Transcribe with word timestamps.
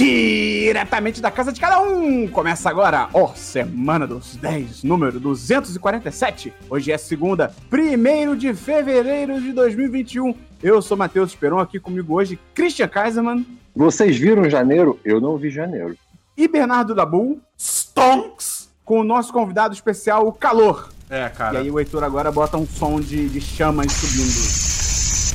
Diretamente 0.00 1.20
da 1.20 1.30
casa 1.30 1.52
de 1.52 1.60
cada 1.60 1.78
um! 1.82 2.26
Começa 2.26 2.70
agora, 2.70 3.10
ó, 3.12 3.34
Semana 3.34 4.06
dos 4.06 4.34
10, 4.34 4.82
número 4.82 5.20
247. 5.20 6.54
Hoje 6.70 6.90
é 6.90 6.96
segunda, 6.96 7.54
1 7.70 8.34
de 8.34 8.54
fevereiro 8.54 9.38
de 9.38 9.52
2021. 9.52 10.34
Eu 10.62 10.80
sou 10.80 10.96
Matheus 10.96 11.32
Esperon, 11.32 11.58
aqui 11.58 11.78
comigo 11.78 12.14
hoje, 12.14 12.38
Christian 12.54 12.88
Kaiserman. 12.88 13.46
Vocês 13.76 14.16
viram 14.16 14.48
janeiro? 14.48 14.98
Eu 15.04 15.20
não 15.20 15.36
vi 15.36 15.50
janeiro. 15.50 15.94
E 16.34 16.48
Bernardo 16.48 16.94
Dabu, 16.94 17.38
Stonks, 17.58 18.70
com 18.82 19.00
o 19.00 19.04
nosso 19.04 19.30
convidado 19.34 19.74
especial, 19.74 20.26
o 20.26 20.32
Calor. 20.32 20.88
É, 21.10 21.28
cara. 21.28 21.58
E 21.58 21.62
aí 21.64 21.70
o 21.70 21.78
Heitor 21.78 22.02
agora 22.04 22.32
bota 22.32 22.56
um 22.56 22.66
som 22.66 22.98
de, 23.02 23.28
de 23.28 23.40
chamas 23.42 23.92
subindo. 23.92 24.69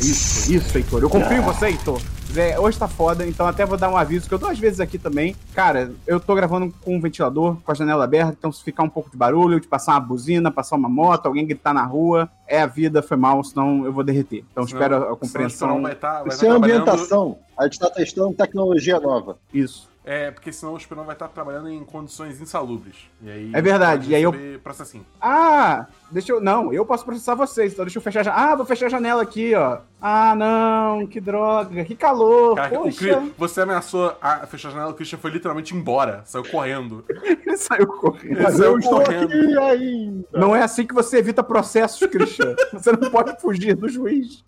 Isso, 0.02 0.52
isso, 0.54 0.78
Heitor. 0.78 1.02
Eu 1.02 1.10
confio 1.10 1.38
em 1.38 1.42
você, 1.42 1.68
Heitor. 1.68 2.02
Zé, 2.32 2.60
hoje 2.60 2.78
tá 2.78 2.88
foda, 2.88 3.26
então 3.26 3.48
até 3.48 3.66
vou 3.66 3.78
dar 3.78 3.90
um 3.90 3.96
aviso 3.96 4.28
que 4.28 4.34
eu 4.34 4.38
dou 4.38 4.50
às 4.50 4.60
vezes 4.60 4.80
aqui 4.82 4.98
também. 4.98 5.36
Cara, 5.54 5.94
eu 6.06 6.20
tô 6.20 6.36
gravando 6.36 6.74
com 6.84 6.98
um 6.98 7.00
ventilador, 7.00 7.56
com 7.64 7.72
a 7.72 7.76
janela 7.76 8.04
aberta, 8.04 8.36
então 8.38 8.52
se 8.52 8.62
ficar 8.64 8.84
um 8.84 8.90
pouco 8.90 9.10
de 9.10 9.16
barulho, 9.16 9.60
de 9.60 9.68
passar 9.68 9.94
uma 9.94 10.00
buzina, 10.02 10.52
passar 10.52 10.76
uma 10.76 10.90
moto, 10.90 11.28
alguém 11.28 11.46
gritar 11.46 11.74
na 11.74 11.84
rua, 11.86 12.30
é 12.48 12.62
a 12.62 12.66
vida, 12.66 13.02
foi 13.02 13.16
mal, 13.16 13.42
senão 13.44 13.86
eu 13.86 13.94
vou 13.94 14.04
derreter. 14.04 14.44
Então 14.52 14.68
Senão- 14.68 14.82
espero 14.82 15.14
a 15.14 15.16
compreensão. 15.16 15.82
Vai 15.82 15.96
tá, 15.96 16.20
vai 16.24 16.28
Isso 16.30 16.40
tá 16.40 16.46
é 16.46 16.50
trabalhando- 16.50 16.82
ambientação. 16.82 17.38
A 17.58 17.64
gente 17.64 17.74
está 17.74 17.90
testando 17.90 18.34
tecnologia 18.34 19.00
nova. 19.00 19.38
Isso. 19.54 19.88
É, 20.06 20.30
porque 20.30 20.52
senão 20.54 20.74
o 20.74 20.78
Esperon 20.78 21.04
vai 21.04 21.16
estar 21.16 21.28
trabalhando 21.30 21.68
em 21.68 21.84
condições 21.84 22.40
insalubres. 22.40 22.96
E 23.24 23.30
aí 23.32 23.52
É 23.54 23.60
verdade, 23.62 24.12
e 24.12 24.16
aí 24.16 24.22
eu- 24.22 24.34
processinho. 24.64 25.04
Ah, 25.20 25.88
deixa 26.12 26.32
eu. 26.32 26.40
Não, 26.40 26.72
eu 26.72 26.86
posso 26.86 27.04
processar 27.04 27.34
vocês, 27.34 27.74
então 27.74 27.84
deixa 27.86 27.98
eu 27.98 28.02
fechar. 28.04 28.20
a 28.20 28.24
ja- 28.24 28.34
Ah, 28.36 28.56
vou 28.56 28.66
fechar 28.66 28.86
a 28.86 28.90
janela 28.90 29.24
aqui, 29.24 29.56
ó. 29.56 29.80
Ah, 30.00 30.36
não, 30.36 31.08
que 31.08 31.20
droga, 31.20 31.84
que 31.84 31.96
calor. 31.96 32.56
Cara, 32.56 32.80
o 32.80 32.84
Poxa, 32.84 32.98
Cri- 33.20 33.34
você 33.36 33.62
ameaçou 33.62 34.16
a 34.22 34.46
fechar 34.46 34.70
a 34.70 34.72
janela, 34.74 34.92
o 34.92 34.94
Christian 34.94 35.18
foi 35.18 35.32
literalmente 35.32 35.76
embora, 35.76 36.22
saiu 36.26 36.44
correndo. 36.52 37.04
ele 37.46 37.58
saiu 37.58 37.88
correndo. 37.88 38.44
Mas 38.44 38.60
eu 38.60 38.78
estou 38.78 39.02
aqui 39.02 39.58
ainda. 39.58 40.28
Não 40.32 40.56
é 40.56 40.62
assim 40.62 40.86
que 40.86 40.94
você 40.94 41.18
evita 41.18 41.44
processos, 41.44 42.08
Christian. 42.08 42.56
você 42.72 42.92
não 42.92 43.10
pode 43.10 43.42
fugir 43.42 43.76
do 43.76 43.90
juiz. 43.90 44.46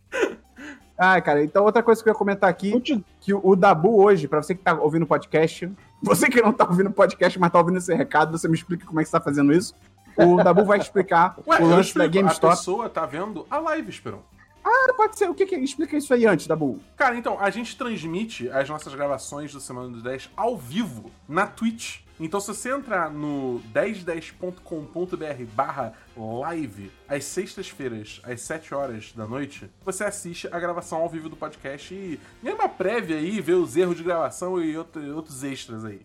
Ah, 0.97 1.21
cara, 1.21 1.43
então 1.43 1.63
outra 1.63 1.83
coisa 1.83 2.01
que 2.01 2.09
eu 2.09 2.13
ia 2.13 2.17
comentar 2.17 2.49
aqui, 2.49 2.71
Continua. 2.71 3.03
que 3.21 3.33
o 3.33 3.55
Dabu 3.55 4.01
hoje, 4.01 4.27
pra 4.27 4.41
você 4.41 4.55
que 4.55 4.63
tá 4.63 4.73
ouvindo 4.73 5.03
o 5.03 5.07
podcast, 5.07 5.71
você 6.01 6.27
que 6.29 6.41
não 6.41 6.51
tá 6.51 6.65
ouvindo 6.65 6.89
o 6.89 6.93
podcast, 6.93 7.37
mas 7.39 7.51
tá 7.51 7.59
ouvindo 7.59 7.77
esse 7.77 7.93
recado, 7.93 8.37
você 8.37 8.47
me 8.47 8.55
explica 8.55 8.85
como 8.85 8.99
é 8.99 9.03
que 9.03 9.09
você 9.09 9.17
tá 9.17 9.21
fazendo 9.23 9.53
isso. 9.53 9.75
O 10.17 10.43
Dabu 10.43 10.65
vai 10.65 10.79
explicar 10.79 11.37
Ué, 11.45 11.59
o 11.61 11.67
lance 11.67 11.93
da 11.95 12.05
explico, 12.05 12.05
a 12.05 12.21
GameStop. 12.23 12.55
pessoa 12.55 12.89
tá 12.89 13.05
vendo 13.05 13.45
a 13.49 13.59
live, 13.59 13.89
Esperon. 13.91 14.19
Ah, 14.65 14.93
pode 14.97 15.17
ser. 15.17 15.29
O 15.29 15.35
que 15.35 15.45
que 15.45 15.55
explica 15.55 15.95
isso 15.95 16.13
aí 16.13 16.25
antes, 16.25 16.47
Dabu? 16.47 16.79
Cara, 16.97 17.15
então, 17.15 17.37
a 17.39 17.49
gente 17.49 17.77
transmite 17.77 18.49
as 18.49 18.67
nossas 18.67 18.93
gravações 18.95 19.53
do 19.53 19.61
Semana 19.61 19.87
dos 19.89 20.01
10 20.03 20.29
ao 20.35 20.57
vivo 20.57 21.09
na 21.29 21.45
Twitch. 21.47 21.99
Então, 22.19 22.39
se 22.39 22.47
você 22.47 22.71
entrar 22.71 23.11
no 23.11 23.61
1010.com.br 23.73 25.43
barra 25.53 25.93
live, 26.15 26.91
às 27.07 27.23
sextas-feiras, 27.25 28.19
às 28.23 28.41
7 28.41 28.73
horas 28.73 29.13
da 29.15 29.27
noite, 29.27 29.69
você 29.85 30.03
assiste 30.03 30.47
a 30.51 30.59
gravação 30.59 30.99
ao 30.99 31.09
vivo 31.09 31.29
do 31.29 31.35
podcast 31.35 31.93
e 31.93 32.19
ganha 32.41 32.55
uma 32.55 32.69
prévia 32.69 33.17
aí, 33.17 33.39
vê 33.39 33.53
os 33.53 33.75
erros 33.77 33.97
de 33.97 34.03
gravação 34.03 34.59
e 34.61 34.75
outro- 34.77 35.15
outros 35.15 35.43
extras 35.43 35.85
aí. 35.85 36.01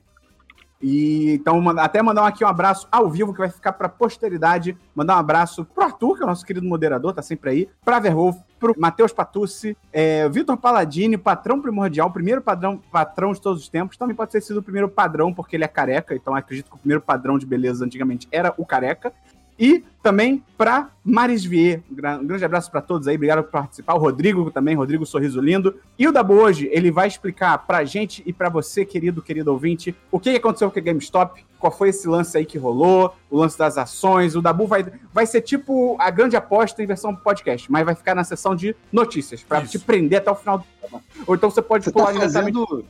E 0.84 1.30
então, 1.34 1.66
até 1.78 2.02
mandar 2.02 2.26
aqui 2.26 2.44
um 2.44 2.48
abraço 2.48 2.88
ao 2.90 3.08
vivo 3.08 3.32
que 3.32 3.38
vai 3.38 3.48
ficar 3.48 3.72
pra 3.72 3.88
posteridade. 3.88 4.76
Mandar 4.94 5.14
um 5.16 5.20
abraço 5.20 5.64
pro 5.64 5.84
Arthur, 5.84 6.16
que 6.16 6.22
é 6.22 6.24
o 6.24 6.28
nosso 6.28 6.44
querido 6.44 6.66
moderador, 6.66 7.14
tá 7.14 7.22
sempre 7.22 7.50
aí. 7.50 7.68
Pra 7.84 8.00
Verwolf, 8.00 8.36
pro 8.62 8.76
Matheus 8.78 9.12
Patucci, 9.12 9.76
é, 9.92 10.28
Vitor 10.28 10.56
Paladini, 10.56 11.18
patrão 11.18 11.60
primordial, 11.60 12.08
primeiro 12.12 12.40
padrão, 12.40 12.80
patrão 12.92 13.32
de 13.32 13.40
todos 13.40 13.60
os 13.60 13.68
tempos. 13.68 13.96
Também 13.96 14.14
pode 14.14 14.30
ter 14.30 14.40
sido 14.40 14.58
o 14.58 14.62
primeiro 14.62 14.88
padrão, 14.88 15.34
porque 15.34 15.56
ele 15.56 15.64
é 15.64 15.68
careca. 15.68 16.14
Então, 16.14 16.32
acredito 16.32 16.70
que 16.70 16.76
o 16.76 16.78
primeiro 16.78 17.00
padrão 17.00 17.36
de 17.36 17.44
beleza 17.44 17.84
antigamente 17.84 18.28
era 18.30 18.54
o 18.56 18.64
careca. 18.64 19.12
E 19.58 19.84
também 20.02 20.42
pra 20.58 20.90
Maris 21.04 21.44
Vier. 21.44 21.80
Um 21.90 21.94
gra- 21.94 22.18
grande 22.18 22.44
abraço 22.44 22.70
pra 22.70 22.80
todos 22.80 23.06
aí, 23.08 23.16
obrigado 23.16 23.42
por 23.44 23.50
participar. 23.52 23.94
O 23.94 23.98
Rodrigo 23.98 24.50
também, 24.50 24.74
Rodrigo 24.74 25.04
Sorriso 25.06 25.40
Lindo. 25.40 25.76
E 25.98 26.06
o 26.08 26.12
Dabu 26.12 26.34
hoje, 26.34 26.68
ele 26.72 26.90
vai 26.90 27.08
explicar 27.08 27.56
pra 27.58 27.84
gente 27.84 28.22
e 28.26 28.32
pra 28.32 28.48
você, 28.48 28.84
querido, 28.84 29.22
querido 29.22 29.50
ouvinte, 29.52 29.94
o 30.10 30.18
que 30.20 30.30
aconteceu 30.30 30.70
com 30.70 30.78
a 30.78 30.82
GameStop, 30.82 31.44
qual 31.58 31.72
foi 31.72 31.90
esse 31.90 32.08
lance 32.08 32.36
aí 32.36 32.44
que 32.44 32.58
rolou, 32.58 33.14
o 33.30 33.38
lance 33.38 33.56
das 33.58 33.78
ações. 33.78 34.34
O 34.34 34.42
Dabu 34.42 34.66
vai, 34.66 34.84
vai 35.12 35.26
ser 35.26 35.40
tipo 35.42 35.96
a 36.00 36.10
grande 36.10 36.36
aposta 36.36 36.82
em 36.82 36.86
versão 36.86 37.14
podcast, 37.14 37.70
mas 37.70 37.84
vai 37.84 37.94
ficar 37.94 38.14
na 38.14 38.24
sessão 38.24 38.54
de 38.56 38.74
notícias, 38.92 39.44
Isso. 39.62 39.70
te 39.70 39.78
prender 39.78 40.18
até 40.18 40.30
o 40.30 40.34
final 40.34 40.58
do 40.58 40.64
programa. 40.80 41.04
Ou 41.26 41.34
então 41.36 41.50
você 41.50 41.62
pode 41.62 41.84
Você 41.84 41.92
pular 41.92 42.12
tá 42.12 42.20
fazendo, 42.20 42.84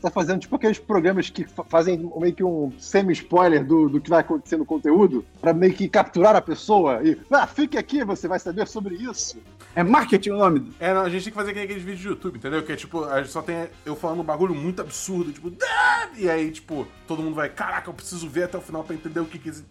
tá 0.00 0.10
fazendo 0.10 0.40
tipo 0.40 0.56
aqueles 0.56 0.78
programas 0.78 1.28
que 1.28 1.44
fa- 1.44 1.64
fazem 1.64 2.10
meio 2.18 2.32
que 2.34 2.42
um 2.42 2.72
semi-spoiler 2.78 3.64
do, 3.64 3.88
do 3.90 4.00
que 4.00 4.08
vai 4.08 4.20
acontecer 4.20 4.56
no 4.56 4.64
conteúdo, 4.64 5.24
pra 5.40 5.52
meio 5.52 5.74
que 5.74 5.88
capturar 5.88 6.34
a 6.34 6.40
pessoa 6.40 6.53
e, 7.02 7.18
ah, 7.30 7.46
fique 7.46 7.76
aqui, 7.76 8.04
você 8.04 8.28
vai 8.28 8.38
saber 8.38 8.66
sobre 8.66 8.94
isso. 8.94 9.38
É 9.76 9.82
marketing 9.82 10.30
o 10.30 10.38
nome. 10.38 10.72
É, 10.78 10.94
não, 10.94 11.02
a 11.02 11.08
gente 11.08 11.24
tem 11.24 11.32
que 11.32 11.38
fazer 11.38 11.50
aqueles 11.50 11.82
vídeos 11.82 12.00
de 12.00 12.08
YouTube, 12.08 12.36
entendeu? 12.36 12.62
Que 12.62 12.72
é 12.72 12.76
tipo, 12.76 13.04
a 13.04 13.18
gente 13.20 13.32
só 13.32 13.42
tem 13.42 13.68
eu 13.84 13.96
falando 13.96 14.20
um 14.20 14.24
bagulho 14.24 14.54
muito 14.54 14.80
absurdo, 14.80 15.32
tipo, 15.32 15.52
"Ah!" 15.62 16.08
e 16.16 16.30
aí, 16.30 16.50
tipo, 16.50 16.86
todo 17.08 17.22
mundo 17.22 17.34
vai, 17.34 17.48
caraca, 17.48 17.90
eu 17.90 17.94
preciso 17.94 18.28
ver 18.28 18.44
até 18.44 18.56
o 18.56 18.60
final 18.60 18.84
pra 18.84 18.94
entender 18.94 19.18
o 19.18 19.24
que 19.24 19.38
que, 19.38 19.48
esse 19.48 19.64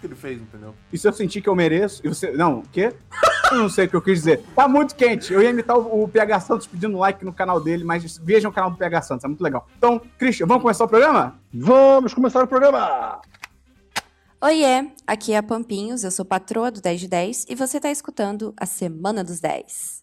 que 0.00 0.06
ele 0.06 0.16
fez, 0.16 0.40
entendeu? 0.40 0.74
E 0.92 0.98
se 0.98 1.06
eu 1.06 1.12
sentir 1.12 1.40
que 1.40 1.48
eu 1.48 1.54
mereço, 1.54 2.00
e 2.04 2.08
você. 2.08 2.32
Não, 2.32 2.58
o 2.58 2.68
quê? 2.68 2.92
Eu 3.50 3.58
não 3.58 3.68
sei 3.68 3.86
o 3.86 3.88
que 3.88 3.94
eu 3.94 4.02
quis 4.02 4.18
dizer. 4.18 4.42
Tá 4.56 4.66
muito 4.66 4.94
quente. 4.94 5.32
Eu 5.32 5.40
ia 5.42 5.50
imitar 5.50 5.76
o, 5.78 6.04
o 6.04 6.08
PH 6.08 6.40
Santos 6.40 6.66
pedindo 6.66 6.98
like 6.98 7.24
no 7.24 7.32
canal 7.32 7.60
dele, 7.60 7.84
mas 7.84 8.18
vejam 8.18 8.50
o 8.50 8.54
canal 8.54 8.70
do 8.70 8.76
PH 8.76 9.02
Santos, 9.02 9.24
é 9.24 9.28
muito 9.28 9.42
legal. 9.42 9.68
Então, 9.78 10.00
Christian, 10.18 10.46
vamos 10.46 10.62
começar 10.62 10.84
o 10.84 10.88
programa? 10.88 11.38
Vamos 11.52 12.12
começar 12.12 12.42
o 12.42 12.46
programa! 12.48 13.20
Oiê, 14.44 14.90
aqui 15.06 15.32
é 15.32 15.38
a 15.38 15.42
Pampinhos, 15.42 16.04
eu 16.04 16.10
sou 16.10 16.22
patroa 16.22 16.70
do 16.70 16.78
10 16.78 17.00
de 17.00 17.08
10 17.08 17.46
e 17.48 17.54
você 17.54 17.80
tá 17.80 17.90
escutando 17.90 18.52
a 18.58 18.66
Semana 18.66 19.24
dos 19.24 19.40
10. 19.40 20.02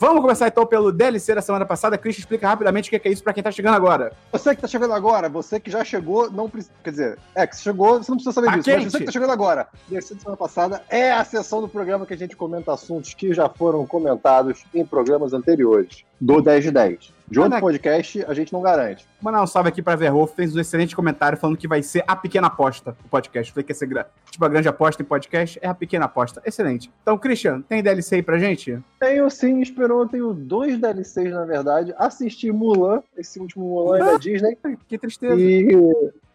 Vamos 0.00 0.22
começar 0.22 0.48
então 0.48 0.64
pelo 0.64 0.90
DLC 0.90 1.34
da 1.34 1.42
semana 1.42 1.66
passada. 1.66 1.98
Christian, 1.98 2.22
explica 2.22 2.48
rapidamente 2.48 2.88
o 2.88 2.98
que 2.98 3.06
é 3.06 3.12
isso 3.12 3.22
pra 3.22 3.34
quem 3.34 3.42
tá 3.42 3.50
chegando 3.52 3.74
agora. 3.74 4.14
Você 4.32 4.56
que 4.56 4.62
tá 4.62 4.66
chegando 4.66 4.94
agora, 4.94 5.28
você 5.28 5.60
que 5.60 5.70
já 5.70 5.84
chegou, 5.84 6.30
não 6.30 6.48
precisa. 6.48 6.72
Quer 6.82 6.90
dizer, 6.90 7.18
é 7.34 7.46
que 7.46 7.54
chegou, 7.58 8.02
você 8.02 8.10
não 8.10 8.16
precisa 8.16 8.32
saber 8.32 8.46
Tá 8.46 8.56
disso. 8.56 8.70
Mas 8.70 8.84
você 8.92 8.98
que 9.00 9.04
tá 9.04 9.12
chegando 9.12 9.30
agora, 9.30 9.68
terceira 9.90 10.18
semana 10.18 10.38
passada, 10.38 10.82
é 10.88 11.12
a 11.12 11.22
sessão 11.22 11.60
do 11.60 11.68
programa 11.68 12.06
que 12.06 12.14
a 12.14 12.16
gente 12.16 12.34
comenta 12.34 12.72
assuntos 12.72 13.12
que 13.12 13.34
já 13.34 13.46
foram 13.50 13.86
comentados 13.86 14.64
em 14.74 14.86
programas 14.86 15.34
anteriores, 15.34 16.02
do 16.18 16.40
10 16.40 16.64
de 16.64 16.70
10. 16.70 17.12
De 17.30 17.38
outro 17.38 17.52
Caraca. 17.52 17.64
podcast, 17.66 18.24
a 18.26 18.34
gente 18.34 18.52
não 18.52 18.60
garante. 18.60 19.06
Mandar 19.22 19.42
um 19.42 19.46
salve 19.46 19.68
aqui 19.68 19.80
pra 19.80 19.94
Verhoff, 19.94 20.34
fez 20.34 20.54
um 20.56 20.58
excelente 20.60 20.96
comentário 20.96 21.38
falando 21.38 21.56
que 21.56 21.68
vai 21.68 21.80
ser 21.82 22.02
a 22.06 22.16
pequena 22.16 22.48
aposta 22.48 22.96
o 23.04 23.08
podcast. 23.08 23.52
Falei 23.52 23.64
que 23.64 23.70
ia 23.70 23.74
ser 23.76 23.86
gra- 23.86 24.08
tipo 24.30 24.44
a 24.44 24.48
grande 24.48 24.68
aposta 24.68 25.00
em 25.02 25.06
podcast, 25.06 25.58
é 25.62 25.68
a 25.68 25.74
pequena 25.74 26.06
aposta. 26.06 26.42
Excelente. 26.44 26.90
Então, 27.02 27.16
Christian, 27.16 27.60
tem 27.62 27.82
DLC 27.82 28.16
aí 28.16 28.22
pra 28.22 28.36
gente? 28.38 28.78
Tenho 28.98 29.30
sim, 29.30 29.60
esperou, 29.60 30.08
tenho 30.08 30.34
dois 30.34 30.76
DLCs, 30.78 31.32
na 31.32 31.44
verdade. 31.44 31.94
Assisti 31.96 32.50
Mulan, 32.50 33.00
esse 33.16 33.38
último 33.38 33.64
Mulan 33.64 33.96
aí 34.04 34.12
da 34.12 34.18
Disney. 34.18 34.58
Que 34.88 34.98
tristeza. 34.98 35.40
E 35.40 35.74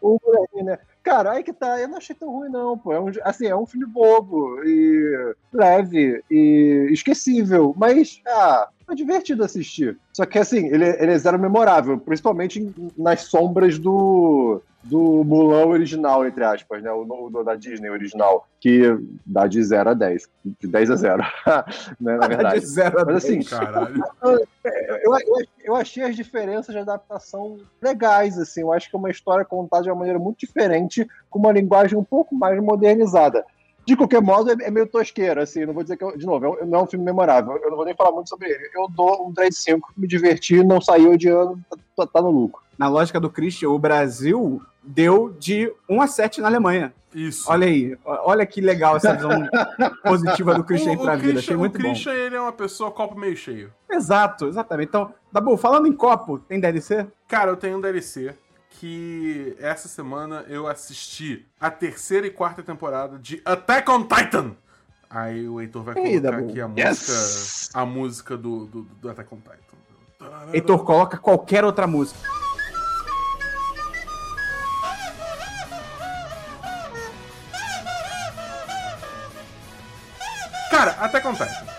o 0.00 0.18
Mulan, 0.24 0.64
né? 0.64 0.78
Cara, 1.06 1.34
aí 1.34 1.44
que 1.44 1.52
tá, 1.52 1.80
eu 1.80 1.86
não 1.86 1.98
achei 1.98 2.16
tão 2.16 2.28
ruim, 2.28 2.48
não, 2.48 2.76
pô. 2.76 2.92
É 2.92 2.98
um, 2.98 3.08
assim, 3.22 3.46
é 3.46 3.54
um 3.54 3.64
filme 3.64 3.86
bobo 3.86 4.60
e 4.64 5.34
leve 5.52 6.20
e 6.28 6.88
esquecível, 6.90 7.72
mas, 7.78 8.20
ah, 8.26 8.68
foi 8.84 8.96
divertido 8.96 9.44
assistir. 9.44 9.96
Só 10.12 10.26
que, 10.26 10.36
assim, 10.36 10.66
ele, 10.66 10.84
ele 10.84 11.12
é 11.12 11.16
zero 11.18 11.38
memorável, 11.38 11.96
principalmente 11.96 12.74
nas 12.98 13.20
sombras 13.20 13.78
do, 13.78 14.60
do 14.86 15.24
Mulan 15.24 15.66
original, 15.66 16.26
entre 16.26 16.44
aspas, 16.44 16.82
né? 16.82 16.90
O, 16.90 17.02
o 17.02 17.44
da 17.44 17.54
Disney 17.54 17.90
original, 17.90 18.46
que 18.60 18.82
dá 19.24 19.46
de 19.46 19.62
0 19.62 19.90
a 19.90 19.94
10. 19.94 20.28
De 20.60 20.68
10 20.68 20.90
a 20.90 20.96
0, 20.96 21.22
né, 22.00 22.16
na 22.16 22.28
verdade. 22.28 22.60
De 22.60 22.66
zero 22.66 23.00
a 23.00 23.04
Mas 23.04 23.16
assim. 23.16 23.42
Caralho. 23.42 24.02
eu, 24.24 25.18
eu, 25.18 25.46
eu 25.64 25.76
achei 25.76 26.02
as 26.04 26.14
diferenças 26.14 26.74
de 26.74 26.78
adaptação 26.78 27.58
legais, 27.82 28.38
assim. 28.38 28.60
Eu 28.60 28.72
acho 28.72 28.88
que 28.88 28.96
é 28.96 28.98
uma 28.98 29.10
história 29.10 29.44
contada 29.44 29.84
de 29.84 29.90
uma 29.90 29.96
maneira 29.96 30.18
muito 30.18 30.38
diferente, 30.38 31.06
com 31.28 31.38
uma 31.38 31.52
linguagem 31.52 31.98
um 31.98 32.04
pouco 32.04 32.34
mais 32.34 32.60
modernizada. 32.62 33.44
De 33.86 33.96
qualquer 33.96 34.20
modo, 34.20 34.50
é, 34.50 34.56
é 34.66 34.70
meio 34.70 34.86
tosqueira, 34.86 35.42
assim. 35.44 35.64
Não 35.64 35.72
vou 35.72 35.82
dizer 35.82 35.96
que, 35.96 36.04
eu- 36.04 36.16
de 36.16 36.26
novo, 36.26 36.58
é 36.60 36.64
não 36.64 36.80
é 36.80 36.82
um 36.82 36.86
filme 36.86 37.04
memorável. 37.04 37.56
Eu 37.62 37.70
não 37.70 37.76
vou 37.76 37.86
nem 37.86 37.94
falar 37.94 38.10
muito 38.12 38.28
sobre 38.28 38.48
ele. 38.48 38.68
Eu 38.74 38.88
dou 38.88 39.28
um 39.28 39.32
3 39.32 39.50
de 39.54 39.60
5, 39.60 39.92
me 39.96 40.06
diverti, 40.08 40.62
não 40.64 40.80
saiu 40.80 41.12
odiando, 41.12 41.58
tá, 41.96 42.06
tá 42.06 42.20
no 42.20 42.30
lucro. 42.30 42.62
Na 42.76 42.88
lógica 42.88 43.18
do 43.20 43.30
Christian, 43.30 43.70
o 43.70 43.78
Brasil 43.78 44.60
deu 44.82 45.30
de 45.38 45.72
1 45.88 46.02
a 46.02 46.06
7 46.06 46.40
na 46.40 46.48
Alemanha. 46.48 46.92
Isso. 47.14 47.50
Olha 47.50 47.66
aí, 47.66 47.96
olha 48.04 48.44
que 48.44 48.60
legal 48.60 48.96
essa 48.98 49.14
visão 49.14 49.30
positiva 50.04 50.54
do 50.54 50.62
Christian 50.64 50.90
aí 50.90 50.96
o, 50.96 51.00
pra 51.00 51.14
o 51.14 51.16
vida. 51.16 51.32
Christian, 51.32 51.38
Achei 51.40 51.56
o 51.56 51.58
muito 51.58 51.78
bom. 51.78 51.84
Christian, 51.88 52.12
ele 52.12 52.36
é 52.36 52.40
uma 52.40 52.52
pessoa 52.52 52.90
copo 52.90 53.18
meio 53.18 53.34
cheio. 53.36 53.72
Exato, 53.90 54.46
exatamente. 54.48 54.88
Então, 54.88 55.14
Dabu, 55.32 55.56
falando 55.56 55.86
em 55.86 55.92
copo, 55.92 56.38
tem 56.38 56.60
DLC? 56.60 57.06
Cara, 57.26 57.50
eu 57.52 57.56
tenho 57.56 57.78
um 57.78 57.80
DLC 57.80 58.34
que 58.80 59.56
essa 59.58 59.88
semana 59.88 60.44
eu 60.48 60.66
assisti 60.66 61.46
a 61.58 61.70
terceira 61.70 62.26
e 62.26 62.30
quarta 62.30 62.62
temporada 62.62 63.18
de 63.18 63.40
Attack 63.44 63.90
on 63.90 64.06
Titan. 64.06 64.54
Aí 65.08 65.48
o 65.48 65.60
Heitor 65.60 65.82
vai 65.82 65.94
colocar 65.94 66.34
aqui 66.38 66.60
a 66.60 66.68
música, 66.68 66.88
Yes! 66.88 67.70
a 67.72 67.86
música 67.86 68.36
do, 68.36 68.66
do, 68.66 68.82
do 68.82 69.08
Attack 69.08 69.34
on 69.34 69.38
Titan. 69.38 70.52
Heitor 70.52 70.84
coloca 70.84 71.16
qualquer 71.16 71.64
outra 71.64 71.86
música. 71.86 72.18
Cara, 80.70 80.90
até 81.00 81.20
Titan. 81.20 81.25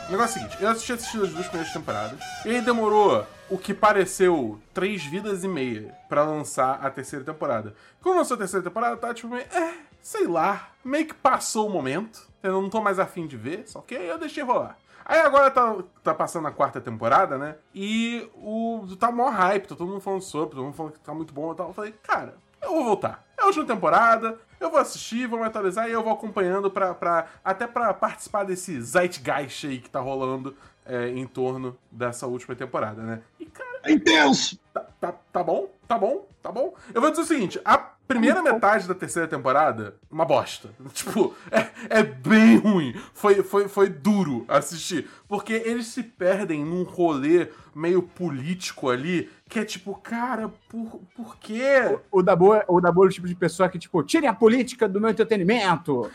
O 0.07 0.11
negócio 0.11 0.39
é 0.39 0.45
o 0.45 0.47
seguinte, 0.47 0.63
eu 0.63 0.69
assisti, 0.69 0.93
assisti 0.93 1.17
as 1.17 1.31
duas 1.31 1.47
primeiras 1.47 1.73
temporadas, 1.73 2.19
e 2.45 2.49
aí 2.49 2.61
demorou 2.61 3.27
o 3.49 3.57
que 3.57 3.73
pareceu 3.73 4.57
três 4.73 5.03
vidas 5.03 5.43
e 5.43 5.49
meia 5.49 5.93
pra 6.07 6.23
lançar 6.23 6.79
a 6.81 6.89
terceira 6.89 7.25
temporada. 7.25 7.75
Quando 8.01 8.15
lançou 8.15 8.35
a 8.35 8.37
terceira 8.37 8.63
temporada, 8.63 8.95
tá 8.95 9.13
tipo 9.13 9.27
meio, 9.33 9.45
é, 9.51 9.73
sei 10.01 10.25
lá, 10.25 10.69
meio 10.81 11.07
que 11.07 11.13
passou 11.13 11.67
o 11.67 11.69
momento, 11.69 12.25
eu 12.41 12.61
não 12.61 12.69
tô 12.69 12.79
mais 12.79 12.99
afim 12.99 13.27
de 13.27 13.35
ver, 13.35 13.67
só 13.67 13.81
que 13.81 13.97
aí 13.97 14.07
eu 14.07 14.17
deixei 14.17 14.43
rolar. 14.43 14.77
Aí 15.03 15.19
agora 15.19 15.51
tá, 15.51 15.75
tá 16.01 16.13
passando 16.13 16.47
a 16.47 16.51
quarta 16.51 16.79
temporada, 16.79 17.37
né? 17.37 17.55
E 17.75 18.29
o 18.35 18.87
tá 18.97 19.11
maior 19.11 19.31
hype, 19.31 19.67
tá 19.67 19.75
todo 19.75 19.89
mundo 19.89 20.01
falando 20.01 20.21
sobre, 20.21 20.55
todo 20.55 20.63
mundo 20.63 20.75
falando 20.75 20.93
que 20.93 20.99
tá 20.99 21.13
muito 21.13 21.33
bom 21.33 21.51
e 21.51 21.55
tal. 21.55 21.67
Eu 21.67 21.73
falei, 21.73 21.93
cara, 22.03 22.35
eu 22.61 22.69
vou 22.73 22.83
voltar. 22.83 23.23
É 23.37 23.43
a 23.43 23.45
última 23.45 23.65
temporada, 23.65 24.37
eu 24.59 24.69
vou 24.71 24.79
assistir, 24.79 25.27
vou 25.27 25.39
me 25.39 25.45
atualizar 25.45 25.87
e 25.87 25.91
eu 25.91 26.03
vou 26.03 26.11
acompanhando 26.13 26.69
pra, 26.71 26.93
pra, 26.93 27.27
até 27.43 27.67
pra 27.67 27.93
participar 27.93 28.43
desse 28.43 28.79
zeitgeist 28.81 29.67
aí 29.67 29.79
que 29.79 29.89
tá 29.89 29.99
rolando 29.99 30.55
é, 30.85 31.09
em 31.09 31.27
torno 31.27 31.77
dessa 31.91 32.25
última 32.25 32.55
temporada, 32.55 33.01
né? 33.03 33.21
E, 33.39 33.45
cara, 33.45 33.79
É 33.83 33.91
intenso! 33.91 34.57
tá, 34.73 34.85
tá, 34.99 35.13
tá 35.31 35.43
bom, 35.43 35.69
tá 35.87 35.97
bom, 35.97 36.25
tá 36.41 36.51
bom. 36.51 36.73
Eu 36.93 37.01
vou 37.01 37.09
dizer 37.11 37.23
o 37.23 37.25
seguinte, 37.25 37.61
a 37.63 37.91
primeira 38.07 38.41
metade 38.41 38.87
da 38.87 38.95
terceira 38.95 39.27
temporada, 39.27 39.95
uma 40.09 40.25
bosta. 40.25 40.69
Tipo, 40.93 41.35
é, 41.51 41.99
é 41.99 42.03
bem 42.03 42.57
ruim. 42.57 42.95
Foi, 43.13 43.43
foi, 43.43 43.67
foi 43.67 43.89
duro 43.89 44.45
assistir. 44.47 45.09
Porque 45.27 45.53
eles 45.53 45.87
se 45.87 46.01
perdem 46.01 46.63
num 46.63 46.83
rolê 46.83 47.49
meio 47.75 48.01
político 48.01 48.89
ali, 48.89 49.29
que 49.47 49.59
é 49.59 49.65
tipo, 49.65 49.93
cara, 49.95 50.49
por, 50.69 51.01
por 51.15 51.37
quê? 51.37 51.99
O 52.11 52.23
Dabu, 52.23 52.55
é- 52.55 52.65
o 52.67 52.81
Dabu 52.81 53.03
é 53.03 53.07
o 53.07 53.11
tipo 53.11 53.27
de 53.27 53.35
pessoa 53.35 53.69
que, 53.69 53.77
tipo, 53.77 54.01
tirem 54.03 54.27
a 54.29 54.33
política 54.33 54.87
do 54.87 54.99
meu 54.99 55.09
entretenimento. 55.09 56.09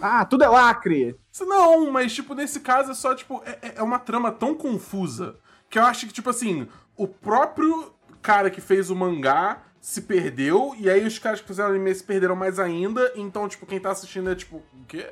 Ah, 0.00 0.24
tudo 0.24 0.44
é 0.44 0.48
lacre. 0.48 1.16
Não, 1.40 1.90
mas, 1.90 2.14
tipo, 2.14 2.34
nesse 2.34 2.60
caso 2.60 2.92
é 2.92 2.94
só, 2.94 3.14
tipo, 3.14 3.42
é, 3.44 3.74
é 3.76 3.82
uma 3.82 3.98
trama 3.98 4.30
tão 4.30 4.54
confusa 4.54 5.36
que 5.68 5.78
eu 5.78 5.84
acho 5.84 6.06
que, 6.06 6.12
tipo 6.12 6.30
assim, 6.30 6.68
o 6.96 7.08
próprio 7.08 7.92
cara 8.22 8.48
que 8.50 8.60
fez 8.60 8.90
o 8.90 8.96
mangá 8.96 9.62
se 9.84 10.00
perdeu, 10.00 10.74
e 10.78 10.88
aí 10.88 11.04
os 11.04 11.18
caras 11.18 11.42
que 11.42 11.46
fizeram 11.46 11.68
anime 11.68 11.94
se 11.94 12.02
perderam 12.02 12.34
mais 12.34 12.58
ainda, 12.58 13.12
então, 13.14 13.46
tipo, 13.46 13.66
quem 13.66 13.78
tá 13.78 13.90
assistindo 13.90 14.30
é 14.30 14.34
tipo, 14.34 14.56
o 14.56 14.84
quê? 14.88 15.06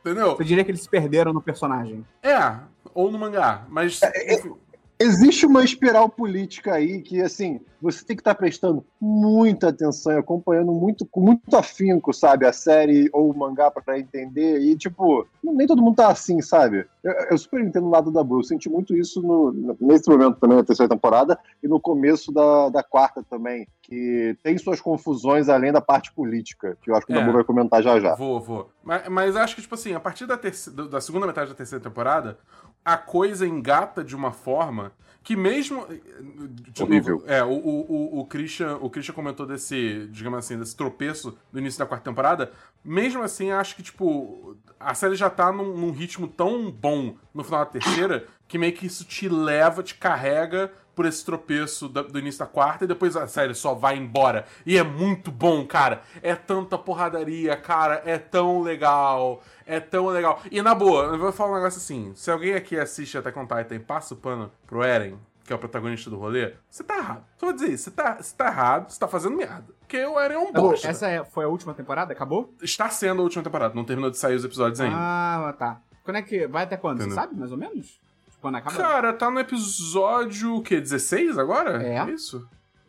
Entendeu? 0.00 0.36
Eu 0.38 0.44
diria 0.44 0.62
que 0.62 0.70
eles 0.70 0.82
se 0.82 0.88
perderam 0.88 1.32
no 1.32 1.40
personagem. 1.40 2.06
É, 2.22 2.56
ou 2.92 3.10
no 3.10 3.18
mangá, 3.18 3.64
mas. 3.70 3.98
enfim. 4.28 4.54
Existe 5.00 5.46
uma 5.46 5.62
espiral 5.62 6.08
política 6.08 6.74
aí 6.74 7.00
que, 7.00 7.22
assim, 7.22 7.60
você 7.80 8.04
tem 8.04 8.16
que 8.16 8.20
estar 8.20 8.34
prestando 8.34 8.84
muita 9.00 9.68
atenção 9.68 10.12
e 10.12 10.16
acompanhando 10.16 10.72
muito, 10.72 11.06
com 11.06 11.20
muito 11.20 11.56
afinco, 11.56 12.12
sabe, 12.12 12.44
a 12.44 12.52
série 12.52 13.08
ou 13.12 13.30
o 13.30 13.38
mangá 13.38 13.70
pra 13.70 13.96
entender. 13.98 14.60
E, 14.60 14.76
tipo, 14.76 15.24
nem 15.42 15.68
todo 15.68 15.80
mundo 15.80 15.94
tá 15.94 16.08
assim, 16.08 16.42
sabe? 16.42 16.84
Eu, 17.04 17.12
eu 17.30 17.38
super 17.38 17.60
entendo 17.60 17.86
o 17.86 17.90
lado 17.90 18.10
da 18.10 18.24
Blue. 18.24 18.40
Eu 18.40 18.44
senti 18.44 18.68
muito 18.68 18.96
isso 18.96 19.22
no, 19.22 19.76
nesse 19.80 20.10
momento 20.10 20.40
também, 20.40 20.56
na 20.56 20.64
terceira 20.64 20.90
temporada, 20.90 21.38
e 21.62 21.68
no 21.68 21.78
começo 21.78 22.32
da, 22.32 22.68
da 22.68 22.82
quarta 22.82 23.22
também, 23.22 23.68
que 23.82 24.36
tem 24.42 24.58
suas 24.58 24.80
confusões 24.80 25.48
além 25.48 25.70
da 25.70 25.80
parte 25.80 26.12
política, 26.12 26.76
que 26.82 26.90
eu 26.90 26.96
acho 26.96 27.06
que 27.06 27.12
o 27.12 27.16
É. 27.16 27.20
Dabu 27.20 27.32
vai 27.32 27.44
comentar 27.44 27.82
já 27.82 28.00
já. 28.00 28.16
Vou, 28.16 28.40
vou. 28.40 28.68
Mas, 28.82 29.08
mas 29.08 29.36
acho 29.36 29.54
que, 29.54 29.62
tipo 29.62 29.76
assim, 29.76 29.94
a 29.94 30.00
partir 30.00 30.26
da 30.26 30.38
da 30.90 31.00
segunda 31.00 31.26
metade 31.26 31.50
da 31.50 31.56
terceira 31.56 31.82
temporada, 31.82 32.38
a 32.84 32.96
coisa 32.96 33.46
engata 33.46 34.02
de 34.02 34.16
uma 34.16 34.32
forma 34.32 34.87
que 35.28 35.36
mesmo. 35.36 35.86
de 35.86 36.82
novo, 36.86 37.22
é, 37.26 37.44
o, 37.44 37.50
o, 37.50 38.16
o, 38.16 38.20
o 38.20 38.24
Christian, 38.24 38.78
o 38.80 38.88
Christian 38.88 39.14
comentou 39.14 39.44
desse, 39.44 40.08
digamos 40.10 40.38
assim, 40.38 40.58
desse 40.58 40.74
tropeço 40.74 41.36
do 41.52 41.58
início 41.58 41.78
da 41.78 41.84
quarta 41.84 42.10
temporada. 42.10 42.50
Mesmo 42.82 43.22
assim, 43.22 43.50
acho 43.50 43.76
que, 43.76 43.82
tipo, 43.82 44.56
a 44.80 44.94
série 44.94 45.16
já 45.16 45.28
tá 45.28 45.52
num, 45.52 45.76
num 45.76 45.90
ritmo 45.90 46.26
tão 46.26 46.70
bom 46.70 47.14
no 47.34 47.44
final 47.44 47.60
da 47.60 47.66
terceira 47.70 48.26
que 48.46 48.56
meio 48.56 48.72
que 48.72 48.86
isso 48.86 49.04
te 49.04 49.28
leva, 49.28 49.82
te 49.82 49.96
carrega 49.96 50.72
por 50.94 51.04
esse 51.04 51.22
tropeço 51.24 51.88
da- 51.88 52.02
do 52.02 52.18
início 52.18 52.40
da 52.40 52.46
quarta 52.46 52.84
e 52.84 52.88
depois 52.88 53.14
a 53.14 53.28
série 53.28 53.54
só 53.54 53.74
vai 53.74 53.96
embora. 53.98 54.46
E 54.64 54.78
é 54.78 54.82
muito 54.82 55.30
bom, 55.30 55.64
cara. 55.66 56.02
É 56.22 56.34
tanta 56.34 56.78
porradaria, 56.78 57.54
cara. 57.54 58.02
É 58.06 58.16
tão 58.18 58.62
legal. 58.62 59.42
É 59.68 59.78
tão 59.78 60.06
legal. 60.06 60.40
E 60.50 60.62
na 60.62 60.74
boa, 60.74 61.04
eu 61.04 61.18
vou 61.18 61.30
falar 61.30 61.52
um 61.52 61.56
negócio 61.56 61.76
assim: 61.78 62.12
se 62.14 62.30
alguém 62.30 62.54
aqui 62.54 62.78
assiste 62.78 63.18
Attack 63.18 63.38
on 63.38 63.46
Titan 63.46 63.74
e 63.74 63.78
passa 63.78 64.14
o 64.14 64.16
pano 64.16 64.50
pro 64.66 64.82
Eren, 64.82 65.18
que 65.44 65.52
é 65.52 65.56
o 65.56 65.58
protagonista 65.58 66.08
do 66.08 66.16
rolê, 66.16 66.54
você 66.70 66.82
tá 66.82 66.96
errado. 66.96 67.24
Só 67.36 67.46
vou 67.46 67.54
dizer 67.54 67.70
isso: 67.72 67.84
você 67.84 67.90
tá, 67.90 68.16
você 68.16 68.34
tá 68.34 68.46
errado, 68.46 68.90
você 68.90 68.98
tá 68.98 69.06
fazendo 69.06 69.36
merda. 69.36 69.66
Porque 69.80 70.02
o 70.06 70.18
Eren 70.18 70.34
é 70.34 70.38
um 70.38 70.52
bosta. 70.52 70.88
essa 70.88 71.06
é- 71.08 71.22
foi 71.22 71.44
a 71.44 71.48
última 71.48 71.74
temporada? 71.74 72.12
Acabou? 72.12 72.54
Está 72.62 72.88
sendo 72.88 73.20
a 73.20 73.24
última 73.24 73.44
temporada, 73.44 73.74
não 73.74 73.84
terminou 73.84 74.10
de 74.10 74.16
sair 74.16 74.34
os 74.36 74.44
episódios 74.44 74.80
ainda. 74.80 74.96
Ah, 74.98 75.54
tá. 75.58 75.80
Quando 76.02 76.16
é 76.16 76.22
que. 76.22 76.46
Vai 76.46 76.64
até 76.64 76.78
quando? 76.78 76.98
Você 76.98 77.04
Entendeu. 77.04 77.22
sabe, 77.22 77.38
mais 77.38 77.52
ou 77.52 77.58
menos? 77.58 78.00
Quando 78.40 78.54
acaba? 78.54 78.74
Cara, 78.74 79.12
tá 79.12 79.30
no 79.30 79.38
episódio, 79.40 80.54
o 80.56 80.62
quê? 80.62 80.80
16 80.80 81.36
agora? 81.36 81.82
É. 81.82 82.10
isso? 82.10 82.38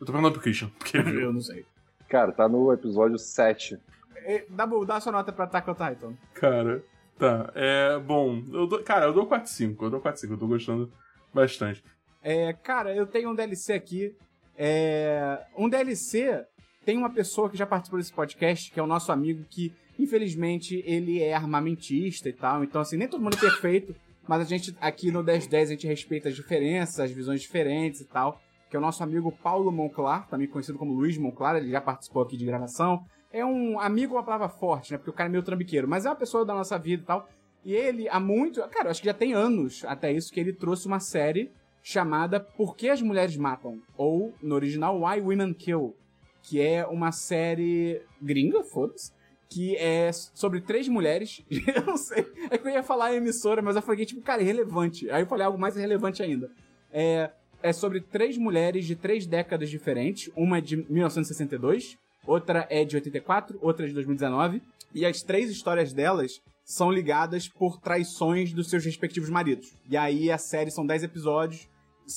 Eu 0.00 0.06
tô 0.06 0.12
perguntando 0.12 0.32
pro 0.32 0.42
Christian, 0.42 0.70
porque. 0.78 0.96
Eu 1.20 1.30
não 1.32 1.42
sei. 1.42 1.66
Cara, 2.08 2.32
tá 2.32 2.48
no 2.48 2.72
episódio 2.72 3.18
7. 3.18 3.78
Eh, 4.24 4.46
Dabu, 4.50 4.84
dá 4.84 5.00
sua 5.00 5.12
nota 5.12 5.32
pra 5.32 5.44
Attack 5.44 5.70
on 5.70 5.74
Titan. 5.74 6.14
Cara, 6.34 6.82
tá. 7.18 7.50
É, 7.54 7.98
bom, 7.98 8.42
eu 8.52 8.66
dou, 8.66 8.82
cara, 8.82 9.06
eu 9.06 9.12
dou 9.12 9.26
4-5. 9.26 9.76
Eu 9.82 9.90
dou 9.90 10.00
4-5, 10.00 10.30
eu 10.30 10.38
tô 10.38 10.46
gostando 10.46 10.92
bastante. 11.32 11.82
É, 12.22 12.52
cara, 12.52 12.94
eu 12.94 13.06
tenho 13.06 13.30
um 13.30 13.34
DLC 13.34 13.72
aqui. 13.72 14.14
É, 14.56 15.42
um 15.56 15.68
DLC 15.68 16.44
tem 16.84 16.96
uma 16.98 17.10
pessoa 17.10 17.48
que 17.48 17.56
já 17.56 17.66
participou 17.66 17.98
desse 17.98 18.12
podcast, 18.12 18.70
que 18.70 18.78
é 18.78 18.82
o 18.82 18.86
nosso 18.86 19.12
amigo 19.12 19.44
que, 19.48 19.72
infelizmente, 19.98 20.82
ele 20.86 21.22
é 21.22 21.34
armamentista 21.34 22.28
e 22.28 22.32
tal. 22.32 22.62
Então, 22.64 22.80
assim, 22.80 22.96
nem 22.96 23.08
todo 23.08 23.22
mundo 23.22 23.36
é 23.36 23.40
perfeito, 23.40 23.94
mas 24.28 24.40
a 24.40 24.44
gente 24.44 24.76
aqui 24.80 25.10
no 25.10 25.22
1010 25.22 25.68
a 25.70 25.72
gente 25.72 25.86
respeita 25.86 26.28
as 26.28 26.34
diferenças, 26.34 27.00
as 27.00 27.10
visões 27.10 27.40
diferentes 27.40 28.00
e 28.00 28.04
tal. 28.04 28.40
Que 28.68 28.76
é 28.76 28.78
o 28.78 28.82
nosso 28.82 29.02
amigo 29.02 29.32
Paulo 29.42 29.72
Monclar, 29.72 30.28
também 30.28 30.46
conhecido 30.46 30.78
como 30.78 30.92
Luiz 30.92 31.18
Monclar, 31.18 31.56
ele 31.56 31.70
já 31.70 31.80
participou 31.80 32.22
aqui 32.22 32.36
de 32.36 32.44
gravação. 32.44 33.04
É 33.32 33.44
um 33.44 33.78
amigo, 33.78 34.14
uma 34.14 34.24
palavra 34.24 34.48
forte, 34.48 34.92
né? 34.92 34.98
Porque 34.98 35.10
o 35.10 35.12
cara 35.12 35.28
é 35.28 35.30
meio 35.30 35.42
trambiqueiro, 35.42 35.86
mas 35.86 36.04
é 36.04 36.08
uma 36.08 36.16
pessoa 36.16 36.44
da 36.44 36.52
nossa 36.52 36.76
vida 36.78 37.02
e 37.02 37.06
tal. 37.06 37.28
E 37.64 37.72
ele, 37.72 38.08
há 38.08 38.18
muito. 38.18 38.60
Cara, 38.68 38.86
eu 38.86 38.90
acho 38.90 39.00
que 39.00 39.06
já 39.06 39.14
tem 39.14 39.32
anos 39.32 39.84
até 39.84 40.12
isso, 40.12 40.32
que 40.32 40.40
ele 40.40 40.52
trouxe 40.52 40.86
uma 40.86 40.98
série 40.98 41.50
chamada 41.82 42.40
Por 42.40 42.76
que 42.76 42.88
as 42.88 43.00
Mulheres 43.00 43.36
Matam? 43.36 43.80
Ou, 43.96 44.34
no 44.42 44.54
original, 44.54 45.00
Why 45.02 45.20
Women 45.20 45.54
Kill. 45.54 45.94
Que 46.42 46.60
é 46.60 46.86
uma 46.86 47.12
série 47.12 48.02
gringa, 48.20 48.62
foda-se. 48.64 49.12
Que 49.48 49.76
é 49.76 50.10
sobre 50.12 50.60
três 50.60 50.88
mulheres. 50.88 51.44
eu 51.50 51.86
não 51.86 51.96
sei. 51.96 52.26
É 52.50 52.56
que 52.56 52.66
eu 52.66 52.72
ia 52.72 52.82
falar 52.82 53.06
a 53.06 53.14
emissora, 53.14 53.60
mas 53.60 53.76
eu 53.76 53.82
falei, 53.82 54.06
tipo, 54.06 54.22
cara, 54.22 54.42
irrelevante. 54.42 55.10
Aí 55.10 55.22
eu 55.22 55.26
falei 55.26 55.44
algo 55.44 55.58
mais 55.58 55.76
irrelevante 55.76 56.22
ainda. 56.22 56.50
É, 56.90 57.30
é 57.62 57.72
sobre 57.72 58.00
três 58.00 58.38
mulheres 58.38 58.86
de 58.86 58.96
três 58.96 59.26
décadas 59.26 59.68
diferentes. 59.68 60.32
Uma 60.34 60.58
é 60.58 60.60
de 60.60 60.76
1962, 60.76 61.98
outra 62.26 62.66
é 62.70 62.84
de 62.84 62.96
84, 62.96 63.58
outra 63.60 63.86
é 63.86 63.88
de 63.88 63.94
2019. 63.94 64.62
E 64.94 65.06
as 65.06 65.22
três 65.22 65.50
histórias 65.50 65.92
delas 65.92 66.40
são 66.64 66.90
ligadas 66.90 67.48
por 67.48 67.80
traições 67.80 68.52
dos 68.52 68.70
seus 68.70 68.84
respectivos 68.84 69.28
maridos. 69.28 69.72
E 69.88 69.96
aí 69.96 70.30
a 70.30 70.38
série 70.38 70.70
são 70.70 70.86
10 70.86 71.04
episódios. 71.04 71.68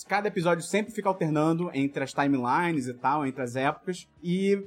Cada 0.07 0.27
episódio 0.27 0.63
sempre 0.63 0.93
fica 0.93 1.10
alternando 1.10 1.69
entre 1.74 2.03
as 2.03 2.13
timelines 2.13 2.88
e 2.88 2.93
tal, 2.93 3.25
entre 3.25 3.41
as 3.41 3.55
épocas. 3.55 4.07
E 4.22 4.57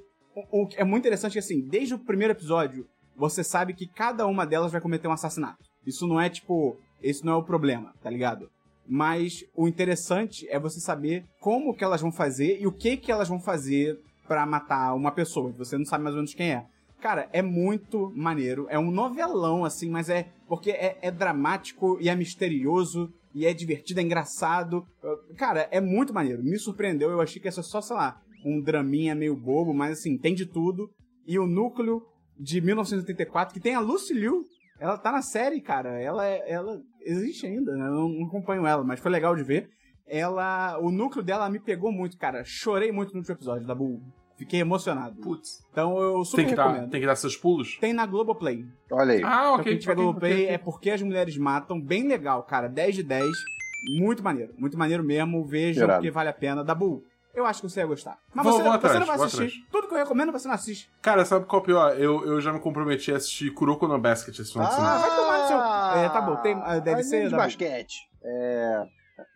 o, 0.50 0.66
que 0.66 0.80
é 0.80 0.84
muito 0.84 1.02
interessante 1.02 1.32
que, 1.32 1.38
assim, 1.38 1.60
desde 1.60 1.94
o 1.94 1.98
primeiro 1.98 2.32
episódio, 2.32 2.86
você 3.16 3.42
sabe 3.42 3.74
que 3.74 3.86
cada 3.86 4.26
uma 4.26 4.46
delas 4.46 4.72
vai 4.72 4.80
cometer 4.80 5.08
um 5.08 5.12
assassinato. 5.12 5.64
Isso 5.86 6.06
não 6.06 6.20
é 6.20 6.28
tipo. 6.28 6.76
Esse 7.02 7.24
não 7.24 7.34
é 7.34 7.36
o 7.36 7.44
problema, 7.44 7.92
tá 8.02 8.10
ligado? 8.10 8.50
Mas 8.88 9.44
o 9.54 9.68
interessante 9.68 10.48
é 10.48 10.58
você 10.58 10.80
saber 10.80 11.24
como 11.40 11.74
que 11.74 11.84
elas 11.84 12.00
vão 12.00 12.10
fazer 12.10 12.60
e 12.60 12.66
o 12.66 12.72
que 12.72 12.96
que 12.96 13.12
elas 13.12 13.28
vão 13.28 13.38
fazer 13.40 13.98
pra 14.26 14.44
matar 14.46 14.94
uma 14.94 15.12
pessoa. 15.12 15.52
que 15.52 15.58
Você 15.58 15.76
não 15.78 15.84
sabe 15.84 16.04
mais 16.04 16.14
ou 16.14 16.20
menos 16.20 16.34
quem 16.34 16.52
é. 16.52 16.66
Cara, 17.00 17.28
é 17.32 17.42
muito 17.42 18.12
maneiro. 18.16 18.66
É 18.70 18.78
um 18.78 18.90
novelão, 18.90 19.64
assim, 19.64 19.88
mas 19.90 20.08
é. 20.08 20.28
Porque 20.48 20.70
é, 20.70 20.98
é 21.02 21.10
dramático 21.10 21.98
e 22.00 22.08
é 22.08 22.14
misterioso 22.14 23.12
e 23.34 23.44
é 23.44 23.52
divertido, 23.52 24.00
é 24.00 24.02
engraçado. 24.02 24.84
Cara, 25.36 25.68
é 25.70 25.80
muito 25.80 26.14
maneiro. 26.14 26.42
Me 26.42 26.58
surpreendeu. 26.58 27.10
Eu 27.10 27.20
achei 27.20 27.40
que 27.40 27.48
ia 27.48 27.52
só, 27.52 27.80
sei 27.80 27.96
lá, 27.96 28.18
um 28.44 28.60
draminha 28.60 29.14
meio 29.14 29.36
bobo, 29.36 29.74
mas 29.74 29.98
assim, 29.98 30.16
tem 30.16 30.34
de 30.34 30.46
tudo. 30.46 30.88
E 31.26 31.38
o 31.38 31.46
núcleo 31.46 32.02
de 32.38 32.60
1984, 32.60 33.52
que 33.52 33.60
tem 33.60 33.74
a 33.74 33.80
Lucy 33.80 34.14
Liu, 34.14 34.46
ela 34.78 34.96
tá 34.96 35.10
na 35.12 35.22
série, 35.22 35.60
cara. 35.60 36.00
Ela, 36.00 36.26
é- 36.26 36.50
ela 36.50 36.80
existe 37.04 37.46
ainda, 37.46 37.74
né? 37.76 37.86
Eu 37.86 38.08
não 38.08 38.26
acompanho 38.26 38.66
ela, 38.66 38.84
mas 38.84 39.00
foi 39.00 39.10
legal 39.10 39.34
de 39.36 39.42
ver. 39.42 39.68
Ela. 40.06 40.78
O 40.80 40.90
núcleo 40.90 41.22
dela 41.24 41.48
me 41.48 41.58
pegou 41.58 41.90
muito, 41.92 42.16
cara. 42.16 42.42
Chorei 42.44 42.92
muito 42.92 43.12
no 43.12 43.18
último 43.18 43.34
episódio 43.34 43.66
da 43.66 43.74
Bull. 43.74 44.00
Fiquei 44.36 44.60
emocionado. 44.60 45.16
Putz. 45.22 45.64
Então 45.72 45.98
eu 45.98 46.22
super 46.24 46.42
Tem 46.42 46.50
que, 46.50 46.54
dar, 46.54 46.66
recomendo. 46.68 46.90
tem 46.90 47.00
que 47.00 47.06
dar 47.06 47.16
seus 47.16 47.36
pulos? 47.36 47.78
Tem 47.80 47.92
na 47.94 48.04
Globoplay. 48.04 48.66
Olha 48.92 49.14
aí. 49.14 49.22
Ah, 49.24 49.40
Então, 49.40 49.54
ok. 49.54 49.64
quem 49.64 49.78
tiver 49.78 49.92
ok, 49.92 50.04
Globoplay 50.04 50.32
ok. 50.44 50.46
é 50.48 50.58
porque 50.58 50.90
as 50.90 51.00
mulheres 51.02 51.36
matam. 51.38 51.80
Bem 51.80 52.06
legal, 52.06 52.42
cara. 52.42 52.68
10 52.68 52.96
de 52.96 53.02
10. 53.02 53.26
Muito 53.98 54.22
maneiro. 54.22 54.52
Muito 54.58 54.76
maneiro 54.78 55.02
mesmo. 55.02 55.44
Vejam 55.44 55.84
Irado. 55.84 56.00
porque 56.00 56.10
vale 56.10 56.28
a 56.28 56.32
pena. 56.34 56.62
Dabu, 56.62 57.02
eu 57.34 57.46
acho 57.46 57.62
que 57.62 57.68
você 57.70 57.80
ia 57.80 57.86
gostar. 57.86 58.18
Mas 58.34 58.44
Vou- 58.44 58.52
você, 58.54 58.62
vou 58.62 58.72
você 58.72 58.76
atrás, 58.76 58.98
não 59.00 59.06
vai 59.06 59.16
assistir. 59.16 59.36
atrás. 59.36 59.52
Tudo 59.72 59.88
que 59.88 59.94
eu 59.94 59.98
recomendo 59.98 60.32
você 60.32 60.48
não 60.48 60.54
assiste. 60.54 60.90
Cara, 61.00 61.24
sabe 61.24 61.46
qual 61.46 61.60
é 61.60 61.62
o 61.62 61.66
pior? 61.66 61.98
Eu, 61.98 62.26
eu 62.26 62.40
já 62.40 62.52
me 62.52 62.60
comprometi 62.60 63.12
a 63.12 63.16
assistir 63.16 63.50
Kuroko 63.54 63.88
no 63.88 63.98
Basket 63.98 64.38
esse 64.38 64.52
final 64.52 64.68
de 64.68 64.74
semana. 64.74 64.98
vai 64.98 65.16
tomar 65.16 65.38
no 65.40 65.46
seu- 65.48 65.56
É, 66.02 66.08
tá 66.10 66.20
bom, 66.20 66.36
tem, 66.42 66.54
ah, 66.62 66.78
deve 66.78 67.02
ser, 67.02 67.24
de 67.24 67.30
Dabu. 67.30 67.42
basquete. 67.42 68.06
É, 68.22 68.86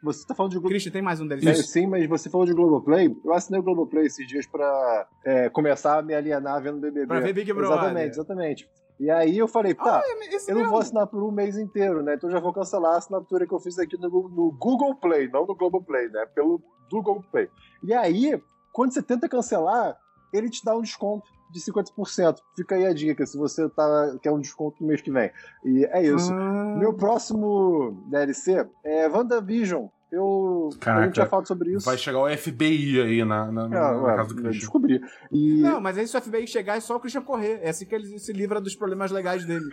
você 0.02 0.26
tá 0.26 0.34
falando 0.34 0.52
de 0.52 0.60
Christian, 0.60 0.92
tem 0.92 1.02
mais 1.02 1.20
um 1.20 1.26
É, 1.26 1.28
deles. 1.36 1.70
sim, 1.70 1.86
mas 1.86 2.08
você 2.08 2.30
falou 2.30 2.46
de 2.46 2.52
Globoplay. 2.52 3.14
Eu 3.24 3.32
assinei 3.32 3.60
o 3.60 3.62
Globoplay 3.62 4.06
esses 4.06 4.26
dias 4.26 4.46
pra 4.46 5.06
é, 5.24 5.48
começar 5.50 5.98
a 5.98 6.02
me 6.02 6.14
alienar 6.14 6.62
vendo 6.62 6.80
BBB. 6.80 7.06
Pra 7.06 7.20
ver 7.20 7.32
Big 7.32 7.52
Brother. 7.52 7.78
Exatamente, 7.78 8.10
exatamente. 8.14 8.70
E 8.98 9.10
aí 9.10 9.38
eu 9.38 9.48
falei, 9.48 9.74
tá, 9.74 10.02
Esse 10.30 10.50
eu 10.50 10.56
não 10.56 10.68
vou 10.68 10.78
assinar 10.78 11.06
por 11.06 11.22
um 11.22 11.30
mês 11.30 11.56
inteiro, 11.56 12.02
né? 12.02 12.14
Então 12.14 12.28
eu 12.28 12.32
já 12.34 12.40
vou 12.40 12.52
cancelar 12.52 12.94
a 12.94 12.98
assinatura 12.98 13.46
que 13.46 13.54
eu 13.54 13.60
fiz 13.60 13.78
aqui 13.78 13.96
no, 13.98 14.08
no 14.08 14.52
Google 14.52 14.94
Play, 14.96 15.28
não 15.28 15.46
no 15.46 15.54
Globoplay, 15.54 16.08
né? 16.08 16.26
Pelo 16.34 16.62
Google 16.90 17.24
Play. 17.32 17.48
E 17.82 17.94
aí, 17.94 18.38
quando 18.72 18.92
você 18.92 19.02
tenta 19.02 19.26
cancelar, 19.28 19.96
ele 20.32 20.50
te 20.50 20.62
dá 20.64 20.76
um 20.76 20.82
desconto 20.82 21.26
de 21.52 21.60
50%. 21.60 22.36
Fica 22.56 22.74
aí 22.74 22.86
a 22.86 22.92
dica, 22.92 23.26
se 23.26 23.36
você 23.38 23.68
tá, 23.70 24.16
quer 24.22 24.30
um 24.30 24.40
desconto 24.40 24.76
no 24.80 24.88
mês 24.88 25.00
que 25.00 25.10
vem. 25.10 25.30
E 25.64 25.84
é 25.86 26.02
isso. 26.02 26.32
Ah, 26.32 26.76
Meu 26.78 26.94
próximo 26.94 28.02
DLC 28.08 28.66
é 28.84 29.08
WandaVision. 29.08 29.86
Eu, 30.12 30.70
Caraca, 30.80 31.02
a 31.02 31.06
gente 31.06 31.16
já 31.16 31.26
falado 31.26 31.46
sobre 31.46 31.72
isso. 31.72 31.86
Vai 31.86 31.96
chegar 31.96 32.18
o 32.18 32.28
FBI 32.36 33.00
aí 33.00 33.24
na, 33.24 33.46
na, 33.52 33.64
Ah, 33.66 33.68
na 33.68 34.02
ué, 34.02 34.16
casa 34.16 34.28
do 34.30 34.40
eu 34.40 34.42
Christian. 34.42 34.58
descobri. 34.60 35.00
E 35.30 35.60
Não, 35.62 35.80
mas 35.80 35.96
aí 35.96 36.08
se 36.08 36.16
o 36.16 36.20
FBI 36.20 36.48
chegar 36.48 36.76
é 36.76 36.80
só 36.80 36.96
o 36.96 37.00
Christian 37.00 37.22
correr. 37.22 37.60
É 37.62 37.70
assim 37.70 37.86
que 37.86 37.94
ele 37.94 38.18
se 38.18 38.32
livra 38.32 38.60
dos 38.60 38.74
problemas 38.74 39.12
legais 39.12 39.44
dele. 39.44 39.64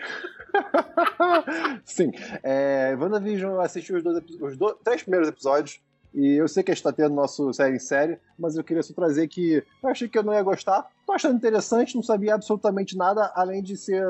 Sim. 1.86 2.12
É, 2.43 2.96
WandaVision, 3.00 3.53
eu 3.53 3.62
assisti 3.62 3.93
os, 3.93 4.03
dois, 4.03 4.24
os 4.41 4.57
do- 4.57 4.75
três 4.84 5.01
primeiros 5.01 5.27
episódios. 5.27 5.81
E 6.19 6.33
eu 6.33 6.47
sei 6.47 6.63
que 6.63 6.71
a 6.71 6.74
gente 6.74 6.83
tá 6.83 6.91
tendo 6.91 7.13
nosso 7.13 7.53
série 7.53 7.75
em 7.75 7.79
série, 7.79 8.17
mas 8.39 8.55
eu 8.57 8.63
queria 8.63 8.81
só 8.81 8.91
trazer 8.91 9.27
que 9.27 9.63
eu 9.83 9.89
achei 9.89 10.07
que 10.09 10.17
eu 10.17 10.24
não 10.24 10.33
ia 10.33 10.41
gostar. 10.41 10.89
Tô 11.05 11.13
achando 11.13 11.36
interessante, 11.36 11.95
não 11.95 12.01
sabia 12.01 12.33
absolutamente 12.33 12.97
nada, 12.97 13.31
além 13.36 13.62
de 13.62 13.77
ser 13.77 14.03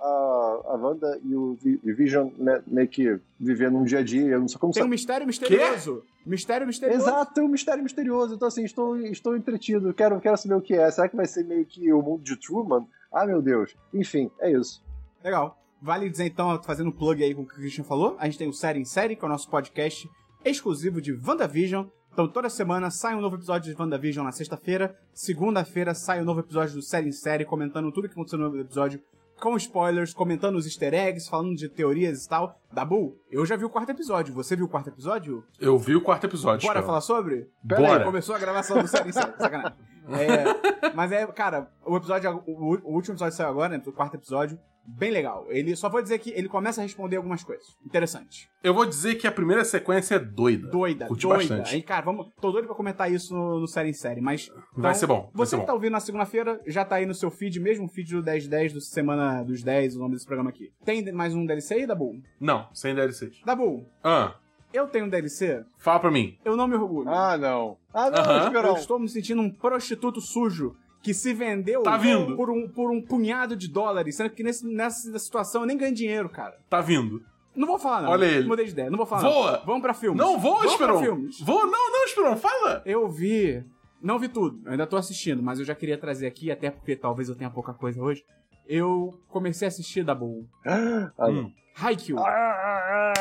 a, 0.00 0.04
a 0.04 0.76
Wanda 0.80 1.18
e 1.24 1.34
o 1.34 1.56
Vi- 1.60 1.80
Vision 1.82 2.28
né, 2.36 2.62
meio 2.66 2.86
que 2.86 3.18
vivendo 3.40 3.78
um 3.78 3.84
dia 3.84 4.00
a 4.00 4.02
dia. 4.04 4.26
Eu 4.26 4.40
não 4.40 4.48
sei 4.48 4.58
como 4.58 4.72
Tem 4.74 4.84
um 4.84 4.88
mistério 4.88 5.26
misterioso. 5.26 6.02
Mistério 6.24 6.66
misterioso. 6.66 7.02
Exato, 7.02 7.34
tem 7.34 7.42
um 7.44 7.48
mistério 7.48 7.82
misterioso. 7.82 8.34
Então, 8.34 8.48
assim, 8.48 8.64
estou, 8.64 8.96
estou 8.98 9.36
entretido. 9.36 9.92
Quero, 9.94 10.20
quero 10.20 10.36
saber 10.36 10.54
o 10.54 10.60
que 10.60 10.74
é. 10.74 10.90
Será 10.90 11.08
que 11.08 11.16
vai 11.16 11.26
ser 11.26 11.44
meio 11.44 11.64
que 11.64 11.92
o 11.92 12.02
mundo 12.02 12.22
de 12.22 12.36
Truman? 12.36 12.86
Ah, 13.12 13.26
meu 13.26 13.40
Deus. 13.42 13.74
Enfim, 13.92 14.30
é 14.38 14.52
isso. 14.52 14.82
Legal. 15.24 15.58
Vale 15.80 16.08
dizer 16.08 16.26
então, 16.26 16.62
fazendo 16.62 16.90
um 16.90 16.92
plug 16.92 17.24
aí 17.24 17.34
com 17.34 17.42
o 17.42 17.46
que 17.46 17.54
o 17.54 17.56
Christian 17.56 17.82
falou, 17.82 18.16
a 18.20 18.26
gente 18.26 18.38
tem 18.38 18.48
o 18.48 18.52
Série 18.52 18.78
em 18.78 18.84
Série, 18.84 19.16
que 19.16 19.24
é 19.24 19.26
o 19.26 19.28
nosso 19.30 19.48
podcast 19.50 20.08
exclusivo 20.44 21.00
de 21.00 21.12
WandaVision. 21.12 21.86
Então 22.12 22.28
toda 22.28 22.50
semana 22.50 22.90
sai 22.90 23.14
um 23.14 23.20
novo 23.20 23.36
episódio 23.36 23.74
de 23.74 23.80
WandaVision 23.80 24.24
na 24.24 24.32
sexta-feira. 24.32 24.94
Segunda-feira 25.14 25.94
sai 25.94 26.20
um 26.20 26.24
novo 26.24 26.40
episódio 26.40 26.74
do 26.74 26.82
Série 26.82 27.08
em 27.08 27.12
Série, 27.12 27.44
comentando 27.44 27.90
tudo 27.90 28.06
que 28.06 28.12
aconteceu 28.12 28.38
no 28.38 28.60
episódio, 28.60 29.00
com 29.40 29.56
spoilers, 29.56 30.12
comentando 30.12 30.56
os 30.56 30.66
easter 30.66 30.92
eggs, 30.92 31.28
falando 31.28 31.56
de 31.56 31.68
teorias 31.68 32.24
e 32.24 32.28
tal. 32.28 32.60
Dabu, 32.72 33.16
eu 33.30 33.44
já 33.46 33.56
vi 33.56 33.64
o 33.64 33.70
quarto 33.70 33.90
episódio. 33.90 34.34
Você 34.34 34.54
viu 34.54 34.66
o 34.66 34.68
quarto 34.68 34.88
episódio? 34.90 35.42
Eu 35.58 35.78
vi 35.78 35.96
o 35.96 36.02
quarto 36.02 36.24
episódio. 36.24 36.66
Bora 36.66 36.80
Esperão. 36.80 36.86
falar 36.86 37.00
sobre? 37.00 37.48
Bora. 37.62 38.04
Começou 38.04 38.34
a 38.34 38.38
gravação 38.38 38.80
do 38.80 38.86
Série 38.86 39.08
em 39.08 39.12
Série, 39.12 39.32
sacanagem. 39.38 39.78
É, 40.08 40.90
mas 40.96 41.12
é, 41.12 41.24
cara, 41.28 41.70
o 41.86 41.96
episódio, 41.96 42.42
o, 42.44 42.74
o 42.90 42.92
último 42.92 43.12
episódio 43.12 43.36
saiu 43.36 43.48
agora, 43.48 43.68
né? 43.76 43.82
O 43.86 43.92
quarto 43.92 44.16
episódio, 44.16 44.58
bem 44.84 45.10
legal. 45.10 45.46
Ele 45.48 45.74
só 45.76 45.88
vou 45.88 46.02
dizer 46.02 46.18
que 46.18 46.30
ele 46.30 46.48
começa 46.48 46.80
a 46.80 46.84
responder 46.84 47.16
algumas 47.16 47.42
coisas. 47.44 47.66
Interessante. 47.84 48.48
Eu 48.62 48.74
vou 48.74 48.84
dizer 48.86 49.14
que 49.16 49.26
a 49.26 49.32
primeira 49.32 49.64
sequência 49.64 50.16
é 50.16 50.18
doida. 50.18 50.68
Doida, 50.68 51.06
Curti 51.06 51.22
doida. 51.26 51.38
bastante. 51.38 51.74
Aí, 51.74 51.82
cara, 51.82 52.04
vamos. 52.04 52.28
Tô 52.40 52.50
doido 52.52 52.66
pra 52.66 52.74
comentar 52.74 53.10
isso 53.10 53.34
no, 53.34 53.60
no 53.60 53.66
série 53.68 53.90
em 53.90 53.94
série, 53.94 54.20
mas. 54.20 54.48
Vai 54.74 54.90
então, 54.90 54.94
ser 54.94 55.06
bom, 55.06 55.30
vai 55.34 55.46
Você 55.46 55.50
ser 55.50 55.56
que 55.56 55.60
bom. 55.62 55.66
tá 55.66 55.74
ouvindo 55.74 55.92
na 55.92 56.00
segunda-feira, 56.00 56.60
já 56.66 56.84
tá 56.84 56.96
aí 56.96 57.06
no 57.06 57.14
seu 57.14 57.30
feed, 57.30 57.58
mesmo 57.60 57.88
feed 57.88 58.10
do 58.14 58.22
1010 58.22 58.72
do 58.72 58.80
Semana 58.80 59.42
dos 59.42 59.62
10, 59.62 59.96
o 59.96 59.98
nome 60.00 60.14
desse 60.14 60.26
programa 60.26 60.50
aqui. 60.50 60.70
Tem 60.84 61.10
mais 61.12 61.34
um 61.34 61.44
DLC 61.46 61.74
aí, 61.74 61.86
Dabu? 61.86 62.12
Não, 62.40 62.68
sem 62.72 62.94
DLCs. 62.94 63.40
Dabu, 63.44 63.86
Ah, 64.02 64.34
eu 64.72 64.86
tenho 64.86 65.04
um 65.04 65.08
DLC, 65.08 65.64
fala 65.78 66.00
pra 66.00 66.10
mim. 66.10 66.38
eu 66.44 66.56
não 66.56 66.66
me 66.66 66.74
orgulho. 66.74 67.08
Ah, 67.10 67.36
não. 67.36 67.76
Ah, 67.92 68.10
não, 68.10 68.18
Aham. 68.20 68.32
Eu 68.40 68.46
Esperão. 68.46 68.76
estou 68.76 68.98
me 68.98 69.08
sentindo 69.08 69.42
um 69.42 69.50
prostituto 69.50 70.20
sujo 70.20 70.74
que 71.02 71.12
se 71.12 71.34
vendeu 71.34 71.82
Tá 71.82 71.96
vindo. 71.96 72.36
Por, 72.36 72.50
um, 72.50 72.68
por 72.68 72.90
um 72.90 73.02
punhado 73.02 73.56
de 73.56 73.68
dólares, 73.68 74.16
sendo 74.16 74.30
que 74.30 74.42
nesse- 74.42 74.66
nessa 74.66 75.18
situação 75.18 75.62
eu 75.62 75.66
nem 75.66 75.76
ganho 75.76 75.94
dinheiro, 75.94 76.28
cara. 76.28 76.56
Tá 76.70 76.80
vindo. 76.80 77.22
Não 77.54 77.66
vou 77.66 77.78
falar, 77.78 78.02
não. 78.02 78.10
Olha 78.10 78.24
ele. 78.24 78.46
Mudei 78.48 78.64
de 78.64 78.70
ideia, 78.72 78.88
não 78.90 78.96
vou 78.96 79.04
falar. 79.06 79.22
Voa. 79.22 79.52
Não. 79.58 79.66
Vamos 79.66 79.82
pra 79.82 79.92
filmes. 79.94 80.18
Não, 80.18 80.40
pra 80.40 80.66
Esperon. 80.66 80.98
filmes. 81.02 81.40
Vou, 81.40 81.66
não, 81.66 81.90
não, 81.92 82.04
Esperon, 82.06 82.36
fala. 82.36 82.82
Eu 82.86 83.08
vi. 83.10 83.62
Não 84.00 84.18
vi 84.18 84.28
tudo, 84.28 84.60
eu 84.64 84.72
ainda 84.72 84.86
tô 84.86 84.96
assistindo, 84.96 85.42
mas 85.42 85.58
eu 85.60 85.64
já 85.64 85.74
queria 85.76 85.96
trazer 85.98 86.26
aqui, 86.26 86.50
até 86.50 86.70
porque 86.70 86.96
talvez 86.96 87.28
eu 87.28 87.36
tenha 87.36 87.50
pouca 87.50 87.72
coisa 87.74 88.00
hoje. 88.02 88.24
Eu 88.66 89.20
comecei 89.28 89.66
a 89.66 89.68
assistir 89.68 90.02
da 90.04 90.14
Bull. 90.14 90.46
Ah. 90.66 91.10
Hum. 91.28 91.52
Haikyuu, 91.76 92.18
Ah, 92.18 93.12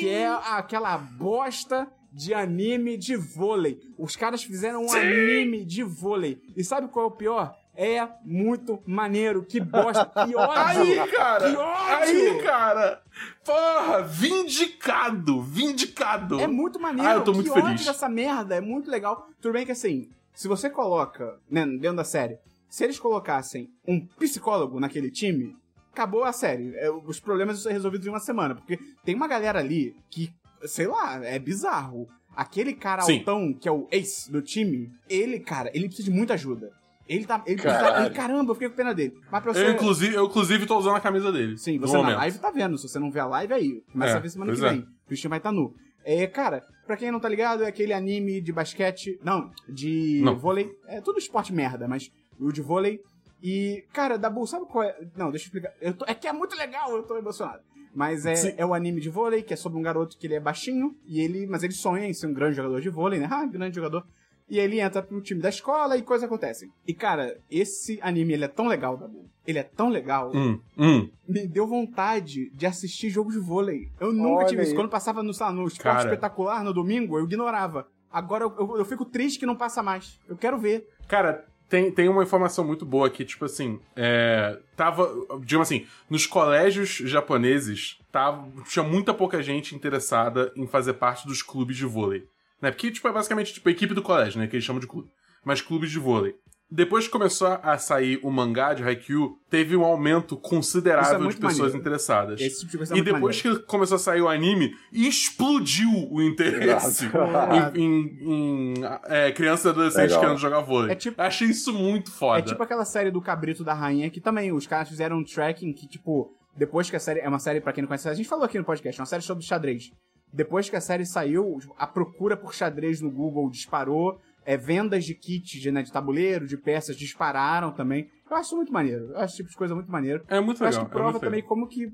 que 0.00 0.08
é 0.08 0.28
aquela 0.28 0.96
bosta 0.98 1.86
de 2.12 2.34
anime 2.34 2.96
de 2.96 3.16
vôlei. 3.16 3.80
Os 3.98 4.16
caras 4.16 4.42
fizeram 4.42 4.84
um 4.84 4.92
anime 4.92 5.64
de 5.64 5.82
vôlei. 5.82 6.40
E 6.56 6.64
sabe 6.64 6.88
qual 6.88 7.06
é 7.06 7.08
o 7.08 7.12
pior? 7.12 7.54
É 7.74 8.08
muito 8.24 8.82
maneiro. 8.84 9.44
Que 9.44 9.60
bosta. 9.60 10.06
Que 10.06 10.34
ódio. 10.36 11.02
Aí, 11.04 11.10
cara. 11.12 11.50
Que 11.50 11.56
ódio. 11.56 12.32
Aí, 12.34 12.42
cara. 12.42 13.02
Porra, 13.44 14.02
vindicado, 14.02 15.40
vindicado. 15.42 16.40
É 16.40 16.46
muito 16.46 16.80
maneiro. 16.80 17.08
Ah, 17.08 17.14
eu 17.14 17.24
tô 17.24 17.32
muito 17.32 17.52
que 17.52 17.52
feliz. 17.54 17.70
ódio 17.72 17.86
dessa 17.86 18.08
merda. 18.08 18.56
É 18.56 18.60
muito 18.60 18.90
legal. 18.90 19.28
Tudo 19.40 19.52
bem 19.52 19.64
que 19.64 19.72
assim, 19.72 20.08
se 20.34 20.48
você 20.48 20.68
coloca, 20.68 21.38
né, 21.48 21.64
dentro 21.66 21.96
da 21.96 22.04
série, 22.04 22.38
se 22.68 22.82
eles 22.84 22.98
colocassem 22.98 23.70
um 23.86 24.04
psicólogo 24.04 24.80
naquele 24.80 25.10
time, 25.10 25.56
acabou 25.92 26.24
a 26.24 26.32
série. 26.32 26.74
É, 26.76 26.90
os 26.90 27.18
problemas 27.20 27.60
ser 27.62 27.72
resolvidos 27.72 28.06
em 28.06 28.10
uma 28.10 28.20
semana. 28.20 28.54
Porque 28.54 28.78
tem 29.04 29.14
uma 29.14 29.26
galera 29.28 29.58
ali 29.58 29.96
que, 30.10 30.32
sei 30.66 30.86
lá, 30.86 31.24
é 31.24 31.38
bizarro. 31.38 32.08
Aquele 32.36 32.72
cara 32.72 33.02
Sim. 33.02 33.18
altão, 33.18 33.52
que 33.52 33.68
é 33.68 33.72
o 33.72 33.88
ace 33.90 34.30
do 34.30 34.40
time, 34.40 34.90
ele, 35.08 35.40
cara, 35.40 35.70
ele 35.74 35.86
precisa 35.88 36.08
de 36.10 36.16
muita 36.16 36.34
ajuda. 36.34 36.70
Ele 37.08 37.24
tá. 37.24 37.42
Ele 37.46 37.60
precisa, 37.60 38.00
ele- 38.04 38.10
caramba, 38.14 38.50
eu 38.50 38.54
fiquei 38.54 38.68
com 38.68 38.76
pena 38.76 38.94
dele. 38.94 39.14
Mas 39.32 39.42
pra 39.42 39.52
você. 39.54 39.64
Eu, 39.66 39.72
inclusive, 39.72 40.14
eu, 40.14 40.26
inclusive, 40.26 40.66
tô 40.66 40.78
usando 40.78 40.96
a 40.96 41.00
camisa 41.00 41.32
dele. 41.32 41.56
Sim, 41.56 41.78
você 41.78 41.94
na 41.94 41.98
momento. 42.02 42.16
live 42.18 42.38
tá 42.38 42.50
vendo. 42.50 42.76
Se 42.78 42.86
você 42.88 42.98
não 42.98 43.10
vê 43.10 43.18
a 43.20 43.26
live, 43.26 43.54
aí. 43.54 43.82
Começa 43.90 44.12
É, 44.12 44.16
a 44.16 44.20
ver 44.20 44.28
semana 44.30 44.54
que 44.54 44.64
é. 44.64 44.70
vem. 44.70 44.80
O 44.80 45.06
Christian 45.08 45.30
vai 45.30 45.38
estar 45.38 45.50
nu. 45.50 45.74
É, 46.04 46.26
cara, 46.26 46.64
pra 46.86 46.96
quem 46.98 47.10
não 47.10 47.18
tá 47.18 47.28
ligado, 47.28 47.64
é 47.64 47.66
aquele 47.66 47.92
anime 47.94 48.40
de 48.42 48.52
basquete. 48.52 49.18
Não, 49.24 49.50
de 49.68 50.20
Não. 50.22 50.36
vôlei. 50.38 50.70
É 50.86 51.00
tudo 51.00 51.18
esporte 51.18 51.52
merda, 51.52 51.88
mas 51.88 52.10
o 52.38 52.52
de 52.52 52.60
vôlei. 52.60 53.00
E, 53.42 53.84
cara, 53.92 54.18
Dabu, 54.18 54.46
sabe 54.46 54.66
qual 54.66 54.84
é? 54.84 54.94
Não, 55.16 55.30
deixa 55.30 55.46
eu 55.46 55.48
explicar. 55.48 55.72
Eu 55.80 55.94
tô- 55.94 56.04
é 56.06 56.14
que 56.14 56.28
é 56.28 56.32
muito 56.32 56.54
legal, 56.56 56.90
eu 56.94 57.02
tô 57.04 57.16
emocionado. 57.16 57.62
Mas 57.94 58.22
Sim. 58.22 58.48
é, 58.48 58.54
é 58.58 58.66
o 58.66 58.74
anime 58.74 59.00
de 59.00 59.08
vôlei, 59.08 59.42
que 59.42 59.52
é 59.54 59.56
sobre 59.56 59.78
um 59.78 59.82
garoto 59.82 60.16
que 60.18 60.26
ele 60.26 60.34
é 60.34 60.40
baixinho, 60.40 60.96
e 61.06 61.20
ele. 61.20 61.46
Mas 61.46 61.62
ele 61.62 61.72
sonha 61.72 62.06
em 62.06 62.12
ser 62.12 62.26
um 62.26 62.32
grande 62.34 62.56
jogador 62.56 62.80
de 62.80 62.88
vôlei, 62.90 63.18
né? 63.18 63.28
Ah, 63.30 63.46
grande 63.46 63.74
jogador. 63.76 64.06
E 64.50 64.58
ele 64.58 64.80
entra 64.80 65.02
pro 65.02 65.20
time 65.20 65.42
da 65.42 65.50
escola 65.50 65.94
e 65.98 66.02
coisas 66.02 66.24
acontecem. 66.24 66.70
E, 66.86 66.94
cara, 66.94 67.36
esse 67.50 67.98
anime, 68.00 68.32
ele 68.32 68.44
é 68.46 68.48
tão 68.48 68.66
legal, 68.66 68.96
Dabu. 68.96 69.26
Ele 69.46 69.58
é 69.58 69.62
tão 69.62 69.90
legal 69.90 70.32
Hum, 70.34 70.58
hum. 70.78 71.08
me 71.28 71.46
deu 71.46 71.66
vontade 71.66 72.50
de 72.54 72.64
assistir 72.66 73.10
jogo 73.10 73.30
de 73.30 73.38
vôlei. 73.38 73.88
Eu 74.00 74.10
nunca 74.12 74.38
Olha 74.40 74.46
tive 74.46 74.62
isso. 74.62 74.70
aí. 74.70 74.76
Quando 74.76 74.88
passava 74.88 75.22
no, 75.22 75.32
no 75.32 75.32
esporte 75.66 75.78
Cara. 75.82 76.04
espetacular, 76.08 76.64
no 76.64 76.72
domingo, 76.72 77.18
eu 77.18 77.24
ignorava. 77.24 77.88
Agora 78.10 78.44
eu, 78.44 78.54
eu- 78.58 78.78
eu 78.78 78.84
fico 78.86 79.04
triste 79.04 79.38
que 79.38 79.44
não 79.46 79.54
passa 79.56 79.82
mais. 79.82 80.18
Eu 80.26 80.36
quero 80.36 80.58
ver. 80.58 80.88
Cara, 81.06 81.44
tem, 81.68 81.90
tem 81.90 82.08
uma 82.08 82.22
informação 82.22 82.64
muito 82.64 82.86
boa 82.86 83.10
que, 83.10 83.24
tipo 83.24 83.44
assim, 83.44 83.78
é, 83.94 84.58
tava, 84.74 85.08
digamos 85.40 85.68
assim, 85.68 85.86
nos 86.08 86.26
colégios 86.26 86.88
japoneses, 86.88 87.98
tava, 88.10 88.50
tinha 88.68 88.82
muita 88.82 89.12
pouca 89.12 89.42
gente 89.42 89.74
interessada 89.74 90.50
em 90.56 90.66
fazer 90.66 90.94
parte 90.94 91.26
dos 91.26 91.42
clubes 91.42 91.76
de 91.76 91.84
vôlei. 91.84 92.26
Né? 92.60 92.70
Porque, 92.70 92.90
tipo, 92.90 93.06
é 93.06 93.12
basicamente 93.12 93.52
tipo, 93.52 93.68
a 93.68 93.72
equipe 93.72 93.94
do 93.94 94.02
colégio, 94.02 94.40
né? 94.40 94.46
Que 94.46 94.56
eles 94.56 94.64
chamam 94.64 94.80
de 94.80 94.86
clube. 94.86 95.08
Mas 95.44 95.60
clubes 95.60 95.90
de 95.90 95.98
vôlei. 95.98 96.34
Depois 96.70 97.06
que 97.06 97.10
começou 97.10 97.48
a 97.62 97.78
sair 97.78 98.20
o 98.22 98.30
mangá 98.30 98.74
de 98.74 98.82
Haikyuu, 98.82 99.38
teve 99.48 99.74
um 99.76 99.84
aumento 99.84 100.34
é 100.42 100.48
considerável 100.48 101.20
muito 101.20 101.36
de 101.36 101.40
pessoas 101.40 101.58
maneiro. 101.58 101.78
interessadas. 101.78 102.40
Esse 102.40 102.66
tipo 102.66 102.84
de 102.84 102.92
é 102.92 102.96
E 102.96 103.02
depois 103.02 103.36
maneiro. 103.42 103.60
que 103.60 103.66
começou 103.66 103.96
a 103.96 103.98
sair 103.98 104.20
o 104.20 104.28
anime, 104.28 104.70
explodiu 104.92 105.88
o 106.10 106.22
interesse 106.22 107.06
em, 107.74 107.82
em- 107.82 108.18
em, 108.22 108.74
é, 109.06 109.32
crianças 109.32 109.66
e 109.66 109.68
adolescentes 109.70 110.08
Legal. 110.10 110.20
querendo 110.20 110.38
jogar 110.38 110.60
vôlei. 110.60 110.92
É 110.92 110.94
tipo- 110.94 111.20
Achei 111.20 111.48
isso 111.48 111.72
muito 111.72 112.10
foda. 112.12 112.38
É 112.38 112.42
tipo 112.42 112.62
aquela 112.62 112.84
série 112.84 113.10
do 113.10 113.20
Cabrito 113.20 113.64
da 113.64 113.74
Rainha, 113.74 114.10
que 114.10 114.20
também 114.20 114.52
os 114.52 114.66
caras 114.66 114.88
fizeram 114.88 115.18
um 115.18 115.24
tracking 115.24 115.72
que, 115.72 115.86
tipo, 115.88 116.30
depois 116.56 116.88
que 116.90 116.96
a 116.96 117.00
série. 117.00 117.20
É 117.20 117.28
uma 117.28 117.38
série, 117.38 117.60
pra 117.60 117.72
quem 117.72 117.82
não 117.82 117.88
conhece, 117.88 118.08
a 118.08 118.14
gente 118.14 118.28
falou 118.28 118.44
aqui 118.44 118.58
no 118.58 118.64
podcast, 118.64 119.00
é 119.00 119.02
uma 119.02 119.06
série 119.06 119.22
sobre 119.22 119.44
xadrez. 119.44 119.90
Depois 120.32 120.68
que 120.68 120.76
a 120.76 120.80
série 120.80 121.06
saiu, 121.06 121.56
tipo, 121.58 121.74
a 121.78 121.86
procura 121.86 122.36
por 122.36 122.54
xadrez 122.54 123.00
no 123.00 123.10
Google 123.10 123.48
disparou. 123.50 124.20
É, 124.50 124.56
vendas 124.56 125.04
de 125.04 125.14
kits 125.14 125.60
de, 125.60 125.70
né, 125.70 125.82
de 125.82 125.92
tabuleiro, 125.92 126.46
de 126.46 126.56
peças 126.56 126.96
dispararam 126.96 127.70
também. 127.70 128.08
Eu 128.30 128.36
acho 128.36 128.46
isso 128.46 128.56
muito 128.56 128.72
maneiro. 128.72 129.06
Eu 129.10 129.16
acho 129.16 129.24
esse 129.26 129.36
tipo 129.36 129.50
de 129.50 129.56
coisa 129.56 129.74
muito 129.74 129.90
maneiro. 129.92 130.24
É 130.28 130.40
muito 130.40 130.62
Eu 130.62 130.66
legal. 130.66 130.68
acho 130.68 130.78
que 130.80 130.86
é 130.86 130.88
prova 130.94 131.10
muito 131.12 131.22
também 131.22 131.36
legal. 131.42 131.48
como 131.48 131.68
que 131.68 131.92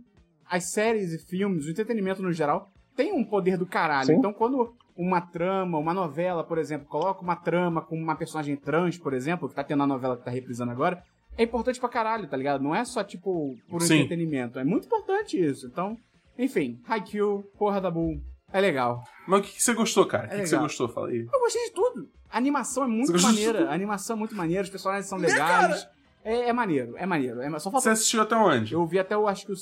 as 0.49 0.71
séries 0.71 1.13
e 1.13 1.19
filmes, 1.27 1.67
o 1.67 1.71
entretenimento 1.71 2.23
no 2.23 2.33
geral, 2.33 2.71
tem 2.95 3.13
um 3.13 3.25
poder 3.25 3.57
do 3.59 3.67
caralho. 3.67 4.07
Sim. 4.07 4.15
Então, 4.15 4.33
quando 4.33 4.73
uma 4.97 5.21
trama, 5.21 5.79
uma 5.79 5.93
novela, 5.93 6.45
por 6.45 6.59
exemplo, 6.59 6.87
coloca 6.87 7.23
uma 7.23 7.35
trama 7.35 7.83
com 7.83 7.97
uma 7.97 8.15
personagem 8.15 8.55
trans, 8.57 8.97
por 8.97 9.13
exemplo, 9.15 9.49
que 9.49 9.55
tá 9.57 9.65
tendo 9.65 9.83
a 9.83 9.87
novela 9.87 10.17
que 10.17 10.25
tá 10.25 10.31
reprisando 10.31 10.71
agora, 10.71 11.03
é 11.37 11.43
importante 11.43 11.81
pra 11.81 11.89
caralho, 11.89 12.29
tá 12.29 12.37
ligado? 12.37 12.63
Não 12.63 12.73
é 12.73 12.85
só, 12.85 13.03
tipo, 13.03 13.57
por 13.69 13.83
Sim. 13.83 13.95
entretenimento. 13.97 14.61
É 14.61 14.65
muito 14.65 14.87
importante 14.87 15.37
isso. 15.45 15.67
Então, 15.67 15.97
enfim, 16.39 16.79
Haikyuu, 16.87 17.43
porra 17.59 17.81
da 17.81 17.91
Bull, 17.91 18.21
é 18.53 18.61
legal. 18.61 19.03
Mas 19.27 19.41
o 19.41 19.43
que, 19.43 19.55
que 19.55 19.63
você 19.63 19.75
gostou, 19.75 20.07
cara? 20.07 20.27
O 20.27 20.29
que, 20.29 20.35
É 20.37 20.39
que 20.41 20.47
você 20.47 20.55
legal. 20.55 20.67
gostou? 20.69 20.89
Fala 20.89 21.09
aí. 21.09 21.27
Eu 21.33 21.41
gostei 21.41 21.65
de 21.65 21.73
tudo. 21.73 22.09
A 22.35 22.39
animação 22.39 22.83
é 22.83 22.87
muito 22.89 23.13
Você 23.13 23.25
maneira. 23.25 23.71
A 23.71 23.73
animação 23.73 24.17
é 24.17 24.19
muito 24.19 24.35
maneira, 24.35 24.65
os 24.65 24.69
personagens 24.71 25.07
são 25.07 25.19
Né, 25.19 25.29
legais. 25.29 25.89
É, 26.25 26.49
é 26.49 26.53
maneiro, 26.53 26.95
é 26.97 27.07
maneiro. 27.07 27.41
É, 27.41 27.49
só 27.53 27.59
Você 27.59 27.71
falta 27.71 27.91
assistiu 27.93 28.23
até 28.23 28.35
onde? 28.35 28.75
eu 28.75 28.85
vi 28.87 28.99
até 28.99 29.17
o, 29.17 29.29
acho 29.29 29.47
que 29.47 29.53
o 29.53 29.57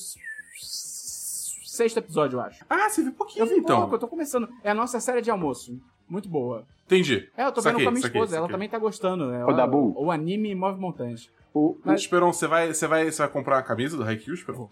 sexto 1.65 1.99
episódio, 1.99 2.37
eu 2.37 2.41
acho. 2.41 2.65
Ah, 2.71 2.89
você 2.89 3.03
viu 3.03 3.13
pouquinho, 3.13 3.45
Eu 3.45 3.49
vi 3.49 3.57
então. 3.57 3.81
pouco, 3.81 3.95
eu 3.95 3.99
tô 3.99 4.09
começando. 4.09 4.49
É 4.65 4.71
a 4.71 4.75
nossa 4.75 5.01
série 5.01 5.21
de 5.21 5.31
almoço. 5.31 5.79
Muito 6.09 6.29
boa. 6.29 6.65
Entendi. 6.87 7.29
É, 7.37 7.45
eu 7.47 7.53
tô 7.53 7.61
Saquei, 7.63 7.79
vendo 7.79 7.85
com 7.85 7.89
a 7.89 7.93
minha 7.93 8.03
saquei, 8.03 8.21
esposa, 8.21 8.37
ela 8.37 8.45
saquei. 8.47 8.55
também 8.55 8.69
tá 8.69 8.79
gostando. 8.79 9.27
Né? 9.31 9.41
Ela- 9.41 9.53
Dabu. 9.53 9.95
O 9.97 10.11
anime 10.11 10.55
move 10.55 10.79
montanhas. 10.81 11.31
O, 11.55 11.77
Mas- 11.85 12.01
Esperon, 12.03 12.33
você 12.33 12.47
vai, 12.47 12.73
você, 12.73 12.87
vai, 12.87 13.11
você 13.11 13.19
vai 13.23 13.29
comprar 13.31 13.57
uma 13.57 13.63
camisa 13.63 13.97
do 13.97 14.03
Haikyuu, 14.03 14.35
Esperon? 14.35 14.69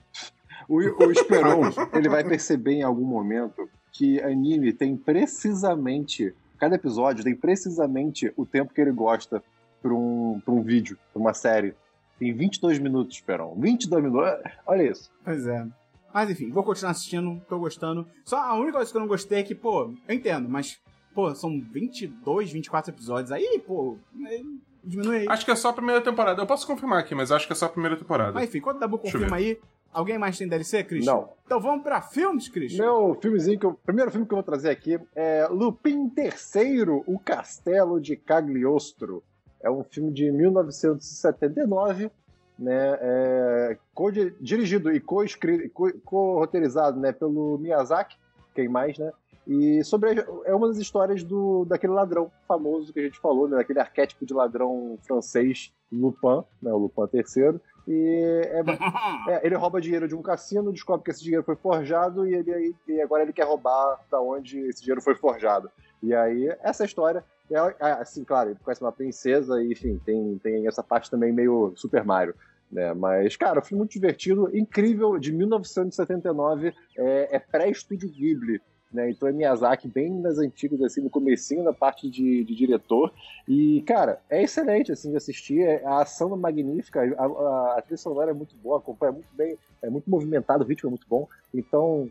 o, 0.68 0.76
o 0.76 1.10
Esperon, 1.12 1.70
ele 1.94 2.08
vai 2.08 2.22
perceber 2.24 2.72
em 2.72 2.82
algum 2.82 3.04
momento 3.04 3.68
que 3.92 4.20
anime 4.22 4.72
tem 4.72 4.96
precisamente. 4.96 6.34
Cada 6.60 6.74
episódio 6.74 7.24
tem 7.24 7.34
precisamente 7.34 8.30
o 8.36 8.44
tempo 8.44 8.74
que 8.74 8.80
ele 8.82 8.92
gosta 8.92 9.42
pra 9.80 9.94
um, 9.94 10.38
pra 10.44 10.52
um 10.52 10.62
vídeo, 10.62 10.98
pra 11.10 11.20
uma 11.20 11.32
série. 11.32 11.74
Tem 12.18 12.34
22 12.34 12.78
minutos, 12.78 13.16
Esperon. 13.16 13.54
22 13.58 14.04
minutos. 14.04 14.52
Olha 14.66 14.82
isso. 14.82 15.10
Pois 15.24 15.46
é. 15.46 15.66
Mas 16.12 16.28
enfim, 16.28 16.50
vou 16.50 16.62
continuar 16.62 16.90
assistindo, 16.90 17.40
tô 17.48 17.58
gostando. 17.58 18.06
Só 18.26 18.36
a 18.36 18.54
única 18.54 18.74
coisa 18.74 18.90
que 18.90 18.96
eu 18.96 19.00
não 19.00 19.08
gostei 19.08 19.38
é 19.40 19.42
que, 19.42 19.54
pô, 19.54 19.94
eu 20.06 20.14
entendo, 20.14 20.50
mas, 20.50 20.78
pô, 21.14 21.34
são 21.34 21.58
22, 21.58 22.52
24 22.52 22.92
episódios. 22.92 23.32
Aí, 23.32 23.62
pô, 23.66 23.96
é, 24.26 24.42
diminui 24.84 25.20
aí. 25.20 25.26
Acho 25.30 25.46
que 25.46 25.50
é 25.50 25.56
só 25.56 25.70
a 25.70 25.72
primeira 25.72 26.02
temporada. 26.02 26.42
Eu 26.42 26.46
posso 26.46 26.66
confirmar 26.66 26.98
aqui, 26.98 27.14
mas 27.14 27.32
acho 27.32 27.46
que 27.46 27.54
é 27.54 27.56
só 27.56 27.66
a 27.66 27.70
primeira 27.70 27.96
temporada. 27.96 28.32
Mas 28.32 28.50
enfim, 28.50 28.60
quando 28.60 28.76
o 28.76 28.80
Dabu 28.80 28.98
confirma 28.98 29.36
aí, 29.36 29.58
alguém 29.92 30.18
mais 30.18 30.36
tem 30.38 30.48
DLC, 30.48 30.84
Christian? 30.84 31.14
Não. 31.14 31.28
Então 31.46 31.60
vamos 31.60 31.82
pra 31.82 32.00
filmes, 32.00 32.48
Christian. 32.48 32.84
Meu 32.84 33.14
filmezinho 33.20 33.58
que 33.58 33.66
eu. 33.66 33.74
Primeiro 33.74 34.10
filme 34.10 34.26
que 34.26 34.32
eu 34.32 34.36
vou 34.36 34.42
trazer 34.44 34.70
aqui 34.70 34.98
é 35.14 35.46
Lupin 35.50 36.10
III, 36.16 37.02
O 37.06 37.18
Castelo 37.18 38.00
de 38.00 38.16
Cagliostro. 38.16 39.22
É 39.62 39.70
um 39.70 39.82
filme 39.84 40.10
de 40.12 40.30
1979, 40.32 42.10
né? 42.58 42.98
É, 43.00 43.78
co- 43.94 44.10
dirigido 44.40 44.92
e 44.92 45.00
co-escri- 45.00 45.68
co- 45.70 45.92
co-roteirizado 46.04 46.98
né, 46.98 47.12
pelo 47.12 47.58
Miyazaki, 47.58 48.16
quem 48.54 48.68
mais, 48.68 48.98
né? 48.98 49.10
E 49.46 49.82
sobre 49.84 50.10
a- 50.20 50.26
é 50.44 50.54
uma 50.54 50.68
das 50.68 50.76
histórias 50.78 51.22
do, 51.24 51.64
daquele 51.64 51.92
ladrão 51.92 52.30
famoso 52.46 52.92
que 52.92 53.00
a 53.00 53.02
gente 53.02 53.18
falou, 53.18 53.48
né? 53.48 53.58
Aquele 53.60 53.80
arquétipo 53.80 54.24
de 54.24 54.34
ladrão 54.34 54.98
francês, 55.02 55.72
Lupin, 55.90 56.44
né? 56.62 56.72
O 56.72 56.78
Lupin 56.78 57.08
III. 57.12 57.60
E 57.88 58.44
é, 58.46 58.62
é, 59.40 59.46
ele 59.46 59.56
rouba 59.56 59.80
dinheiro 59.80 60.06
de 60.06 60.14
um 60.14 60.22
cassino, 60.22 60.72
descobre 60.72 61.04
que 61.04 61.10
esse 61.10 61.22
dinheiro 61.22 61.42
foi 61.42 61.56
forjado 61.56 62.26
e, 62.28 62.34
ele, 62.34 62.74
e 62.86 63.00
agora 63.00 63.22
ele 63.22 63.32
quer 63.32 63.44
roubar 63.44 63.98
da 64.10 64.20
onde 64.20 64.58
esse 64.60 64.82
dinheiro 64.82 65.00
foi 65.02 65.14
forjado. 65.14 65.70
E 66.02 66.14
aí, 66.14 66.54
essa 66.62 66.84
história, 66.84 67.24
ela, 67.50 67.74
é, 67.80 67.92
assim, 67.92 68.22
claro, 68.22 68.50
ele 68.50 68.58
conhece 68.62 68.82
uma 68.82 68.92
princesa 68.92 69.60
e, 69.62 69.72
enfim, 69.72 70.00
tem, 70.04 70.38
tem 70.38 70.66
essa 70.66 70.82
parte 70.82 71.10
também 71.10 71.32
meio 71.32 71.72
Super 71.74 72.04
Mario. 72.04 72.34
Né? 72.70 72.94
Mas, 72.94 73.36
cara, 73.36 73.58
um 73.58 73.62
filme 73.62 73.80
muito 73.80 73.92
divertido, 73.92 74.56
incrível, 74.56 75.18
de 75.18 75.32
1979, 75.32 76.72
é, 76.96 77.36
é 77.36 77.38
pré-estúdio 77.38 78.08
Ghibli. 78.08 78.60
Né? 78.92 79.10
Então 79.10 79.28
é 79.28 79.32
Miyazaki 79.32 79.86
bem 79.86 80.20
das 80.20 80.38
antigas, 80.38 80.80
assim, 80.82 81.00
no 81.00 81.10
comecinho 81.10 81.62
da 81.62 81.72
parte 81.72 82.10
de, 82.10 82.42
de 82.44 82.54
diretor. 82.56 83.12
E, 83.46 83.82
cara, 83.82 84.20
é 84.28 84.42
excelente, 84.42 84.90
assim, 84.90 85.10
de 85.10 85.16
assistir. 85.16 85.60
é- 85.62 85.84
A 85.84 86.02
ação 86.02 86.32
é 86.34 86.36
magnífica, 86.36 87.00
a, 87.16 87.24
a, 87.24 87.78
a 87.78 87.82
trilha 87.82 87.96
sonora 87.96 88.30
é 88.32 88.34
muito 88.34 88.56
boa, 88.56 88.78
acompanha 88.78 89.12
muito 89.12 89.28
bem, 89.32 89.56
é 89.82 89.88
muito 89.88 90.10
movimentado, 90.10 90.64
o 90.64 90.66
ritmo 90.66 90.88
é 90.88 90.90
muito 90.90 91.06
bom. 91.08 91.28
Então, 91.54 92.08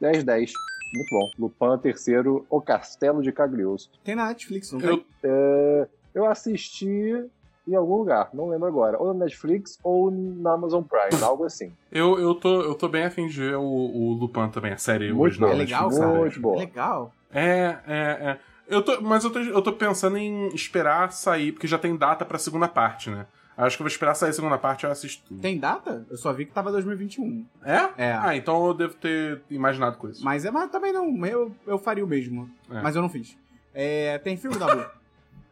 10 0.00 0.22
10 0.24 0.52
muito 0.94 1.08
bom. 1.10 1.30
Lupin 1.38 1.78
terceiro, 1.82 2.46
O 2.50 2.60
Castelo 2.60 3.22
de 3.22 3.32
Cagliostro. 3.32 3.98
Tem 4.04 4.14
na 4.14 4.28
Netflix, 4.28 4.70
não 4.72 4.80
Eu- 4.80 4.98
tem? 4.98 5.06
É, 5.24 5.88
eu 6.14 6.26
assisti 6.26 7.24
em 7.68 7.74
algum 7.76 7.96
lugar, 7.96 8.30
não 8.32 8.48
lembro 8.48 8.66
agora. 8.66 8.98
Ou 8.98 9.12
na 9.12 9.24
Netflix 9.24 9.78
ou 9.82 10.10
na 10.10 10.52
Amazon 10.52 10.82
Prime, 10.82 11.22
algo 11.22 11.44
assim. 11.44 11.72
Eu, 11.92 12.18
eu, 12.18 12.34
tô, 12.34 12.62
eu 12.62 12.74
tô 12.74 12.88
bem 12.88 13.04
afim 13.04 13.26
de 13.26 13.38
ver 13.38 13.56
o, 13.56 13.62
o 13.62 14.12
Lupin 14.14 14.48
também, 14.48 14.72
a 14.72 14.78
série 14.78 15.12
Muito 15.12 15.44
original. 15.44 15.50
bom. 15.50 15.54
É 15.54 15.56
da 15.56 15.62
legal, 15.62 15.90
cara. 15.90 16.18
Muito 16.18 16.40
bom. 16.40 16.54
É 16.54 16.58
legal. 16.58 17.14
É, 17.32 17.76
é, 17.86 17.98
é. 18.30 18.38
Eu 18.68 18.82
tô, 18.82 19.00
mas 19.00 19.24
eu 19.24 19.30
tô, 19.30 19.38
eu 19.38 19.62
tô 19.62 19.72
pensando 19.72 20.18
em 20.18 20.48
esperar 20.54 21.12
sair, 21.12 21.52
porque 21.52 21.66
já 21.66 21.78
tem 21.78 21.96
data 21.96 22.24
pra 22.24 22.38
segunda 22.38 22.68
parte, 22.68 23.10
né? 23.10 23.26
Acho 23.56 23.76
que 23.76 23.82
eu 23.82 23.84
vou 23.84 23.90
esperar 23.90 24.14
sair 24.14 24.30
a 24.30 24.32
segunda 24.32 24.56
parte 24.56 24.84
e 24.84 24.86
eu 24.86 24.92
assisto 24.92 25.24
tudo. 25.26 25.40
Tem 25.40 25.58
data? 25.58 26.06
Eu 26.08 26.16
só 26.16 26.32
vi 26.32 26.46
que 26.46 26.52
tava 26.52 26.70
2021. 26.70 27.44
É? 27.64 27.88
É. 27.96 28.12
Ah, 28.12 28.36
então 28.36 28.68
eu 28.68 28.72
devo 28.72 28.94
ter 28.94 29.42
imaginado 29.50 29.96
com 29.96 30.08
isso. 30.08 30.24
Mas, 30.24 30.44
é, 30.44 30.50
mas 30.50 30.70
também 30.70 30.92
não, 30.92 31.26
eu, 31.26 31.52
eu 31.66 31.76
faria 31.76 32.04
o 32.04 32.06
mesmo. 32.06 32.48
É. 32.70 32.80
Mas 32.80 32.94
eu 32.94 33.02
não 33.02 33.08
fiz. 33.08 33.36
É, 33.74 34.16
tem 34.18 34.36
filme, 34.36 34.56
Dabu? 34.56 34.84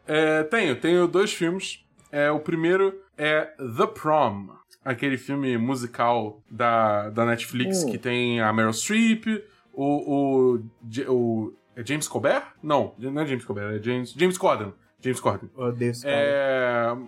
É, 0.09 0.43
tenho, 0.43 0.79
tenho 0.79 1.05
dois 1.05 1.33
filmes. 1.33 1.85
É, 2.11 2.31
o 2.31 2.39
primeiro 2.39 2.99
é 3.17 3.41
The 3.57 3.87
Prom, 3.87 4.47
aquele 4.83 5.17
filme 5.17 5.57
musical 5.57 6.41
da, 6.49 7.09
da 7.09 7.25
Netflix 7.25 7.83
Hum. 7.83 7.91
que 7.91 7.97
tem 7.97 8.39
a 8.41 8.51
Meryl 8.53 8.73
Streep, 8.73 9.25
o, 9.73 10.55
o, 10.55 11.11
o- 11.13 11.53
é 11.75 11.85
James 11.85 12.07
Colbert? 12.07 12.43
Não, 12.63 12.93
não 12.97 13.21
é 13.21 13.25
James 13.25 13.45
Colbert, 13.45 13.75
é 13.75 13.83
James, 13.83 14.11
James 14.17 14.37
Corden. 14.37 14.73
James 14.99 15.19
Corden. 15.19 15.49
Odeio 15.55 15.91
esse 15.91 16.03
cara. 16.03 16.15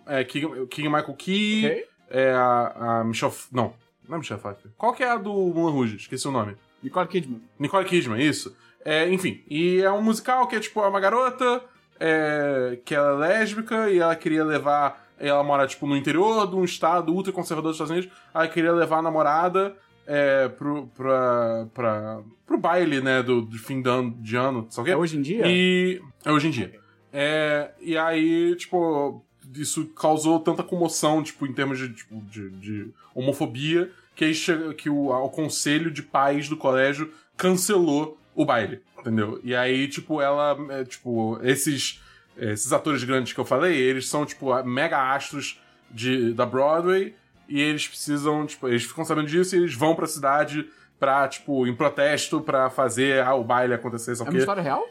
É, 0.07 0.19
é 0.19 0.23
King, 0.23 0.67
King 0.67 0.89
Michael 0.89 1.13
Key, 1.15 1.65
Ok. 1.65 1.85
é 2.11 2.31
a, 2.33 2.99
a 2.99 3.03
Michelle... 3.03 3.33
Não, 3.51 3.73
não 4.07 4.15
é 4.15 4.19
Michelle 4.19 4.39
Pfeiffer. 4.41 4.71
Qual 4.77 4.93
que 4.93 5.03
é 5.03 5.09
a 5.09 5.17
do 5.17 5.33
Mulan 5.33 5.71
Rouge? 5.71 5.95
Esqueci 5.95 6.27
o 6.27 6.31
nome. 6.31 6.55
Nicole 6.83 7.07
Kidman. 7.07 7.41
Nicole 7.57 7.85
Kidman, 7.85 8.21
isso. 8.21 8.55
É, 8.85 9.09
enfim, 9.09 9.43
e 9.49 9.81
é 9.81 9.91
um 9.91 10.01
musical 10.01 10.47
que 10.47 10.55
é 10.55 10.59
tipo 10.59 10.79
é 10.81 10.87
uma 10.87 10.99
garota 10.99 11.61
é, 11.99 12.79
que 12.85 12.95
ela 12.95 13.25
é 13.25 13.39
lésbica 13.39 13.89
e 13.89 13.99
ela 13.99 14.15
queria 14.15 14.43
levar. 14.43 15.07
Ela 15.19 15.43
mora 15.43 15.67
tipo 15.67 15.85
no 15.85 15.97
interior 15.97 16.47
de 16.47 16.55
um 16.55 16.63
estado 16.63 17.13
ultra 17.13 17.33
conservador 17.33 17.71
dos 17.71 17.75
Estados 17.75 17.91
Unidos. 17.91 18.09
Ela 18.33 18.47
queria 18.47 18.71
levar 18.71 18.99
a 18.99 19.01
namorada 19.01 19.75
é, 20.07 20.47
pro, 20.47 20.87
pra, 20.95 21.67
pra, 21.73 22.19
pro 22.47 22.57
baile, 22.57 23.01
né, 23.01 23.21
do, 23.21 23.41
do 23.41 23.57
fim 23.57 23.81
de 23.81 23.89
ano, 23.89 24.11
de 24.19 24.35
ano, 24.35 24.65
sabe 24.69 24.89
o 24.89 24.91
É 24.91 24.95
quê? 24.95 25.01
hoje 25.01 25.17
em 25.17 25.21
dia? 25.21 25.43
E. 25.45 26.01
É 26.25 26.31
hoje 26.31 26.47
em 26.47 26.51
dia. 26.51 26.73
É, 27.11 27.71
e 27.81 27.97
aí, 27.97 28.55
tipo, 28.55 29.23
isso 29.55 29.85
causou 29.87 30.39
tanta 30.39 30.63
comoção, 30.63 31.21
tipo, 31.21 31.45
em 31.45 31.53
termos 31.53 31.77
de, 31.77 31.93
tipo, 31.93 32.21
de, 32.21 32.49
de 32.51 32.93
homofobia, 33.13 33.91
que, 34.15 34.25
aí 34.25 34.33
chega, 34.33 34.73
que 34.73 34.89
o, 34.89 35.09
o 35.09 35.29
conselho 35.29 35.91
de 35.91 36.01
pais 36.01 36.47
do 36.47 36.55
colégio 36.57 37.11
cancelou 37.35 38.17
o 38.35 38.45
baile, 38.45 38.81
entendeu? 38.99 39.39
E 39.43 39.55
aí, 39.55 39.87
tipo, 39.87 40.21
ela, 40.21 40.57
é, 40.69 40.83
tipo, 40.83 41.39
esses, 41.43 42.01
esses 42.37 42.71
atores 42.73 43.03
grandes 43.03 43.33
que 43.33 43.39
eu 43.39 43.45
falei, 43.45 43.75
eles 43.77 44.07
são, 44.07 44.25
tipo, 44.25 44.61
mega 44.63 45.13
astros 45.13 45.59
de, 45.91 46.33
da 46.33 46.45
Broadway, 46.45 47.15
e 47.47 47.59
eles 47.59 47.87
precisam, 47.87 48.45
tipo, 48.45 48.67
eles 48.67 48.83
ficam 48.83 49.03
sabendo 49.03 49.27
disso 49.27 49.55
e 49.55 49.59
eles 49.59 49.73
vão 49.73 49.95
pra 49.95 50.05
cidade 50.05 50.69
pra, 50.99 51.27
tipo, 51.27 51.65
em 51.65 51.73
protesto 51.75 52.41
pra 52.41 52.69
fazer 52.69 53.23
ah, 53.23 53.33
o 53.33 53.43
baile 53.43 53.73
acontecer, 53.73 54.11
É 54.11 54.15
sabe 54.15 54.29
o 54.29 54.33
uma 54.33 54.39
história 54.39 54.61
real? 54.61 54.85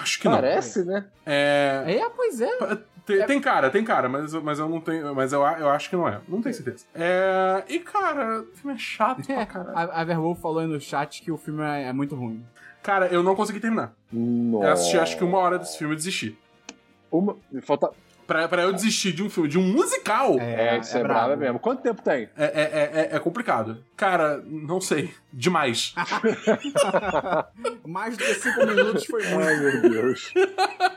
Acho 0.00 0.20
que 0.20 0.28
não. 0.28 0.34
Parece, 0.36 0.84
né? 0.84 1.04
É. 1.26 1.84
É, 1.88 2.08
pois 2.10 2.40
é. 2.40 2.48
Tem, 3.04 3.26
tem 3.26 3.40
cara, 3.40 3.68
tem 3.70 3.82
cara, 3.84 4.08
mas, 4.08 4.32
eu- 4.32 4.42
mas 4.42 4.58
eu 4.58 4.68
não 4.68 4.80
tenho. 4.80 5.12
Mas 5.14 5.32
eu, 5.32 5.40
eu 5.42 5.68
acho 5.68 5.90
que 5.90 5.96
não 5.96 6.08
é. 6.08 6.20
Não 6.28 6.40
tenho 6.40 6.54
certeza. 6.54 6.84
É. 6.94 7.64
E, 7.68 7.80
cara, 7.80 8.40
o 8.42 8.56
filme 8.56 8.76
é 8.76 8.78
chato 8.78 9.22
pra 9.26 9.40
É, 9.42 9.44
caralho. 9.44 9.76
a, 9.76 10.00
a 10.00 10.04
Verwolf 10.04 10.40
falou 10.40 10.60
aí 10.60 10.66
no 10.66 10.80
chat 10.80 11.20
que 11.22 11.30
o 11.32 11.36
filme 11.36 11.62
é, 11.62 11.88
é 11.88 11.92
muito 11.92 12.14
ruim. 12.14 12.42
Cara, 12.84 13.06
eu 13.06 13.22
não 13.22 13.34
consegui 13.34 13.60
terminar. 13.60 13.94
Nossa. 14.12 14.66
Eu 14.66 14.72
assisti 14.72 14.98
acho 14.98 15.16
que 15.16 15.24
uma 15.24 15.38
hora 15.38 15.58
desse 15.58 15.78
filme 15.78 15.94
e 15.94 15.96
desisti. 15.96 16.38
Uma... 17.10 17.34
Falta... 17.62 17.90
pra, 18.26 18.46
pra 18.46 18.62
eu 18.62 18.74
desistir 18.74 19.12
de 19.12 19.22
um 19.22 19.30
filme, 19.30 19.48
de 19.48 19.58
um 19.58 19.62
musical, 19.62 20.38
é, 20.38 20.76
É, 20.76 20.78
isso 20.78 20.98
é, 20.98 21.02
brabo 21.02 21.34
mesmo. 21.34 21.58
Quanto 21.58 21.80
tempo 21.80 22.02
tem? 22.02 22.28
é, 22.36 22.44
é, 22.44 22.90
é, 23.12 23.16
é 23.16 23.18
complicado. 23.18 23.82
Cara, 23.96 24.44
não 24.46 24.82
sei. 24.82 25.14
Demais. 25.32 25.94
Mais 27.86 28.18
do 28.18 28.22
que 28.22 28.34
cinco 28.34 28.66
minutos 28.66 29.06
foi 29.06 29.24
muito. 29.28 29.46
Ai, 29.46 29.56
meu 29.56 29.90
Deus. 29.90 30.32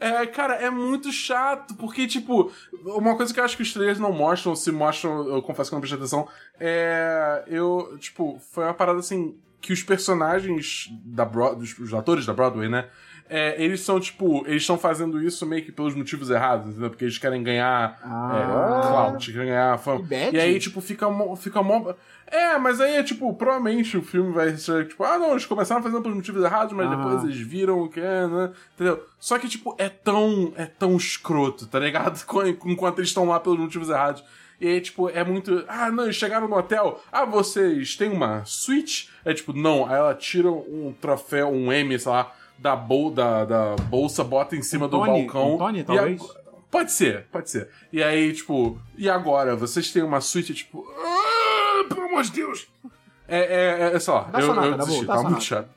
É, 0.00 0.26
cara, 0.26 0.54
é 0.54 0.70
muito 0.70 1.12
chato, 1.12 1.74
porque, 1.74 2.06
tipo, 2.06 2.50
uma 2.84 3.14
coisa 3.14 3.32
que 3.32 3.38
eu 3.38 3.44
acho 3.44 3.56
que 3.56 3.62
os 3.62 3.72
trailers 3.72 3.98
não 3.98 4.10
mostram, 4.10 4.56
se 4.56 4.72
mostram, 4.72 5.28
eu 5.28 5.42
confesso 5.42 5.70
que 5.70 5.74
eu 5.74 5.76
não 5.76 5.80
prestei 5.80 5.98
atenção, 5.98 6.26
é. 6.58 7.44
Eu, 7.46 7.96
tipo, 7.98 8.40
foi 8.50 8.64
uma 8.64 8.74
parada 8.74 8.98
assim, 9.00 9.36
que 9.62 9.72
os 9.72 9.82
personagens 9.82 10.88
da 11.04 11.24
Broad, 11.24 11.56
dos 11.58 11.78
os 11.78 11.94
atores 11.94 12.26
da 12.26 12.34
Broadway, 12.34 12.68
né? 12.68 12.86
É, 13.30 13.62
eles 13.62 13.80
são, 13.80 13.98
tipo, 13.98 14.44
eles 14.46 14.62
estão 14.62 14.76
fazendo 14.76 15.22
isso 15.22 15.46
meio 15.46 15.64
que 15.64 15.72
pelos 15.72 15.94
motivos 15.94 16.28
errados, 16.28 16.68
entendeu? 16.68 16.90
Porque 16.90 17.04
eles 17.04 17.16
querem 17.16 17.42
ganhar 17.42 17.98
Ah. 18.02 18.82
é, 18.82 18.88
clout, 18.88 19.32
querem 19.32 19.48
ganhar 19.48 19.78
fama. 19.78 20.04
E 20.10 20.38
aí, 20.38 20.58
tipo, 20.58 20.80
fica 20.82 21.08
mó, 21.08 21.34
fica 21.34 21.62
mó... 21.62 21.94
É, 22.26 22.58
mas 22.58 22.80
aí 22.80 22.96
é 22.96 23.02
tipo, 23.02 23.32
provavelmente 23.34 23.96
o 23.96 24.02
filme 24.02 24.32
vai 24.32 24.56
ser 24.56 24.88
tipo, 24.88 25.04
ah 25.04 25.18
não, 25.18 25.30
eles 25.32 25.46
começaram 25.46 25.82
fazendo 25.82 26.02
pelos 26.02 26.16
motivos 26.16 26.42
errados, 26.42 26.74
mas 26.74 26.90
Ah. 26.90 26.94
depois 26.96 27.24
eles 27.24 27.38
viram 27.38 27.80
o 27.82 27.88
que 27.88 28.00
é, 28.00 28.26
né? 28.26 28.50
Entendeu? 28.74 29.02
Só 29.18 29.38
que, 29.38 29.48
tipo, 29.48 29.74
é 29.78 29.88
tão, 29.88 30.52
é 30.56 30.66
tão 30.66 30.96
escroto, 30.96 31.66
tá 31.66 31.78
ligado? 31.78 32.18
Enquanto 32.66 32.98
eles 32.98 33.08
estão 33.10 33.24
lá 33.26 33.38
pelos 33.40 33.58
motivos 33.58 33.88
errados. 33.88 34.22
E 34.62 34.68
aí, 34.68 34.80
tipo, 34.80 35.08
é 35.10 35.24
muito. 35.24 35.64
Ah, 35.66 35.90
não, 35.90 36.04
eles 36.04 36.14
chegaram 36.14 36.46
no 36.46 36.56
hotel. 36.56 37.02
Ah, 37.10 37.24
vocês 37.24 37.96
têm 37.96 38.08
uma 38.10 38.44
suíte? 38.44 39.10
É 39.24 39.34
tipo, 39.34 39.52
não. 39.52 39.86
Aí 39.86 39.96
ela 39.96 40.14
tira 40.14 40.48
um 40.52 40.94
troféu, 41.00 41.48
um 41.48 41.72
M, 41.72 41.98
sei 41.98 42.12
lá, 42.12 42.32
da, 42.56 42.76
bol 42.76 43.10
da, 43.10 43.44
da 43.44 43.74
bolsa, 43.90 44.22
bota 44.22 44.54
em 44.54 44.62
cima 44.62 44.86
Um 44.86 44.88
do 44.88 44.98
Tony? 44.98 45.22
balcão. 45.24 45.54
Um 45.54 45.58
Tony, 45.58 45.82
talvez? 45.82 46.22
a- 46.22 46.42
Pode 46.70 46.92
ser, 46.92 47.26
pode 47.32 47.50
ser. 47.50 47.68
E 47.92 48.02
aí, 48.02 48.32
tipo, 48.32 48.80
e 48.96 49.10
agora? 49.10 49.54
Vocês 49.56 49.90
têm 49.92 50.02
uma 50.02 50.20
suíte, 50.20 50.54
tipo. 50.54 50.86
Ah, 50.96 51.84
pelo 51.88 52.02
amor 52.06 52.22
de 52.22 52.30
Deus! 52.30 52.68
É, 53.28 53.38
é, 53.90 53.96
é, 53.96 53.98
sei 53.98 54.14
lá, 54.14 54.20
Dá 54.32 54.40
eu, 54.40 54.54
eu 54.54 54.76
desisti, 54.78 55.06
tá 55.06 55.22
muito 55.22 55.42
chato. 55.42 55.68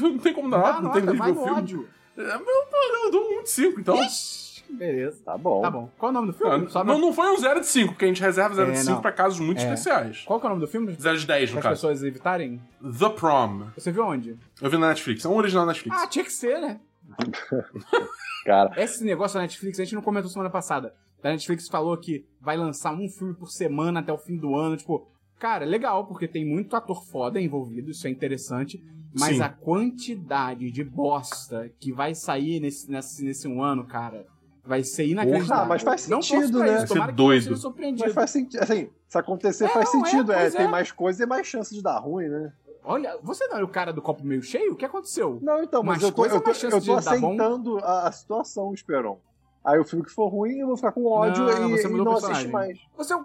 Não 0.00 0.18
tem 0.18 0.32
como 0.32 0.48
dar 0.50 0.58
Dá 0.58 0.66
nota, 0.72 0.82
não 0.82 0.90
tem 0.92 1.02
nem 1.02 1.14
ver 1.14 1.30
o 1.32 1.34
filme. 1.34 1.50
ódio. 1.50 1.88
É, 2.16 2.20
Eu, 2.22 2.26
eu, 2.26 3.04
eu 3.04 3.10
dou 3.10 3.38
um 3.38 3.42
de 3.42 3.50
5, 3.50 3.80
então. 3.80 3.96
Ixi, 4.02 4.43
beleza. 4.70 5.22
Tá 5.24 5.36
bom. 5.38 5.60
Tá 5.62 5.70
bom. 5.70 5.90
Qual 5.98 6.10
é 6.10 6.10
o 6.10 6.14
nome 6.20 6.32
do 6.32 6.38
Não, 6.44 6.50
filme? 6.50 6.70
Só 6.70 6.82
pra- 6.84 6.92
não, 6.92 7.00
não 7.00 7.12
foi 7.12 7.28
um 7.30 7.36
0 7.38 7.60
de 7.60 7.66
5, 7.66 7.92
porque 7.92 8.04
a 8.04 8.08
gente 8.08 8.20
reserva 8.22 8.54
0 8.54 8.72
de 8.72 8.78
É, 8.78 8.80
5 8.80 8.92
não. 8.94 9.00
pra 9.02 9.12
casos 9.12 9.38
muito 9.40 9.60
É. 9.60 9.64
especiais. 9.64 10.22
Qual 10.24 10.38
que 10.40 10.46
é 10.46 10.48
o 10.48 10.50
nome 10.50 10.60
do 10.60 10.68
filme? 10.68 10.94
0 10.98 11.18
de 11.18 11.26
10, 11.26 11.50
no 11.50 11.60
Para 11.60 11.70
as 11.70 11.80
caso. 11.80 11.88
pessoas 11.92 12.02
evitarem? 12.02 12.60
The 12.98 13.08
Prom. 13.10 13.66
Você 13.76 13.90
viu 13.92 14.04
onde? 14.06 14.36
Eu 14.60 14.70
vi 14.70 14.76
na 14.78 14.88
Netflix. 14.88 15.24
É 15.24 15.28
um 15.28 15.36
original 15.36 15.66
Netflix. 15.66 15.96
Ah, 16.02 16.06
tinha 16.06 16.24
que 16.24 16.32
ser, 16.32 16.60
né? 16.60 16.80
Cara, 18.44 18.72
Esse 18.82 19.04
negócio 19.04 19.34
da 19.36 19.42
Netflix, 19.42 19.78
a 19.80 19.84
gente 19.84 19.94
não 19.94 20.02
comentou 20.02 20.30
semana 20.30 20.50
passada. 20.50 20.94
A 21.22 21.28
Netflix 21.30 21.68
falou 21.68 21.96
que 21.96 22.26
vai 22.40 22.56
lançar 22.56 22.92
um 22.92 23.08
filme 23.08 23.32
por 23.32 23.50
semana 23.50 24.00
até 24.00 24.12
o 24.12 24.18
fim 24.18 24.36
do 24.36 24.54
ano. 24.54 24.76
Tipo, 24.76 25.08
cara, 25.38 25.64
legal, 25.64 26.06
porque 26.06 26.28
tem 26.28 26.44
muito 26.44 26.76
ator 26.76 27.02
foda 27.06 27.40
envolvido, 27.40 27.90
isso 27.90 28.06
é 28.06 28.10
interessante. 28.10 28.82
Mas 29.18 29.36
Sim. 29.36 29.42
a 29.42 29.48
quantidade 29.48 30.70
de 30.70 30.84
bosta 30.84 31.70
que 31.80 31.92
vai 31.92 32.14
sair 32.14 32.60
nesse, 32.60 32.90
nesse, 32.90 33.24
nesse 33.24 33.48
um 33.48 33.62
ano, 33.62 33.84
cara, 33.86 34.26
vai 34.64 34.82
ser 34.82 35.06
inacreditável. 35.06 35.64
Ah, 35.64 35.66
mas 35.66 35.82
faz 35.82 36.00
sentido, 36.02 36.60
né? 36.60 36.84
Isso, 36.84 36.94
tomara 36.94 37.12
Vai 37.12 37.40
ser 37.40 37.48
que 37.48 37.54
eu 37.54 37.70
doido. 37.70 37.98
mas 38.00 38.12
faz 38.12 38.30
sentido. 38.30 38.62
Assim, 38.62 38.90
se 39.06 39.18
acontecer, 39.18 39.64
É, 39.64 39.68
faz 39.68 39.92
não, 39.92 40.00
é, 40.00 40.04
sentido. 40.04 40.32
É, 40.32 40.40
pois 40.40 40.54
tem 40.54 40.66
é. 40.66 40.68
mais 40.68 40.92
coisa 40.92 41.22
e 41.22 41.26
mais 41.26 41.46
chance 41.46 41.74
de 41.74 41.82
dar 41.82 41.98
ruim, 41.98 42.28
né? 42.28 42.52
Olha, 42.82 43.18
você 43.22 43.46
não 43.46 43.56
era 43.56 43.64
o 43.64 43.68
cara 43.68 43.92
do 43.92 44.02
copo 44.02 44.24
meio 44.24 44.42
cheio? 44.42 44.72
O 44.72 44.76
que 44.76 44.84
aconteceu? 44.84 45.38
Não, 45.40 45.62
então, 45.62 45.82
mas, 45.82 45.96
Mas 45.96 46.02
eu 46.02 46.10
tô, 46.10 46.16
coisa 46.16 46.34
eu 46.34 46.40
tô, 46.40 46.46
mais 46.46 46.58
chance 46.58 46.76
eu 46.76 46.82
tô 46.82 46.98
aceitando 46.98 47.78
a, 47.78 48.08
a 48.08 48.12
situação, 48.12 48.74
Esperon. 48.74 49.18
Aí 49.64 49.78
o 49.78 49.84
filme 49.84 50.04
que 50.04 50.10
for 50.10 50.28
ruim, 50.28 50.58
eu 50.58 50.66
vou 50.66 50.76
ficar 50.76 50.92
com 50.92 51.06
ódio 51.06 51.42
Não, 51.44 51.70
e, 51.70 51.70
você 51.70 51.86
e 51.86 51.90
mudou 51.90 52.02
o 52.02 52.04
não 52.04 52.12
personagem. 52.12 52.36
assiste 52.36 52.52
mais. 52.52 52.78
Você 52.98 53.14
é 53.14 53.16
o... 53.16 53.24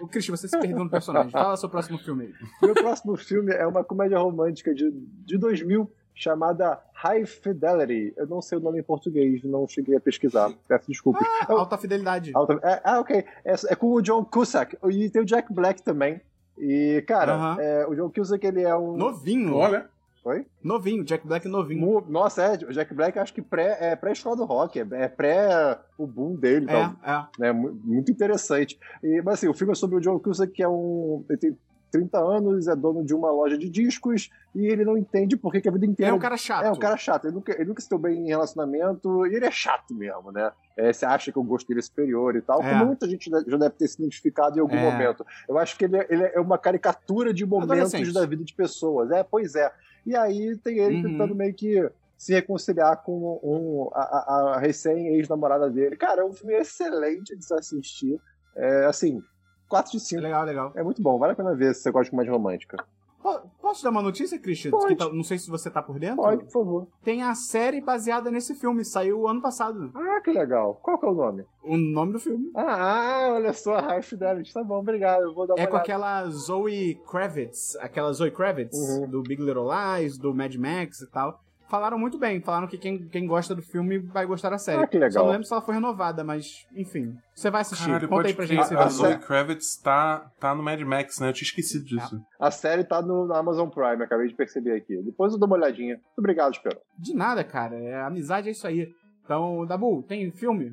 o 0.00 0.08
Christian, 0.08 0.36
você 0.36 0.48
se 0.48 0.58
perdeu 0.58 0.82
no 0.82 0.90
personagem. 0.90 1.30
Fala 1.30 1.56
seu 1.56 1.68
próximo 1.68 1.96
filme 1.98 2.24
aí. 2.24 2.34
Meu 2.60 2.74
próximo 2.74 3.16
filme 3.16 3.54
é 3.54 3.64
uma 3.64 3.84
comédia 3.84 4.18
romântica 4.18 4.74
de, 4.74 4.90
de 4.90 5.38
2000 5.38 5.88
chamada 6.16 6.80
High 6.94 7.26
Fidelity. 7.26 8.12
Eu 8.16 8.26
não 8.26 8.40
sei 8.42 8.58
o 8.58 8.60
nome 8.60 8.80
em 8.80 8.82
português, 8.82 9.44
não 9.44 9.68
cheguei 9.68 9.94
a 9.96 10.00
pesquisar. 10.00 10.50
Peço 10.66 10.88
desculpas. 10.88 11.24
Ah, 11.42 11.52
alta 11.52 11.76
fidelidade. 11.78 12.32
Alta- 12.34 12.58
é- 12.64 12.80
ah, 12.82 12.98
ok. 13.00 13.24
É, 13.44 13.54
é 13.68 13.76
com 13.76 13.92
o 13.92 14.00
John 14.02 14.24
Cusack 14.24 14.76
e 14.90 15.08
tem 15.10 15.22
o 15.22 15.26
Jack 15.26 15.52
Black 15.52 15.82
também. 15.82 16.20
E, 16.58 17.04
cara, 17.06 17.34
Aham. 17.34 17.56
é, 17.60 17.86
o 17.86 17.94
John 17.94 18.10
Cusack 18.10 18.44
ele 18.46 18.62
é 18.62 18.74
um. 18.74 18.96
Novinho. 18.96 19.54
Olha. 19.54 19.88
Oi? 20.24 20.44
Novinho, 20.60 21.04
Jack 21.04 21.24
Black 21.24 21.46
novinho. 21.46 22.04
Nossa, 22.08 22.42
é, 22.42 22.54
o 22.64 22.72
Jack 22.72 22.92
Black 22.92 23.16
acho 23.16 23.32
que 23.32 23.40
pré, 23.40 23.76
é 23.80 23.94
pré-escola 23.94 24.34
do 24.34 24.44
rock, 24.44 24.80
é, 24.80 24.86
é 24.90 25.06
pré 25.06 25.78
o 25.96 26.04
boom 26.04 26.34
dele, 26.34 26.66
É, 26.68 26.82
então, 26.82 26.96
é. 27.04 27.26
né, 27.38 27.52
mu- 27.52 27.78
muito 27.84 28.10
interessante. 28.10 28.76
E, 29.04 29.22
mas 29.22 29.34
assim, 29.34 29.46
o 29.46 29.54
filme 29.54 29.70
é 29.72 29.76
sobre 29.76 29.94
o 29.98 30.00
John 30.00 30.18
Cusack, 30.18 30.52
que 30.52 30.64
é 30.64 30.68
um, 30.68 31.24
ele 31.30 31.38
tem 31.38 31.56
30 31.90 32.18
anos, 32.18 32.68
é 32.68 32.74
dono 32.76 33.04
de 33.04 33.14
uma 33.14 33.30
loja 33.30 33.56
de 33.56 33.68
discos, 33.68 34.30
e 34.54 34.66
ele 34.66 34.84
não 34.84 34.96
entende 34.96 35.36
por 35.36 35.52
que, 35.52 35.68
a 35.68 35.72
vida 35.72 35.86
inteira... 35.86 36.12
É 36.12 36.14
um 36.14 36.18
cara 36.18 36.36
chato. 36.36 36.64
É 36.64 36.70
um 36.72 36.76
cara 36.76 36.96
chato, 36.96 37.24
ele 37.26 37.34
nunca, 37.34 37.52
ele 37.52 37.64
nunca 37.66 37.80
se 37.80 37.88
deu 37.88 37.98
bem 37.98 38.18
em 38.24 38.26
relacionamento, 38.28 39.26
e 39.26 39.34
ele 39.34 39.44
é 39.46 39.50
chato 39.50 39.94
mesmo, 39.94 40.30
né? 40.32 40.50
É, 40.76 40.92
você 40.92 41.06
acha 41.06 41.32
que 41.32 41.38
o 41.38 41.42
gosto 41.42 41.66
dele 41.68 41.80
é 41.80 41.82
superior 41.82 42.36
e 42.36 42.42
tal, 42.42 42.62
É. 42.62 42.70
como 42.70 42.86
muita 42.86 43.08
gente 43.08 43.30
já 43.30 43.40
deve 43.56 43.70
ter 43.70 43.88
se 43.88 43.96
identificado 44.02 44.58
em 44.58 44.60
algum 44.60 44.76
É. 44.76 44.90
momento. 44.90 45.24
Eu 45.48 45.58
acho 45.58 45.76
que 45.78 45.84
ele 45.84 45.96
é, 45.96 46.06
ele 46.10 46.22
é 46.24 46.40
uma 46.40 46.58
caricatura 46.58 47.32
de 47.32 47.44
momentos 47.46 48.12
da 48.12 48.26
vida 48.26 48.44
de 48.44 48.52
pessoas. 48.54 49.10
É, 49.10 49.22
pois 49.22 49.54
é. 49.54 49.70
E 50.04 50.14
aí 50.14 50.56
tem 50.58 50.78
ele 50.78 50.96
Uhum. 50.96 51.02
tentando 51.02 51.34
meio 51.34 51.54
que 51.54 51.88
se 52.16 52.32
reconciliar 52.32 53.02
com 53.02 53.38
um, 53.42 53.90
a, 53.92 54.00
a- 54.00 54.54
a 54.56 54.58
recém-ex-namorada 54.58 55.68
dele. 55.70 55.96
Cara, 55.96 56.22
é 56.22 56.24
um 56.24 56.32
filme 56.32 56.54
excelente 56.54 57.36
de 57.36 57.44
se 57.44 57.52
assistir. 57.54 58.20
É, 58.54 58.86
assim, 58.86 59.22
4 59.68 59.92
de 59.92 60.00
5. 60.00 60.22
Legal, 60.22 60.44
legal. 60.44 60.72
É 60.74 60.82
muito 60.82 61.02
bom, 61.02 61.18
vale 61.18 61.32
a 61.32 61.36
pena 61.36 61.54
ver 61.54 61.74
se 61.74 61.82
você 61.82 61.90
gosta 61.90 62.04
de 62.04 62.10
comédia 62.10 62.32
romântica. 62.32 62.76
Po- 63.22 63.40
Posso 63.60 63.82
dar 63.82 63.90
uma 63.90 64.02
notícia, 64.02 64.38
Christian? 64.38 64.70
Tá- 64.96 65.08
não 65.12 65.24
sei 65.24 65.36
se 65.38 65.50
você 65.50 65.68
tá 65.68 65.82
por 65.82 65.98
dentro. 65.98 66.16
Pode, 66.18 66.44
por 66.44 66.52
favor. 66.52 66.86
Tem 67.02 67.22
a 67.24 67.34
série 67.34 67.80
baseada 67.80 68.30
nesse 68.30 68.54
filme, 68.54 68.84
saiu 68.84 69.26
ano 69.26 69.42
passado. 69.42 69.90
Ah, 69.94 70.20
que 70.20 70.30
legal. 70.30 70.78
Qual 70.80 70.96
que 70.96 71.04
é 71.04 71.08
o 71.08 71.14
nome? 71.14 71.44
O 71.64 71.76
nome 71.76 72.12
do 72.12 72.20
filme. 72.20 72.48
Ah, 72.54 73.30
olha 73.32 73.52
só, 73.52 73.74
High 73.80 74.02
Fidelity. 74.02 74.52
Tá 74.54 74.62
bom, 74.62 74.78
obrigado. 74.78 75.22
Eu 75.24 75.34
vou 75.34 75.46
dar 75.46 75.54
uma 75.54 75.60
É 75.62 75.66
com 75.66 75.72
olhada. 75.72 75.82
aquela 75.84 76.30
Zoe 76.30 77.00
Kravitz, 77.10 77.74
aquela 77.80 78.12
Zoe 78.12 78.30
Kravitz, 78.30 78.78
Uhum. 78.78 79.08
do 79.08 79.22
Big 79.22 79.42
Little 79.42 79.66
Lies, 79.68 80.16
do 80.16 80.32
Mad 80.32 80.54
Max 80.54 81.00
e 81.00 81.10
tal. 81.10 81.40
Falaram 81.68 81.98
muito 81.98 82.16
bem, 82.16 82.40
falaram 82.40 82.68
que 82.68 82.78
quem, 82.78 83.08
quem 83.08 83.26
gosta 83.26 83.54
do 83.54 83.60
filme 83.60 83.98
vai 83.98 84.24
gostar 84.24 84.50
da 84.50 84.58
série. 84.58 84.82
Ah, 84.82 84.86
que 84.86 84.96
legal. 84.96 85.12
Só 85.12 85.22
não 85.24 85.30
lembro 85.32 85.46
se 85.46 85.52
ela 85.52 85.62
foi 85.62 85.74
renovada, 85.74 86.22
mas 86.22 86.64
enfim. 86.74 87.16
Você 87.34 87.50
vai 87.50 87.62
assistir. 87.62 87.86
Caralho, 87.86 88.08
Conta 88.08 88.16
pode 88.16 88.28
aí 88.28 88.34
pra 88.34 88.46
gente 88.46 88.62
se 88.62 88.68
você 88.68 88.74
A 88.74 88.78
vai 88.78 88.90
Zoe 88.90 89.06
assistir. 89.06 89.26
Kravitz 89.26 89.76
tá, 89.82 90.30
tá 90.38 90.54
no 90.54 90.62
Mad 90.62 90.80
Max, 90.82 91.18
né? 91.18 91.28
Eu 91.28 91.32
tinha 91.32 91.46
esquecido 91.46 91.84
disso. 91.84 92.20
A 92.38 92.50
série 92.52 92.84
tá 92.84 93.02
no, 93.02 93.32
Amazon 93.34 93.68
Prime, 93.68 94.02
acabei 94.02 94.28
de 94.28 94.34
perceber 94.34 94.76
aqui. 94.76 94.96
Depois 95.02 95.32
eu 95.32 95.38
dou 95.38 95.48
uma 95.48 95.56
olhadinha. 95.56 95.94
Muito 95.94 96.18
obrigado, 96.18 96.54
Esperon. 96.54 96.78
De 96.96 97.14
nada, 97.14 97.42
cara. 97.42 97.76
É, 97.76 98.00
amizade 98.02 98.48
é 98.48 98.52
isso 98.52 98.66
aí. 98.66 98.88
Então, 99.24 99.66
Dabu, 99.66 100.04
tem 100.04 100.30
filme? 100.30 100.72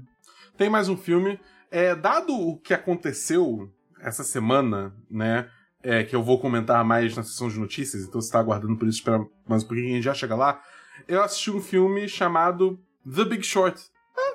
Tem 0.55 0.69
mais 0.69 0.89
um 0.89 0.95
filme. 0.95 1.39
É, 1.71 1.95
dado 1.95 2.33
o 2.33 2.59
que 2.59 2.71
aconteceu 2.71 3.67
essa 3.99 4.23
semana, 4.23 4.93
né? 5.09 5.49
É, 5.81 6.03
que 6.03 6.15
eu 6.15 6.23
vou 6.23 6.39
comentar 6.39 6.85
mais 6.85 7.17
na 7.17 7.23
sessão 7.23 7.49
de 7.49 7.59
notícias, 7.59 8.03
então 8.03 8.21
você 8.21 8.31
tá 8.31 8.39
aguardando 8.39 8.77
por 8.77 8.87
isso, 8.87 8.99
espera 8.99 9.19
mais 9.45 9.63
um 9.63 9.67
pouquinho, 9.67 9.89
a 9.89 9.95
gente 9.95 10.03
já 10.03 10.13
chega 10.13 10.33
lá. 10.33 10.61
Eu 11.07 11.21
assisti 11.23 11.51
um 11.51 11.61
filme 11.61 12.07
chamado 12.07 12.79
The 13.11 13.25
Big 13.25 13.43
Short, 13.43 13.81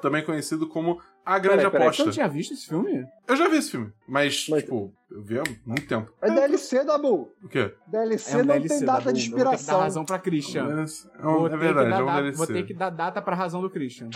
também 0.03 0.25
conhecido 0.25 0.67
como 0.69 1.01
A 1.25 1.39
Grande 1.39 1.59
Peraí, 1.59 1.71
peraí, 1.71 1.85
Você 1.87 1.87
Aposta. 1.89 2.05
não 2.07 2.13
tinha 2.13 2.29
visto 2.29 2.55
esse 2.55 2.67
filme? 2.67 3.07
Eu 3.27 3.37
já 3.37 3.49
vi 3.49 3.57
esse 3.59 3.71
filme, 3.71 3.93
mas, 4.07 4.47
Mas- 4.49 4.63
tipo, 4.63 4.93
eu 5.11 5.23
vi 5.23 5.39
há 5.39 5.43
muito 5.67 5.87
tempo. 5.87 6.13
É 6.23 6.31
DLC, 6.31 6.85
Dabu. 6.85 7.31
O 7.43 7.49
quê? 7.49 7.75
DLC 7.87 8.33
É 8.33 8.35
um 8.35 8.39
não 8.41 8.47
DLC, 8.47 8.69
tem 8.77 8.87
data 8.87 8.99
Dabu. 9.05 9.13
de 9.19 9.25
Eu 9.25 9.31
Vou 9.31 9.39
ter 9.39 9.43
que 9.43 9.45
dar 9.45 9.55
inspiração. 9.55 9.81
razão 9.81 10.05
pra 10.05 10.19
Christian. 10.19 10.65
É, 10.65 11.23
Vou 11.23 11.43
um- 11.43 11.47
é 11.47 11.57
verdade, 11.57 11.91
é 11.93 11.97
um 12.03 12.07
data- 12.07 12.21
DLC. 12.23 12.37
Vou 12.39 12.47
ter 12.47 12.63
que 12.67 12.75
dar 12.75 12.91
data 12.91 13.21
pra 13.23 13.35
razão 13.37 13.61
do 13.61 13.71
Christian. 13.71 14.09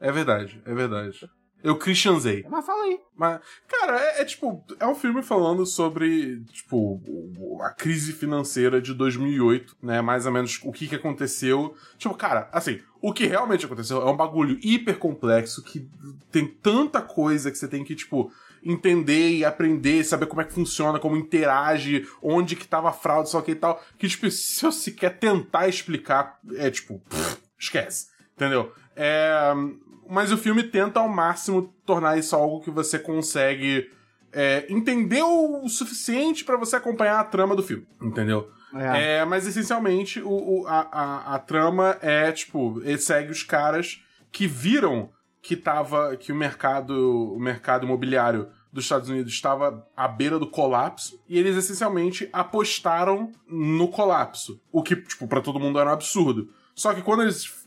É 0.00 0.10
verdade, 0.10 0.60
é 0.66 0.74
verdade. 0.74 1.30
Eu 1.62 1.76
Christianzei. 1.76 2.44
Mas 2.48 2.66
fala 2.66 2.84
aí. 2.84 3.00
Mas, 3.16 3.40
cara, 3.68 3.98
é, 3.98 4.22
é, 4.22 4.24
tipo, 4.24 4.64
é 4.80 4.86
um 4.86 4.94
filme 4.94 5.22
falando 5.22 5.64
sobre, 5.64 6.42
tipo, 6.52 7.00
a 7.62 7.70
crise 7.70 8.12
financeira 8.12 8.80
de 8.80 8.92
2008, 8.92 9.76
né? 9.82 10.00
Mais 10.00 10.26
ou 10.26 10.32
menos 10.32 10.60
o 10.64 10.72
que 10.72 10.88
que 10.88 10.96
aconteceu. 10.96 11.74
Tipo, 11.96 12.14
cara, 12.14 12.48
assim, 12.52 12.80
o 13.00 13.12
que 13.12 13.26
realmente 13.26 13.64
aconteceu 13.64 14.00
é 14.02 14.10
um 14.10 14.16
bagulho 14.16 14.58
hiper 14.62 14.98
complexo 14.98 15.62
que 15.62 15.88
tem 16.30 16.46
tanta 16.46 17.00
coisa 17.00 17.50
que 17.50 17.58
você 17.58 17.68
tem 17.68 17.84
que, 17.84 17.94
tipo, 17.94 18.32
entender 18.64 19.36
e 19.36 19.44
aprender, 19.44 20.04
saber 20.04 20.26
como 20.26 20.40
é 20.40 20.44
que 20.44 20.52
funciona, 20.52 20.98
como 20.98 21.16
interage, 21.16 22.08
onde 22.22 22.56
que 22.56 22.66
tava 22.66 22.90
a 22.90 22.92
fraude, 22.92 23.30
só 23.30 23.40
que 23.40 23.52
e 23.52 23.56
tal, 23.56 23.82
que, 23.98 24.08
tipo, 24.08 24.30
se 24.30 24.64
eu 24.64 24.72
sequer 24.72 25.18
tentar 25.18 25.68
explicar, 25.68 26.38
é 26.56 26.70
tipo, 26.70 27.00
pff, 27.08 27.38
esquece, 27.58 28.08
entendeu? 28.34 28.72
É, 28.96 29.52
mas 30.12 30.30
o 30.30 30.36
filme 30.36 30.62
tenta 30.62 31.00
ao 31.00 31.08
máximo 31.08 31.74
tornar 31.86 32.18
isso 32.18 32.36
algo 32.36 32.60
que 32.60 32.70
você 32.70 32.98
consegue 32.98 33.90
é, 34.32 34.66
entender 34.68 35.22
o 35.22 35.68
suficiente 35.68 36.44
pra 36.44 36.56
você 36.56 36.76
acompanhar 36.76 37.20
a 37.20 37.24
trama 37.24 37.54
do 37.56 37.62
filme, 37.62 37.86
entendeu? 38.00 38.48
É. 38.74 39.18
É, 39.18 39.24
mas 39.24 39.46
essencialmente 39.46 40.20
o, 40.20 40.30
o- 40.62 40.66
a, 40.66 40.80
a, 40.92 41.34
a 41.34 41.38
trama 41.38 41.98
é, 42.00 42.32
tipo, 42.32 42.80
ele 42.84 42.98
segue 42.98 43.30
os 43.30 43.42
caras 43.42 44.02
que 44.30 44.46
viram 44.46 45.10
que 45.42 45.56
tava. 45.56 46.16
que 46.16 46.32
o 46.32 46.36
mercado. 46.36 47.34
o 47.34 47.38
mercado 47.40 47.84
imobiliário 47.84 48.48
dos 48.72 48.84
Estados 48.84 49.10
Unidos 49.10 49.32
estava 49.34 49.86
à 49.94 50.08
beira 50.08 50.38
do 50.38 50.46
colapso 50.46 51.20
e 51.28 51.38
eles 51.38 51.54
essencialmente 51.56 52.26
apostaram 52.32 53.30
no 53.46 53.88
colapso, 53.88 54.58
o 54.72 54.82
que 54.82 54.96
tipo 54.96 55.26
para 55.28 55.42
todo 55.42 55.60
mundo 55.60 55.78
era 55.78 55.90
um 55.90 55.92
absurdo. 55.92 56.48
Só 56.74 56.94
que 56.94 57.02
quando 57.02 57.22
eles 57.22 57.61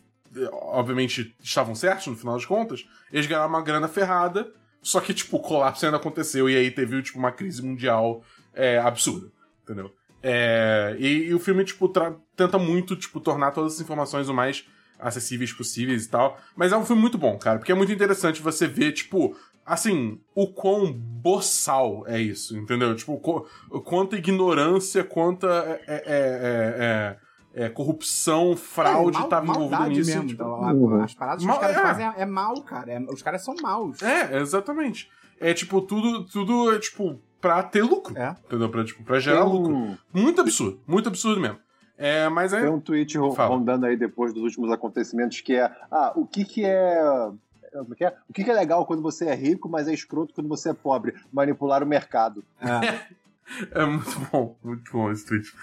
obviamente 0.52 1.36
estavam 1.42 1.76
certos 1.76 2.08
no 2.08 2.16
final 2.16 2.36
das 2.36 2.46
contas, 2.46 2.86
eles 3.12 3.28
ganharam 3.28 3.50
uma 3.50 3.62
grana 3.62 3.88
ferrada, 3.88 4.52
só 4.82 5.00
que 5.00 5.14
tipo 5.14 5.38
o 5.38 5.40
colapso 5.40 5.86
ainda 5.86 5.98
aconteceu 5.98 6.50
e 6.50 6.56
aí 6.56 6.72
teve 6.72 7.02
tipo 7.02 7.18
uma 7.18 7.32
crise 7.32 7.62
mundial 7.62 8.24
é, 8.54 8.78
absurda, 8.78 9.32
entendeu? 9.64 9.92
É, 10.22 10.96
e, 11.00 11.28
e, 11.28 11.34
o 11.34 11.40
filme 11.40 11.64
tipo 11.64 11.92
tenta 12.36 12.58
muito 12.58 12.96
tipo 12.96 13.20
tornar 13.20 13.52
todas 13.52 13.76
as 13.76 13.82
informações 13.82 14.28
o 14.28 14.34
mais 14.34 14.66
acessíveis 15.00 15.54
possíveis 15.54 16.06
e 16.06 16.10
tal. 16.10 16.40
Mas 16.56 16.72
é 16.72 16.78
um 16.78 16.86
filme 16.86 17.02
muito 17.02 17.18
bom, 17.18 17.38
cara, 17.38 17.60
porque 17.60 17.72
é 17.72 17.76
muito 17.76 17.92
interessante 17.92 18.42
você 18.42 18.68
ver, 18.68 18.92
tipo, 18.94 19.36
assim, 19.66 20.20
o 20.34 20.48
quão 20.48 20.92
boçal 20.92 22.04
é 22.08 22.20
isso, 22.20 22.58
entendeu? 22.58 22.96
Tipo, 22.96 23.20
qu 23.20 23.48
quanta 23.82 24.16
ignorância, 24.16 25.04
quanta 25.04 25.48
é, 25.88 26.04
é, 26.06 27.18
é, 27.56 27.64
é, 27.64 27.66
é 27.66 27.70
corrupção, 27.70 28.56
fraude 28.56 29.18
é, 29.18 29.42
mal, 29.42 29.44
envolvido 29.44 29.90
nisso. 29.90 30.12
Mesmo, 30.12 30.28
tipo, 30.28 30.44
então, 30.44 31.02
as 31.02 31.14
paradas 31.14 31.42
que 31.42 31.48
mal, 31.48 31.56
os 31.56 31.62
caras 31.62 31.82
fazem 31.82 32.14
é, 32.18 32.26
mal, 32.26 32.62
cara. 32.62 33.06
os 33.10 33.22
caras 33.22 33.44
são 33.44 33.56
maus. 33.62 34.02
É, 34.02 34.38
exatamente. 34.38 35.10
É 35.40 35.54
tipo, 35.54 35.82
tudo, 35.82 36.26
tudo 36.26 36.74
é 36.74 36.80
tipo, 36.80 37.20
pra 37.40 37.64
ter 37.64 37.84
lucro. 37.84 38.18
É. 38.18 38.36
Entendeu? 38.46 38.70
Pra, 38.70 38.84
tipo, 38.84 39.04
pra 39.04 39.20
gerar 39.20 39.44
lucro. 39.44 39.98
Muito 40.14 40.42
absurdo, 40.42 40.80
muito 40.86 41.08
absurdo 41.08 41.40
mesmo. 41.40 41.58
É, 41.98 42.28
mas 42.28 42.52
é... 42.52 42.62
Tem 42.62 42.70
um 42.70 42.80
tweet 42.80 43.18
rondando 43.18 43.86
aí 43.86 43.96
depois 43.96 44.34
dos 44.34 44.44
últimos 44.44 44.70
acontecimentos 44.70 45.40
que 45.40 45.56
é: 45.56 45.72
ah, 45.90 46.12
o 46.16 46.26
que 46.26 46.44
que 46.44 46.66
é 46.66 47.32
é 47.76 47.96
que 47.96 48.06
é? 48.06 48.16
O 48.30 48.34
que, 48.34 48.50
é 48.50 48.54
legal 48.54 48.86
quando 48.86 49.02
você 49.02 49.26
é 49.26 49.36
rico, 49.36 49.68
mas 49.68 49.88
é 49.88 49.94
escroto 49.94 50.34
quando 50.34 50.48
você 50.48 50.70
é 50.70 50.74
pobre? 50.74 51.14
Manipular 51.32 51.84
o 51.84 51.86
mercado. 51.86 52.44
É. 52.62 53.16
É 53.72 53.86
muito 53.86 54.20
bom, 54.32 54.58
muito 54.64 54.92
bom 54.92 55.12
esse 55.12 55.26
tweet. 55.26 55.54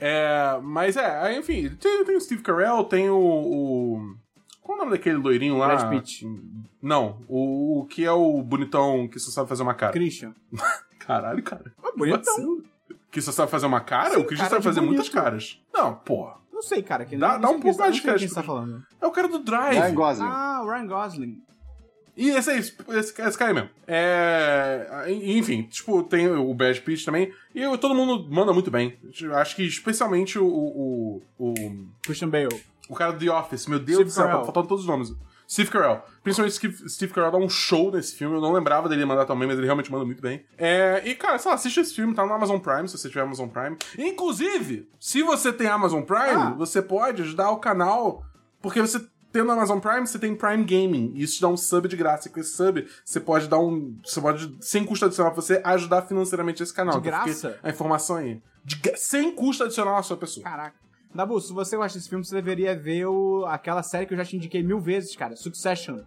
É, 0.00 0.58
mas 0.62 0.96
é, 0.96 1.36
enfim, 1.38 1.68
tem, 1.80 2.04
tem 2.04 2.16
o 2.16 2.20
Steve 2.20 2.42
Carell, 2.42 2.84
tem 2.84 3.10
o, 3.10 3.16
o. 3.16 4.16
Qual 4.60 4.78
é 4.78 4.80
o 4.80 4.84
nome 4.84 4.96
daquele 4.96 5.16
loirinho 5.16 5.58
lá? 5.58 5.74
Brad 5.74 5.90
Pitt. 5.90 6.24
Não, 6.80 7.20
o, 7.28 7.80
o 7.80 7.86
que 7.86 8.04
é 8.04 8.12
o 8.12 8.42
bonitão 8.42 9.08
que 9.08 9.18
só 9.18 9.30
sabe 9.30 9.48
fazer 9.48 9.62
uma 9.62 9.74
cara? 9.74 9.92
Christian. 9.92 10.34
Caralho, 11.00 11.42
cara. 11.42 11.72
É 11.84 11.96
bonitão. 11.96 12.62
Que 13.10 13.20
só 13.20 13.32
sabe 13.32 13.50
fazer 13.50 13.66
uma 13.66 13.80
cara? 13.80 14.14
Sim, 14.14 14.20
o 14.20 14.24
Christian 14.24 14.48
sabe 14.48 14.64
fazer 14.64 14.80
bonito. 14.80 14.96
muitas 14.96 15.12
caras. 15.12 15.60
Não, 15.72 15.94
porra. 15.96 16.36
Não 16.52 16.62
sei, 16.62 16.82
cara. 16.82 17.04
Que 17.04 17.16
dá, 17.16 17.36
dá 17.38 17.50
um 17.50 17.60
pouco 17.60 17.78
mais 17.78 17.96
de 17.96 18.02
cara. 18.02 18.18
Quem 18.18 18.28
tá 18.28 18.42
falando. 18.42 18.82
É 19.00 19.06
o 19.06 19.10
cara 19.10 19.28
do 19.28 19.40
Drive. 19.40 19.78
Ryan 19.78 19.94
Gosling. 19.94 20.28
Ah, 20.30 20.62
o 20.62 20.70
Ryan 20.70 20.86
Gosling. 20.86 21.42
E 22.16 22.30
esse 22.30 22.50
é 22.50 22.58
isso, 22.58 22.76
esse, 22.90 23.22
esse 23.22 23.38
cara 23.38 23.54
mesmo. 23.54 23.70
É, 23.86 25.06
enfim, 25.08 25.62
tipo, 25.62 26.02
tem 26.02 26.28
o 26.28 26.52
Brad 26.52 26.78
Pitt 26.78 27.04
também. 27.04 27.32
E 27.54 27.78
todo 27.78 27.94
mundo 27.94 28.28
manda 28.30 28.52
muito 28.52 28.70
bem. 28.70 28.98
Acho 29.34 29.56
que 29.56 29.64
especialmente 29.64 30.38
o. 30.38 30.46
o, 30.46 31.22
o 31.38 31.54
Christian 32.02 32.28
Bale. 32.28 32.62
O 32.88 32.94
cara 32.94 33.12
do 33.12 33.24
The 33.24 33.30
Office, 33.30 33.66
meu 33.66 33.78
Deus 33.78 34.04
do 34.04 34.10
céu, 34.10 34.26
tá 34.26 34.44
faltando 34.44 34.68
todos 34.68 34.84
os 34.84 34.88
nomes. 34.88 35.14
Steve 35.52 35.70
Carell. 35.70 36.02
Principalmente 36.22 36.54
Steve, 36.54 36.88
Steve 36.88 37.12
Carell 37.12 37.30
dá 37.30 37.36
um 37.36 37.48
show 37.48 37.92
nesse 37.92 38.14
filme. 38.14 38.34
Eu 38.36 38.40
não 38.40 38.52
lembrava 38.52 38.88
dele 38.88 39.04
mandar 39.04 39.26
também, 39.26 39.46
mas 39.46 39.58
ele 39.58 39.66
realmente 39.66 39.92
manda 39.92 40.04
muito 40.04 40.22
bem. 40.22 40.44
É, 40.56 41.02
e, 41.04 41.14
cara, 41.14 41.38
sei 41.38 41.50
lá, 41.50 41.54
assiste 41.54 41.78
esse 41.78 41.94
filme, 41.94 42.14
tá 42.14 42.24
no 42.24 42.32
Amazon 42.32 42.58
Prime, 42.58 42.88
se 42.88 42.96
você 42.96 43.08
tiver 43.08 43.20
Amazon 43.20 43.48
Prime. 43.48 43.76
Inclusive, 43.98 44.88
se 44.98 45.22
você 45.22 45.52
tem 45.52 45.66
Amazon 45.66 46.02
Prime, 46.02 46.42
ah. 46.42 46.54
você 46.56 46.80
pode 46.80 47.20
ajudar 47.20 47.50
o 47.50 47.58
canal, 47.58 48.24
porque 48.62 48.80
você 48.80 48.98
tendo 49.32 49.50
Amazon 49.50 49.78
Prime, 49.78 50.06
você 50.06 50.18
tem 50.18 50.34
Prime 50.34 50.64
Gaming. 50.64 51.12
E 51.14 51.22
isso 51.22 51.36
te 51.36 51.40
dá 51.42 51.48
um 51.48 51.56
sub 51.56 51.88
de 51.88 51.96
graça. 51.96 52.28
E 52.28 52.30
com 52.30 52.38
esse 52.38 52.54
sub, 52.54 52.86
você 53.04 53.18
pode 53.18 53.48
dar 53.48 53.58
um. 53.58 53.96
Você 54.04 54.20
pode, 54.20 54.56
sem 54.60 54.84
custo 54.84 55.06
adicional, 55.06 55.34
você 55.34 55.60
ajudar 55.64 56.02
financeiramente 56.02 56.62
esse 56.62 56.74
canal. 56.74 57.00
De 57.00 57.06
graça? 57.06 57.58
A 57.62 57.70
informação 57.70 58.16
aí. 58.16 58.40
De, 58.64 58.80
sem 58.96 59.34
custo 59.34 59.64
adicional 59.64 59.96
à 59.96 60.02
sua 60.02 60.16
pessoa. 60.16 60.44
Caraca. 60.44 60.76
Dabu, 61.14 61.40
se 61.40 61.52
você 61.52 61.76
gosta 61.76 61.98
desse 61.98 62.08
filme, 62.08 62.24
você 62.24 62.34
deveria 62.34 62.74
ver 62.74 63.06
o, 63.06 63.44
aquela 63.46 63.82
série 63.82 64.06
que 64.06 64.14
eu 64.14 64.18
já 64.18 64.24
te 64.24 64.36
indiquei 64.36 64.62
mil 64.62 64.78
vezes, 64.78 65.14
cara. 65.14 65.36
Succession. 65.36 66.00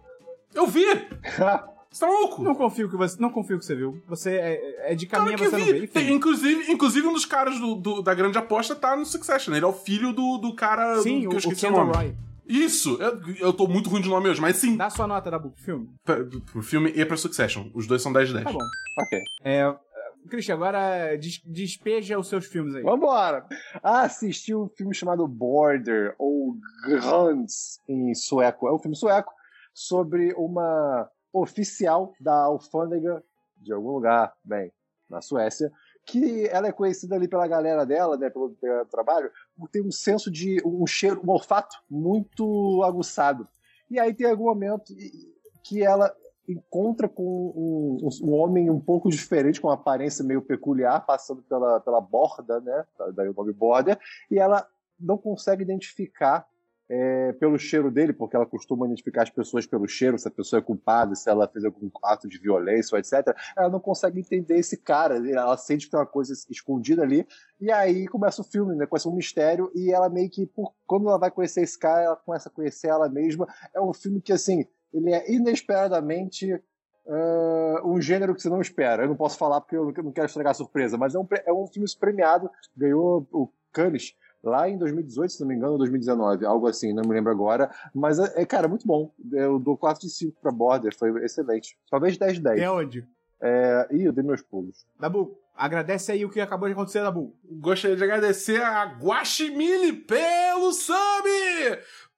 Eu 0.54 0.66
vi! 0.66 0.84
Você 1.96 2.04
tá 2.04 2.10
louco? 2.10 2.42
Não 2.42 2.54
confio 2.54 2.90
que 2.90 2.96
você, 2.96 3.16
não 3.18 3.30
confio 3.30 3.58
que 3.58 3.64
você 3.64 3.74
viu. 3.74 4.02
Você 4.06 4.32
é, 4.34 4.92
é 4.92 4.94
de 4.94 5.06
caminho 5.06 5.38
claro 5.38 5.50
você 5.50 5.56
vi. 5.56 5.72
não 5.72 5.80
vê. 5.80 5.86
Tem, 5.86 6.12
inclusive, 6.12 6.70
inclusive, 6.70 7.06
um 7.06 7.12
dos 7.14 7.24
caras 7.24 7.58
do, 7.58 7.74
do, 7.74 8.02
da 8.02 8.12
grande 8.12 8.36
aposta 8.36 8.74
tá 8.74 8.94
no 8.94 9.06
Succession. 9.06 9.54
Ele 9.54 9.64
é 9.64 9.68
o 9.68 9.72
filho 9.72 10.12
do, 10.12 10.36
do 10.36 10.54
cara 10.54 11.00
Sim, 11.00 11.22
do, 11.22 11.30
que 11.30 11.36
eu 11.36 11.38
esqueci 11.38 11.66
o, 11.66 11.72
o 11.72 11.92
Roy. 11.92 12.14
Isso! 12.48 13.00
Eu, 13.00 13.20
eu 13.38 13.52
tô 13.52 13.66
muito 13.66 13.90
ruim 13.90 14.02
de 14.02 14.08
nome 14.08 14.28
hoje, 14.28 14.40
mas 14.40 14.56
sim. 14.56 14.76
Dá 14.76 14.88
sua 14.88 15.06
nota 15.06 15.30
da 15.30 15.38
pro 15.38 15.52
filme. 15.56 15.90
Pra, 16.04 16.24
pro 16.24 16.62
filme 16.62 16.92
e 16.94 17.04
pra 17.04 17.16
Succession. 17.16 17.70
Os 17.74 17.86
dois 17.86 18.02
são 18.02 18.12
10 18.12 18.28
de 18.28 18.34
10. 18.34 18.44
Tá 18.44 18.52
bom. 18.52 18.64
Ok. 18.98 19.20
É, 19.44 19.76
Christian, 20.26 20.54
agora 20.54 21.16
des 21.16 21.40
despeja 21.44 22.18
os 22.18 22.28
seus 22.28 22.46
filmes 22.46 22.74
aí. 22.74 22.82
Vambora! 22.82 23.46
Assisti 23.82 24.54
um 24.54 24.68
filme 24.68 24.94
chamado 24.94 25.26
Border, 25.26 26.14
ou 26.18 26.56
Grands 26.84 27.80
em 27.88 28.14
sueco. 28.14 28.68
É 28.68 28.72
um 28.72 28.78
filme 28.78 28.96
sueco 28.96 29.32
sobre 29.72 30.32
uma 30.34 31.08
oficial 31.32 32.12
da 32.20 32.34
alfândega 32.44 33.22
de 33.56 33.72
algum 33.72 33.90
lugar, 33.90 34.34
bem, 34.44 34.72
na 35.08 35.20
Suécia, 35.20 35.70
que 36.04 36.46
ela 36.48 36.68
é 36.68 36.72
conhecida 36.72 37.16
ali 37.16 37.28
pela 37.28 37.46
galera 37.48 37.84
dela, 37.84 38.16
né, 38.16 38.30
pelo, 38.30 38.50
pelo 38.50 38.84
trabalho, 38.86 39.30
ter 39.70 39.80
um 39.80 39.90
senso 39.90 40.30
de 40.30 40.60
um 40.64 40.86
cheiro, 40.86 41.20
um 41.24 41.30
olfato 41.30 41.76
muito 41.88 42.82
aguçado. 42.82 43.48
E 43.90 43.98
aí 43.98 44.12
tem 44.12 44.28
algum 44.28 44.44
momento 44.44 44.94
que 45.62 45.82
ela 45.82 46.14
encontra 46.48 47.08
com 47.08 47.22
um, 47.24 48.08
um, 48.22 48.32
homem 48.32 48.70
um 48.70 48.80
pouco 48.80 49.10
diferente, 49.10 49.60
com 49.60 49.68
uma 49.68 49.74
aparência 49.74 50.24
meio 50.24 50.42
peculiar, 50.42 51.04
passando 51.04 51.42
pela, 51.42 51.80
pela 51.80 52.00
borda, 52.00 52.60
né, 52.60 52.84
daí 53.14 53.28
o 53.28 53.34
nome 53.34 53.52
border, 53.52 53.98
e 54.30 54.38
ela 54.38 54.66
não 54.98 55.18
consegue 55.18 55.62
identificar 55.62 56.46
é, 56.88 57.32
pelo 57.32 57.58
cheiro 57.58 57.90
dele, 57.90 58.12
porque 58.12 58.36
ela 58.36 58.46
costuma 58.46 58.86
identificar 58.86 59.22
as 59.22 59.30
pessoas 59.30 59.66
pelo 59.66 59.88
cheiro, 59.88 60.18
se 60.18 60.28
a 60.28 60.30
pessoa 60.30 60.60
é 60.60 60.62
culpada, 60.62 61.14
se 61.14 61.28
ela 61.28 61.48
fez 61.48 61.64
algum 61.64 61.90
ato 62.02 62.28
de 62.28 62.38
violência, 62.38 62.96
etc. 62.96 63.36
Ela 63.56 63.68
não 63.68 63.80
consegue 63.80 64.20
entender 64.20 64.58
esse 64.58 64.76
cara, 64.76 65.16
ela 65.28 65.56
sente 65.56 65.86
que 65.86 65.90
tem 65.90 66.00
uma 66.00 66.06
coisa 66.06 66.32
escondida 66.48 67.02
ali, 67.02 67.26
e 67.60 67.70
aí 67.70 68.06
começa 68.06 68.40
o 68.40 68.44
filme, 68.44 68.74
né? 68.76 68.86
Começa 68.86 69.08
um 69.08 69.14
mistério, 69.14 69.70
e 69.74 69.92
ela 69.92 70.08
meio 70.08 70.30
que, 70.30 70.46
por, 70.46 70.72
quando 70.86 71.08
ela 71.08 71.18
vai 71.18 71.30
conhecer 71.30 71.62
esse 71.62 71.78
cara, 71.78 72.02
ela 72.02 72.16
começa 72.16 72.48
a 72.48 72.52
conhecer 72.52 72.88
ela 72.88 73.08
mesma. 73.08 73.46
É 73.74 73.80
um 73.80 73.92
filme 73.92 74.20
que, 74.20 74.32
assim, 74.32 74.64
ele 74.92 75.12
é 75.12 75.30
inesperadamente 75.30 76.52
uh, 77.06 77.88
um 77.88 78.00
gênero 78.00 78.34
que 78.34 78.42
você 78.42 78.48
não 78.48 78.60
espera. 78.60 79.02
Eu 79.02 79.08
não 79.08 79.16
posso 79.16 79.36
falar 79.36 79.60
porque 79.60 79.76
eu 79.76 79.92
não 80.02 80.12
quero 80.12 80.26
estragar 80.26 80.52
a 80.52 80.54
surpresa, 80.54 80.96
mas 80.96 81.14
é 81.14 81.18
um, 81.18 81.26
é 81.46 81.52
um 81.52 81.66
filme 81.66 81.88
premiado, 81.98 82.50
ganhou 82.76 83.26
o 83.32 83.50
Cannes 83.72 84.14
lá 84.46 84.68
em 84.68 84.78
2018, 84.78 85.32
se 85.32 85.40
não 85.40 85.48
me 85.48 85.54
engano, 85.54 85.78
2019, 85.78 86.46
algo 86.46 86.68
assim, 86.68 86.92
não 86.92 87.02
me 87.02 87.14
lembro 87.14 87.30
agora. 87.30 87.70
Mas, 87.94 88.18
é, 88.18 88.42
é 88.42 88.46
cara, 88.46 88.68
muito 88.68 88.86
bom. 88.86 89.12
Eu 89.32 89.58
dou 89.58 89.76
4 89.76 90.00
de 90.00 90.10
5 90.10 90.40
pra 90.40 90.52
Border, 90.52 90.96
foi 90.96 91.24
excelente. 91.24 91.76
Talvez 91.90 92.16
10 92.16 92.34
de 92.34 92.40
10. 92.40 92.60
É 92.60 92.70
onde? 92.70 93.06
É... 93.40 93.88
Ih, 93.90 94.04
eu 94.04 94.12
dei 94.12 94.24
meus 94.24 94.42
pulos. 94.42 94.86
Dabu, 94.98 95.38
agradece 95.54 96.12
aí 96.12 96.24
o 96.24 96.30
que 96.30 96.40
acabou 96.40 96.68
de 96.68 96.72
acontecer, 96.72 97.02
Dabu. 97.02 97.34
Gostaria 97.44 97.96
de 97.96 98.04
agradecer 98.04 98.62
a 98.62 98.84
Guaximili 98.84 99.92
pelo 99.92 100.72
sub! 100.72 101.28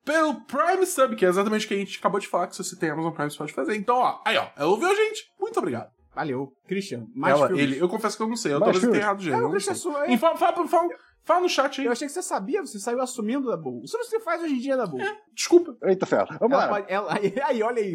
Pelo 0.04 0.40
Prime 0.46 0.86
Sub, 0.86 1.16
que 1.16 1.26
é 1.26 1.28
exatamente 1.28 1.66
o 1.66 1.68
que 1.68 1.74
a 1.74 1.78
gente 1.78 1.98
acabou 1.98 2.18
de 2.18 2.26
falar, 2.26 2.46
que 2.46 2.56
se 2.56 2.64
você 2.64 2.74
tem 2.74 2.88
Amazon 2.88 3.12
Prime, 3.12 3.30
você 3.30 3.36
pode 3.36 3.52
fazer. 3.52 3.76
Então, 3.76 3.96
ó, 3.96 4.22
aí, 4.24 4.38
ó, 4.38 4.48
ela 4.56 4.70
ouviu 4.70 4.88
a 4.88 4.94
gente. 4.94 5.30
Muito 5.38 5.58
obrigado. 5.58 5.90
Valeu. 6.18 6.52
Christian, 6.66 7.06
mais 7.14 7.36
ela, 7.36 7.46
filmes. 7.46 7.62
Ele, 7.62 7.78
eu 7.78 7.88
confesso 7.88 8.16
que 8.16 8.22
eu 8.22 8.28
não 8.28 8.34
sei, 8.34 8.52
eu 8.52 8.58
talvez 8.58 8.80
tenha 8.80 8.96
errado 8.96 9.20
o 9.20 9.22
gênero. 9.22 9.44
É, 9.44 9.46
o 9.46 9.50
Christian 9.50 9.74
sua, 9.74 10.04
é... 10.04 10.16
Fala, 10.16 10.36
fala, 10.36 10.66
fala, 10.66 10.88
Fala 11.28 11.40
no 11.42 11.48
chat 11.50 11.78
aí. 11.78 11.86
Eu 11.86 11.92
achei 11.92 12.08
que 12.08 12.14
você 12.14 12.22
sabia, 12.22 12.62
você 12.62 12.78
saiu 12.78 13.02
assumindo 13.02 13.50
da 13.50 13.56
Bull. 13.58 13.82
Isso 13.84 13.98
você 13.98 14.18
faz 14.18 14.42
hoje 14.42 14.54
em 14.54 14.58
dia 14.60 14.78
da 14.78 14.86
Bull. 14.86 15.02
É, 15.02 15.14
desculpa. 15.34 15.76
Eita 15.82 16.06
fera. 16.06 16.24
Vamos 16.40 16.56
ela 16.56 16.64
lá. 16.64 16.68
Pode, 16.68 16.90
ela, 16.90 17.12
aí, 17.44 17.62
olha 17.62 17.82
aí. 17.82 17.94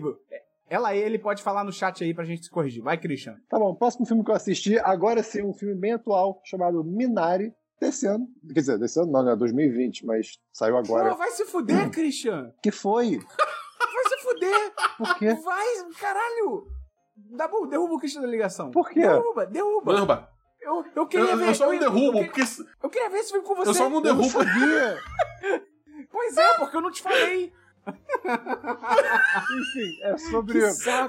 Ela 0.69 0.95
ele 0.95 1.17
pode 1.17 1.41
falar 1.41 1.63
no 1.63 1.71
chat 1.71 2.03
aí 2.03 2.13
pra 2.13 2.25
gente 2.25 2.43
se 2.43 2.51
corrigir. 2.51 2.83
Vai, 2.83 2.95
Christian. 2.95 3.35
Tá 3.49 3.57
bom, 3.57 3.71
o 3.71 3.75
próximo 3.75 4.05
filme 4.05 4.23
que 4.23 4.29
eu 4.29 4.35
assisti, 4.35 4.77
agora 4.77 5.23
sim, 5.23 5.41
um 5.41 5.51
filme 5.51 5.73
bem 5.73 5.93
atual, 5.93 6.41
chamado 6.45 6.83
Minari, 6.83 7.51
desse 7.81 8.05
ano. 8.05 8.27
Quer 8.53 8.59
dizer, 8.59 8.77
desse 8.77 8.99
ano 8.99 9.11
não, 9.11 9.23
né? 9.23 9.35
2020, 9.35 10.05
mas 10.05 10.37
saiu 10.51 10.77
agora. 10.77 11.09
Pô, 11.09 11.15
vai 11.15 11.31
se 11.31 11.43
fuder, 11.45 11.87
hum. 11.87 11.89
Christian. 11.89 12.53
que 12.61 12.69
foi? 12.69 13.17
Vai 13.93 14.03
se 14.05 14.17
fuder. 14.23 14.73
Por 14.97 15.17
quê? 15.17 15.33
Vai, 15.33 15.65
caralho. 15.99 16.67
Dabu, 17.15 17.67
derruba 17.67 17.93
o 17.93 17.99
Christian 17.99 18.21
da 18.21 18.27
ligação. 18.27 18.71
Por 18.71 18.89
quê? 18.89 19.01
Derruba, 19.01 19.45
derruba. 19.45 19.93
Derruba. 19.93 20.32
Eu, 20.63 20.85
eu 20.95 21.05
queria 21.07 21.31
eu, 21.31 21.37
ver. 21.37 21.49
Eu 21.49 21.55
só 21.55 21.71
não 21.71 21.77
derrubo, 21.77 22.19
eu, 22.19 22.25
porque. 22.25 22.41
Eu 22.81 22.89
queria 22.89 23.09
ver 23.09 23.17
esse 23.17 23.31
filme 23.31 23.45
com 23.45 23.55
você. 23.55 23.69
Eu 23.69 23.73
só 23.73 23.89
não 23.89 24.01
derrubo. 24.01 24.39
Eu 24.39 24.45
não 24.45 25.61
pois 26.11 26.37
é, 26.37 26.57
porque 26.57 26.77
eu 26.77 26.81
não 26.81 26.91
te 26.91 27.01
falei. 27.01 27.51
Enfim, 29.59 29.99
é 30.03 30.17
sobre. 30.17 30.59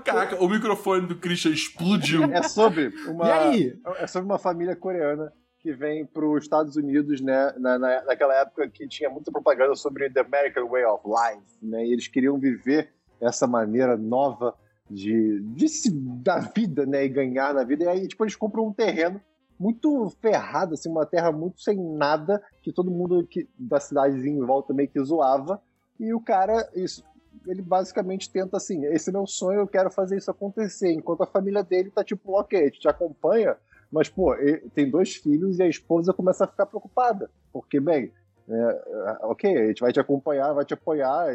Caraca, 0.04 0.42
o 0.42 0.48
microfone 0.48 1.06
do 1.06 1.16
Christian 1.16 1.52
explodiu. 1.52 2.24
É 2.24 2.42
sobre 2.42 2.88
uma. 3.06 3.26
E 3.26 3.30
aí? 3.30 3.80
É 3.96 4.06
sobre 4.06 4.26
uma 4.26 4.38
família 4.38 4.74
coreana 4.74 5.32
que 5.60 5.72
vem 5.72 6.04
para 6.04 6.26
os 6.26 6.42
Estados 6.42 6.76
Unidos, 6.76 7.22
né, 7.22 7.54
na, 7.56 7.78
na, 7.78 8.04
naquela 8.04 8.34
época 8.34 8.68
que 8.68 8.86
tinha 8.86 9.08
muita 9.08 9.32
propaganda 9.32 9.74
sobre 9.74 10.10
the 10.10 10.20
American 10.20 10.68
Way 10.68 10.84
of 10.84 11.02
Life, 11.06 11.56
né, 11.62 11.86
e 11.86 11.92
eles 11.94 12.06
queriam 12.06 12.38
viver 12.38 12.92
essa 13.18 13.46
maneira 13.46 13.96
nova 13.96 14.54
de, 14.90 15.40
de 15.40 15.66
se 15.68 15.90
dar 15.90 16.52
vida, 16.54 16.84
né? 16.84 17.04
E 17.04 17.08
ganhar 17.08 17.54
na 17.54 17.64
vida. 17.64 17.84
E 17.84 17.88
aí, 17.88 18.08
tipo, 18.08 18.24
eles 18.24 18.36
compram 18.36 18.66
um 18.66 18.72
terreno 18.72 19.20
muito 19.58 20.10
ferrado, 20.20 20.74
assim, 20.74 20.88
uma 20.88 21.06
terra 21.06 21.30
muito 21.30 21.60
sem 21.60 21.78
nada, 21.78 22.42
que 22.62 22.72
todo 22.72 22.90
mundo 22.90 23.26
que, 23.26 23.48
da 23.58 23.80
cidadezinha 23.80 24.36
em 24.36 24.44
volta 24.44 24.74
meio 24.74 24.88
que 24.88 25.02
zoava. 25.02 25.60
E 25.98 26.12
o 26.12 26.20
cara, 26.20 26.68
isso, 26.74 27.04
ele 27.46 27.62
basicamente 27.62 28.30
tenta 28.30 28.56
assim: 28.56 28.84
esse 28.86 29.10
é 29.10 29.12
meu 29.12 29.26
sonho, 29.26 29.60
eu 29.60 29.68
quero 29.68 29.90
fazer 29.90 30.16
isso 30.16 30.30
acontecer. 30.30 30.92
Enquanto 30.92 31.22
a 31.22 31.26
família 31.26 31.62
dele 31.62 31.90
tá 31.90 32.02
tipo, 32.02 32.38
ok, 32.38 32.58
a 32.58 32.64
gente 32.64 32.80
te 32.80 32.88
acompanha, 32.88 33.56
mas, 33.90 34.08
pô, 34.08 34.34
tem 34.74 34.90
dois 34.90 35.14
filhos 35.14 35.58
e 35.58 35.62
a 35.62 35.68
esposa 35.68 36.12
começa 36.12 36.44
a 36.44 36.48
ficar 36.48 36.66
preocupada. 36.66 37.30
Porque, 37.52 37.78
bem, 37.78 38.12
é, 38.48 38.54
é 38.54 39.26
ok, 39.26 39.56
a 39.56 39.66
gente 39.68 39.80
vai 39.80 39.92
te 39.92 40.00
acompanhar, 40.00 40.52
vai 40.52 40.64
te 40.64 40.74
apoiar 40.74 41.28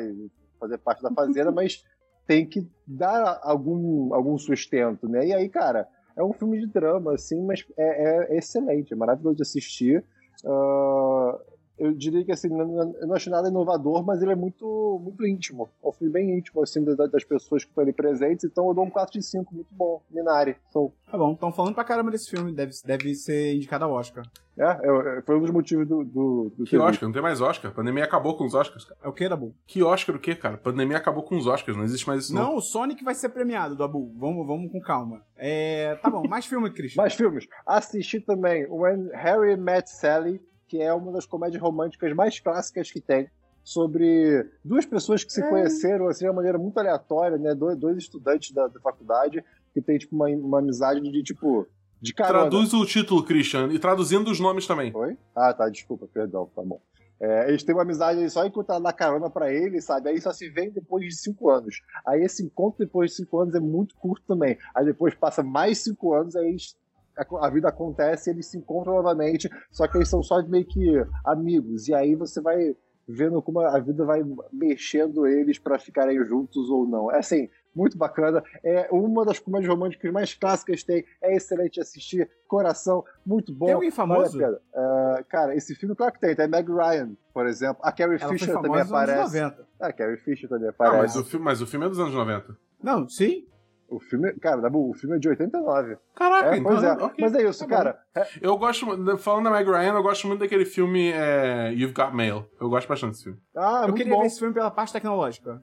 fazer 0.59 0.77
parte 0.77 1.01
da 1.01 1.11
fazenda, 1.11 1.51
mas 1.53 1.85
tem 2.27 2.45
que 2.45 2.69
dar 2.85 3.39
algum, 3.41 4.13
algum 4.13 4.37
sustento, 4.37 5.07
né? 5.07 5.27
E 5.27 5.33
aí, 5.33 5.49
cara, 5.49 5.87
é 6.19 6.23
um 6.23 6.33
filme 6.33 6.59
de 6.59 6.67
drama, 6.67 7.13
assim, 7.13 7.41
mas 7.41 7.65
é, 7.77 8.33
é 8.33 8.37
excelente, 8.37 8.93
é 8.93 8.95
maravilhoso 8.95 9.37
de 9.37 9.41
assistir. 9.41 10.03
Uh, 10.43 11.39
eu 11.79 11.93
diria 11.93 12.23
que 12.25 12.31
assim, 12.31 12.49
eu 12.49 13.07
não 13.07 13.15
acho 13.15 13.29
nada 13.29 13.47
inovador, 13.49 14.03
mas 14.03 14.21
ele 14.21 14.31
é 14.31 14.35
muito, 14.35 14.99
muito 15.01 15.25
íntimo. 15.25 15.69
É 15.83 15.87
um 15.87 15.91
filme 15.91 16.11
bem 16.11 16.37
íntimo, 16.37 16.61
assim, 16.61 16.83
das, 16.83 17.23
pessoas 17.23 17.63
que 17.63 17.69
estão 17.71 17.83
ali 17.83 17.93
presentes. 17.93 18.43
Então 18.43 18.67
eu 18.67 18.73
dou 18.73 18.83
um 18.83 18.89
4 18.89 19.19
de 19.19 19.25
5, 19.25 19.53
muito 19.53 19.69
bom. 19.71 20.01
Minari. 20.11 20.57
Então, 20.69 20.91
tá 21.09 21.17
bom, 21.17 21.33
estão 21.33 21.51
falando 21.51 21.75
pra 21.75 21.83
caramba 21.83 22.11
desse 22.11 22.29
filme, 22.29 22.51
deve, 22.51 22.73
deve 22.85 23.15
ser 23.15 23.55
indicado 23.55 23.85
ao 23.85 23.91
Oscar. 23.91 24.25
É, 24.59 24.63
é, 24.63 25.21
foi 25.21 25.37
um 25.37 25.41
dos 25.41 25.51
motivos 25.51 25.87
do. 25.87 26.03
do, 26.03 26.51
do 26.57 26.65
que 26.65 26.77
Oscar? 26.77 27.07
Não 27.07 27.13
tem 27.13 27.21
mais 27.21 27.39
Oscar. 27.39 27.71
A 27.71 27.73
pandemia 27.73 28.03
acabou 28.03 28.35
com 28.35 28.45
os 28.45 28.53
Oscars, 28.53 28.83
cara. 28.83 28.99
É 29.01 29.07
o 29.07 29.13
que, 29.13 29.29
Dabu? 29.29 29.55
Que 29.65 29.81
Oscar 29.81 30.17
o 30.17 30.19
quê, 30.19 30.35
cara? 30.35 30.55
A 30.55 30.57
pandemia 30.57 30.97
acabou 30.97 31.23
com 31.23 31.37
os 31.37 31.47
Oscars, 31.47 31.77
não 31.77 31.85
existe 31.85 32.05
mais 32.05 32.25
isso. 32.25 32.35
Não, 32.35 32.49
não. 32.49 32.55
o 32.57 32.61
Sonic 32.61 33.01
vai 33.01 33.15
ser 33.15 33.29
premiado, 33.29 33.77
Dabu. 33.77 34.11
Vamos, 34.17 34.45
vamos 34.45 34.69
com 34.69 34.81
calma. 34.81 35.21
É, 35.37 35.95
tá 36.01 36.09
bom, 36.09 36.27
mais 36.27 36.45
filme, 36.45 36.69
Christian. 36.71 36.99
mais 37.01 37.13
filmes. 37.13 37.47
Assisti 37.65 38.19
também 38.19 38.67
When 38.69 39.09
Harry 39.13 39.55
Met 39.55 39.89
Sally 39.89 40.41
que 40.69 40.79
é 40.79 40.93
uma 40.93 41.11
das 41.11 41.25
comédias 41.25 41.61
românticas 41.61 42.13
mais 42.13 42.39
clássicas 42.39 42.91
que 42.91 43.01
tem, 43.01 43.27
sobre 43.63 44.47
duas 44.63 44.85
pessoas 44.85 45.23
que 45.23 45.33
se 45.33 45.41
é. 45.41 45.49
conheceram 45.49 46.07
assim, 46.07 46.25
de 46.25 46.29
uma 46.29 46.35
maneira 46.35 46.57
muito 46.57 46.77
aleatória, 46.77 47.37
né? 47.37 47.53
Dois, 47.55 47.77
dois 47.77 47.97
estudantes 47.97 48.51
da, 48.51 48.67
da, 48.67 48.79
faculdade 48.79 49.43
que 49.73 49.81
tem 49.81 49.97
tipo 49.97 50.15
uma, 50.15 50.27
uma 50.29 50.59
amizade 50.59 51.01
de 51.01 51.23
tipo 51.23 51.67
de 52.01 52.13
carona. 52.13 52.49
Traduz 52.49 52.73
o 52.73 52.85
título, 52.85 53.23
Christian, 53.23 53.67
e 53.73 53.79
traduzindo 53.79 54.31
os 54.31 54.39
nomes 54.39 54.65
também. 54.65 54.95
Oi? 54.95 55.17
Ah, 55.35 55.53
tá, 55.53 55.67
desculpa, 55.67 56.07
perdão, 56.07 56.49
tá 56.55 56.61
bom. 56.63 56.79
É, 57.21 57.49
eles 57.49 57.63
têm 57.63 57.75
uma 57.75 57.81
amizade 57.81 58.29
só 58.29 58.45
enquanto 58.45 58.69
ela 58.69 58.79
dá 58.79 58.93
carona 58.93 59.29
pra 59.29 59.51
ele, 59.51 59.81
sabe? 59.81 60.09
Aí 60.09 60.21
só 60.21 60.31
se 60.31 60.49
vê 60.49 60.69
depois 60.69 61.03
de 61.03 61.13
cinco 61.13 61.49
anos. 61.49 61.81
Aí 62.07 62.21
esse 62.21 62.41
encontro 62.43 62.79
depois 62.79 63.11
de 63.11 63.17
cinco 63.17 63.39
anos 63.39 63.53
é 63.53 63.59
muito 63.59 63.95
curto 63.97 64.23
também. 64.25 64.57
Aí 64.73 64.85
depois 64.85 65.13
passa 65.13 65.43
mais 65.43 65.79
cinco 65.79 66.13
anos, 66.13 66.35
aí 66.37 66.47
eles 66.47 66.77
a 67.19 67.49
vida 67.49 67.69
acontece, 67.69 68.29
eles 68.29 68.47
se 68.47 68.57
encontram 68.57 68.95
novamente, 68.95 69.49
só 69.71 69.87
que 69.87 69.97
eles 69.97 70.09
são 70.09 70.21
só 70.23 70.41
meio 70.43 70.65
que 70.65 71.05
amigos. 71.25 71.87
E 71.87 71.93
aí 71.93 72.15
você 72.15 72.41
vai 72.41 72.75
vendo 73.07 73.41
como 73.41 73.59
a 73.59 73.79
vida 73.79 74.05
vai 74.05 74.23
mexendo 74.53 75.25
eles 75.25 75.57
para 75.57 75.79
ficarem 75.79 76.23
juntos 76.23 76.69
ou 76.69 76.87
não. 76.87 77.11
É 77.11 77.17
assim, 77.17 77.49
muito 77.73 77.97
bacana. 77.97 78.43
É 78.63 78.87
uma 78.91 79.25
das 79.25 79.39
comédias 79.39 79.69
românticas 79.69 80.11
mais 80.11 80.33
clássicas 80.33 80.81
que 80.81 80.85
tem. 80.85 81.05
É 81.21 81.35
excelente 81.35 81.75
de 81.75 81.81
assistir. 81.81 82.29
Coração, 82.47 83.03
muito 83.25 83.53
bom. 83.53 83.65
Tem 83.65 83.75
alguém 83.75 83.91
famoso? 83.91 84.37
Vale 84.37 84.55
uh, 84.55 85.23
cara, 85.27 85.55
esse 85.55 85.73
filme, 85.75 85.95
claro 85.95 86.13
que 86.13 86.19
tem. 86.19 86.35
Tem 86.35 86.47
Meg 86.47 86.69
Ryan, 86.69 87.11
por 87.33 87.47
exemplo. 87.47 87.77
A 87.83 87.91
Carrie 87.91 88.17
Ela 88.21 88.31
Fisher 88.31 88.53
também 88.53 88.81
aparece. 88.81 89.21
Nos 89.21 89.33
90. 89.33 89.67
Ah, 89.79 89.87
a 89.87 89.93
Carrie 89.93 90.17
Fisher 90.17 90.49
também 90.49 90.69
aparece. 90.69 90.95
Ah, 90.95 91.01
mas, 91.01 91.15
o 91.15 91.23
filme, 91.23 91.45
mas 91.45 91.61
o 91.61 91.67
filme 91.67 91.85
é 91.85 91.89
dos 91.89 91.99
anos 91.99 92.13
90. 92.13 92.57
Não, 92.81 93.09
sim. 93.09 93.47
O 93.89 93.99
filme, 93.99 94.33
cara, 94.33 94.69
o 94.71 94.93
filme 94.93 95.15
é 95.15 95.19
de 95.19 95.29
89. 95.29 95.97
Caraca, 96.15 96.55
é, 96.55 96.61
pois 96.61 96.77
então, 96.77 96.89
é. 96.91 97.03
Okay, 97.05 97.25
Mas 97.25 97.35
é 97.35 97.49
isso, 97.49 97.59
tá 97.59 97.67
cara. 97.67 97.99
É... 98.15 98.27
Eu 98.41 98.57
gosto, 98.57 98.85
falando 99.17 99.45
da 99.45 99.51
Meg 99.51 99.69
Ryan, 99.69 99.93
eu 99.93 100.03
gosto 100.03 100.27
muito 100.27 100.41
daquele 100.41 100.65
filme 100.65 101.11
é, 101.11 101.71
You've 101.73 101.93
Got 101.93 102.13
Mail. 102.13 102.45
Eu 102.59 102.69
gosto 102.69 102.87
bastante 102.87 103.11
desse 103.11 103.23
filme. 103.23 103.39
Ah, 103.55 103.85
eu 103.87 103.93
queria 103.93 104.13
bom. 104.13 104.21
ver 104.21 104.27
esse 104.27 104.39
filme 104.39 104.53
pela 104.53 104.69
parte 104.69 104.93
tecnológica. 104.93 105.61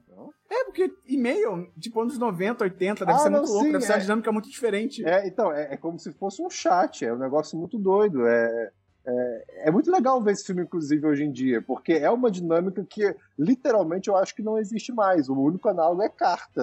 É, 0.49 0.63
porque 0.65 0.93
e-mail, 1.05 1.71
tipo, 1.79 2.01
anos 2.01 2.17
90, 2.17 2.63
80, 2.63 3.05
deve 3.05 3.17
ah, 3.17 3.21
ser 3.21 3.29
não, 3.29 3.39
muito 3.39 3.51
louco, 3.51 3.65
sim, 3.65 3.71
deve 3.71 3.83
é... 3.83 3.87
ser 3.87 3.93
uma 3.93 3.99
dinâmica 3.99 4.31
muito 4.31 4.49
diferente. 4.49 5.05
É, 5.05 5.27
então, 5.27 5.51
é, 5.51 5.73
é, 5.73 5.77
como 5.77 5.99
se 5.99 6.11
fosse 6.13 6.41
um 6.41 6.49
chat, 6.49 7.05
é 7.05 7.13
um 7.13 7.17
negócio 7.17 7.57
muito 7.57 7.77
doido. 7.77 8.25
É, 8.25 8.71
é, 9.09 9.45
é, 9.67 9.71
muito 9.71 9.89
legal 9.89 10.21
ver 10.21 10.33
esse 10.33 10.45
filme, 10.45 10.63
inclusive, 10.63 11.07
hoje 11.07 11.23
em 11.23 11.31
dia, 11.31 11.61
porque 11.61 11.93
é 11.93 12.09
uma 12.09 12.29
dinâmica 12.29 12.83
que, 12.83 13.15
literalmente, 13.39 14.09
eu 14.09 14.17
acho 14.17 14.35
que 14.35 14.43
não 14.43 14.57
existe 14.57 14.91
mais. 14.91 15.29
O 15.29 15.33
único 15.33 15.69
análogo 15.69 16.01
é 16.01 16.09
carta. 16.09 16.61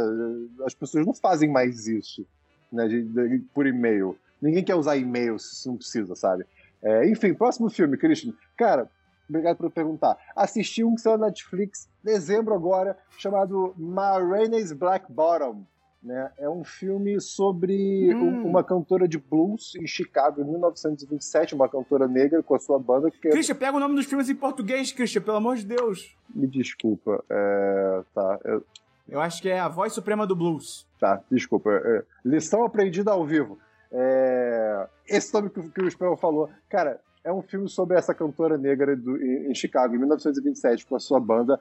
As 0.66 0.74
pessoas 0.74 1.06
não 1.06 1.14
fazem 1.14 1.50
mais 1.50 1.86
isso 1.86 2.26
né, 2.70 2.86
de, 2.86 3.02
de, 3.02 3.38
por 3.54 3.66
e-mail. 3.66 4.18
Ninguém 4.42 4.62
quer 4.62 4.74
usar 4.74 4.96
e-mail 4.96 5.38
se 5.38 5.66
não 5.66 5.78
precisa, 5.78 6.14
sabe? 6.14 6.44
É, 6.82 7.08
enfim, 7.08 7.32
próximo 7.32 7.70
filme, 7.70 7.96
Christian. 7.96 8.34
Cara, 8.58 8.90
obrigado 9.26 9.56
por 9.56 9.70
perguntar. 9.70 10.18
Assisti 10.36 10.84
um 10.84 10.94
que 10.94 11.00
saiu 11.00 11.16
na 11.16 11.28
Netflix, 11.28 11.88
dezembro 12.02 12.52
agora, 12.52 12.98
chamado 13.16 13.74
Ma 13.78 14.18
Rainey's 14.18 14.70
Black 14.70 15.10
Bottom. 15.10 15.64
Né? 16.04 16.30
É 16.36 16.50
um 16.50 16.62
filme 16.62 17.18
sobre 17.18 18.14
hum. 18.14 18.46
uma 18.46 18.62
cantora 18.62 19.08
de 19.08 19.16
blues 19.16 19.74
em 19.74 19.86
Chicago, 19.86 20.42
em 20.42 20.44
1927, 20.44 21.54
uma 21.54 21.66
cantora 21.66 22.06
negra 22.06 22.42
com 22.42 22.54
a 22.54 22.58
sua 22.58 22.78
banda. 22.78 23.10
Que... 23.10 23.30
Christian, 23.30 23.54
pega 23.54 23.74
o 23.74 23.80
nome 23.80 23.94
dos 23.94 24.04
filmes 24.04 24.28
em 24.28 24.34
português, 24.34 24.92
Christian, 24.92 25.22
pelo 25.22 25.38
amor 25.38 25.56
de 25.56 25.64
Deus. 25.64 26.14
Me 26.34 26.46
desculpa. 26.46 27.24
É... 27.30 28.02
Tá. 28.14 28.38
Eu... 28.44 28.62
eu 29.08 29.20
acho 29.20 29.40
que 29.40 29.48
é 29.48 29.58
A 29.58 29.68
Voz 29.68 29.94
Suprema 29.94 30.26
do 30.26 30.36
Blues. 30.36 30.86
Tá, 31.00 31.22
desculpa. 31.30 31.70
É... 31.72 32.04
Lição 32.22 32.64
aprendida 32.64 33.10
ao 33.10 33.24
vivo. 33.24 33.58
É... 33.90 34.86
Esse 35.08 35.32
nome 35.32 35.48
que, 35.48 35.70
que 35.70 35.82
o 35.82 35.90
Spell 35.90 36.18
falou, 36.18 36.50
cara, 36.68 37.00
é 37.24 37.32
um 37.32 37.40
filme 37.40 37.66
sobre 37.66 37.96
essa 37.96 38.14
cantora 38.14 38.58
negra 38.58 38.94
do, 38.94 39.16
em 39.16 39.54
Chicago, 39.54 39.94
em 39.94 39.98
1927, 39.98 40.84
com 40.84 40.94
a 40.94 41.00
sua 41.00 41.18
banda, 41.18 41.58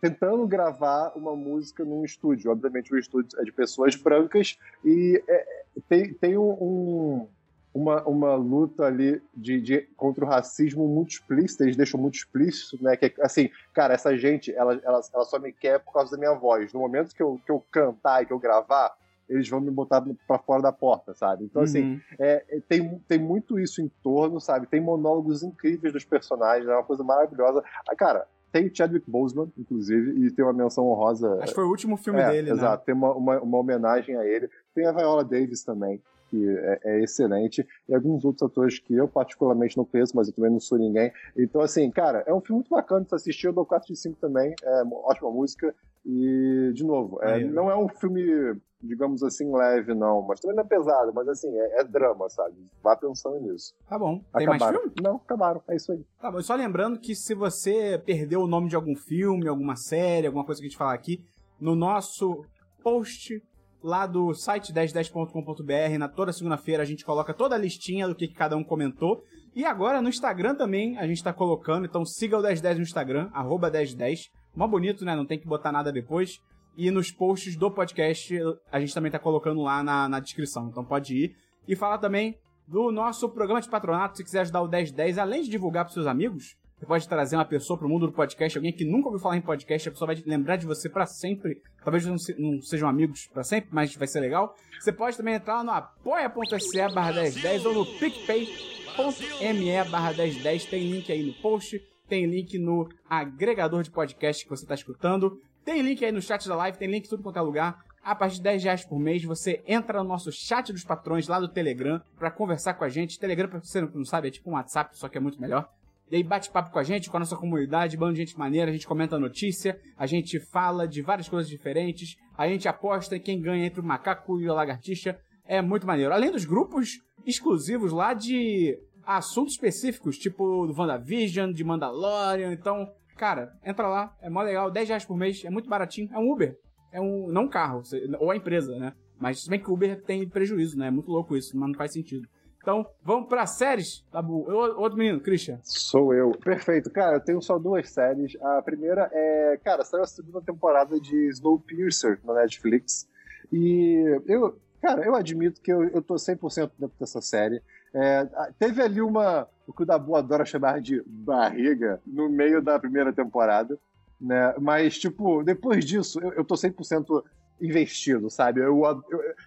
tentando 0.00 0.46
gravar 0.46 1.12
uma 1.16 1.34
música 1.34 1.84
num 1.84 2.04
estúdio. 2.04 2.50
Obviamente, 2.50 2.92
o 2.92 2.98
estúdio 2.98 3.38
é 3.40 3.44
de 3.44 3.52
pessoas 3.52 3.94
brancas 3.96 4.58
e 4.84 5.22
é, 5.28 5.64
tem, 5.88 6.12
tem 6.14 6.38
um, 6.38 7.26
uma, 7.74 8.02
uma 8.04 8.34
luta 8.36 8.84
ali 8.84 9.20
de, 9.34 9.60
de, 9.60 9.80
contra 9.96 10.24
o 10.24 10.28
racismo 10.28 10.86
muito 10.86 11.10
explícita, 11.10 11.64
eles 11.64 11.76
deixam 11.76 12.00
muito 12.00 12.14
explícito, 12.14 12.82
né? 12.82 12.96
Que 12.96 13.12
assim, 13.20 13.50
cara, 13.72 13.94
essa 13.94 14.16
gente, 14.16 14.54
ela, 14.54 14.80
ela, 14.84 15.00
ela 15.12 15.24
só 15.24 15.38
me 15.40 15.52
quer 15.52 15.80
por 15.80 15.92
causa 15.92 16.12
da 16.12 16.18
minha 16.18 16.34
voz. 16.34 16.72
No 16.72 16.80
momento 16.80 17.14
que 17.14 17.22
eu, 17.22 17.40
que 17.44 17.50
eu 17.50 17.62
cantar 17.72 18.22
e 18.22 18.26
que 18.26 18.32
eu 18.32 18.38
gravar, 18.38 18.96
eles 19.28 19.48
vão 19.48 19.60
me 19.60 19.70
botar 19.70 20.04
para 20.26 20.38
fora 20.38 20.62
da 20.62 20.72
porta, 20.72 21.14
sabe? 21.14 21.44
Então, 21.44 21.62
assim, 21.62 21.82
uhum. 21.82 22.00
assim, 22.12 22.16
é, 22.20 22.60
tem, 22.68 22.98
tem 23.08 23.18
muito 23.18 23.58
isso 23.58 23.82
em 23.82 23.90
torno, 24.02 24.40
sabe? 24.40 24.66
Tem 24.66 24.80
monólogos 24.80 25.42
incríveis 25.42 25.92
dos 25.92 26.04
personagens, 26.04 26.68
é 26.68 26.72
uma 26.72 26.84
coisa 26.84 27.02
maravilhosa. 27.02 27.64
Ah, 27.88 27.96
cara, 27.96 28.26
tem 28.54 28.72
Chadwick 28.72 29.10
Boseman, 29.10 29.50
inclusive, 29.58 30.12
e 30.12 30.30
tem 30.30 30.44
uma 30.44 30.52
menção 30.52 30.86
honrosa. 30.86 31.38
Acho 31.40 31.48
que 31.48 31.54
foi 31.56 31.64
o 31.64 31.68
último 31.68 31.96
filme 31.96 32.20
é, 32.20 32.30
dele, 32.30 32.50
exato, 32.50 32.54
né? 32.54 32.62
Exato, 32.62 32.84
tem 32.84 32.94
uma, 32.94 33.12
uma, 33.12 33.40
uma, 33.40 33.58
homenagem 33.58 34.16
a 34.16 34.24
ele. 34.24 34.48
Tem 34.72 34.86
a 34.86 34.92
Viola 34.92 35.24
Davis 35.24 35.64
também, 35.64 36.00
que 36.34 36.58
é, 36.58 36.80
é, 36.84 37.02
excelente, 37.02 37.66
e 37.88 37.94
alguns 37.94 38.24
outros 38.24 38.50
atores 38.50 38.80
que 38.80 38.94
eu 38.94 39.06
particularmente 39.06 39.76
não 39.76 39.84
conheço, 39.84 40.16
mas 40.16 40.26
eu 40.26 40.34
também 40.34 40.50
não 40.50 40.58
sou 40.58 40.76
ninguém. 40.76 41.12
Então, 41.36 41.60
assim, 41.60 41.88
cara, 41.90 42.24
é 42.26 42.34
um 42.34 42.40
filme 42.40 42.58
muito 42.60 42.70
bacana 42.70 43.02
de 43.02 43.08
se 43.08 43.14
assistir, 43.14 43.46
eu 43.46 43.52
dou 43.52 43.64
4 43.64 43.86
de 43.86 43.96
5 43.96 44.18
também, 44.20 44.54
é 44.62 44.82
ótima 45.04 45.30
música, 45.30 45.74
e, 46.04 46.72
de 46.74 46.84
novo, 46.84 47.22
é, 47.22 47.42
não 47.44 47.70
é 47.70 47.76
um 47.76 47.88
filme 47.88 48.60
digamos 48.82 49.22
assim, 49.22 49.50
leve, 49.50 49.94
não. 49.94 50.20
Mas 50.20 50.40
também 50.40 50.56
não 50.56 50.62
é 50.62 50.66
pesado, 50.66 51.10
mas 51.14 51.26
assim, 51.26 51.48
é, 51.48 51.80
é 51.80 51.84
drama, 51.84 52.28
sabe? 52.28 52.54
Vá 52.82 52.94
pensando 52.94 53.40
nisso. 53.40 53.74
Tá 53.88 53.98
bom. 53.98 54.18
Tem 54.36 54.46
acabaram. 54.46 54.58
mais 54.58 54.76
filme? 54.76 54.94
Não, 55.02 55.16
acabaram. 55.16 55.62
É 55.66 55.76
isso 55.76 55.92
aí. 55.92 56.04
Tá 56.20 56.30
bom. 56.30 56.42
Só 56.42 56.54
lembrando 56.54 56.98
que 56.98 57.14
se 57.14 57.34
você 57.34 57.98
perdeu 58.04 58.42
o 58.42 58.46
nome 58.46 58.68
de 58.68 58.76
algum 58.76 58.94
filme, 58.94 59.48
alguma 59.48 59.74
série, 59.76 60.26
alguma 60.26 60.44
coisa 60.44 60.60
que 60.60 60.66
a 60.66 60.68
gente 60.68 60.78
falar 60.78 60.92
aqui, 60.92 61.24
no 61.58 61.74
nosso 61.74 62.44
post 62.82 63.42
lá 63.84 64.06
do 64.06 64.32
site 64.32 64.72
1010.com.br, 64.72 65.98
na 65.98 66.08
toda 66.08 66.32
segunda-feira 66.32 66.82
a 66.82 66.86
gente 66.86 67.04
coloca 67.04 67.34
toda 67.34 67.54
a 67.54 67.58
listinha 67.58 68.08
do 68.08 68.14
que, 68.14 68.26
cada 68.26 68.56
um 68.56 68.64
comentou. 68.64 69.22
E 69.54 69.62
agora 69.62 70.00
no 70.00 70.08
Instagram 70.08 70.54
também 70.54 70.96
a 70.96 71.06
gente 71.06 71.22
tá 71.22 71.34
colocando, 71.34 71.84
então 71.84 72.02
siga 72.02 72.38
o 72.38 72.40
1010 72.40 72.78
no 72.78 72.82
Instagram, 72.82 73.28
arroba 73.34 73.70
1010. 73.70 74.30
Mó 74.56 74.66
bonito, 74.66 75.04
né? 75.04 75.14
Não 75.14 75.26
tem 75.26 75.38
que 75.38 75.46
botar 75.46 75.70
nada 75.70 75.92
depois. 75.92 76.40
E 76.78 76.90
nos 76.90 77.12
posts 77.12 77.56
do 77.56 77.70
podcast 77.70 78.34
a 78.72 78.80
gente 78.80 78.94
também 78.94 79.12
tá 79.12 79.18
colocando 79.18 79.60
lá 79.60 79.82
na, 79.82 80.08
na 80.08 80.18
descrição. 80.18 80.68
Então 80.68 80.82
pode 80.82 81.14
ir. 81.14 81.36
E 81.68 81.76
falar 81.76 81.98
também 81.98 82.38
do 82.66 82.90
nosso 82.90 83.28
programa 83.28 83.60
de 83.60 83.68
patronato. 83.68 84.16
Se 84.16 84.24
quiser 84.24 84.40
ajudar 84.40 84.62
o 84.62 84.68
1010, 84.68 85.18
além 85.18 85.42
de 85.42 85.50
divulgar 85.50 85.84
pros 85.84 85.92
seus 85.92 86.06
amigos, 86.06 86.56
você 86.84 86.86
pode 86.86 87.08
trazer 87.08 87.36
uma 87.36 87.44
pessoa 87.46 87.78
pro 87.78 87.88
mundo 87.88 88.06
do 88.06 88.12
podcast, 88.12 88.58
alguém 88.58 88.72
que 88.72 88.84
nunca 88.84 89.08
ouviu 89.08 89.18
falar 89.18 89.38
em 89.38 89.40
podcast, 89.40 89.88
a 89.88 89.92
pessoa 89.92 90.12
vai 90.12 90.22
lembrar 90.26 90.56
de 90.56 90.66
você 90.66 90.88
para 90.88 91.06
sempre. 91.06 91.62
Talvez 91.82 92.04
não, 92.04 92.18
se, 92.18 92.38
não 92.38 92.60
sejam 92.60 92.86
amigos 92.86 93.26
para 93.32 93.42
sempre, 93.42 93.70
mas 93.72 93.94
vai 93.96 94.06
ser 94.06 94.20
legal. 94.20 94.54
Você 94.78 94.92
pode 94.92 95.16
também 95.16 95.34
entrar 95.34 95.64
no 95.64 95.70
apoia.se 95.70 96.88
barra 96.94 97.12
1010 97.12 97.64
ou 97.64 97.74
no 97.74 97.86
picpay.me 97.86 99.84
barra 99.90 100.12
1010. 100.12 100.66
Tem 100.66 100.90
link 100.90 101.10
aí 101.10 101.22
no 101.22 101.32
post, 101.40 101.82
tem 102.06 102.26
link 102.26 102.58
no 102.58 102.86
agregador 103.08 103.82
de 103.82 103.90
podcast 103.90 104.44
que 104.44 104.50
você 104.50 104.64
está 104.64 104.74
escutando. 104.74 105.40
Tem 105.64 105.80
link 105.80 106.04
aí 106.04 106.12
no 106.12 106.20
chat 106.20 106.46
da 106.46 106.54
live, 106.54 106.76
tem 106.76 106.90
link 106.90 107.06
em 107.06 107.08
tudo 107.08 107.22
quanto 107.22 107.38
é 107.38 107.42
lugar. 107.42 107.82
A 108.02 108.14
partir 108.14 108.36
de 108.36 108.42
10 108.42 108.64
reais 108.64 108.84
por 108.84 108.98
mês, 108.98 109.24
você 109.24 109.62
entra 109.66 110.02
no 110.02 110.08
nosso 110.10 110.30
chat 110.30 110.70
dos 110.70 110.84
patrões 110.84 111.26
lá 111.28 111.40
do 111.40 111.48
Telegram 111.48 112.02
pra 112.18 112.30
conversar 112.30 112.74
com 112.74 112.84
a 112.84 112.90
gente. 112.90 113.18
Telegram, 113.18 113.48
pra 113.48 113.60
você 113.60 113.80
não 113.80 114.04
sabe, 114.04 114.28
é 114.28 114.30
tipo 114.30 114.50
um 114.50 114.52
WhatsApp, 114.52 114.98
só 114.98 115.08
que 115.08 115.16
é 115.16 115.20
muito 115.20 115.40
melhor. 115.40 115.66
E 116.10 116.16
aí 116.16 116.22
bate 116.22 116.50
papo 116.50 116.70
com 116.70 116.78
a 116.78 116.82
gente, 116.82 117.08
com 117.08 117.16
a 117.16 117.20
nossa 117.20 117.36
comunidade, 117.36 117.96
bando 117.96 118.12
de 118.12 118.20
gente 118.20 118.38
maneira, 118.38 118.70
a 118.70 118.72
gente 118.72 118.86
comenta 118.86 119.18
notícia, 119.18 119.80
a 119.96 120.06
gente 120.06 120.38
fala 120.38 120.86
de 120.86 121.00
várias 121.02 121.28
coisas 121.28 121.48
diferentes, 121.48 122.16
a 122.36 122.46
gente 122.46 122.68
aposta 122.68 123.16
em 123.16 123.20
quem 123.20 123.40
ganha 123.40 123.66
entre 123.66 123.80
o 123.80 123.84
macaco 123.84 124.40
e 124.40 124.48
a 124.48 124.52
lagartixa. 124.52 125.18
É 125.46 125.60
muito 125.60 125.86
maneiro. 125.86 126.12
Além 126.12 126.30
dos 126.30 126.44
grupos 126.44 127.00
exclusivos 127.26 127.92
lá 127.92 128.14
de 128.14 128.78
assuntos 129.06 129.54
específicos, 129.54 130.18
tipo 130.18 130.66
do 130.66 130.78
WandaVision, 130.78 131.52
de 131.52 131.64
Mandalorian, 131.64 132.52
então, 132.52 132.86
cara, 133.16 133.52
entra 133.64 133.86
lá, 133.88 134.16
é 134.20 134.30
mó 134.30 134.42
legal, 134.42 134.70
10 134.70 134.88
reais 134.88 135.04
por 135.04 135.16
mês, 135.16 135.44
é 135.44 135.50
muito 135.50 135.68
baratinho, 135.68 136.08
é 136.12 136.18
um 136.18 136.30
Uber. 136.30 136.56
É 136.92 137.00
um, 137.00 137.26
não 137.28 137.44
um 137.44 137.48
carro, 137.48 137.82
ou 138.20 138.30
a 138.30 138.36
empresa, 138.36 138.78
né? 138.78 138.92
Mas 139.18 139.42
se 139.42 139.50
bem 139.50 139.58
que 139.58 139.68
o 139.68 139.74
Uber 139.74 140.00
tem 140.02 140.28
prejuízo, 140.28 140.78
né? 140.78 140.86
É 140.86 140.90
muito 140.90 141.10
louco 141.10 141.36
isso, 141.36 141.56
mas 141.58 141.68
não 141.68 141.74
faz 141.76 141.92
sentido. 141.92 142.28
Então, 142.64 142.86
vamos 143.02 143.28
pra 143.28 143.44
séries, 143.44 144.02
Tabu. 144.10 144.50
Outro 144.78 144.96
menino, 144.96 145.20
Christian. 145.20 145.60
Sou 145.62 146.14
eu. 146.14 146.30
Perfeito. 146.30 146.90
Cara, 146.90 147.16
eu 147.16 147.20
tenho 147.20 147.42
só 147.42 147.58
duas 147.58 147.90
séries. 147.90 148.38
A 148.40 148.62
primeira 148.62 149.10
é, 149.12 149.60
cara, 149.62 149.84
saiu 149.84 150.02
a 150.02 150.06
segunda 150.06 150.40
temporada 150.40 150.98
de 150.98 151.28
Snowpiercer 151.28 152.18
na 152.24 152.32
Netflix. 152.32 153.06
E 153.52 154.18
eu, 154.26 154.58
cara, 154.80 155.04
eu 155.04 155.14
admito 155.14 155.60
que 155.60 155.70
eu, 155.70 155.90
eu 155.90 156.00
tô 156.00 156.14
100% 156.14 156.70
dentro 156.78 156.96
dessa 156.98 157.20
série. 157.20 157.60
É, 157.92 158.26
teve 158.58 158.80
ali 158.80 159.02
uma, 159.02 159.46
o 159.66 159.72
que 159.74 159.82
o 159.82 159.86
Dabu 159.86 160.16
adora 160.16 160.46
chamar 160.46 160.80
de 160.80 161.02
barriga, 161.06 162.00
no 162.06 162.30
meio 162.30 162.62
da 162.62 162.78
primeira 162.78 163.12
temporada. 163.12 163.78
Né? 164.18 164.54
Mas, 164.58 164.98
tipo, 164.98 165.42
depois 165.44 165.84
disso, 165.84 166.18
eu, 166.18 166.32
eu 166.32 166.44
tô 166.46 166.54
100% 166.54 167.22
investido, 167.60 168.28
sabe? 168.30 168.60
Eu, 168.60 168.82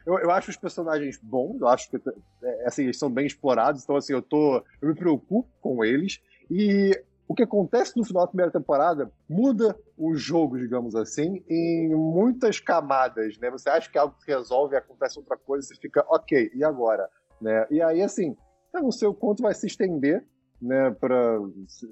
eu, 0.05 0.20
eu, 0.20 0.32
acho 0.32 0.49
os 0.49 0.58
personagens 0.58 1.20
bons, 1.22 1.60
eu 1.60 1.68
acho 1.68 1.89
que 1.89 1.97
é, 2.43 2.68
assim, 2.68 2.84
eles 2.84 2.97
são 2.97 3.10
bem 3.10 3.26
explorados, 3.26 3.84
então 3.84 3.95
assim, 3.95 4.14
eu 4.14 4.22
tô. 4.22 4.64
Eu 4.82 4.89
me 4.89 4.95
preocupo 4.95 5.49
com 5.62 5.84
eles. 5.84 6.22
E 6.49 6.91
o 7.28 7.36
que 7.36 7.43
acontece 7.43 7.97
no 7.97 8.05
final 8.05 8.24
da 8.24 8.30
primeira 8.30 8.51
temporada 8.51 9.12
muda 9.30 9.78
o 9.97 10.16
jogo, 10.16 10.58
digamos 10.58 10.95
assim, 10.95 11.43
em 11.49 11.93
muitas 11.93 12.60
camadas, 12.60 13.38
né? 13.38 13.51
Você 13.51 13.70
acha 13.70 13.91
que 13.91 13.97
algo 13.97 14.16
se 14.20 14.28
resolve 14.28 14.76
acontece 14.76 15.20
outra 15.20 15.38
coisa, 15.38 15.68
você 15.68 15.76
fica, 15.76 16.05
ok, 16.08 16.51
e 16.55 16.64
agora? 16.64 17.10
Né? 17.41 17.68
E 17.70 17.82
aí, 17.82 18.01
assim, 18.01 18.36
eu 18.74 18.82
não 18.82 18.91
sei 18.91 19.08
o 19.08 19.14
quanto 19.14 19.43
vai 19.43 19.53
se 19.53 19.68
estender, 19.68 20.26
né, 20.62 20.89
para 20.91 21.39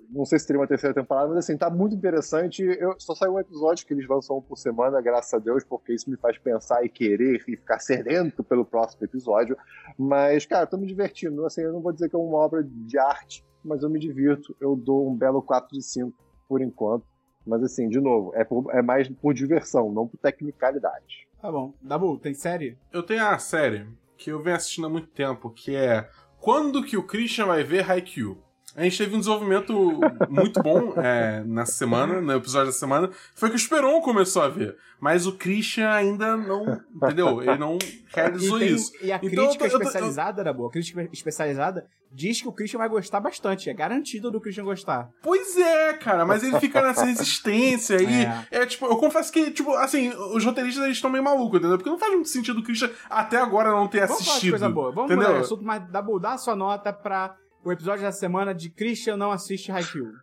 não 0.09 0.25
sei 0.25 0.39
se 0.39 0.47
teria 0.47 0.59
uma 0.59 0.67
terceira 0.67 0.93
temporada, 0.93 1.27
mas 1.29 1.37
assim, 1.37 1.57
tá 1.57 1.69
muito 1.69 1.95
interessante. 1.95 2.63
Eu 2.63 2.95
só 2.97 3.13
saiu 3.13 3.33
um 3.33 3.39
episódio 3.39 3.85
que 3.85 3.93
eles 3.93 4.07
lançam 4.07 4.37
um 4.37 4.41
por 4.41 4.57
semana, 4.57 5.01
graças 5.01 5.33
a 5.33 5.39
Deus, 5.39 5.63
porque 5.63 5.93
isso 5.93 6.09
me 6.09 6.17
faz 6.17 6.37
pensar 6.37 6.83
e 6.83 6.89
querer 6.89 7.35
e 7.35 7.39
ficar 7.39 7.79
sedento 7.79 8.43
pelo 8.43 8.65
próximo 8.65 9.05
episódio. 9.05 9.55
Mas, 9.97 10.45
cara, 10.45 10.65
tô 10.65 10.77
me 10.77 10.87
divertindo. 10.87 11.45
Assim, 11.45 11.61
eu 11.61 11.73
não 11.73 11.81
vou 11.81 11.91
dizer 11.91 12.09
que 12.09 12.15
é 12.15 12.19
uma 12.19 12.37
obra 12.37 12.63
de 12.63 12.97
arte, 12.97 13.45
mas 13.63 13.83
eu 13.83 13.89
me 13.89 13.99
divirto. 13.99 14.55
Eu 14.59 14.75
dou 14.75 15.07
um 15.07 15.15
belo 15.15 15.41
4 15.41 15.69
de 15.71 15.83
5 15.83 16.13
por 16.47 16.61
enquanto. 16.61 17.05
Mas 17.45 17.61
assim, 17.61 17.87
de 17.87 17.99
novo, 17.99 18.31
é, 18.33 18.43
por, 18.43 18.73
é 18.73 18.81
mais 18.81 19.07
por 19.07 19.33
diversão, 19.33 19.91
não 19.91 20.07
por 20.07 20.17
tecnicalidade. 20.17 21.27
Tá 21.39 21.51
bom. 21.51 21.75
Dabu, 21.79 22.17
tem 22.17 22.33
série? 22.33 22.75
Eu 22.91 23.03
tenho 23.03 23.23
a 23.23 23.37
série 23.37 23.87
que 24.17 24.31
eu 24.31 24.41
venho 24.41 24.55
assistindo 24.55 24.87
há 24.87 24.89
muito 24.89 25.09
tempo, 25.09 25.51
que 25.51 25.75
é 25.75 26.09
Quando 26.39 26.83
que 26.83 26.97
o 26.97 27.05
Christian 27.05 27.45
vai 27.45 27.63
ver 27.63 27.89
Haikyuu? 27.89 28.44
A 28.75 28.83
gente 28.83 28.97
teve 28.97 29.15
um 29.15 29.19
desenvolvimento 29.19 29.99
muito 30.29 30.61
bom 30.61 30.93
é, 30.97 31.41
na 31.45 31.65
semana, 31.65 32.19
no 32.19 32.33
episódio 32.33 32.67
da 32.67 32.73
semana. 32.73 33.09
Foi 33.33 33.47
que 33.49 33.55
o 33.55 33.57
Esperon 33.57 34.01
começou 34.01 34.41
a 34.41 34.49
ver. 34.49 34.75
Mas 34.99 35.25
o 35.25 35.33
Christian 35.37 35.89
ainda 35.89 36.35
não. 36.35 36.81
Entendeu? 36.93 37.41
Ele 37.41 37.57
não 37.57 37.77
realizou 38.07 38.57
e 38.57 38.65
tem, 38.65 38.73
isso. 38.75 38.91
E 39.01 39.11
a 39.13 39.15
Então, 39.21 39.29
crítica 39.29 39.65
eu 39.65 39.69
tô- 39.69 39.75
eu 39.77 39.79
tô- 39.79 39.85
especializada, 39.87 40.41
era 40.41 40.51
boa. 40.51 40.67
A 40.69 40.71
crítica 40.73 41.07
especializada 41.13 41.85
diz 42.11 42.41
que 42.41 42.47
o 42.47 42.51
Christian 42.51 42.79
vai 42.79 42.89
gostar 42.89 43.19
bastante. 43.21 43.69
É 43.69 43.73
garantido 43.73 44.29
do 44.29 44.41
Christian 44.41 44.65
gostar. 44.65 45.09
Pois 45.21 45.57
é, 45.57 45.93
cara, 45.93 46.25
mas 46.25 46.43
ele 46.43 46.59
fica 46.59 46.81
nessa 46.81 47.05
resistência 47.05 47.97
aí. 47.97 48.25
É. 48.51 48.65
tipo, 48.65 48.85
eu 48.87 48.97
confesso 48.97 49.31
que, 49.31 49.51
tipo, 49.51 49.71
assim, 49.75 50.09
os 50.33 50.43
roteiristas 50.43 50.83
eles 50.83 50.97
estão 50.97 51.09
meio 51.09 51.23
malucos, 51.23 51.59
entendeu? 51.59 51.77
Porque 51.77 51.89
não 51.89 51.99
faz 51.99 52.11
muito 52.13 52.29
sentido 52.29 52.59
o 52.59 52.63
Christian 52.63 52.89
até 53.09 53.37
agora 53.37 53.69
não 53.71 53.87
ter 53.87 53.99
Vamos 54.01 54.15
falar 54.15 54.23
de 54.23 54.29
assistido. 54.31 54.51
coisa 54.51 54.69
boa. 54.69 54.91
Vamos 54.91 55.11
entendeu? 55.11 55.29
mudar 55.29 55.41
assunto, 55.41 55.63
mas 55.63 55.89
Dabu, 55.89 56.19
dá 56.19 56.33
a 56.33 56.37
sua 56.37 56.55
nota 56.55 56.91
pra 56.91 57.35
o 57.65 57.71
episódio 57.71 58.03
da 58.03 58.11
semana 58.11 58.53
de 58.53 58.69
Christian 58.69 59.17
não 59.17 59.31
assiste 59.31 59.71
Haikyuu. 59.71 60.13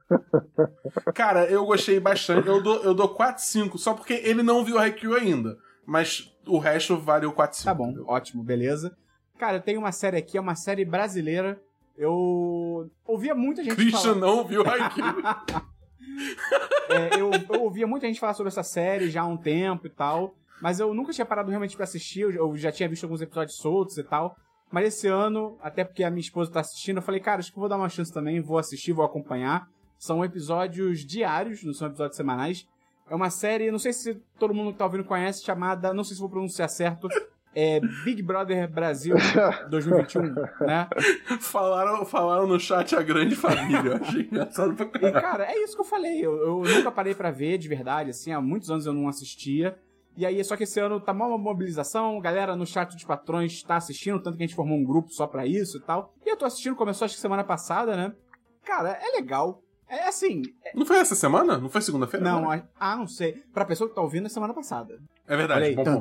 Cara, 1.12 1.44
eu 1.46 1.66
gostei 1.66 1.98
bastante. 1.98 2.46
Eu 2.46 2.62
dou, 2.62 2.82
eu 2.84 2.94
dou 2.94 3.08
4, 3.08 3.42
5, 3.42 3.76
só 3.78 3.94
porque 3.94 4.14
ele 4.14 4.42
não 4.42 4.64
viu 4.64 4.78
Haikyuu 4.78 5.16
ainda. 5.16 5.58
Mas 5.84 6.32
o 6.46 6.58
resto 6.58 6.96
vale 6.96 7.26
o 7.26 7.32
4, 7.32 7.58
5. 7.58 7.64
Tá 7.64 7.74
bom, 7.74 7.92
ótimo, 8.06 8.44
beleza. 8.44 8.96
Cara, 9.36 9.56
eu 9.56 9.60
tenho 9.60 9.80
uma 9.80 9.90
série 9.90 10.16
aqui, 10.16 10.38
é 10.38 10.40
uma 10.40 10.54
série 10.54 10.84
brasileira. 10.84 11.60
Eu 11.98 12.88
ouvia 13.04 13.34
muita 13.34 13.64
gente 13.64 13.74
Christian 13.74 14.14
falar... 14.14 14.16
não 14.16 14.44
viu 14.44 14.62
Haikyuu. 14.66 15.22
É, 16.88 17.18
eu, 17.18 17.30
eu 17.48 17.62
ouvia 17.62 17.86
muita 17.86 18.06
gente 18.06 18.20
falar 18.20 18.34
sobre 18.34 18.48
essa 18.48 18.62
série 18.62 19.08
já 19.08 19.22
há 19.22 19.26
um 19.26 19.36
tempo 19.36 19.86
e 19.86 19.90
tal, 19.90 20.34
mas 20.60 20.78
eu 20.78 20.92
nunca 20.92 21.12
tinha 21.12 21.24
parado 21.24 21.48
realmente 21.48 21.74
pra 21.74 21.84
assistir, 21.84 22.20
eu 22.20 22.56
já 22.56 22.70
tinha 22.70 22.88
visto 22.88 23.04
alguns 23.04 23.22
episódios 23.22 23.56
soltos 23.56 23.96
e 23.96 24.04
tal. 24.04 24.36
Mas 24.72 24.86
esse 24.86 25.06
ano, 25.06 25.56
até 25.62 25.84
porque 25.84 26.02
a 26.02 26.10
minha 26.10 26.20
esposa 26.22 26.50
tá 26.50 26.60
assistindo, 26.60 26.96
eu 26.96 27.02
falei, 27.02 27.20
cara, 27.20 27.40
acho 27.40 27.52
que 27.52 27.58
vou 27.58 27.68
dar 27.68 27.76
uma 27.76 27.88
chance 27.90 28.12
também, 28.12 28.40
vou 28.40 28.58
assistir, 28.58 28.92
vou 28.92 29.04
acompanhar. 29.04 29.68
São 29.98 30.24
episódios 30.24 31.04
diários, 31.04 31.62
não 31.62 31.74
são 31.74 31.88
episódios 31.88 32.16
semanais. 32.16 32.66
É 33.08 33.14
uma 33.14 33.28
série, 33.30 33.70
não 33.70 33.78
sei 33.78 33.92
se 33.92 34.14
todo 34.38 34.54
mundo 34.54 34.72
que 34.72 34.78
tá 34.78 34.84
ouvindo 34.86 35.04
conhece, 35.04 35.44
chamada, 35.44 35.92
não 35.92 36.02
sei 36.02 36.14
se 36.14 36.20
vou 36.20 36.30
pronunciar 36.30 36.68
certo, 36.70 37.06
é 37.54 37.78
Big 38.02 38.22
Brother 38.22 38.66
Brasil 38.70 39.14
2021, 39.68 40.22
né? 40.60 40.88
falaram, 41.40 42.04
falaram 42.06 42.46
no 42.46 42.58
chat 42.58 42.96
a 42.96 43.02
grande 43.02 43.36
família. 43.36 43.90
Eu 43.92 43.96
achei 43.96 44.22
engraçado 44.22 44.74
pra 44.74 44.86
E, 44.86 44.90
caralho. 44.90 45.20
cara, 45.20 45.44
é 45.52 45.58
isso 45.62 45.74
que 45.74 45.80
eu 45.82 45.84
falei. 45.84 46.24
Eu, 46.24 46.64
eu 46.64 46.74
nunca 46.76 46.90
parei 46.90 47.14
pra 47.14 47.30
ver 47.30 47.58
de 47.58 47.68
verdade, 47.68 48.10
assim, 48.10 48.32
há 48.32 48.40
muitos 48.40 48.70
anos 48.70 48.86
eu 48.86 48.92
não 48.94 49.06
assistia. 49.08 49.76
E 50.16 50.26
aí, 50.26 50.44
só 50.44 50.56
que 50.56 50.64
esse 50.64 50.78
ano 50.78 51.00
tá 51.00 51.12
uma 51.12 51.38
mobilização, 51.38 52.20
galera 52.20 52.54
no 52.54 52.66
chat 52.66 52.92
dos 52.92 53.04
patrões 53.04 53.62
tá 53.62 53.76
assistindo, 53.76 54.20
tanto 54.20 54.36
que 54.36 54.42
a 54.42 54.46
gente 54.46 54.54
formou 54.56 54.76
um 54.76 54.84
grupo 54.84 55.10
só 55.10 55.26
pra 55.26 55.46
isso 55.46 55.78
e 55.78 55.80
tal. 55.80 56.12
E 56.24 56.28
eu 56.28 56.36
tô 56.36 56.44
assistindo, 56.44 56.76
começou 56.76 57.04
acho 57.06 57.14
que 57.14 57.20
semana 57.20 57.42
passada, 57.44 57.96
né? 57.96 58.12
Cara, 58.64 58.90
é 59.02 59.16
legal. 59.16 59.62
É 59.88 60.08
assim, 60.08 60.42
Não 60.74 60.86
foi 60.86 60.96
essa 60.98 61.14
semana? 61.14 61.58
Não 61.58 61.68
foi 61.68 61.82
segunda-feira? 61.82 62.24
não, 62.24 62.38
agora? 62.44 62.66
ah, 62.80 62.96
não 62.96 63.06
sei. 63.06 63.42
Pra 63.52 63.64
pessoa 63.64 63.88
que 63.88 63.94
tá 63.94 64.00
ouvindo 64.00 64.26
é 64.26 64.28
semana 64.30 64.54
passada. 64.54 64.98
É 65.28 65.36
verdade. 65.36 65.74
Bom, 65.74 65.84
bom 65.84 66.00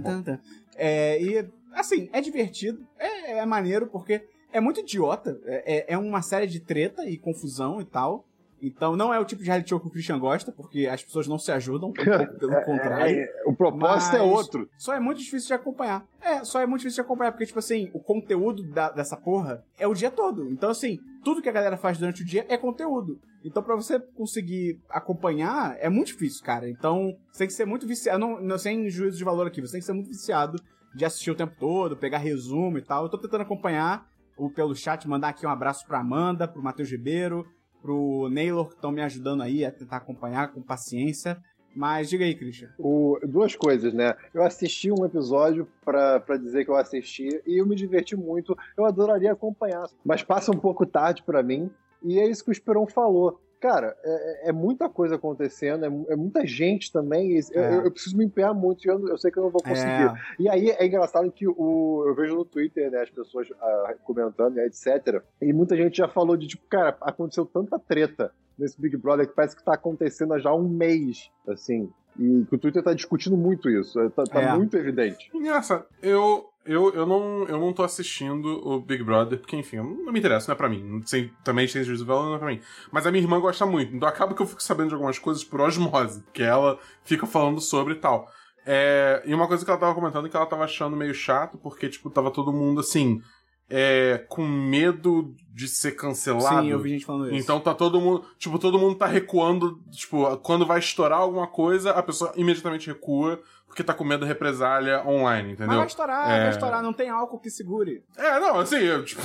bom 0.00 0.22
tan. 0.22 0.40
É, 0.74 1.20
e, 1.22 1.46
assim, 1.74 2.08
é 2.12 2.20
divertido, 2.22 2.86
é, 2.98 3.38
é 3.38 3.46
maneiro, 3.46 3.88
porque 3.88 4.22
é 4.52 4.58
muito 4.60 4.80
idiota. 4.80 5.38
É, 5.44 5.76
é- 5.76 5.94
é 5.94 5.98
uma 5.98 6.22
série 6.22 6.46
de 6.46 6.60
treta 6.60 7.04
e 7.08 7.18
confusão 7.18 7.78
e 7.80 7.84
tal. 7.84 8.24
Então 8.62 8.96
não 8.96 9.12
é 9.12 9.20
o 9.20 9.24
tipo 9.26 9.42
de 9.42 9.48
reality 9.48 9.68
show 9.68 9.78
que 9.78 9.86
o 9.86 9.90
Christian 9.90 10.18
gosta, 10.18 10.50
porque 10.50 10.86
as 10.86 11.04
pessoas 11.04 11.28
não 11.28 11.38
se 11.38 11.52
ajudam, 11.52 11.92
pelo 11.92 12.08
contrário. 12.64 13.18
É, 13.20 13.42
o 13.44 13.45
propósito 13.56 14.16
é 14.16 14.18
Mas 14.20 14.30
outro. 14.30 14.68
Só 14.78 14.94
é 14.94 15.00
muito 15.00 15.18
difícil 15.18 15.48
de 15.48 15.54
acompanhar. 15.54 16.06
É, 16.20 16.44
só 16.44 16.60
é 16.60 16.66
muito 16.66 16.80
difícil 16.80 17.02
de 17.02 17.06
acompanhar, 17.06 17.32
porque, 17.32 17.46
tipo 17.46 17.58
assim, 17.58 17.90
o 17.94 18.00
conteúdo 18.00 18.62
da- 18.62 18.90
dessa 18.90 19.16
porra 19.16 19.64
é 19.78 19.86
o 19.86 19.94
dia 19.94 20.10
todo. 20.10 20.50
Então, 20.50 20.70
assim, 20.70 20.98
tudo 21.24 21.40
que 21.42 21.48
a 21.48 21.52
galera 21.52 21.76
faz 21.76 21.98
durante 21.98 22.22
o 22.22 22.24
dia 22.26 22.44
é 22.48 22.56
conteúdo. 22.56 23.18
Então, 23.44 23.62
pra 23.62 23.74
você 23.76 23.98
conseguir 24.00 24.80
acompanhar, 24.90 25.76
é 25.80 25.88
muito 25.88 26.08
difícil, 26.08 26.44
cara. 26.44 26.68
Então, 26.68 27.16
você 27.30 27.38
tem 27.38 27.46
que 27.46 27.52
ser 27.54 27.64
muito 27.64 27.86
viciado. 27.86 28.18
Não, 28.18 28.40
não 28.40 28.58
sem 28.58 28.88
juízo 28.90 29.16
de 29.18 29.24
valor 29.24 29.46
aqui, 29.46 29.60
você 29.60 29.72
tem 29.72 29.80
que 29.80 29.86
ser 29.86 29.92
muito 29.92 30.08
viciado 30.08 30.58
de 30.94 31.04
assistir 31.04 31.30
o 31.30 31.34
tempo 31.34 31.54
todo, 31.58 31.96
pegar 31.96 32.18
resumo 32.18 32.78
e 32.78 32.82
tal. 32.82 33.04
Eu 33.04 33.08
tô 33.08 33.18
tentando 33.18 33.42
acompanhar 33.42 34.06
o, 34.36 34.50
pelo 34.50 34.74
chat, 34.74 35.06
mandar 35.08 35.28
aqui 35.28 35.46
um 35.46 35.50
abraço 35.50 35.86
pra 35.86 36.00
Amanda, 36.00 36.48
pro 36.48 36.62
Matheus 36.62 36.90
Ribeiro, 36.90 37.46
pro 37.82 38.28
Naylor, 38.30 38.68
que 38.68 38.74
estão 38.74 38.90
me 38.90 39.02
ajudando 39.02 39.42
aí 39.42 39.64
a 39.64 39.70
tentar 39.70 39.98
acompanhar 39.98 40.52
com 40.52 40.60
paciência. 40.62 41.38
Mas 41.76 42.08
diga 42.08 42.24
aí, 42.24 42.34
Christian. 42.34 42.70
O- 42.78 43.18
duas 43.22 43.54
coisas, 43.54 43.92
né? 43.92 44.14
Eu 44.32 44.42
assisti 44.42 44.90
um 44.90 45.04
episódio 45.04 45.68
pra 45.84 46.18
pra 46.20 46.36
dizer 46.36 46.64
que 46.64 46.70
eu 46.70 46.76
assisti 46.76 47.40
e 47.46 47.58
eu 47.60 47.66
me 47.66 47.76
diverti 47.76 48.16
muito. 48.16 48.56
Eu 48.76 48.86
adoraria 48.86 49.30
acompanhar, 49.32 49.86
mas 50.04 50.22
passa 50.22 50.50
um 50.50 50.58
pouco 50.58 50.86
tarde 50.86 51.22
pra 51.22 51.42
mim. 51.42 51.70
E 52.02 52.18
é 52.18 52.26
isso 52.26 52.42
que 52.44 52.50
o 52.50 52.52
Esperon 52.52 52.86
falou. 52.86 53.40
Cara, 53.58 53.96
é, 54.04 54.50
é 54.50 54.52
muita 54.52 54.86
coisa 54.88 55.14
acontecendo, 55.16 55.84
é, 55.84 56.12
é 56.12 56.16
muita 56.16 56.46
gente 56.46 56.92
também. 56.92 57.32
Eu, 57.52 57.62
É. 57.62 57.74
eu- 57.76 57.84
eu 57.86 57.90
preciso 57.90 58.16
me 58.16 58.24
empenhar 58.24 58.54
muito 58.54 58.84
e 58.84 58.88
eu, 58.90 59.08
eu 59.08 59.16
sei 59.18 59.30
que 59.30 59.38
eu 59.38 59.44
não 59.44 59.50
vou 59.50 59.62
conseguir. 59.62 59.88
É, 59.90 60.14
E 60.38 60.48
aí 60.48 60.70
é 60.70 60.86
engraçado 60.86 61.32
que 61.32 61.48
o, 61.48 62.04
eu 62.06 62.14
vejo 62.14 62.34
no 62.36 62.44
Twitter, 62.44 62.90
né, 62.90 63.00
as 63.02 63.10
pessoas 63.10 63.48
ah, 63.60 63.94
comentando, 64.04 64.54
né, 64.56 64.66
etc. 64.66 65.22
E 65.40 65.52
muita 65.54 65.74
gente 65.74 65.96
já 65.96 66.06
falou 66.06 66.36
de, 66.36 66.46
tipo, 66.46 66.66
cara, 66.68 66.96
aconteceu 67.00 67.46
tanta 67.46 67.78
treta 67.78 68.30
nesse 68.58 68.80
Big 68.80 68.96
Brother 68.96 69.28
que 69.28 69.34
parece 69.34 69.56
que 69.56 69.64
tá 69.64 69.74
acontecendo 69.74 70.34
há 70.34 70.38
já 70.38 70.52
um 70.52 70.68
mês, 70.68 71.30
assim. 71.48 71.90
E 72.18 72.44
que 72.48 72.54
o 72.54 72.58
Twitter 72.58 72.82
tá 72.82 72.94
discutindo 72.94 73.36
muito 73.36 73.68
isso. 73.68 73.98
Tá, 74.10 74.24
tá 74.24 74.40
É. 74.42 74.56
muito 74.56 74.76
evidente. 74.76 75.30
Engraçado. 75.34 75.84
Eu, 76.02 76.46
Eu, 76.68 76.92
eu, 76.94 77.06
não, 77.06 77.44
eu 77.44 77.60
não 77.60 77.72
tô 77.72 77.84
assistindo 77.84 78.44
o 78.66 78.80
Big 78.80 79.00
Brother, 79.04 79.38
porque, 79.38 79.54
enfim, 79.56 79.76
não 79.76 80.12
me 80.12 80.18
interessa, 80.18 80.48
não 80.48 80.54
é 80.54 80.56
pra 80.56 80.68
mim. 80.68 81.00
Sei, 81.06 81.30
também 81.44 81.64
tem 81.68 81.84
juízo 81.84 82.04
não 82.04 82.34
é 82.34 82.38
pra 82.38 82.48
mim. 82.48 82.60
Mas 82.90 83.06
a 83.06 83.12
minha 83.12 83.22
irmã 83.22 83.38
gosta 83.38 83.64
muito, 83.64 83.94
então 83.94 84.08
acaba 84.08 84.34
que 84.34 84.42
eu 84.42 84.46
fico 84.46 84.60
sabendo 84.60 84.88
de 84.88 84.94
algumas 84.94 85.16
coisas 85.16 85.44
por 85.44 85.60
osmose, 85.60 86.24
que 86.32 86.42
ela 86.42 86.76
fica 87.04 87.24
falando 87.24 87.60
sobre 87.60 87.94
e 87.94 87.98
tal. 87.98 88.26
É, 88.66 89.22
e 89.24 89.32
uma 89.32 89.46
coisa 89.46 89.64
que 89.64 89.70
ela 89.70 89.78
tava 89.78 89.94
comentando 89.94 90.26
é 90.26 90.28
que 90.28 90.36
ela 90.36 90.44
tava 90.44 90.64
achando 90.64 90.96
meio 90.96 91.14
chato, 91.14 91.56
porque, 91.56 91.88
tipo, 91.88 92.10
tava 92.10 92.32
todo 92.32 92.52
mundo 92.52 92.80
assim. 92.80 93.20
É, 93.68 94.24
com 94.28 94.46
medo 94.46 95.34
de 95.52 95.66
ser 95.66 95.92
cancelado. 95.92 96.62
Sim, 96.62 96.70
eu 96.70 96.78
vi 96.78 96.90
gente 96.90 97.04
falando 97.04 97.26
isso. 97.26 97.36
Então 97.36 97.58
tá 97.58 97.74
todo 97.74 98.00
mundo. 98.00 98.24
Tipo, 98.38 98.58
todo 98.58 98.78
mundo 98.78 98.96
tá 98.96 99.06
recuando. 99.06 99.80
Tipo, 99.90 100.36
quando 100.38 100.64
vai 100.64 100.78
estourar 100.78 101.18
alguma 101.18 101.46
coisa, 101.46 101.90
a 101.90 102.02
pessoa 102.02 102.32
imediatamente 102.36 102.86
recua, 102.86 103.40
porque 103.66 103.82
tá 103.82 103.92
com 103.92 104.04
medo 104.04 104.20
de 104.20 104.28
represália 104.28 105.04
online, 105.04 105.52
entendeu? 105.52 105.68
Mas 105.68 105.76
vai 105.78 105.86
estourar, 105.86 106.30
é... 106.30 106.40
vai 106.42 106.50
estourar, 106.50 106.82
não 106.82 106.92
tem 106.92 107.08
álcool 107.08 107.40
que 107.40 107.50
segure. 107.50 108.04
É, 108.16 108.38
não, 108.38 108.60
assim, 108.60 108.76
eu, 108.76 109.04
tipo, 109.04 109.20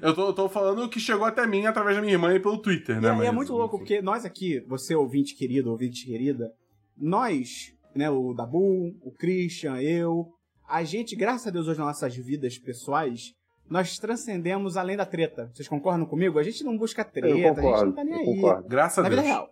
eu 0.00 0.14
tô, 0.14 0.32
tô 0.32 0.48
falando 0.48 0.88
que 0.88 0.98
chegou 0.98 1.26
até 1.26 1.46
mim 1.46 1.66
através 1.66 1.96
da 1.96 2.00
minha 2.00 2.14
irmã 2.14 2.34
e 2.34 2.40
pelo 2.40 2.58
Twitter, 2.58 2.98
né? 3.00 3.08
E, 3.08 3.12
Mas, 3.12 3.28
é 3.28 3.30
muito 3.30 3.52
louco, 3.52 3.78
porque 3.78 4.00
nós 4.00 4.24
aqui, 4.24 4.64
você 4.66 4.94
ouvinte 4.94 5.34
querido, 5.34 5.70
ouvinte 5.70 6.06
querida, 6.06 6.50
nós 6.96 7.76
né? 7.96 8.10
O 8.10 8.34
Dabu, 8.34 8.94
o 9.02 9.10
Christian, 9.10 9.80
eu. 9.80 10.28
A 10.68 10.84
gente, 10.84 11.16
graças 11.16 11.46
a 11.46 11.50
Deus, 11.50 11.66
hoje 11.66 11.78
nas 11.78 11.88
nossas 11.88 12.14
vidas 12.16 12.58
pessoais, 12.58 13.32
nós 13.68 13.98
transcendemos 13.98 14.76
além 14.76 14.96
da 14.96 15.04
treta. 15.04 15.50
Vocês 15.52 15.68
concordam 15.68 16.06
comigo? 16.06 16.38
A 16.38 16.42
gente 16.42 16.62
não 16.64 16.76
busca 16.76 17.04
treta, 17.04 17.34
concordo, 17.34 17.60
a 17.60 17.76
gente 17.76 17.84
não 17.86 17.92
tá 17.92 18.04
nem 18.04 18.14
aí. 18.14 18.24
Concordo. 18.24 18.68
Graças 18.68 18.98
Na 18.98 19.06
a 19.06 19.08
Deus. 19.08 19.20
vida 19.22 19.32
real. 19.34 19.50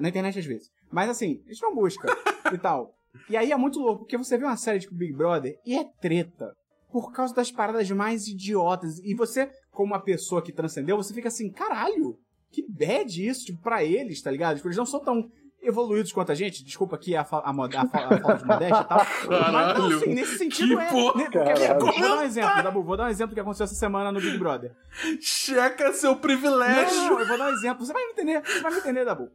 Na 0.00 0.08
internet 0.08 0.38
às 0.38 0.44
vezes. 0.46 0.70
Mas 0.90 1.10
assim, 1.10 1.42
a 1.46 1.52
gente 1.52 1.62
não 1.62 1.74
busca 1.74 2.08
e 2.52 2.58
tal. 2.58 2.94
E 3.28 3.36
aí 3.36 3.52
é 3.52 3.56
muito 3.56 3.78
louco, 3.78 4.00
porque 4.00 4.16
você 4.16 4.38
vê 4.38 4.44
uma 4.44 4.56
série 4.56 4.80
tipo 4.80 4.94
Big 4.94 5.12
Brother 5.12 5.58
e 5.66 5.76
é 5.76 5.84
treta. 6.00 6.54
Por 6.90 7.12
causa 7.12 7.34
das 7.34 7.50
paradas 7.50 7.90
mais 7.90 8.26
idiotas. 8.26 8.98
E 8.98 9.14
você, 9.14 9.50
como 9.70 9.92
uma 9.92 10.00
pessoa 10.02 10.42
que 10.42 10.52
transcendeu, 10.52 10.96
você 10.96 11.14
fica 11.14 11.28
assim, 11.28 11.50
caralho, 11.50 12.18
que 12.50 12.62
bad 12.68 13.26
isso, 13.26 13.46
tipo, 13.46 13.62
pra 13.62 13.82
eles, 13.82 14.20
tá 14.20 14.30
ligado? 14.30 14.56
Tipo, 14.56 14.68
eles 14.68 14.76
não 14.76 14.84
são 14.84 15.00
tão 15.00 15.30
evoluídos 15.62 16.12
quanto 16.12 16.32
a 16.32 16.34
gente, 16.34 16.64
desculpa 16.64 16.96
aqui 16.96 17.14
a, 17.14 17.20
a, 17.20 17.24
a, 17.24 17.50
a 17.50 17.86
falta 17.86 18.34
de 18.36 18.44
modéstia 18.44 18.80
e 18.80 18.84
tal. 18.84 19.06
Mas, 19.52 19.78
não, 19.78 19.86
assim, 19.86 20.14
nesse 20.14 20.38
sentido 20.38 20.76
que 20.76 20.82
é. 20.82 20.88
Porra, 20.88 21.18
né, 21.18 21.30
porque, 21.30 22.00
vou 22.00 22.00
dar 22.00 22.16
um 22.16 22.22
exemplo, 22.22 22.62
Dabu, 22.62 22.82
vou 22.82 22.96
dar 22.96 23.04
um 23.04 23.08
exemplo 23.08 23.34
que 23.34 23.40
aconteceu 23.40 23.64
essa 23.64 23.74
semana 23.74 24.10
no 24.10 24.20
Big 24.20 24.36
Brother. 24.38 24.72
Checa 25.20 25.92
seu 25.92 26.16
privilégio! 26.16 26.96
Não, 26.96 27.20
eu 27.20 27.26
vou 27.26 27.38
dar 27.38 27.50
um 27.50 27.52
exemplo, 27.54 27.86
você 27.86 27.92
vai 27.92 28.04
me 28.04 28.12
entender, 28.12 28.42
você 28.44 28.60
vai 28.60 28.72
me 28.72 28.78
entender, 28.78 29.04
Dabu. 29.04 29.28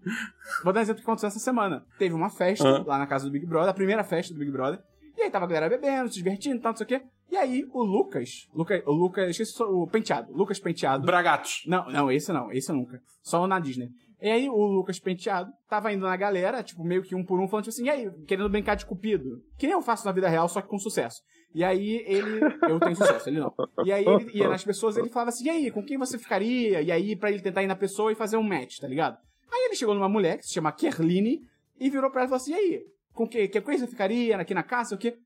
Vou 0.63 0.73
dar 0.73 0.79
um 0.79 0.83
exemplo 0.83 1.01
que 1.01 1.07
aconteceu 1.07 1.27
essa 1.27 1.39
semana. 1.39 1.85
Teve 1.97 2.13
uma 2.13 2.29
festa 2.29 2.67
Hã? 2.67 2.83
lá 2.85 2.97
na 2.97 3.07
casa 3.07 3.25
do 3.25 3.31
Big 3.31 3.45
Brother, 3.45 3.69
a 3.69 3.73
primeira 3.73 4.03
festa 4.03 4.33
do 4.33 4.39
Big 4.39 4.51
Brother. 4.51 4.79
E 5.17 5.23
aí 5.23 5.31
tava 5.31 5.45
a 5.45 5.47
galera 5.47 5.67
bebendo, 5.67 6.09
se 6.09 6.15
divertindo 6.15 6.57
e 6.57 6.59
tal, 6.59 6.73
não 6.73 6.77
sei 6.77 6.85
o 6.85 6.87
quê. 6.87 7.01
E 7.31 7.35
aí 7.35 7.67
o 7.73 7.83
Lucas, 7.83 8.47
Luca, 8.53 8.81
o 8.85 8.91
Lucas, 8.91 9.29
esqueci 9.31 9.61
o 9.61 9.87
penteado, 9.87 10.31
Lucas 10.31 10.59
Penteado. 10.59 11.05
Bragatos. 11.05 11.63
Não, 11.65 11.89
não, 11.89 12.11
esse 12.11 12.31
não, 12.31 12.51
esse 12.51 12.71
nunca. 12.71 13.01
Só 13.21 13.45
na 13.47 13.59
Disney. 13.59 13.89
E 14.21 14.29
aí 14.29 14.49
o 14.49 14.65
Lucas 14.65 14.99
Penteado 14.99 15.51
tava 15.69 15.93
indo 15.93 16.05
na 16.05 16.15
galera, 16.15 16.63
tipo, 16.63 16.83
meio 16.83 17.03
que 17.03 17.13
um 17.13 17.23
por 17.23 17.39
um, 17.39 17.47
falando 17.47 17.65
tipo 17.65 17.75
assim, 17.75 17.85
e 17.85 17.89
aí, 17.89 18.11
querendo 18.25 18.49
brincar 18.49 18.75
de 18.75 18.85
cupido. 18.85 19.43
Que 19.57 19.67
nem 19.67 19.73
eu 19.73 19.81
faço 19.81 20.05
na 20.05 20.11
vida 20.11 20.27
real, 20.27 20.49
só 20.49 20.61
que 20.61 20.67
com 20.67 20.79
sucesso. 20.79 21.21
E 21.53 21.63
aí 21.63 22.03
ele. 22.05 22.39
Eu 22.69 22.79
tenho 22.79 22.95
sucesso, 22.95 23.29
ele 23.29 23.39
não. 23.39 23.53
E 23.85 23.91
aí 23.91 24.05
ele 24.05 24.31
ia 24.33 24.49
nas 24.49 24.63
pessoas 24.63 24.97
ele 24.97 25.09
falava 25.09 25.29
assim, 25.29 25.45
e 25.45 25.49
aí, 25.49 25.71
com 25.71 25.83
quem 25.83 25.97
você 25.97 26.17
ficaria? 26.17 26.81
E 26.81 26.91
aí, 26.91 27.15
pra 27.15 27.31
ele 27.31 27.41
tentar 27.41 27.63
ir 27.63 27.67
na 27.67 27.75
pessoa 27.75 28.11
e 28.11 28.15
fazer 28.15 28.37
um 28.37 28.43
match, 28.43 28.79
tá 28.79 28.87
ligado? 28.87 29.17
Aí 29.51 29.65
ele 29.65 29.75
chegou 29.75 29.95
numa 29.95 30.09
mulher 30.09 30.37
que 30.37 30.45
se 30.45 30.53
chama 30.53 30.71
Kerline 30.71 31.41
e 31.79 31.89
virou 31.89 32.11
pra 32.11 32.21
ela 32.21 32.27
e 32.27 32.29
falou 32.29 32.41
assim, 32.41 32.51
e 32.51 32.55
aí, 32.55 32.85
com 33.13 33.27
que, 33.27 33.47
que 33.47 33.61
coisa 33.61 33.85
você 33.85 33.91
ficaria 33.91 34.35
aqui 34.37 34.53
na 34.53 34.63
casa, 34.63 34.95
o 34.95 34.97
quê? 34.97 35.17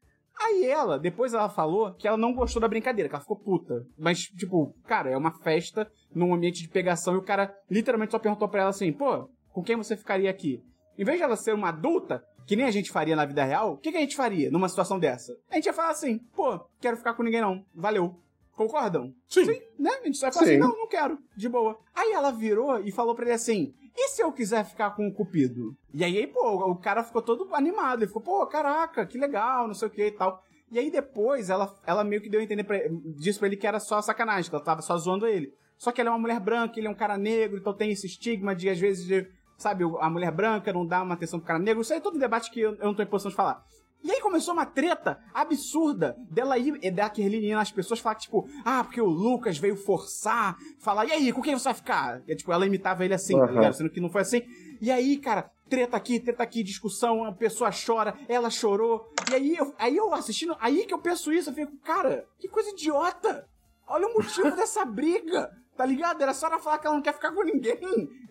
Aí 0.43 0.65
ela, 0.65 0.97
depois 0.97 1.33
ela 1.33 1.49
falou 1.49 1.93
que 1.93 2.07
ela 2.07 2.17
não 2.17 2.33
gostou 2.33 2.61
da 2.61 2.67
brincadeira, 2.67 3.07
que 3.07 3.15
ela 3.15 3.21
ficou 3.21 3.37
puta. 3.37 3.85
Mas, 3.97 4.19
tipo, 4.21 4.75
cara, 4.85 5.09
é 5.09 5.17
uma 5.17 5.31
festa 5.41 5.89
num 6.13 6.33
ambiente 6.33 6.61
de 6.61 6.69
pegação 6.69 7.13
e 7.13 7.17
o 7.17 7.23
cara 7.23 7.55
literalmente 7.69 8.11
só 8.11 8.19
perguntou 8.19 8.49
pra 8.49 8.61
ela 8.61 8.69
assim, 8.69 8.91
pô, 8.91 9.29
com 9.51 9.63
quem 9.63 9.75
você 9.75 9.95
ficaria 9.95 10.29
aqui? 10.29 10.59
Em 10.97 11.03
vez 11.05 11.17
de 11.17 11.23
ela 11.23 11.35
ser 11.35 11.53
uma 11.53 11.69
adulta, 11.69 12.23
que 12.47 12.55
nem 12.55 12.65
a 12.65 12.71
gente 12.71 12.91
faria 12.91 13.15
na 13.15 13.25
vida 13.25 13.43
real, 13.43 13.73
o 13.73 13.77
que, 13.77 13.91
que 13.91 13.97
a 13.97 14.01
gente 14.01 14.15
faria 14.15 14.49
numa 14.49 14.67
situação 14.67 14.99
dessa? 14.99 15.33
A 15.49 15.55
gente 15.55 15.67
ia 15.67 15.73
falar 15.73 15.91
assim, 15.91 16.17
pô, 16.35 16.59
quero 16.79 16.97
ficar 16.97 17.13
com 17.13 17.23
ninguém 17.23 17.41
não, 17.41 17.63
valeu. 17.73 18.15
Concordam? 18.53 19.13
Sim. 19.27 19.45
Sim, 19.45 19.59
né? 19.79 19.91
A 20.01 20.05
gente 20.05 20.17
só 20.17 20.27
ia 20.27 20.31
falar 20.31 20.45
Sim. 20.45 20.51
assim, 20.53 20.59
não, 20.59 20.77
não 20.77 20.87
quero, 20.87 21.17
de 21.35 21.47
boa. 21.47 21.79
Aí 21.95 22.11
ela 22.11 22.31
virou 22.31 22.79
e 22.79 22.91
falou 22.91 23.15
pra 23.15 23.25
ele 23.25 23.33
assim, 23.33 23.73
e 23.95 24.07
se 24.09 24.23
eu 24.23 24.31
quiser 24.31 24.65
ficar 24.65 24.91
com 24.91 25.07
o 25.07 25.13
Cupido? 25.13 25.75
E 25.93 26.03
aí, 26.03 26.25
pô, 26.27 26.71
o 26.71 26.75
cara 26.75 27.03
ficou 27.03 27.21
todo 27.21 27.53
animado. 27.53 27.99
Ele 27.99 28.07
ficou, 28.07 28.21
pô, 28.21 28.45
caraca, 28.47 29.05
que 29.05 29.17
legal, 29.17 29.67
não 29.67 29.73
sei 29.73 29.87
o 29.87 29.91
que 29.91 30.05
e 30.05 30.11
tal. 30.11 30.41
E 30.71 30.79
aí 30.79 30.89
depois 30.89 31.49
ela, 31.49 31.75
ela 31.85 32.03
meio 32.03 32.21
que 32.21 32.29
deu 32.29 32.39
a 32.39 32.43
entender 32.43 32.63
pra, 32.63 32.77
disse 33.17 33.37
pra 33.37 33.47
ele 33.47 33.57
que 33.57 33.67
era 33.67 33.79
só 33.79 34.01
sacanagem, 34.01 34.49
que 34.49 34.55
ela 34.55 34.63
tava 34.63 34.81
só 34.81 34.97
zoando 34.97 35.27
ele. 35.27 35.53
Só 35.77 35.91
que 35.91 35.99
ela 35.99 36.09
é 36.09 36.13
uma 36.13 36.19
mulher 36.19 36.39
branca, 36.39 36.79
ele 36.79 36.87
é 36.87 36.89
um 36.89 36.95
cara 36.95 37.17
negro, 37.17 37.57
então 37.57 37.73
tem 37.73 37.91
esse 37.91 38.05
estigma 38.05 38.55
de, 38.55 38.69
às 38.69 38.79
vezes, 38.79 39.05
de, 39.05 39.27
sabe, 39.57 39.83
a 39.99 40.09
mulher 40.09 40.31
branca 40.31 40.71
não 40.71 40.85
dá 40.85 41.01
uma 41.01 41.15
atenção 41.15 41.39
pro 41.39 41.47
cara 41.47 41.59
negro. 41.59 41.81
Isso 41.81 41.91
aí 41.91 41.99
é 41.99 42.01
todo 42.01 42.15
um 42.15 42.19
debate 42.19 42.49
que 42.51 42.61
eu, 42.61 42.75
eu 42.75 42.85
não 42.85 42.93
tô 42.93 43.03
em 43.03 43.07
posição 43.07 43.31
de 43.31 43.35
falar. 43.35 43.65
E 44.03 44.11
aí 44.11 44.19
começou 44.21 44.53
uma 44.53 44.65
treta 44.65 45.19
absurda 45.33 46.15
dela 46.29 46.57
ir, 46.57 46.77
e 46.81 46.89
da 46.89 47.09
Kerline 47.09 47.53
nas 47.53 47.71
pessoas 47.71 47.99
falar 47.99 48.15
que, 48.15 48.23
tipo, 48.23 48.47
ah, 48.65 48.83
porque 48.83 49.01
o 49.01 49.05
Lucas 49.05 49.57
veio 49.57 49.75
forçar, 49.75 50.57
falar, 50.79 51.05
e 51.05 51.11
aí, 51.11 51.31
com 51.31 51.41
quem 51.41 51.53
você 51.53 51.65
vai 51.65 51.73
ficar? 51.73 52.21
E, 52.27 52.35
tipo, 52.35 52.51
ela 52.51 52.65
imitava 52.65 53.05
ele 53.05 53.13
assim, 53.13 53.37
tá 53.37 53.43
Aham. 53.43 53.53
ligado? 53.53 53.73
Sendo 53.73 53.89
que 53.89 54.01
não 54.01 54.09
foi 54.09 54.21
assim. 54.21 54.41
E 54.81 54.89
aí, 54.89 55.17
cara, 55.17 55.51
treta 55.69 55.95
aqui, 55.95 56.19
treta 56.19 56.41
aqui, 56.43 56.63
discussão, 56.63 57.23
a 57.23 57.31
pessoa 57.31 57.69
chora, 57.71 58.15
ela 58.27 58.49
chorou. 58.49 59.07
E 59.29 59.35
aí 59.35 59.55
eu, 59.55 59.73
aí 59.77 59.95
eu 59.95 60.13
assistindo, 60.13 60.55
aí 60.59 60.85
que 60.85 60.93
eu 60.93 60.99
penso 60.99 61.31
isso, 61.31 61.49
eu 61.49 61.53
fico, 61.53 61.77
cara, 61.83 62.25
que 62.39 62.47
coisa 62.47 62.71
idiota! 62.71 63.47
Olha 63.87 64.07
o 64.07 64.13
motivo 64.13 64.51
dessa 64.55 64.83
briga! 64.83 65.49
Tá 65.77 65.85
ligado? 65.85 66.21
Era 66.21 66.33
só 66.33 66.47
ela 66.47 66.59
falar 66.59 66.77
que 66.77 66.85
ela 66.85 66.95
não 66.95 67.01
quer 67.01 67.13
ficar 67.13 67.31
com 67.31 67.43
ninguém. 67.43 67.79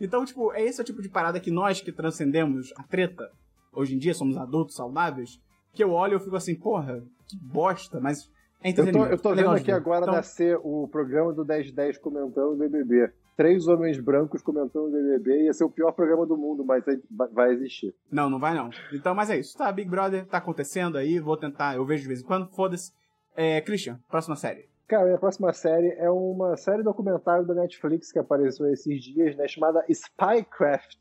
Então, 0.00 0.24
tipo, 0.24 0.52
é 0.52 0.62
esse 0.62 0.80
o 0.80 0.84
tipo 0.84 1.00
de 1.02 1.08
parada 1.08 1.40
que 1.40 1.50
nós 1.50 1.80
que 1.80 1.90
transcendemos 1.90 2.72
a 2.76 2.82
treta, 2.82 3.28
hoje 3.72 3.94
em 3.94 3.98
dia 3.98 4.14
somos 4.14 4.36
adultos 4.36 4.76
saudáveis, 4.76 5.40
que 5.72 5.82
eu 5.84 5.92
olho 5.92 6.12
e 6.12 6.16
eu 6.16 6.20
fico 6.20 6.36
assim, 6.36 6.54
porra, 6.54 7.02
que 7.28 7.36
bosta, 7.36 8.00
mas 8.00 8.30
é 8.62 8.70
Eu 8.70 8.92
tô, 8.92 9.06
eu 9.06 9.18
tô 9.18 9.32
É 9.32 9.36
vendo 9.36 9.50
aqui 9.50 9.72
agora 9.72 10.02
Então, 10.02 10.14
nascer 10.14 10.58
o 10.62 10.86
programa 10.88 11.32
do 11.32 11.44
1010 11.44 11.98
comentando 11.98 12.52
o 12.52 12.56
BBB. 12.56 13.10
Três 13.36 13.66
homens 13.66 13.98
brancos 13.98 14.42
comentando 14.42 14.88
o 14.88 14.90
BBB. 14.90 15.44
Ia 15.44 15.54
ser 15.54 15.64
o 15.64 15.70
pior 15.70 15.92
programa 15.92 16.26
do 16.26 16.36
mundo, 16.36 16.62
mas 16.62 16.84
vai- 17.32 17.52
existir. 17.52 17.94
Não, 18.12 18.28
não 18.28 18.38
vai 18.38 18.54
não. 18.54 18.68
Então, 18.92 19.14
mas 19.14 19.30
é 19.30 19.38
isso. 19.38 19.56
Tá, 19.56 19.72
Big 19.72 19.88
Brother 19.88 20.26
tá 20.26 20.36
acontecendo 20.36 20.98
aí, 20.98 21.18
vou 21.18 21.38
tentar, 21.38 21.74
eu 21.76 21.84
vejo 21.86 22.02
de 22.02 22.08
vez 22.08 22.20
em 22.20 22.24
quando, 22.24 22.48
foda-se. 22.54 22.92
É, 23.34 23.60
Christian, 23.62 23.98
próxima 24.10 24.36
série. 24.36 24.68
Cara, 24.86 25.04
minha 25.06 25.18
próxima 25.18 25.52
série 25.54 25.92
é 25.92 26.10
uma 26.10 26.54
série 26.56 26.82
documentário 26.82 27.46
da 27.46 27.54
Netflix 27.54 28.12
que 28.12 28.18
apareceu 28.18 28.66
esses 28.70 29.02
dias, 29.02 29.34
né? 29.36 29.46
Chamada 29.48 29.82
Spycraft. 29.88 30.98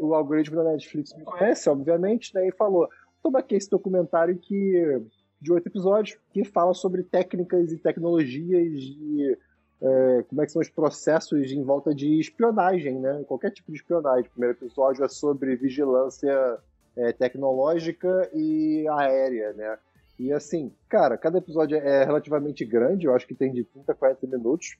O 0.00 0.14
algoritmo 0.14 0.56
da 0.56 0.64
Netflix 0.72 1.16
me 1.16 1.24
conhece, 1.24 1.70
obviamente, 1.70 2.34
né? 2.34 2.46
E 2.46 2.52
falou: 2.52 2.86
toma 3.24 3.38
aqui 3.38 3.54
esse 3.54 3.70
documentário 3.70 4.36
que 4.36 5.02
de 5.40 5.50
oito 5.50 5.66
episódios 5.66 6.18
que 6.30 6.44
fala 6.44 6.74
sobre 6.74 7.02
técnicas 7.02 7.72
e 7.72 7.78
tecnologias 7.78 8.72
e 8.74 9.38
é, 9.82 10.24
como 10.28 10.42
é 10.42 10.46
que 10.46 10.52
são 10.52 10.62
os 10.62 10.68
processos 10.68 11.50
em 11.50 11.62
volta 11.62 11.94
de 11.94 12.20
espionagem, 12.20 13.00
né? 13.00 13.24
Qualquer 13.26 13.50
tipo 13.50 13.72
de 13.72 13.78
espionagem. 13.78 14.26
O 14.26 14.30
primeiro 14.30 14.56
episódio 14.56 15.04
é 15.04 15.08
sobre 15.08 15.56
vigilância 15.56 16.58
é, 16.96 17.12
tecnológica 17.12 18.30
e 18.32 18.86
aérea, 18.88 19.52
né? 19.54 19.78
E 20.18 20.32
assim, 20.32 20.70
cara, 20.88 21.18
cada 21.18 21.38
episódio 21.38 21.76
é 21.76 22.04
relativamente 22.04 22.64
grande, 22.64 23.06
eu 23.06 23.14
acho 23.14 23.26
que 23.26 23.34
tem 23.34 23.52
de 23.52 23.64
30 23.64 23.90
a 23.90 23.94
40 23.94 24.26
minutos. 24.26 24.76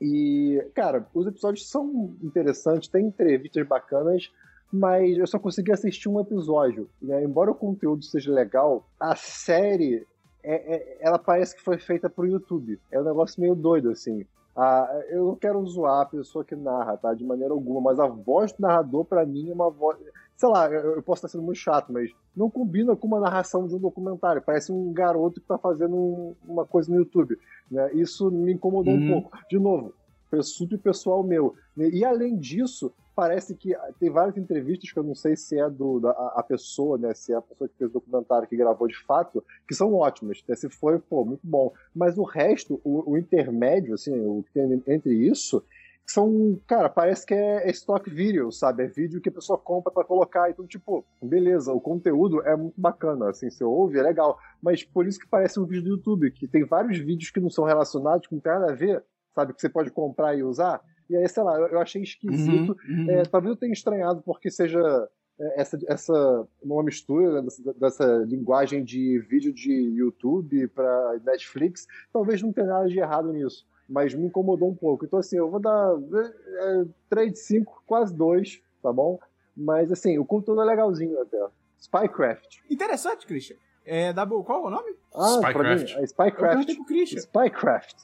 E, 0.00 0.64
cara, 0.74 1.06
os 1.12 1.26
episódios 1.26 1.68
são 1.68 2.14
interessantes, 2.22 2.88
tem 2.88 3.06
entrevistas 3.06 3.66
bacanas, 3.66 4.30
mas 4.72 5.16
eu 5.16 5.26
só 5.26 5.38
consegui 5.38 5.72
assistir 5.72 6.08
um 6.08 6.20
episódio. 6.20 6.88
Né? 7.00 7.22
Embora 7.24 7.50
o 7.50 7.54
conteúdo 7.54 8.04
seja 8.04 8.32
legal, 8.32 8.86
a 8.98 9.14
série, 9.16 10.06
é- 10.42 10.74
é- 10.76 10.96
ela 11.00 11.18
parece 11.18 11.54
que 11.56 11.62
foi 11.62 11.78
feita 11.78 12.08
pro 12.10 12.26
YouTube. 12.26 12.78
É 12.90 13.00
um 13.00 13.04
negócio 13.04 13.40
meio 13.40 13.54
doido, 13.54 13.90
assim. 13.90 14.24
Ah, 14.58 15.02
eu 15.10 15.24
não 15.26 15.36
quero 15.36 15.64
zoar 15.66 16.00
a 16.02 16.06
pessoa 16.06 16.42
que 16.44 16.56
narra, 16.56 16.96
tá? 16.96 17.12
De 17.12 17.22
maneira 17.24 17.52
alguma, 17.52 17.80
mas 17.80 18.00
a 18.00 18.06
voz 18.06 18.52
do 18.52 18.60
narrador, 18.62 19.04
pra 19.04 19.26
mim, 19.26 19.50
é 19.50 19.52
uma 19.54 19.68
voz. 19.70 19.98
Sei 20.34 20.48
lá, 20.48 20.70
eu, 20.70 21.02
posso 21.02 21.20
estar 21.20 21.28
sendo 21.28 21.44
muito 21.44 21.58
chato, 21.58 21.92
mas 21.92 22.10
não 22.34 22.50
combina 22.50 22.94
com 22.96 23.06
uma 23.06 23.20
narração 23.20 23.66
de 23.66 23.74
um 23.74 23.78
documentário. 23.78 24.42
Parece 24.42 24.72
um 24.72 24.92
garoto 24.92 25.40
que 25.40 25.46
tá 25.46 25.58
fazendo 25.58 25.94
um- 25.94 26.34
uma 26.46 26.64
coisa 26.66 26.90
no 26.90 26.98
YouTube. 26.98 27.38
Né? 27.70 27.92
Isso 27.94 28.30
me 28.30 28.52
incomodou 28.52 28.94
Uhum. 28.94 29.04
um 29.18 29.22
pouco. 29.22 29.38
De 29.48 29.58
novo, 29.58 29.92
foi 30.30 30.42
super 30.42 30.78
pessoal 30.78 31.22
meu. 31.22 31.54
né? 31.76 31.88
E 31.90 32.02
além 32.04 32.36
disso, 32.36 32.90
parece 33.16 33.56
que 33.56 33.74
tem 33.98 34.10
várias 34.10 34.36
entrevistas 34.36 34.92
que 34.92 34.98
eu 34.98 35.02
não 35.02 35.14
sei 35.14 35.34
se 35.34 35.58
é 35.58 35.70
do, 35.70 35.98
da, 35.98 36.10
a 36.10 36.42
pessoa, 36.42 36.98
né? 36.98 37.14
Se 37.14 37.32
é 37.32 37.36
a 37.36 37.40
pessoa 37.40 37.66
que 37.66 37.74
fez 37.78 37.90
o 37.90 37.94
documentário 37.94 38.46
que 38.46 38.56
gravou 38.56 38.86
de 38.86 39.02
fato, 39.04 39.42
que 39.66 39.74
são 39.74 39.94
ótimas. 39.94 40.44
né? 40.46 40.54
Se 40.54 40.68
foi, 40.68 40.98
pô, 40.98 41.24
muito 41.24 41.40
bom. 41.42 41.72
Mas 41.94 42.18
o 42.18 42.22
resto, 42.24 42.78
o, 42.84 43.12
o 43.12 43.16
intermédio, 43.16 43.94
assim, 43.94 44.12
o 44.20 44.42
que 44.42 44.52
tem 44.52 44.82
entre 44.86 45.14
isso, 45.14 45.64
são, 46.06 46.60
cara, 46.66 46.90
parece 46.90 47.26
que 47.26 47.32
é, 47.32 47.66
é 47.66 47.70
stock 47.70 48.08
video, 48.08 48.52
sabe? 48.52 48.84
É 48.84 48.86
vídeo 48.86 49.20
que 49.20 49.30
a 49.30 49.32
pessoa 49.32 49.58
compra 49.58 49.90
pra 49.90 50.04
colocar. 50.04 50.50
Então, 50.50 50.66
tipo, 50.66 51.02
beleza, 51.22 51.72
o 51.72 51.80
conteúdo 51.80 52.42
é 52.42 52.54
muito 52.54 52.78
bacana, 52.78 53.30
assim, 53.30 53.48
você 53.50 53.64
ouve, 53.64 53.98
é 53.98 54.02
legal. 54.02 54.38
Mas 54.62 54.84
por 54.84 55.06
isso 55.06 55.18
que 55.18 55.26
parece 55.26 55.58
um 55.58 55.64
vídeo 55.64 55.84
do 55.84 55.90
YouTube, 55.96 56.30
que 56.30 56.46
tem 56.46 56.64
vários 56.64 56.98
vídeos 56.98 57.30
que 57.30 57.40
não 57.40 57.48
são 57.48 57.64
relacionados, 57.64 58.26
que 58.26 58.34
não 58.34 58.42
tem 58.42 58.52
nada 58.52 58.72
a 58.72 58.74
ver, 58.74 59.02
sabe? 59.34 59.54
Que 59.54 59.60
você 59.60 59.70
pode 59.70 59.90
comprar 59.90 60.36
e 60.36 60.42
usar. 60.42 60.82
E 61.08 61.16
aí, 61.16 61.28
sei 61.28 61.42
lá, 61.42 61.58
eu, 61.58 61.66
eu 61.68 61.80
achei 61.80 62.02
esquisito. 62.02 62.76
Uhum, 62.88 63.04
uhum. 63.04 63.10
É, 63.10 63.22
talvez 63.24 63.50
eu 63.50 63.60
tenha 63.60 63.72
estranhado 63.72 64.22
porque 64.22 64.50
seja 64.50 64.80
é, 65.38 65.60
essa, 65.60 65.78
essa 65.88 66.48
uma 66.62 66.82
mistura 66.82 67.34
né, 67.34 67.42
dessa, 67.42 67.74
dessa 67.74 68.06
linguagem 68.26 68.84
de 68.84 69.18
vídeo 69.20 69.52
de 69.52 69.72
YouTube 69.72 70.68
para 70.68 71.20
Netflix. 71.24 71.86
Talvez 72.12 72.42
não 72.42 72.52
tenha 72.52 72.66
nada 72.66 72.88
de 72.88 72.98
errado 72.98 73.32
nisso 73.32 73.66
mas 73.88 74.12
me 74.14 74.26
incomodou 74.26 74.68
um 74.68 74.74
pouco. 74.74 75.04
Então, 75.04 75.18
assim, 75.18 75.36
eu 75.36 75.50
vou 75.50 75.60
dar 75.60 75.94
é, 76.12 76.84
3 77.08 77.32
de 77.32 77.38
5, 77.38 77.82
quase 77.86 78.14
2, 78.14 78.60
tá 78.82 78.92
bom? 78.92 79.18
Mas, 79.56 79.90
assim, 79.92 80.18
o 80.18 80.24
conteúdo 80.24 80.60
é 80.60 80.64
legalzinho 80.64 81.20
até. 81.20 81.38
Spycraft. 81.80 82.58
Interessante, 82.68 83.26
Christian. 83.26 83.56
É, 83.84 84.12
Dabu, 84.12 84.42
qual 84.42 84.64
é 84.64 84.66
o 84.66 84.70
nome? 84.70 84.96
Ah, 85.14 85.38
Spycraft. 85.40 85.84
mim, 85.84 85.98
é 85.98 86.02
Eu 86.02 86.06
Spycraft. 86.06 86.40
perguntei 86.40 86.74
pro 86.74 86.84
Christian. 86.84 87.20
Spycraft. 87.20 87.96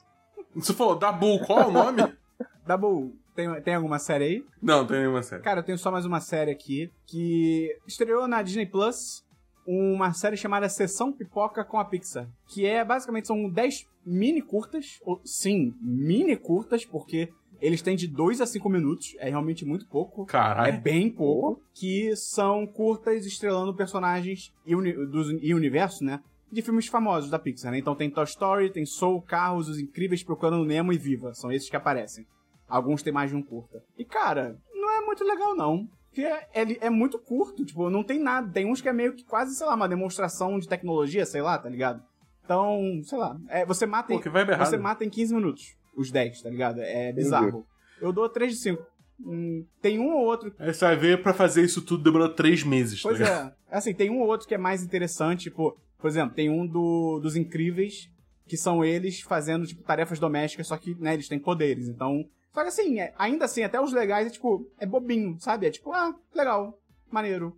Você 0.55 0.73
falou 0.73 0.95
Dabu, 0.95 1.39
qual 1.45 1.59
é 1.61 1.65
o 1.67 1.71
nome? 1.71 2.01
Dabu, 2.65 3.15
tem, 3.35 3.61
tem 3.61 3.75
alguma 3.75 3.99
série 3.99 4.23
aí? 4.23 4.45
não, 4.61 4.85
tem 4.85 4.99
nenhuma 4.99 5.23
série. 5.23 5.41
Cara, 5.41 5.59
eu 5.59 5.63
tenho 5.63 5.77
só 5.77 5.91
mais 5.91 6.05
uma 6.05 6.19
série 6.19 6.51
aqui 6.51 6.91
que 7.05 7.75
estreou 7.87 8.27
na 8.27 8.41
Disney 8.41 8.65
Plus 8.65 9.23
uma 9.65 10.13
série 10.13 10.35
chamada 10.37 10.67
Sessão 10.67 11.11
Pipoca 11.11 11.63
com 11.63 11.79
a 11.79 11.85
Pixar, 11.85 12.27
que 12.47 12.65
é 12.65 12.83
basicamente 12.83 13.27
são 13.27 13.49
10 13.49 13.87
mini 14.05 14.41
curtas, 14.41 14.99
ou, 15.03 15.21
sim, 15.23 15.73
mini 15.81 16.35
curtas, 16.35 16.85
porque 16.85 17.29
eles 17.61 17.81
têm 17.81 17.95
de 17.95 18.07
2 18.07 18.41
a 18.41 18.45
5 18.45 18.69
minutos, 18.69 19.15
é 19.19 19.29
realmente 19.29 19.63
muito 19.63 19.87
pouco. 19.87 20.23
É 20.23 20.25
Caralho. 20.25 20.81
bem 20.81 21.09
pouco, 21.09 21.61
que 21.73 22.13
são 22.15 22.67
curtas 22.67 23.25
estrelando 23.25 23.73
personagens 23.73 24.53
e, 24.65 24.75
uni 24.75 24.91
dos, 24.91 25.29
e 25.41 25.53
universo, 25.53 26.03
né? 26.03 26.19
De 26.53 26.61
filmes 26.61 26.87
famosos 26.87 27.29
da 27.29 27.39
Pixar, 27.39 27.71
né? 27.71 27.79
Então 27.79 27.95
tem 27.95 28.09
Toy 28.09 28.23
Story, 28.25 28.71
tem 28.71 28.85
Soul, 28.85 29.21
Carros, 29.21 29.67
Os 29.67 29.79
Incríveis 29.79 30.23
Procurando 30.23 30.63
Nemo 30.63 30.93
e 30.93 30.97
Viva. 30.97 31.33
São 31.33 31.51
esses 31.51 31.69
que 31.69 31.75
aparecem. 31.75 32.25
Alguns 32.67 33.01
têm 33.01 33.11
mais 33.11 33.29
de 33.31 33.35
um 33.35 33.41
curta. 33.41 33.81
E, 33.97 34.05
cara, 34.05 34.57
não 34.73 34.91
é 34.91 35.01
muito 35.05 35.23
legal, 35.23 35.55
não. 35.55 35.87
Porque 36.09 36.21
é, 36.21 36.47
ele 36.53 36.77
é 36.79 36.89
muito 36.91 37.17
curto, 37.17 37.65
tipo, 37.65 37.89
não 37.89 38.03
tem 38.03 38.19
nada. 38.19 38.51
Tem 38.51 38.71
uns 38.71 38.81
que 38.81 38.87
é 38.87 38.93
meio 38.93 39.15
que 39.15 39.23
quase, 39.25 39.55
sei 39.55 39.65
lá, 39.65 39.73
uma 39.73 39.89
demonstração 39.89 40.59
de 40.59 40.67
tecnologia, 40.67 41.25
sei 41.25 41.41
lá, 41.41 41.57
tá 41.57 41.67
ligado? 41.67 42.03
Então, 42.45 43.01
sei 43.03 43.17
lá. 43.17 43.35
É, 43.49 43.65
você 43.65 43.85
mata 43.85 44.13
em, 44.13 44.19
Pô, 44.19 44.29
você 44.59 44.77
mata 44.77 45.03
em 45.03 45.09
15 45.09 45.33
minutos 45.33 45.75
os 45.95 46.11
10, 46.11 46.41
tá 46.41 46.49
ligado? 46.49 46.79
É 46.81 47.11
bizarro. 47.11 47.65
Eu 47.99 48.11
dou 48.11 48.29
3 48.29 48.51
de 48.53 48.57
5. 48.59 48.85
Hum, 49.25 49.65
tem 49.81 49.99
um 49.99 50.11
ou 50.11 50.25
outro 50.25 50.53
Aí 50.59 50.73
você 50.73 50.85
vai 50.85 50.95
ver 50.95 51.21
pra 51.21 51.33
fazer 51.33 51.63
isso 51.63 51.81
tudo 51.83 52.03
demorou 52.03 52.29
três 52.29 52.63
meses, 52.63 53.01
Pois 53.01 53.19
tá 53.19 53.23
ligado? 53.23 53.53
é. 53.69 53.77
Assim, 53.77 53.93
tem 53.93 54.09
um 54.09 54.19
ou 54.19 54.27
outro 54.27 54.47
que 54.47 54.55
é 54.55 54.57
mais 54.57 54.83
interessante, 54.83 55.43
tipo, 55.43 55.77
por 56.03 56.09
exemplo, 56.09 56.35
tem 56.35 56.49
um 56.49 56.67
do, 56.67 57.17
dos 57.21 57.37
incríveis, 57.37 58.09
que 58.45 58.57
são 58.57 58.83
eles 58.83 59.21
fazendo, 59.21 59.65
tipo, 59.65 59.81
tarefas 59.83 60.19
domésticas, 60.19 60.67
só 60.67 60.75
que, 60.75 60.93
né, 60.95 61.13
eles 61.13 61.29
têm 61.29 61.39
poderes. 61.39 61.87
Então. 61.87 62.25
Só 62.53 62.61
que 62.61 62.67
assim, 62.67 62.99
é- 62.99 63.13
ainda 63.17 63.45
assim, 63.45 63.63
até 63.63 63.79
os 63.79 63.93
legais 63.93 64.27
é 64.27 64.29
tipo, 64.29 64.69
é 64.77 64.85
bobinho, 64.85 65.39
sabe? 65.39 65.65
É 65.65 65.71
tipo, 65.71 65.93
ah, 65.93 66.13
legal, 66.35 66.77
maneiro. 67.09 67.57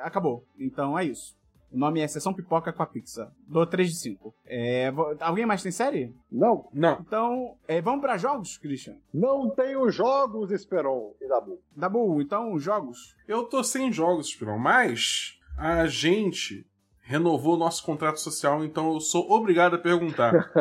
Acabou. 0.00 0.44
Então 0.58 0.98
é 0.98 1.04
isso. 1.04 1.36
O 1.70 1.78
nome 1.78 2.00
é 2.00 2.08
Sessão 2.08 2.34
Pipoca 2.34 2.72
com 2.72 2.82
a 2.82 2.86
Pixar. 2.86 3.30
Dou 3.46 3.64
3 3.64 3.90
de 3.90 3.96
5. 4.00 4.34
É, 4.44 4.92
alguém 5.20 5.46
mais 5.46 5.62
tem 5.62 5.70
série? 5.70 6.12
Não, 6.32 6.68
Não. 6.72 6.98
Então, 7.00 7.54
é, 7.68 7.80
vamos 7.80 8.00
pra 8.00 8.18
jogos, 8.18 8.58
Christian? 8.58 8.96
não 9.14 9.50
tenho 9.50 9.88
jogos, 9.88 10.50
Esperon 10.50 11.14
e 11.20 11.28
Dabu. 11.28 11.60
Dabu, 11.76 12.20
então, 12.20 12.58
jogos. 12.58 13.14
Eu 13.28 13.44
tô 13.44 13.62
sem 13.62 13.92
jogos, 13.92 14.26
Espirão, 14.26 14.58
mas 14.58 15.38
a 15.56 15.86
gente 15.86 16.66
renovou 17.08 17.56
nosso 17.56 17.82
contrato 17.82 18.20
social, 18.20 18.62
então 18.62 18.92
eu 18.92 19.00
sou 19.00 19.30
obrigado 19.32 19.76
a 19.76 19.78
perguntar. 19.78 20.52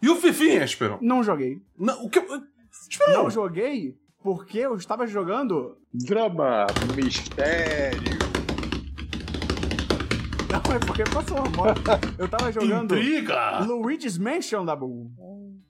e 0.00 0.08
o 0.08 0.14
Fifinha, 0.14 0.62
Esperão? 0.62 0.98
Não 1.02 1.24
joguei. 1.24 1.60
Não, 1.76 2.04
o 2.04 2.08
que. 2.08 2.20
Esperão! 2.88 3.24
Não 3.24 3.30
joguei 3.30 3.98
porque 4.22 4.58
eu 4.58 4.76
estava 4.76 5.04
jogando 5.04 5.76
Drama, 5.92 6.66
mistério. 6.94 8.18
Não, 10.48 10.74
é 10.74 10.78
porque 10.78 11.02
passou 11.12 11.38
uma 11.38 11.50
moto. 11.50 11.80
Eu 12.16 12.28
tava 12.28 12.52
jogando 12.52 12.96
Intriga! 12.96 13.58
Luigi's 13.64 14.16
Mansion 14.16 14.64
da 14.64 14.76
Bull. 14.76 15.10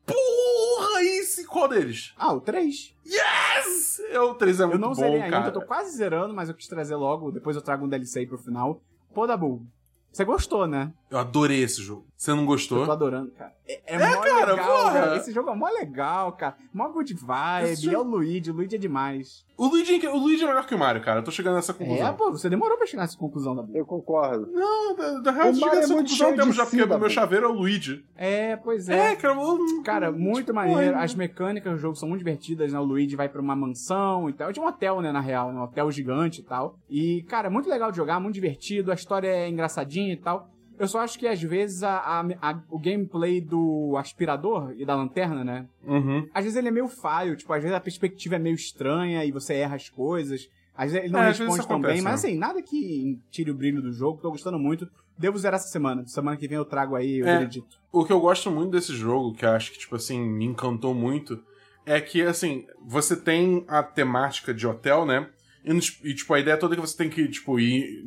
Porra, 0.05 1.03
esse 1.03 1.47
qual 1.47 1.67
deles? 1.67 2.13
Ah, 2.19 2.35
o 2.35 2.43
3. 2.43 2.95
Yes! 3.07 4.03
É 4.11 4.21
o 4.21 4.35
3 4.35 4.61
é 4.61 4.67
muito 4.67 4.77
eu 4.77 4.81
não 4.81 4.89
bom, 4.89 4.95
zerei 4.95 5.23
ainda, 5.23 5.31
cara. 5.31 5.49
eu 5.49 5.53
tô 5.53 5.63
quase 5.63 5.97
zerando, 5.97 6.35
mas 6.35 6.51
eu 6.51 6.55
quis 6.55 6.67
trazer 6.69 6.97
logo. 6.97 7.33
Depois 7.33 7.57
eu 7.57 7.63
trago 7.63 7.87
um 7.87 7.89
DLC 7.89 8.19
aí 8.19 8.27
pro 8.27 8.37
final. 8.37 8.83
Pô, 9.15 9.27
Dabu, 9.27 9.67
você 10.13 10.25
gostou, 10.25 10.67
né? 10.67 10.93
Eu 11.11 11.19
adorei 11.19 11.63
esse 11.63 11.83
jogo. 11.83 12.07
Você 12.17 12.31
não 12.33 12.41
Eu 12.41 12.47
gostou? 12.47 12.85
tô 12.87 12.93
adorando, 12.93 13.31
cara. 13.33 13.53
É, 13.67 13.95
é, 13.95 13.99
mó 13.99 14.21
cara, 14.21 14.53
legal, 14.53 14.67
porra. 14.83 14.93
cara. 14.93 15.17
Esse 15.17 15.33
jogo 15.33 15.51
é 15.51 15.55
mó 15.57 15.69
legal, 15.69 16.33
cara. 16.33 16.55
Mó 16.73 16.89
good 16.89 17.15
vibe. 17.15 17.71
Esse 17.71 17.93
É 17.93 17.99
o 17.99 18.03
Luigi, 18.03 18.51
o 18.51 18.55
Luigi 18.55 18.77
é 18.77 18.79
demais. 18.79 19.45
O 19.57 19.67
Luigi, 19.67 20.07
o 20.07 20.17
Luigi 20.17 20.45
é 20.45 20.47
melhor 20.47 20.67
que 20.67 20.75
o 20.75 20.79
Mario, 20.79 21.03
cara. 21.03 21.21
Eu 21.21 21.25
tô 21.25 21.31
chegando 21.31 21.55
nessa 21.57 21.73
conclusão. 21.75 22.07
É, 22.07 22.13
pô, 22.13 22.31
você 22.31 22.49
demorou 22.49 22.77
pra 22.77 22.87
chegar 22.87 23.03
nessa 23.03 23.17
conclusão, 23.17 23.57
Dabu. 23.57 23.77
Eu 23.77 23.85
concordo. 23.87 24.51
Não, 24.53 24.95
da, 24.95 25.19
da 25.21 25.31
real, 25.33 25.47
eu 25.47 25.53
O 25.53 25.55
cheguei 25.55 25.67
Mario 25.67 25.79
é 25.79 25.81
nessa 25.81 25.95
muito 25.95 26.11
conclusão 26.11 26.31
de 26.51 26.53
já, 26.57 26.67
porque 26.67 26.83
o 26.83 26.99
meu 26.99 27.11
chaveiro 27.11 27.47
é 27.47 27.49
o 27.49 27.53
Luigi. 27.53 28.05
É, 28.17 28.57
pois 28.57 28.89
É, 28.89 29.13
é. 29.13 29.17
cara, 29.17 29.35
eu- 29.35 29.83
Cara, 29.83 30.13
muito 30.13 30.47
tipo, 30.47 30.55
maneiro. 30.55 30.93
porra, 30.93 31.03
As 31.05 31.15
mecânicas 31.15 31.73
do 31.73 31.79
jogo 31.79 31.97
são 31.97 32.09
muito 32.09 32.21
divertidas, 32.21 32.73
né? 32.73 32.79
O 32.79 32.85
Luigi 32.85 33.17
vai 33.17 33.29
pra 33.29 33.41
uma 33.41 33.57
mansão 33.57 34.29
e 34.29 34.33
tal. 34.33 34.51
É 34.51 34.53
de 34.53 34.61
um 34.61 34.67
hotel, 34.67 35.01
né, 35.01 35.11
na 35.11 35.21
real, 35.21 35.53
né? 35.53 35.59
Um 35.59 35.65
hotel 35.65 35.91
gigante 35.91 36.41
e 36.41 36.45
tal. 36.45 36.77
E, 36.89 37.23
cara, 37.25 37.49
é 37.49 37.51
muito 37.51 37.69
legal 37.69 37.91
de 37.91 37.97
jogar, 37.97 38.21
muito 38.21 38.35
divertido. 38.35 38.93
A 38.93 38.95
história 38.95 39.29
é 39.29 39.49
engraçadinha 39.49 40.13
e 40.13 40.17
tal. 40.17 40.49
Eu 40.81 40.89
só 40.89 41.01
acho 41.01 41.19
que 41.19 41.27
às 41.29 41.41
vezes 41.43 41.83
a, 41.83 41.99
a- 41.99 42.27
a- 42.41 42.61
o 42.71 42.79
gameplay 42.79 43.39
do 43.41 43.95
aspirador 43.99 44.73
e 44.79 44.85
da 44.87 44.97
lanterna, 44.97 45.45
né? 45.45 45.67
Uhum. 45.87 46.27
Às 46.35 46.45
vezes 46.45 46.57
ele 46.57 46.69
é 46.69 46.71
meio 46.71 46.89
falho, 46.89 47.37
tipo, 47.37 47.53
às 47.53 47.63
vezes 47.63 47.77
a 47.77 47.81
perspectiva 47.81 48.37
é 48.37 48.39
meio 48.39 48.55
estranha 48.55 49.23
e 49.25 49.31
você 49.31 49.55
erra 49.55 49.77
as 49.77 49.91
coisas. 49.91 50.49
Às 50.75 50.93
vezes 50.93 51.05
ele 51.05 51.13
não 51.13 51.23
É, 51.23 51.29
responde 51.29 51.69
tão 51.69 51.79
bem, 51.81 52.01
mas 52.01 52.05
né? 52.05 52.29
assim, 52.31 52.35
nada 52.39 52.63
que 52.63 53.19
tire 53.31 53.51
o 53.51 53.55
brilho 53.55 53.83
do 53.83 53.93
jogo. 53.93 54.21
Tô 54.23 54.31
gostando 54.31 54.59
muito. 54.59 54.89
Devo 55.19 55.37
zerar 55.37 55.61
essa 55.61 55.69
semana. 55.69 56.07
Semana 56.07 56.37
que 56.39 56.49
vem 56.49 56.57
eu 56.57 56.65
trago 56.65 56.97
aí 56.97 57.23
o 57.23 57.27
É. 57.29 57.39
veredito. 57.39 57.77
O 57.93 58.03
que 58.05 58.13
eu 58.13 58.19
gosto 58.21 58.51
muito 58.51 58.71
desse 58.71 58.95
jogo, 58.97 59.35
que 59.35 59.45
eu 59.45 59.51
acho 59.51 59.73
que, 59.73 59.79
tipo 59.79 59.97
assim, 59.97 60.19
me 60.19 60.47
encantou 60.47 60.95
muito, 60.95 61.39
é 61.85 62.01
que, 62.01 62.23
assim, 62.23 62.67
você 62.87 63.15
tem 63.15 63.65
a 63.69 63.83
temática 63.83 64.55
de 64.55 64.67
hotel, 64.67 65.05
né? 65.05 65.29
E, 65.65 66.15
tipo, 66.15 66.35
a 66.35 66.41
ideia 66.41 66.57
toda 66.57 66.75
é 66.75 66.77
que 66.77 66.81
você 66.81 66.97
tem 66.97 67.11
que, 67.11 67.29
tipo, 67.29 67.59
ir 67.61 68.07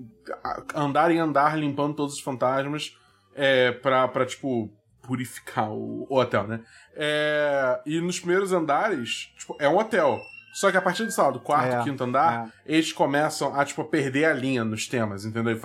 andar 0.73 1.11
e 1.11 1.17
andar 1.17 1.57
limpando 1.57 1.95
todos 1.95 2.15
os 2.15 2.21
fantasmas 2.21 2.97
é, 3.35 3.71
pra, 3.71 4.07
pra, 4.07 4.25
tipo, 4.25 4.71
purificar 5.01 5.71
o, 5.71 6.07
o 6.09 6.17
hotel, 6.19 6.47
né? 6.47 6.61
É, 6.95 7.81
e 7.85 7.99
nos 7.99 8.19
primeiros 8.19 8.51
andares, 8.51 9.31
tipo, 9.37 9.55
é 9.59 9.69
um 9.69 9.77
hotel. 9.77 10.19
Só 10.53 10.69
que 10.69 10.77
a 10.77 10.81
partir 10.81 11.03
do, 11.03 11.11
sei 11.11 11.23
lá, 11.23 11.31
do 11.31 11.39
quarto, 11.39 11.73
É, 11.73 11.83
quinto 11.83 12.03
andar, 12.03 12.53
eles 12.63 12.93
começam 12.93 13.55
a, 13.59 13.65
tipo, 13.65 13.83
perder 13.85 14.25
a 14.25 14.33
linha 14.33 14.63
nos 14.63 14.87
temas, 14.87 15.25
entendeu? 15.25 15.59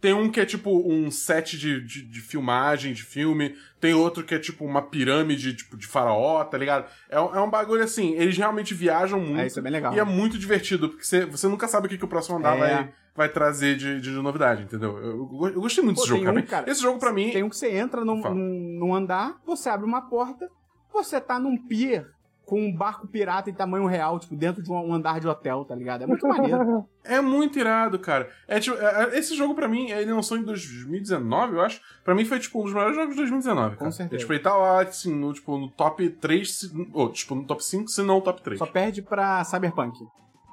Tem 0.00 0.12
um 0.12 0.30
que 0.30 0.38
é, 0.38 0.44
tipo, 0.44 0.70
um 0.86 1.10
set 1.10 1.58
de, 1.58 1.80
de, 1.80 2.02
de 2.02 2.20
filmagem, 2.20 2.92
de 2.92 3.02
filme. 3.02 3.56
Tem 3.80 3.94
outro 3.94 4.22
que 4.22 4.34
é, 4.34 4.38
tipo, 4.38 4.66
uma 4.66 4.82
pirâmide, 4.82 5.54
tipo, 5.54 5.78
de 5.78 5.86
faraó, 5.86 6.44
tá 6.44 6.58
ligado? 6.58 6.84
É, 7.08 7.18
um- 7.18 7.34
é 7.34 7.40
um 7.40 7.48
bagulho 7.48 7.82
assim, 7.82 8.12
eles 8.12 8.36
realmente 8.36 8.74
viajam 8.74 9.18
muito. 9.18 9.40
É, 9.40 9.46
isso 9.46 9.58
é 9.58 9.62
bem 9.62 9.72
legal. 9.72 9.94
E 9.94 9.98
é 9.98 10.04
muito 10.04 10.38
divertido, 10.38 10.90
porque 10.90 11.04
você, 11.04 11.24
você 11.24 11.48
nunca 11.48 11.66
sabe 11.66 11.86
o 11.86 11.88
que, 11.88 11.96
que 11.96 12.04
o 12.04 12.08
próximo 12.08 12.36
andar 12.36 12.56
É. 12.56 12.58
vai, 12.58 12.92
vai 13.16 13.28
trazer 13.30 13.76
de, 13.76 13.98
de 14.00 14.10
novidade, 14.10 14.62
entendeu? 14.64 14.98
Eu, 14.98 15.50
eu, 15.54 15.60
gostei 15.62 15.82
muito 15.82 15.96
Pô, 15.96 16.02
desse 16.02 16.10
jogo, 16.14 16.24
cara. 16.24 16.38
um, 16.38 16.42
cara, 16.42 16.70
Esse 16.70 16.82
jogo, 16.82 16.98
pra 16.98 17.12
mim, 17.14 17.30
Tem 17.30 17.42
um 17.42 17.48
que 17.48 17.56
você 17.56 17.70
entra 17.74 18.04
num, 18.04 18.20
num, 18.20 18.78
num 18.78 18.94
andar, 18.94 19.36
você 19.46 19.70
abre 19.70 19.86
uma 19.86 20.02
porta, 20.02 20.46
você 20.92 21.18
tá 21.18 21.38
num 21.38 21.56
pier 21.56 22.06
com 22.50 22.60
um 22.60 22.72
barco 22.76 23.06
pirata 23.06 23.48
em 23.48 23.54
tamanho 23.54 23.86
real, 23.86 24.18
tipo, 24.18 24.34
dentro 24.34 24.60
de 24.60 24.72
um, 24.72 24.92
andar 24.92 25.20
de 25.20 25.28
hotel, 25.28 25.64
tá 25.64 25.72
ligado? 25.72 26.02
É 26.02 26.06
muito 26.06 26.26
maneiro. 26.26 26.84
É 27.02 27.18
muito 27.20 27.58
irado, 27.58 27.98
cara. 27.98 28.28
É, 28.46 28.60
tipo, 28.60 28.76
é- 28.76 29.04
é- 29.14 29.18
esse 29.18 29.34
jogo, 29.34 29.54
pra 29.54 29.66
mim, 29.66 29.88
ele 29.90 30.12
lançou 30.12 30.36
em 30.36 30.42
2019, 30.42 31.54
eu 31.54 31.62
acho. 31.62 31.80
Pra 32.04 32.14
mim, 32.14 32.24
foi, 32.26 32.38
tipo, 32.38 32.60
um 32.60 32.64
dos 32.64 32.74
melhores 32.74 32.94
jogos 32.94 33.10
de 33.14 33.16
2019, 33.22 33.76
cara. 33.76 33.90
certeza. 33.90 34.16
É, 34.16 34.18
tipo, 34.18 34.32
ele 34.32 34.40
tá 34.42 34.54
lá, 34.54 34.82
assim, 34.82 35.14
no, 35.14 35.32
tipo, 35.32 35.56
no 35.56 35.68
top 35.70 36.08
3, 36.10 36.52
se- 36.54 36.88
ou, 36.92 37.08
tipo, 37.10 37.34
no 37.34 37.44
top 37.44 37.64
5, 37.64 37.88
se 37.88 38.02
não 38.02 38.20
top 38.20 38.42
3. 38.42 38.58
Só 38.58 38.66
perde 38.66 39.00
pra 39.00 39.42
Cyberpunk. 39.44 39.98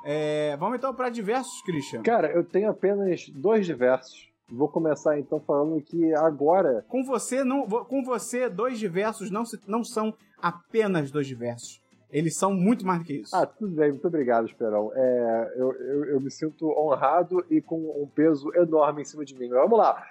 É, 0.06 0.56
vamos 0.58 0.78
então 0.78 0.94
pra 0.94 1.10
diversos, 1.10 1.62
Christian. 1.64 2.02
Cara, 2.02 2.32
eu 2.32 2.44
tenho 2.44 2.70
apenas 2.70 3.28
dois 3.30 3.66
diversos. 3.66 4.28
Vou 4.50 4.70
começar 4.70 5.20
então 5.20 5.42
falando 5.42 5.82
que 5.82 6.14
agora. 6.16 6.86
Com 6.88 7.04
você, 7.04 7.44
não, 7.44 7.68
com 7.68 8.02
você, 8.04 8.48
dois 8.48 8.80
diversos 8.80 9.30
não, 9.30 9.44
se- 9.46 9.60
não 9.68 9.84
são 9.84 10.14
apenas 10.42 11.12
dois 11.12 11.28
diversos. 11.28 11.82
Eles 12.10 12.36
são 12.38 12.54
muito 12.54 12.86
mais 12.86 13.00
do 13.00 13.06
que 13.06 13.14
isso. 13.14 13.36
Ah, 13.36 13.46
tudo 13.46 13.76
bem, 13.76 13.92
muito 13.92 14.08
obrigado, 14.08 14.48
Esperão. 14.48 14.92
É, 14.96 15.54
eu, 15.58 15.74
eu, 15.74 16.06
eu 16.06 16.22
me 16.22 16.32
sinto 16.32 16.70
honrado 16.70 17.46
e 17.50 17.62
com 17.62 17.78
um 18.02 18.08
peso 18.08 18.50
enorme 18.56 19.02
em 19.02 19.06
cima 19.06 19.26
de 19.26 19.36
mim. 19.36 19.50
Vamos 19.50 19.78
lá. 19.78 20.06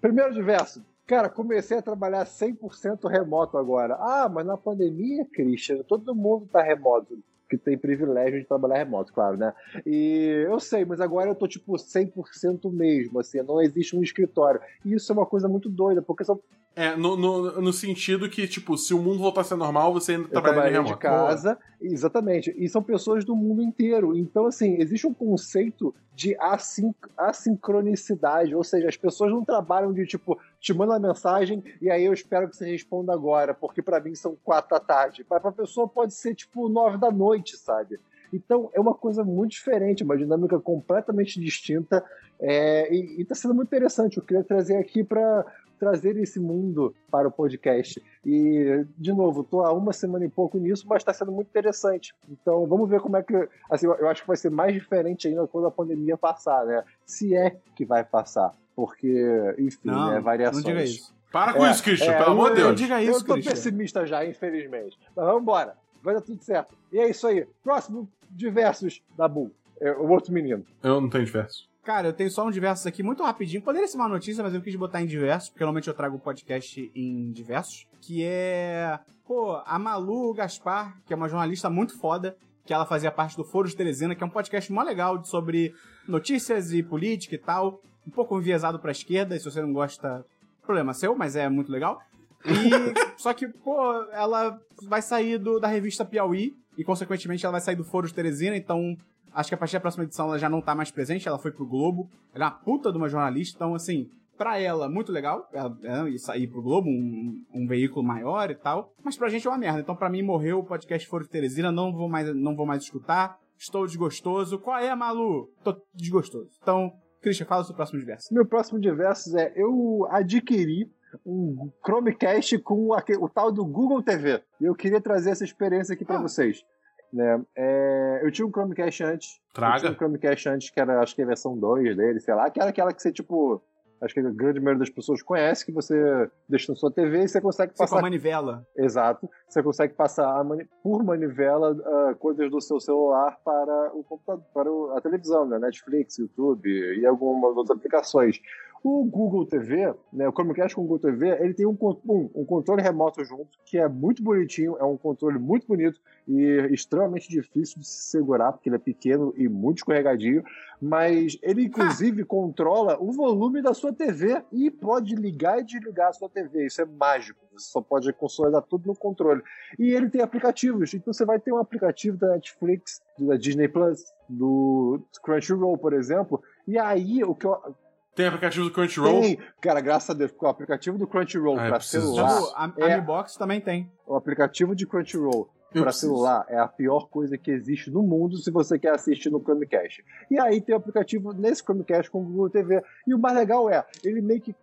Primeiro 0.00 0.32
diverso. 0.32 0.84
Cara, 1.06 1.28
comecei 1.28 1.76
a 1.76 1.82
trabalhar 1.82 2.24
100% 2.24 3.08
remoto 3.08 3.58
agora. 3.58 3.96
Ah, 3.96 4.28
mas 4.32 4.46
na 4.46 4.56
pandemia, 4.56 5.26
Christian, 5.26 5.82
todo 5.82 6.14
mundo 6.14 6.48
tá 6.50 6.62
remoto 6.62 7.18
que 7.52 7.58
tem 7.58 7.76
privilégio 7.76 8.40
de 8.40 8.46
trabalhar 8.46 8.78
remoto, 8.78 9.12
claro, 9.12 9.36
né? 9.36 9.52
E 9.84 10.46
eu 10.46 10.58
sei, 10.58 10.86
mas 10.86 11.00
agora 11.02 11.28
eu 11.28 11.34
tô 11.34 11.46
tipo 11.46 11.74
100% 11.74 12.72
mesmo, 12.72 13.20
assim, 13.20 13.42
não 13.42 13.60
existe 13.60 13.94
um 13.94 14.02
escritório. 14.02 14.58
E 14.84 14.94
isso 14.94 15.12
é 15.12 15.14
uma 15.14 15.26
coisa 15.26 15.48
muito 15.48 15.68
doida, 15.68 16.00
porque 16.00 16.24
são 16.24 16.40
É, 16.74 16.96
no, 16.96 17.14
no, 17.16 17.60
no 17.60 17.72
sentido 17.72 18.30
que, 18.30 18.48
tipo, 18.48 18.78
se 18.78 18.94
o 18.94 19.02
mundo 19.02 19.18
voltasse 19.18 19.52
a 19.52 19.56
normal, 19.56 19.92
você 19.92 20.12
ainda 20.12 20.28
trabalha 20.28 20.70
remoto. 20.70 20.94
de 20.94 20.98
casa, 20.98 21.58
exatamente. 21.78 22.54
E 22.56 22.66
são 22.68 22.82
pessoas 22.82 23.22
do 23.22 23.36
mundo 23.36 23.62
inteiro. 23.62 24.16
Então, 24.16 24.46
assim, 24.46 24.80
existe 24.80 25.06
um 25.06 25.12
conceito 25.12 25.94
de 26.14 26.34
assin 26.38 26.94
assincronicidade, 27.16 28.54
ou 28.54 28.64
seja, 28.64 28.88
as 28.88 28.96
pessoas 28.96 29.30
não 29.30 29.44
trabalham 29.44 29.92
de 29.92 30.06
tipo, 30.06 30.38
te 30.62 30.72
manda 30.72 30.92
uma 30.92 31.08
mensagem 31.08 31.62
e 31.82 31.90
aí 31.90 32.04
eu 32.04 32.12
espero 32.12 32.48
que 32.48 32.56
você 32.56 32.70
responda 32.70 33.12
agora, 33.12 33.52
porque 33.52 33.82
pra 33.82 34.00
mim 34.00 34.14
são 34.14 34.36
quatro 34.44 34.70
da 34.70 34.80
tarde. 34.80 35.24
Para 35.24 35.48
a 35.48 35.52
pessoa 35.52 35.88
pode 35.88 36.14
ser 36.14 36.36
tipo 36.36 36.68
nove 36.68 36.96
da 36.98 37.10
noite, 37.10 37.56
sabe? 37.56 37.98
Então 38.32 38.70
é 38.72 38.80
uma 38.80 38.94
coisa 38.94 39.24
muito 39.24 39.50
diferente, 39.50 40.04
uma 40.04 40.16
dinâmica 40.16 40.58
completamente 40.60 41.40
distinta 41.40 42.02
é, 42.40 42.94
e, 42.94 43.20
e 43.20 43.24
tá 43.24 43.34
sendo 43.34 43.54
muito 43.54 43.68
interessante. 43.68 44.16
Eu 44.16 44.22
queria 44.22 44.44
trazer 44.44 44.76
aqui 44.76 45.02
para 45.02 45.44
trazer 45.80 46.16
esse 46.16 46.38
mundo 46.38 46.94
para 47.10 47.26
o 47.26 47.30
podcast. 47.32 48.00
E, 48.24 48.86
de 48.96 49.12
novo, 49.12 49.42
tô 49.42 49.64
há 49.64 49.72
uma 49.72 49.92
semana 49.92 50.24
e 50.24 50.28
pouco 50.28 50.56
nisso, 50.56 50.86
mas 50.88 50.98
está 50.98 51.12
sendo 51.12 51.32
muito 51.32 51.48
interessante. 51.48 52.14
Então, 52.30 52.64
vamos 52.68 52.88
ver 52.88 53.00
como 53.00 53.16
é 53.16 53.22
que. 53.24 53.34
Assim, 53.68 53.86
eu 53.86 54.08
acho 54.08 54.22
que 54.22 54.28
vai 54.28 54.36
ser 54.36 54.50
mais 54.50 54.72
diferente 54.72 55.26
ainda 55.26 55.44
quando 55.48 55.66
a 55.66 55.72
pandemia 55.72 56.16
passar, 56.16 56.64
né? 56.64 56.84
Se 57.04 57.34
é 57.34 57.56
que 57.74 57.84
vai 57.84 58.04
passar. 58.04 58.54
Porque, 58.74 59.54
enfim, 59.58 59.78
Não, 59.84 60.12
né? 60.12 60.20
Variações. 60.20 60.64
não 60.64 60.70
diga 60.72 60.84
isso. 60.84 61.12
Para 61.30 61.52
com 61.54 61.64
É, 61.66 61.70
isso, 61.70 61.82
Christian, 61.82 62.12
é, 62.12 62.18
pelo 62.18 62.32
amor 62.32 62.52
de 62.54 62.60
eu- 62.60 62.66
Não 62.66 62.74
Deus. 62.74 62.80
diga 62.80 63.02
Eu 63.02 63.10
isso, 63.12 63.24
tô 63.24 63.32
Christian. 63.34 63.52
pessimista 63.52 64.06
já, 64.06 64.24
infelizmente. 64.24 64.98
Mas 65.16 65.26
vamos 65.26 65.42
embora. 65.42 65.74
Vai 66.02 66.14
dar 66.14 66.20
tudo 66.20 66.42
certo. 66.42 66.74
E 66.92 66.98
é 66.98 67.08
isso 67.08 67.26
aí. 67.26 67.46
Próximo, 67.62 68.08
diversos 68.30 69.00
da 69.16 69.26
Bull. 69.28 69.50
É, 69.80 69.92
o 69.92 70.08
outro 70.10 70.32
menino. 70.32 70.64
Eu 70.82 71.00
não 71.00 71.08
tenho 71.08 71.24
diversos. 71.24 71.68
Cara, 71.84 72.08
eu 72.08 72.12
tenho 72.12 72.30
só 72.30 72.46
um 72.46 72.50
diversos 72.50 72.86
aqui, 72.86 73.02
muito 73.02 73.22
rapidinho. 73.24 73.62
Poderia 73.62 73.88
ser 73.88 73.96
uma 73.96 74.08
notícia, 74.08 74.42
mas 74.44 74.54
eu 74.54 74.60
quis 74.60 74.76
botar 74.76 75.02
em 75.02 75.06
diversos, 75.06 75.48
porque 75.48 75.64
normalmente 75.64 75.88
eu 75.88 75.94
trago 75.94 76.16
o 76.16 76.20
podcast 76.20 76.90
em 76.94 77.32
diversos. 77.32 77.86
Que 78.00 78.22
é. 78.24 78.98
Pô, 79.26 79.60
a 79.64 79.78
Malu 79.78 80.34
Gaspar, 80.34 80.96
que 81.06 81.12
é 81.12 81.16
uma 81.16 81.28
jornalista 81.28 81.68
muito 81.70 81.98
foda, 81.98 82.36
que 82.64 82.72
ela 82.74 82.84
fazia 82.86 83.10
parte 83.10 83.36
do 83.36 83.42
Foro 83.44 83.66
de 83.68 83.74
Teresina, 83.74 84.14
que 84.14 84.22
é 84.22 84.26
um 84.26 84.30
podcast 84.30 84.70
mó 84.72 84.82
legal 84.82 85.24
sobre 85.24 85.74
notícias 86.06 86.72
e 86.72 86.82
política 86.82 87.34
e 87.34 87.38
tal. 87.38 87.80
Um 88.06 88.10
pouco 88.10 88.38
enviesado 88.38 88.78
pra 88.78 88.92
esquerda, 88.92 89.36
e 89.36 89.38
se 89.38 89.44
você 89.44 89.60
não 89.60 89.72
gosta, 89.72 90.24
problema 90.62 90.92
seu, 90.92 91.14
mas 91.14 91.36
é 91.36 91.48
muito 91.48 91.70
legal. 91.70 92.00
E. 92.44 92.70
só 93.20 93.32
que, 93.32 93.46
pô, 93.46 94.02
ela 94.12 94.58
vai 94.88 95.02
sair 95.02 95.38
do, 95.38 95.58
da 95.58 95.68
revista 95.68 96.04
Piauí, 96.04 96.54
e 96.76 96.84
consequentemente 96.84 97.44
ela 97.44 97.52
vai 97.52 97.60
sair 97.60 97.76
do 97.76 97.84
Foro 97.84 98.06
de 98.06 98.14
Teresina, 98.14 98.56
então 98.56 98.96
Acho 99.34 99.48
que 99.48 99.54
a 99.54 99.58
partir 99.58 99.74
da 99.74 99.80
próxima 99.80 100.04
edição 100.04 100.26
ela 100.26 100.38
já 100.38 100.48
não 100.48 100.60
tá 100.60 100.74
mais 100.74 100.90
presente, 100.90 101.26
ela 101.26 101.38
foi 101.38 101.50
pro 101.50 101.66
Globo. 101.66 102.08
Ela 102.34 102.44
é 102.44 102.48
uma 102.48 102.54
puta 102.54 102.92
de 102.92 102.98
uma 102.98 103.08
jornalista, 103.08 103.56
então, 103.56 103.74
assim, 103.74 104.10
pra 104.36 104.58
ela, 104.58 104.88
muito 104.88 105.10
legal 105.10 105.48
ela, 105.52 105.76
ela 105.82 106.10
ir 106.10 106.18
sair 106.18 106.46
pro 106.46 106.62
Globo, 106.62 106.88
um, 106.88 107.42
um 107.52 107.66
veículo 107.66 108.04
maior 108.04 108.50
e 108.50 108.54
tal. 108.54 108.92
Mas 109.02 109.16
pra 109.16 109.28
gente 109.28 109.46
é 109.46 109.50
uma 109.50 109.58
merda. 109.58 109.80
Então, 109.80 109.96
pra 109.96 110.10
mim, 110.10 110.22
morreu 110.22 110.58
o 110.58 110.64
podcast 110.64 111.08
Foro 111.08 111.24
de 111.24 111.30
Teresina, 111.30 111.72
não 111.72 111.92
vou 111.92 112.08
mais, 112.08 112.34
não 112.34 112.54
vou 112.54 112.66
mais 112.66 112.82
escutar. 112.82 113.38
Estou 113.58 113.86
desgostoso. 113.86 114.58
Qual 114.58 114.78
é, 114.78 114.94
Malu? 114.94 115.48
Tô 115.64 115.80
desgostoso. 115.94 116.50
Então, 116.60 116.92
Christian, 117.22 117.46
fala 117.46 117.62
o 117.62 117.64
seu 117.64 117.74
próximo 117.74 117.98
diverso. 118.00 118.32
Meu 118.34 118.44
próximo 118.44 118.78
diversos 118.80 119.34
é 119.34 119.52
eu 119.56 120.06
adquiri 120.10 120.90
um 121.24 121.70
Chromecast 121.84 122.58
com 122.58 122.88
o 122.90 123.28
tal 123.28 123.52
do 123.52 123.64
Google 123.64 124.02
TV. 124.02 124.42
E 124.60 124.64
eu 124.64 124.74
queria 124.74 125.00
trazer 125.00 125.30
essa 125.30 125.44
experiência 125.44 125.94
aqui 125.94 126.04
para 126.04 126.16
Ah. 126.18 126.22
vocês. 126.22 126.64
Né? 127.12 127.42
É, 127.54 128.20
eu 128.22 128.30
tinha 128.32 128.46
um 128.46 128.50
Chromecast 128.50 129.04
antes. 129.04 129.36
Eu 129.48 129.54
Traga. 129.54 129.78
tinha 129.80 129.92
um 129.92 129.94
Chromecast 129.94 130.48
antes, 130.48 130.70
que 130.70 130.80
era, 130.80 131.00
acho 131.00 131.14
que 131.14 131.20
a 131.22 131.26
versão 131.26 131.56
2 131.58 131.94
dele, 131.96 132.18
sei 132.20 132.34
lá, 132.34 132.50
que 132.50 132.58
era 132.60 132.70
aquela 132.70 132.92
que 132.92 133.02
você, 133.02 133.12
tipo. 133.12 133.62
Acho 134.02 134.14
que 134.14 134.20
a 134.20 134.30
grande 134.30 134.58
maioria 134.58 134.80
das 134.80 134.90
pessoas 134.90 135.22
conhece, 135.22 135.64
que 135.64 135.70
você 135.70 136.28
deixa 136.48 136.72
na 136.72 136.76
sua 136.76 136.90
TV 136.90 137.22
e 137.22 137.28
você 137.28 137.40
consegue 137.40 137.72
Você 137.72 137.78
com 137.78 137.84
passar 137.84 137.98
a 138.00 138.02
manivela. 138.02 138.66
Exato. 138.76 139.30
Você 139.48 139.62
consegue 139.62 139.94
passar 139.94 140.28
a 140.40 140.42
mani- 140.42 140.66
por 140.82 141.04
manivela 141.04 141.76
ah, 142.10 142.14
coisas 142.18 142.50
do 142.50 142.60
seu 142.60 142.80
celular 142.80 143.38
para 143.44 143.92
o 143.94 144.02
computador, 144.02 144.44
para 144.52 144.98
a 144.98 145.00
televisão, 145.00 145.46
né? 145.46 145.58
Netflix, 145.58 146.18
YouTube 146.18 146.68
e 146.68 147.06
algumas 147.06 147.56
outras 147.56 147.78
aplicações. 147.78 148.40
O 148.84 149.04
Google 149.04 149.46
TV, 149.46 149.94
né, 150.12 150.28
o 150.28 150.32
Chromecast 150.32 150.74
com 150.74 150.82
o 150.82 150.84
Google 150.84 150.98
TV, 150.98 151.28
ele 151.40 151.54
tem 151.54 151.64
um, 151.64 151.76
um, 151.80 152.30
um 152.34 152.44
controle 152.44 152.82
remoto 152.82 153.24
junto, 153.24 153.56
que 153.64 153.78
é 153.78 153.88
muito 153.88 154.22
bonitinho, 154.22 154.76
é 154.76 154.84
um 154.84 154.96
controle 154.96 155.38
muito 155.38 155.68
bonito 155.68 156.00
e 156.26 156.68
extremamente 156.72 157.28
difícil 157.28 157.78
de 157.78 157.86
se 157.86 158.10
segurar, 158.10 158.52
porque 158.52 158.68
ele 158.68 158.76
é 158.76 158.80
pequeno 158.80 159.32
e 159.36 159.48
muito 159.48 159.78
escorregadio, 159.78 160.42
mas 160.80 161.38
ele 161.42 161.66
inclusive 161.66 162.24
controla 162.24 163.00
o 163.00 163.12
volume 163.12 163.62
da 163.62 163.72
sua 163.72 163.92
TV 163.92 164.42
e 164.50 164.68
pode 164.68 165.14
ligar 165.14 165.60
e 165.60 165.64
desligar 165.64 166.08
a 166.08 166.12
sua 166.12 166.28
TV. 166.28 166.66
Isso 166.66 166.82
é 166.82 166.84
mágico. 166.84 167.40
Você 167.52 167.70
só 167.70 167.80
pode 167.80 168.12
consolidar 168.12 168.62
tudo 168.62 168.88
no 168.88 168.96
controle. 168.96 169.42
E 169.78 169.90
ele 169.92 170.10
tem 170.10 170.22
aplicativos. 170.22 170.92
Então 170.92 171.12
você 171.12 171.24
vai 171.24 171.38
ter 171.38 171.52
um 171.52 171.58
aplicativo 171.58 172.16
da 172.16 172.28
Netflix, 172.28 173.00
da 173.18 173.36
Disney 173.36 173.68
Plus, 173.68 174.04
do 174.28 175.00
Crunchyroll, 175.22 175.78
por 175.78 175.92
exemplo. 175.92 176.42
E 176.66 176.78
aí 176.78 177.22
o 177.22 177.34
que 177.34 177.46
eu 177.46 177.76
Tem 178.14 178.26
aplicativo 178.26 178.66
do 178.66 178.72
Crunchyroll. 178.72 179.20
tem, 179.22 179.38
cara, 179.60 179.80
graças 179.80 180.10
a 180.10 180.14
Deus, 180.14 180.30
porque 180.30 180.44
o 180.44 180.48
aplicativo 180.48 180.98
do 180.98 181.06
Crunchyroll 181.06 181.58
Ah, 181.58 181.68
para 181.68 181.80
celular, 181.80 182.26
disso. 182.28 182.52
A, 182.56 182.64
a 182.66 182.90
é- 182.90 182.96
Mi 183.00 183.06
Box 183.06 183.36
também 183.36 183.60
tem. 183.60 183.90
o 184.06 184.14
aplicativo 184.14 184.74
de 184.76 184.86
Crunchyroll 184.86 185.48
Eu 185.74 185.82
para 185.82 185.84
preciso. 185.84 186.06
celular 186.08 186.44
é 186.48 186.58
a 186.58 186.68
pior 186.68 187.08
coisa 187.08 187.38
que 187.38 187.50
existe 187.50 187.90
no 187.90 188.02
mundo 188.02 188.36
se 188.36 188.50
você 188.50 188.78
quer 188.78 188.90
assistir 188.94 189.30
no 189.30 189.40
Chromecast. 189.40 190.04
E 190.30 190.38
aí 190.38 190.60
tem 190.60 190.74
o 190.74 190.78
aplicativo 190.78 191.32
nesse 191.32 191.62
Chromecast 191.62 192.10
com 192.10 192.20
o 192.20 192.24
Google 192.24 192.50
TV. 192.50 192.82
E 193.06 193.14
o 193.14 193.18
mais 193.18 193.34
legal 193.36 193.70
é, 193.70 193.82
ele 194.04 194.20
meio 194.20 194.40
que 194.42 194.54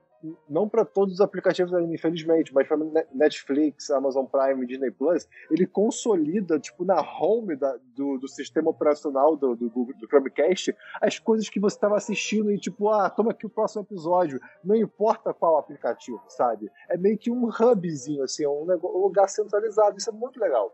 não 0.50 0.68
para 0.68 0.84
todos 0.84 1.16
os 1.16 1.22
aplicativos 1.22 1.72
infelizmente, 1.92 2.54
mas 2.54 2.68
para 2.68 2.78
Netflix, 3.14 3.90
Amazon 3.90 4.26
Prime, 4.26 4.66
Disney 4.66 4.92
Plus, 4.92 5.28
ele 5.50 5.66
consolida, 5.66 6.60
tipo, 6.60 6.84
na 6.84 7.00
home 7.02 7.56
da- 7.56 7.78
do, 7.96 8.18
do 8.18 8.28
sistema 8.28 8.70
operacional 8.70 9.36
do, 9.36 9.56
do, 9.56 9.70
do 9.70 10.08
Chromecast, 10.08 10.76
as 11.02 11.18
coisas 11.20 11.48
que 11.50 11.60
você 11.60 11.76
estava 11.78 11.96
assistindo 11.96 12.52
e, 12.52 12.58
tipo, 12.60 12.90
ah, 12.90 13.10
toma 13.10 13.32
aqui 13.32 13.46
o 13.46 13.50
próximo 13.50 13.84
episódio, 13.84 14.40
não 14.64 14.76
importa 14.76 15.34
qual 15.34 15.58
aplicativo, 15.58 16.22
sabe? 16.28 16.70
É 16.90 16.98
meio 16.98 17.18
que 17.18 17.32
um 17.32 17.48
hubzinho, 17.50 18.24
assim, 18.24 18.46
um, 18.46 18.66
nego- 18.66 18.90
um 18.90 19.02
lugar 19.04 19.30
centralizado, 19.30 19.98
isso 19.98 20.10
é 20.10 20.14
muito 20.14 20.40
legal. 20.40 20.74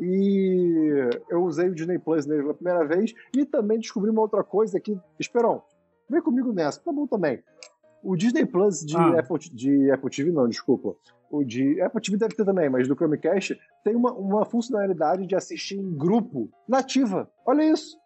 E 0.00 1.10
eu 1.28 1.42
usei 1.42 1.68
o 1.68 1.74
Disney 1.74 1.98
Plus 1.98 2.24
nele 2.24 2.42
pela 2.42 2.54
primeira 2.54 2.84
vez 2.86 3.12
e 3.36 3.44
também 3.44 3.78
descobri 3.80 4.10
uma 4.10 4.20
outra 4.22 4.44
coisa 4.44 4.78
que, 4.78 4.96
Esperão, 5.18 5.62
vem 6.08 6.22
comigo 6.22 6.52
nessa, 6.52 6.80
tá 6.80 6.92
bom 6.92 7.06
também. 7.06 7.42
O 8.02 8.16
Disney 8.16 8.46
Plus 8.46 8.80
de, 8.84 8.96
Ah. 8.96 9.18
Apple, 9.20 9.38
de 9.52 9.90
Apple 9.90 10.10
TV, 10.10 10.30
não, 10.30 10.48
desculpa. 10.48 10.94
O 11.30 11.44
de 11.44 11.80
Apple 11.82 12.00
TV 12.00 12.16
deve 12.16 12.34
ter 12.34 12.44
também, 12.44 12.68
mas 12.70 12.88
do 12.88 12.94
Chromecast 12.94 13.58
tem 13.84 13.94
uma, 13.94 14.12
uma 14.12 14.44
funcionalidade 14.46 15.26
de 15.26 15.34
assistir 15.34 15.76
em 15.78 15.94
grupo 15.96 16.48
nativa. 16.66 17.30
Olha 17.46 17.62
isso. 17.70 17.98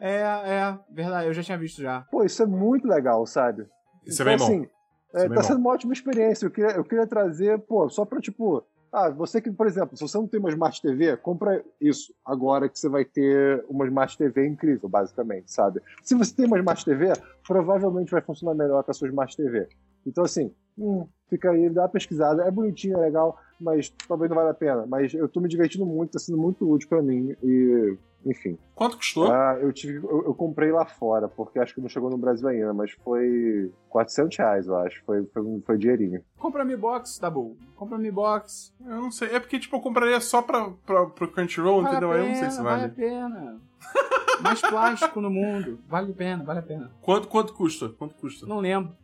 É, 0.00 0.16
é, 0.22 0.78
verdade, 0.90 1.26
eu 1.28 1.34
já 1.34 1.42
tinha 1.42 1.58
visto 1.58 1.82
já. 1.82 2.00
Pô, 2.10 2.24
isso 2.24 2.42
é 2.42 2.46
muito 2.46 2.88
legal, 2.88 3.26
sabe? 3.26 3.66
Isso 4.06 4.22
é 4.22 4.24
bem 4.24 4.36
bom. 4.38 4.44
assim, 4.44 4.62
Isso 4.62 4.70
é, 5.18 5.20
é 5.24 5.28
bem 5.28 5.36
tá 5.36 5.42
bom. 5.42 5.46
sendo 5.48 5.60
uma 5.60 5.70
ótima 5.70 5.92
experiência. 5.92 6.46
Eu 6.46 6.50
queria, 6.50 6.70
eu 6.72 6.82
queria 6.84 7.06
trazer, 7.06 7.58
pô, 7.60 7.88
só 7.90 8.04
pra, 8.06 8.18
tipo, 8.20 8.64
ah, 8.92 9.08
você 9.08 9.40
que, 9.40 9.50
por 9.52 9.66
exemplo, 9.66 9.96
se 9.96 10.02
você 10.02 10.18
não 10.18 10.26
tem 10.26 10.40
uma 10.40 10.50
Smart 10.50 10.82
TV, 10.82 11.16
compra 11.16 11.64
isso 11.80 12.12
agora 12.24 12.68
que 12.68 12.78
você 12.78 12.88
vai 12.88 13.04
ter 13.04 13.64
uma 13.68 13.86
Smart 13.86 14.18
TV 14.18 14.46
incrível, 14.46 14.88
basicamente, 14.88 15.52
sabe? 15.52 15.80
Se 16.02 16.14
você 16.14 16.34
tem 16.34 16.46
uma 16.46 16.58
Smart 16.58 16.84
TV, 16.84 17.12
provavelmente 17.46 18.10
vai 18.10 18.20
funcionar 18.20 18.54
melhor 18.54 18.82
com 18.82 18.90
a 18.90 18.94
sua 18.94 19.08
Smart 19.08 19.36
TV. 19.36 19.68
Então, 20.04 20.24
assim, 20.24 20.52
hum, 20.76 21.06
fica 21.28 21.50
aí, 21.50 21.70
dá 21.70 21.82
uma 21.82 21.88
pesquisada. 21.88 22.42
É 22.42 22.50
bonitinho, 22.50 22.96
é 22.96 23.00
legal, 23.00 23.38
mas 23.60 23.90
talvez 24.08 24.28
não 24.28 24.36
valha 24.36 24.50
a 24.50 24.54
pena. 24.54 24.84
Mas 24.86 25.14
eu 25.14 25.28
tô 25.28 25.40
me 25.40 25.48
divertindo 25.48 25.86
muito, 25.86 26.12
tá 26.12 26.18
sendo 26.18 26.38
muito 26.38 26.68
útil 26.68 26.88
pra 26.88 27.02
mim 27.02 27.36
e, 27.42 27.96
enfim. 28.24 28.58
Quanto 28.74 28.96
custou? 28.96 29.30
Ah, 29.32 29.56
eu, 29.60 29.72
tive, 29.72 29.96
eu, 29.96 30.24
eu 30.26 30.34
comprei 30.34 30.70
lá 30.70 30.84
fora, 30.84 31.28
porque 31.28 31.58
acho 31.58 31.74
que 31.74 31.80
não 31.80 31.88
chegou 31.88 32.10
no 32.10 32.18
Brasil 32.18 32.48
ainda, 32.48 32.72
mas 32.74 32.90
foi 33.04 33.72
400 33.88 34.36
reais, 34.38 34.66
eu 34.66 34.76
acho. 34.76 35.02
Foi, 35.04 35.24
foi, 35.26 35.62
foi 35.64 35.78
dinheirinho. 35.78 36.22
Compra 36.38 36.62
a 36.62 36.64
Mi 36.64 36.76
Box, 36.76 37.18
tá 37.18 37.30
bom. 37.30 37.54
Compra 37.76 37.96
a 37.96 37.98
Mi 37.98 38.10
Box. 38.10 38.74
Eu 38.80 38.96
não 39.02 39.10
sei. 39.10 39.28
É 39.34 39.40
porque, 39.40 39.58
tipo, 39.58 39.76
eu 39.76 39.80
compraria 39.80 40.20
só 40.20 40.42
pra, 40.42 40.70
pra, 40.86 41.06
pro 41.06 41.28
Crunchyroll, 41.30 41.82
Vale 41.82 41.96
entendeu? 41.96 42.12
a 42.12 42.14
Aí 42.14 42.20
eu 42.20 42.26
não 42.26 42.32
sei 42.34 42.40
pena, 42.42 42.50
se 42.52 42.62
Vale 42.62 42.74
a 42.76 42.86
vale. 42.86 42.92
pena. 42.94 43.60
Mais 44.42 44.60
plástico 44.60 45.20
no 45.20 45.30
mundo. 45.30 45.78
Vale 45.88 46.12
a 46.12 46.14
pena, 46.14 46.44
vale 46.44 46.58
a 46.60 46.62
pena. 46.62 46.90
Quanto, 47.02 47.28
quanto 47.28 47.52
custa? 47.54 47.88
Quanto 47.90 48.14
custa? 48.14 48.46
Não 48.46 48.58
lembro. 48.60 48.94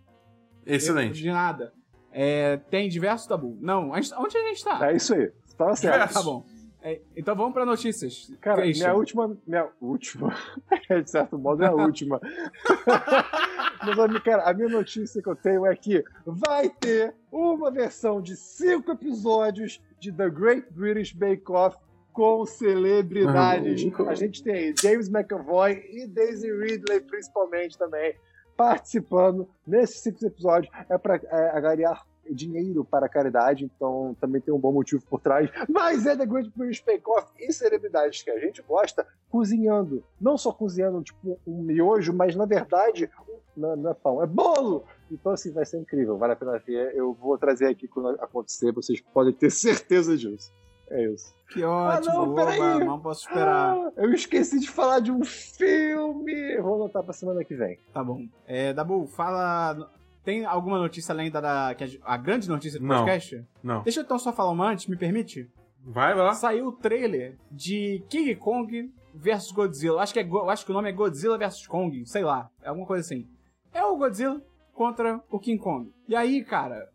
Excelente. 0.64 1.20
De 1.22 1.30
nada. 1.30 1.72
É, 2.10 2.56
tem 2.70 2.88
diversos 2.88 3.26
tabu. 3.26 3.58
Não, 3.60 3.92
a 3.92 4.00
gente- 4.00 4.14
onde 4.14 4.36
a 4.36 4.42
gente 4.48 4.64
tá? 4.64 4.88
É 4.90 4.96
isso 4.96 5.14
aí. 5.14 5.30
Você 5.44 5.56
tava 5.56 5.76
certo. 5.76 5.92
Diversos. 5.94 6.14
Tá 6.16 6.22
bom. 6.22 6.44
É, 6.86 7.00
então 7.16 7.34
vamos 7.34 7.52
pra 7.52 7.66
notícias. 7.66 8.32
Cara, 8.40 8.62
Christian. 8.62 8.86
minha 8.86 8.96
última. 8.96 9.36
Minha 9.44 9.68
última. 9.80 10.32
de 11.02 11.10
certo 11.10 11.36
modo, 11.36 11.64
é 11.64 11.66
a 11.66 11.72
última. 11.72 12.20
Mas, 13.84 13.98
a 13.98 14.06
minha- 14.06 14.20
cara, 14.20 14.44
a 14.48 14.54
minha 14.54 14.68
notícia 14.68 15.20
que 15.20 15.28
eu 15.28 15.34
tenho 15.34 15.66
é 15.66 15.74
que 15.74 16.04
vai 16.24 16.68
ter 16.68 17.12
uma 17.32 17.72
versão 17.72 18.20
de 18.22 18.36
cinco 18.36 18.92
episódios 18.92 19.82
de 19.98 20.12
The 20.12 20.30
Great 20.30 20.68
British 20.70 21.12
Bake 21.12 21.50
Off 21.50 21.76
com 22.12 22.46
celebridades. 22.46 23.92
Ah, 23.98 24.02
a 24.10 24.14
gente 24.14 24.44
tem 24.44 24.54
aí 24.54 24.74
James 24.80 25.08
McAvoy 25.08 25.84
e 25.90 26.06
Daisy 26.06 26.52
Ridley, 26.52 27.00
principalmente, 27.00 27.76
também, 27.76 28.14
participando 28.56 29.48
nesses 29.66 30.00
cinco 30.00 30.24
episódios. 30.24 30.72
É 30.88 30.96
para 30.96 31.16
agariar 31.52 32.06
dinheiro 32.30 32.84
para 32.84 33.06
a 33.06 33.08
caridade, 33.08 33.64
então 33.64 34.16
também 34.20 34.40
tem 34.40 34.52
um 34.52 34.58
bom 34.58 34.72
motivo 34.72 35.02
por 35.08 35.20
trás. 35.20 35.50
Mas 35.68 36.06
é 36.06 36.16
The 36.16 36.26
Great 36.26 36.52
British 36.54 36.82
Bake 36.84 37.02
Off 37.06 37.28
e 37.38 37.52
celebridades 37.52 38.22
que 38.22 38.30
a 38.30 38.38
gente 38.38 38.62
gosta 38.62 39.06
cozinhando. 39.30 40.02
Não 40.20 40.36
só 40.36 40.52
cozinhando 40.52 41.02
tipo 41.02 41.38
um 41.46 41.62
miojo, 41.62 42.12
mas 42.12 42.34
na 42.34 42.46
verdade 42.46 43.10
não, 43.56 43.74
não 43.74 43.90
é 43.90 43.94
pão, 43.94 44.22
é 44.22 44.26
bolo! 44.26 44.84
Então, 45.10 45.32
assim, 45.32 45.52
vai 45.52 45.64
ser 45.64 45.78
incrível, 45.78 46.18
vale 46.18 46.34
a 46.34 46.36
pena 46.36 46.58
ver. 46.58 46.94
Eu 46.94 47.12
vou 47.12 47.38
trazer 47.38 47.66
aqui 47.66 47.88
quando 47.88 48.10
acontecer, 48.20 48.72
vocês 48.72 49.00
podem 49.00 49.32
ter 49.32 49.50
certeza 49.50 50.16
disso. 50.16 50.52
É 50.88 51.04
isso. 51.04 51.34
Que 51.50 51.64
ótimo. 51.64 52.14
não, 52.14 52.34
peraí. 52.34 52.60
oba, 52.60 52.84
não 52.84 53.00
posso 53.00 53.26
esperar. 53.26 53.76
Ah, 53.76 53.92
eu 53.96 54.12
esqueci 54.12 54.60
de 54.60 54.68
falar 54.68 55.00
de 55.00 55.10
um 55.10 55.24
filme! 55.24 56.58
Vou 56.58 56.76
anotar 56.76 57.02
pra 57.02 57.12
semana 57.12 57.44
que 57.44 57.54
vem. 57.54 57.78
Tá 57.92 58.04
bom. 58.04 58.26
É, 58.46 58.72
Dabu, 58.72 59.06
fala. 59.06 59.90
Tem 60.26 60.44
alguma 60.44 60.76
notícia 60.76 61.12
além 61.12 61.30
da, 61.30 61.40
da 61.40 61.74
que 61.76 61.84
a, 61.84 61.88
a 62.14 62.16
grande 62.16 62.48
notícia 62.48 62.80
do 62.80 62.84
Não. 62.84 62.96
podcast? 62.96 63.44
Não. 63.62 63.82
Deixa 63.84 64.00
eu 64.00 64.04
então 64.04 64.18
só 64.18 64.32
falar 64.32 64.50
uma 64.50 64.68
antes, 64.68 64.88
me 64.88 64.96
permite? 64.96 65.48
Vai, 65.84 66.14
vai 66.16 66.24
lá. 66.24 66.32
Saiu 66.34 66.66
o 66.66 66.72
trailer 66.72 67.38
de 67.48 68.04
King 68.10 68.34
Kong 68.34 68.92
versus 69.14 69.52
Godzilla. 69.52 70.02
Acho 70.02 70.12
que, 70.12 70.18
é, 70.18 70.28
acho 70.48 70.64
que 70.66 70.72
o 70.72 70.74
nome 70.74 70.88
é 70.88 70.92
Godzilla 70.92 71.38
versus 71.38 71.64
Kong, 71.68 72.04
sei 72.06 72.24
lá, 72.24 72.50
é 72.60 72.68
alguma 72.68 72.84
coisa 72.88 73.02
assim. 73.04 73.24
É 73.72 73.84
o 73.84 73.96
Godzilla 73.96 74.42
contra 74.74 75.22
o 75.30 75.38
King 75.38 75.62
Kong. 75.62 75.92
E 76.08 76.16
aí, 76.16 76.44
cara, 76.44 76.88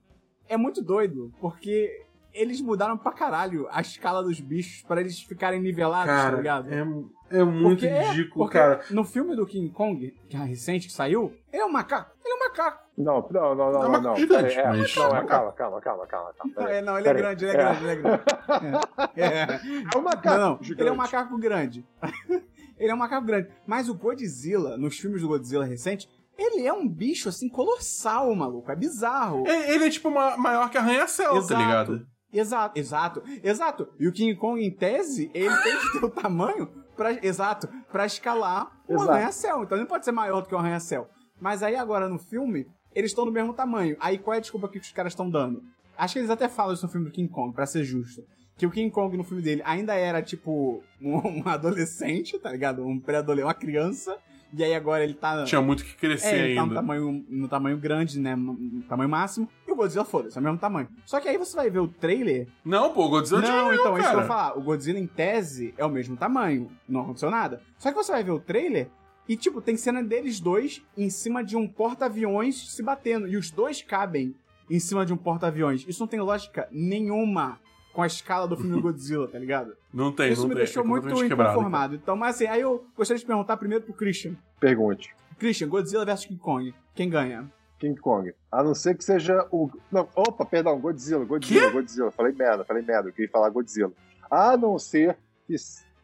é 0.50 0.58
muito 0.58 0.84
doido, 0.84 1.32
porque 1.40 1.90
eles 2.34 2.60
mudaram 2.60 2.98
pra 2.98 3.14
caralho 3.14 3.66
a 3.72 3.80
escala 3.80 4.22
dos 4.22 4.42
bichos 4.42 4.84
pra 4.84 5.00
eles 5.00 5.22
ficarem 5.22 5.62
nivelados, 5.62 6.14
tá 6.14 6.24
Cara, 6.24 6.36
ligado? 6.36 6.70
é, 6.74 6.84
é 7.32 7.44
muito 7.44 7.80
Porque 7.82 7.88
é, 7.88 8.10
ridículo, 8.12 8.46
porque 8.46 8.58
cara. 8.58 8.82
No 8.92 9.04
filme 9.04 9.36
do 9.36 9.46
King 9.46 9.70
Kong, 9.72 10.12
que 10.30 10.36
é 10.36 10.40
recente 10.44 10.88
que 10.88 10.94
saiu, 10.94 11.34
ele 11.52 11.62
é 11.62 11.66
um 11.66 11.72
macaco. 11.72 12.12
Ele 12.24 12.34
é 12.34 12.36
um 12.36 12.50
macaco. 12.50 12.82
Não, 12.98 13.28
não, 13.32 13.56
não, 13.56 13.72
não, 13.72 13.80
É 13.80 13.84
não. 13.84 13.90
uma 13.90 14.02
não. 14.02 14.16
gigante, 14.16 14.60
é, 14.60 14.68
mas- 14.68 14.96
não, 14.96 15.06
é, 15.08 15.14
macaco. 15.14 15.28
calma, 15.28 15.52
calma, 15.54 15.82
calma, 15.82 16.06
calma. 16.08 16.34
calma. 16.56 16.70
É, 16.72 16.82
não, 16.82 17.00
ele 17.00 17.08
é 17.08 17.14
Peraí. 17.14 17.22
grande, 17.36 17.46
ele 17.46 17.52
é 17.52 17.56
É. 17.56 17.64
grande, 17.64 17.84
ele 17.84 17.92
é 17.92 17.96
grande. 17.96 18.24
É, 19.16 19.26
é. 19.26 19.60
É 19.94 19.98
um 19.98 20.02
macaco. 20.02 20.38
Não, 20.38 20.60
ele 20.78 20.90
é 20.90 20.92
um 20.92 20.96
macaco 20.96 21.38
grande. 21.38 21.86
ele 22.78 22.92
é 22.92 22.94
um 22.94 22.98
macaco 22.98 23.26
grande. 23.26 23.50
Mas 23.66 23.90
o 23.90 23.96
Godzilla, 23.96 24.78
nos 24.78 24.98
filmes 25.00 25.22
do 25.22 25.28
Godzilla 25.28 25.66
recente, 25.66 26.10
ele 26.38 26.66
é 26.66 26.74
um 26.74 26.88
bicho, 26.88 27.30
assim, 27.30 27.48
colossal, 27.50 28.34
maluco. 28.36 28.72
É 28.72 28.76
bizarro. 28.76 29.46
É- 29.48 29.74
Ele 29.74 29.86
é 29.86 29.90
tipo 29.90 30.10
ma- 30.12 30.38
maior 30.38 30.70
que 30.70 30.78
arranha-céu, 30.78 31.46
tá 31.48 31.58
ligado? 31.58 32.06
Exato, 32.34 32.80
exato, 32.80 33.24
exato. 33.44 33.88
E 34.00 34.08
o 34.08 34.12
King 34.12 34.36
Kong, 34.36 34.64
em 34.64 34.72
tese, 34.72 35.30
ele 35.34 35.56
tem 35.64 35.78
que 35.80 35.92
ter 36.00 36.06
o 36.06 36.10
tamanho 36.10 36.68
pra, 36.96 37.14
exato, 37.26 37.68
pra 37.92 38.06
escalar 38.06 38.72
o 38.88 39.00
arranha-céu. 39.02 39.64
Então 39.64 39.78
ele 39.78 39.84
não 39.84 39.90
pode 39.90 40.06
ser 40.06 40.12
maior 40.12 40.42
do 40.42 40.48
que 40.48 40.56
o 40.56 40.58
arranha-céu. 40.58 41.08
Mas 41.40 41.64
aí 41.64 41.76
agora 41.76 42.08
no 42.08 42.20
filme, 42.20 42.68
eles 42.94 43.12
estão 43.12 43.26
do 43.26 43.32
mesmo 43.32 43.54
tamanho. 43.54 43.98
Aí 44.00 44.18
qual 44.18 44.34
é 44.34 44.38
a 44.38 44.42
desculpa 44.42 44.70
que 44.70 44.78
os 44.78 44.92
caras 44.92 45.12
estão 45.14 45.30
dando? 45.30 45.62
Acho 45.98 46.14
que 46.14 46.20
eles 46.20 46.30
até 46.30 46.48
falam 46.48 46.74
isso 46.74 46.86
no 46.86 46.92
filme 46.92 47.08
do 47.08 47.12
King 47.12 47.30
Kong, 47.32 47.54
pra 47.54 47.66
ser 47.66 47.84
justo. 47.84 48.22
Que 48.58 48.66
o 48.66 48.72
King 48.72 48.92
Kong 48.92 49.16
no 49.18 49.24
filme 49.24 49.42
dele 49.42 49.62
ainda 49.66 49.94
era 49.96 50.22
tipo 50.22 50.84
um, 51.02 51.42
um 51.42 51.48
adolescente, 51.48 52.38
tá 52.40 52.52
ligado? 52.52 52.86
Um 52.86 53.00
pré-adolescente, 53.00 53.46
uma 53.48 53.54
criança. 53.54 54.16
E 54.54 54.64
aí 54.64 54.76
agora 54.76 55.04
ele 55.04 55.14
tá. 55.14 55.46
Tinha 55.46 55.62
muito 55.62 55.84
que 55.84 55.96
crescer 55.96 56.28
É, 56.36 56.46
ele 56.46 56.56
tá 56.56 56.62
no 56.62 56.68
ainda. 56.68 56.76
tamanho, 56.76 57.26
no 57.30 57.48
tamanho 57.48 57.78
grande, 57.78 58.20
né? 58.20 58.36
No 58.36 58.54
no 58.54 58.82
tamanho 58.84 59.10
máximo. 59.10 59.48
E 59.72 59.74
o 59.74 59.76
Godzilla, 59.78 60.04
foda-se, 60.04 60.38
é 60.38 60.42
o 60.42 60.44
mesmo 60.44 60.58
tamanho. 60.58 60.90
Só 61.06 61.22
que 61.22 61.30
aí 61.30 61.38
você 61.38 61.56
vai 61.56 61.70
ver 61.70 61.80
o 61.80 61.88
trailer. 61.88 62.46
Não, 62.66 62.92
pô, 62.94 63.06
o 63.06 63.10
Godzilla 63.10 63.40
não, 63.42 63.48
diminuiu, 63.48 63.80
então, 63.80 63.96
é 63.96 64.00
isso 64.02 64.10
que 64.10 64.16
eu 64.16 64.18
cara. 64.18 64.18
vou 64.18 64.28
falar. 64.28 64.58
O 64.58 64.62
Godzilla, 64.62 65.00
em 65.00 65.08
tese, 65.08 65.74
é 65.78 65.86
o 65.86 65.90
mesmo 65.90 66.18
tamanho. 66.18 66.70
Não 66.90 67.02
aconteceu 67.02 67.32
nada. 67.32 67.62
Só 67.78 67.90
que 67.90 67.96
você 67.96 68.12
vai 68.12 68.22
ver 68.22 68.32
o 68.32 68.40
trailer 68.40 68.90
e, 69.30 69.38
tipo, 69.38 69.62
tem 69.62 69.78
cena 69.78 70.04
deles 70.04 70.42
dois 70.42 70.84
em 70.98 71.10
cima 71.10 71.42
de 71.42 71.56
um 71.56 71.66
porta-aviões 71.66 72.70
se 72.76 72.84
batendo. 72.84 73.30
E 73.30 73.38
os 73.38 73.50
dois 73.50 73.82
cabem 73.82 74.36
em 74.70 74.78
cima 74.78 75.06
de 75.06 75.14
um 75.14 75.18
porta-aviões. 75.18 75.86
Isso 75.88 76.02
não 76.02 76.08
tem 76.08 76.20
lógica 76.20 76.68
nenhuma 76.70 77.58
com 77.94 78.02
a 78.02 78.08
escala 78.08 78.46
do 78.48 78.58
filme 78.58 78.74
do 78.74 78.82
Godzilla, 78.84 79.28
tá 79.30 79.40
ligado? 79.40 79.72
Não 79.94 80.12
tem, 80.12 80.34
Isso 80.34 80.42
não 80.42 80.50
me 80.50 80.56
tem. 80.56 80.66
deixou 80.66 80.84
É 80.84 80.86
muito 80.88 81.08
inconformado. 81.24 81.96
Então, 81.96 82.18
mas 82.18 82.36
assim, 82.36 82.48
aí 82.48 82.60
eu 82.60 82.86
gostaria 82.96 83.20
de 83.20 83.26
perguntar 83.26 83.56
primeiro 83.56 83.86
pro 83.86 83.94
Christian. 83.94 84.36
Pergunte. 84.60 85.16
Christian, 85.40 85.70
Godzilla 85.70 86.04
vs 86.06 86.26
King 86.26 86.40
Kong. 86.40 86.74
Quem 86.94 87.10
ganha? 87.10 87.50
King 87.82 88.00
Kong. 88.00 88.32
A 88.52 88.64
não 88.64 88.76
ser 88.76 88.96
que 88.96 89.04
seja 89.04 89.46
o. 89.52 89.70
Não, 89.92 90.08
opa, 90.16 90.46
perdão, 90.46 90.80
Godzilla, 90.80 91.26
Godzilla, 91.26 91.68
Quê? 91.68 91.72
Godzilla. 91.74 92.12
Falei 92.12 92.32
merda, 92.32 92.64
falei 92.64 92.84
merda, 92.84 93.10
eu 93.10 93.14
queria 93.14 93.30
falar 93.30 93.50
Godzilla. 93.50 93.92
A 94.30 94.56
não 94.56 94.78
ser 94.80 95.18
que. 95.48 95.56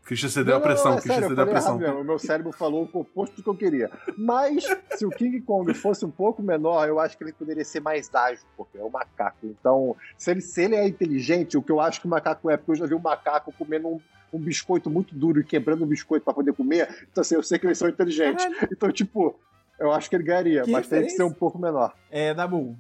Christian 0.03 0.30
cedeu 0.30 0.55
a 0.55 0.59
Não, 0.59 0.65
não, 0.65 0.73
pressão, 0.73 0.91
não, 0.91 0.97
é 0.97 1.01
Christian 1.01 1.13
sério, 1.15 1.25
eu 1.25 1.30
cedeu 1.30 1.43
a 1.43 1.47
pressão. 1.47 1.78
mesmo. 1.78 1.99
O 1.99 2.03
meu 2.03 2.17
cérebro 2.17 2.51
falou 2.53 2.89
o 2.93 2.99
oposto 2.99 3.36
do 3.36 3.43
que 3.43 3.49
eu 3.49 3.55
queria. 3.55 3.91
Mas, 4.17 4.63
se 4.95 5.05
o 5.05 5.09
King 5.09 5.41
Kong 5.41 5.73
fosse 5.73 6.05
um 6.05 6.09
pouco 6.09 6.41
menor, 6.41 6.88
eu 6.88 6.97
acho 6.97 7.17
que 7.17 7.25
ele 7.25 7.34
poderia 7.34 7.65
ser 7.65 7.82
mais 7.82 8.09
ágil, 8.15 8.45
porque 8.55 8.78
é 8.78 8.84
um 8.84 8.89
macaco. 8.89 9.38
Então, 9.43 9.95
se 10.17 10.32
ele, 10.32 10.39
se 10.41 10.63
ele 10.63 10.75
é 10.75 10.88
inteligente, 10.88 11.57
o 11.57 11.61
que 11.61 11.71
eu 11.73 11.82
acho 11.82 11.99
que 11.99 12.07
o 12.07 12.09
macaco 12.09 12.49
é, 12.49 12.55
porque 12.55 12.71
eu 12.71 12.75
já 12.78 12.86
vi 12.86 12.95
um 12.95 12.99
macaco 12.99 13.51
comendo 13.57 13.89
um, 13.89 13.99
um 14.32 14.39
biscoito 14.39 14.89
muito 14.89 15.13
duro 15.13 15.41
e 15.41 15.43
quebrando 15.43 15.84
o 15.84 15.86
biscoito 15.86 16.23
pra 16.23 16.34
poder 16.34 16.53
comer. 16.53 17.05
Então, 17.11 17.21
assim, 17.21 17.36
eu 17.36 17.43
sei 17.43 17.59
que 17.59 17.67
eles 17.67 17.78
são 17.78 17.89
inteligentes. 17.89 18.45
Então, 18.71 18.89
tipo, 18.89 19.38
eu 19.80 19.91
acho 19.91 20.09
que 20.09 20.15
ele 20.15 20.23
ganharia, 20.23 20.63
Que 20.63 20.71
mas 20.71 20.88
tem 20.88 20.99
que 21.03 21.09
ser 21.09 21.11
referência. 21.11 21.25
um 21.25 21.34
pouco 21.34 21.57
menor. 21.59 21.93
É, 22.11 22.34
Dabu. 22.34 22.78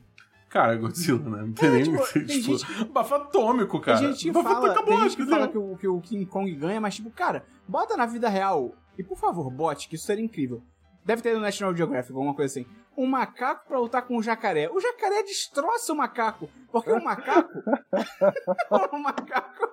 Cara, 0.49 0.75
Godzilla, 0.77 1.29
né? 1.29 1.41
Não 1.43 1.51
tem 1.53 1.69
É, 1.69 1.71
nem. 1.73 1.83
tipo, 1.83 1.97
Tipo, 2.07 2.27
gente 2.27 2.85
bafo 2.85 3.15
atômico, 3.15 3.79
cara. 3.81 3.99
Tem 3.99 4.07
gente 4.13 4.23
que 4.25 4.31
Bafo 4.31 4.47
fala, 4.49 4.71
acabou, 4.71 4.93
tem 4.93 5.03
gente 5.09 5.17
que, 5.17 5.25
fala 5.25 5.47
que, 5.49 5.57
o, 5.57 5.75
que 5.77 5.87
o 5.87 5.99
King 5.99 6.25
Kong 6.25 6.49
ganha, 6.55 6.79
mas 6.79 6.95
tipo, 6.95 7.11
cara, 7.11 7.43
bota 7.67 7.97
na 7.97 8.05
vida 8.05 8.29
real. 8.29 8.73
E 8.97 9.03
por 9.03 9.17
favor, 9.17 9.51
bote, 9.51 9.89
que 9.89 9.95
isso 9.95 10.05
seria 10.05 10.23
incrível. 10.23 10.63
Deve 11.03 11.21
ter 11.21 11.33
no 11.33 11.41
National 11.41 11.75
Geographic, 11.75 12.13
alguma 12.13 12.33
coisa 12.33 12.59
assim. 12.59 12.67
Um 12.97 13.05
macaco 13.05 13.67
pra 13.67 13.77
lutar 13.79 14.01
com 14.03 14.17
um 14.17 14.23
jacaré. 14.23 14.69
O 14.71 14.79
jacaré 14.79 15.21
destroça 15.23 15.93
o 15.93 15.95
macaco. 15.95 16.49
Porque 16.71 16.91
o 16.91 17.03
macaco. 17.03 17.49
o 18.91 18.97
macaco. 18.99 19.67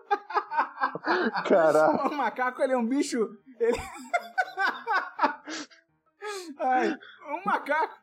Caraca. 1.48 2.06
O 2.08 2.14
macaco, 2.16 2.62
ele 2.62 2.72
é 2.72 2.76
um 2.76 2.86
bicho. 2.86 3.30
Ele. 3.58 3.78
Ai, 6.58 6.96
um 7.30 7.42
macaco. 7.44 7.94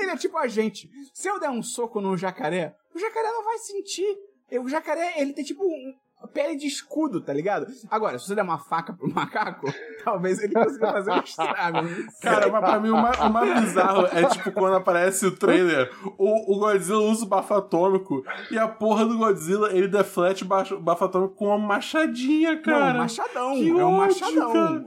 Ele 0.00 0.10
é 0.10 0.16
tipo 0.16 0.36
a 0.38 0.46
gente. 0.46 0.88
Se 1.12 1.28
eu 1.28 1.38
der 1.38 1.50
um 1.50 1.62
soco 1.62 2.00
num 2.00 2.16
jacaré, 2.16 2.74
o 2.94 2.98
jacaré 2.98 3.30
não 3.32 3.44
vai 3.44 3.58
sentir. 3.58 4.16
O 4.52 4.68
jacaré, 4.68 5.20
ele 5.20 5.32
tem 5.32 5.44
tipo 5.44 5.64
um 5.64 5.94
pele 6.32 6.56
de 6.56 6.66
escudo, 6.66 7.20
tá 7.20 7.32
ligado? 7.32 7.66
Agora, 7.90 8.18
se 8.18 8.26
você 8.26 8.34
der 8.34 8.42
uma 8.42 8.58
faca 8.58 8.92
pro 8.92 9.12
macaco, 9.12 9.66
talvez 10.04 10.42
ele 10.42 10.52
consiga 10.52 10.92
fazer 10.92 11.10
um 11.12 11.20
estrago. 11.20 11.82
não. 11.82 12.06
Cara, 12.20 12.48
mas 12.50 12.60
pra 12.60 12.80
mim 12.80 12.90
o 12.90 12.96
mais, 12.96 13.18
o 13.18 13.30
mais 13.30 13.60
bizarro 13.60 14.06
é 14.06 14.24
tipo 14.26 14.52
quando 14.52 14.76
aparece 14.76 15.26
o 15.26 15.36
trailer, 15.36 15.90
o, 16.18 16.54
o 16.54 16.58
Godzilla 16.58 17.00
usa 17.00 17.24
o 17.24 17.28
bafo 17.28 17.54
atômico 17.54 18.22
e 18.50 18.58
a 18.58 18.68
porra 18.68 19.06
do 19.06 19.18
Godzilla 19.18 19.72
ele 19.72 19.88
deflete 19.88 20.44
o 20.44 20.80
bafo 20.80 21.04
atômico 21.04 21.34
com 21.34 21.46
uma 21.46 21.58
machadinha, 21.58 22.54
não, 22.54 22.62
cara. 22.62 22.94
um 22.94 22.98
machadão. 22.98 23.54
Que 23.54 23.68
é 23.68 23.74
um 23.84 23.98
ódio, 23.98 24.20
machadão. 24.20 24.52
cara. 24.52 24.84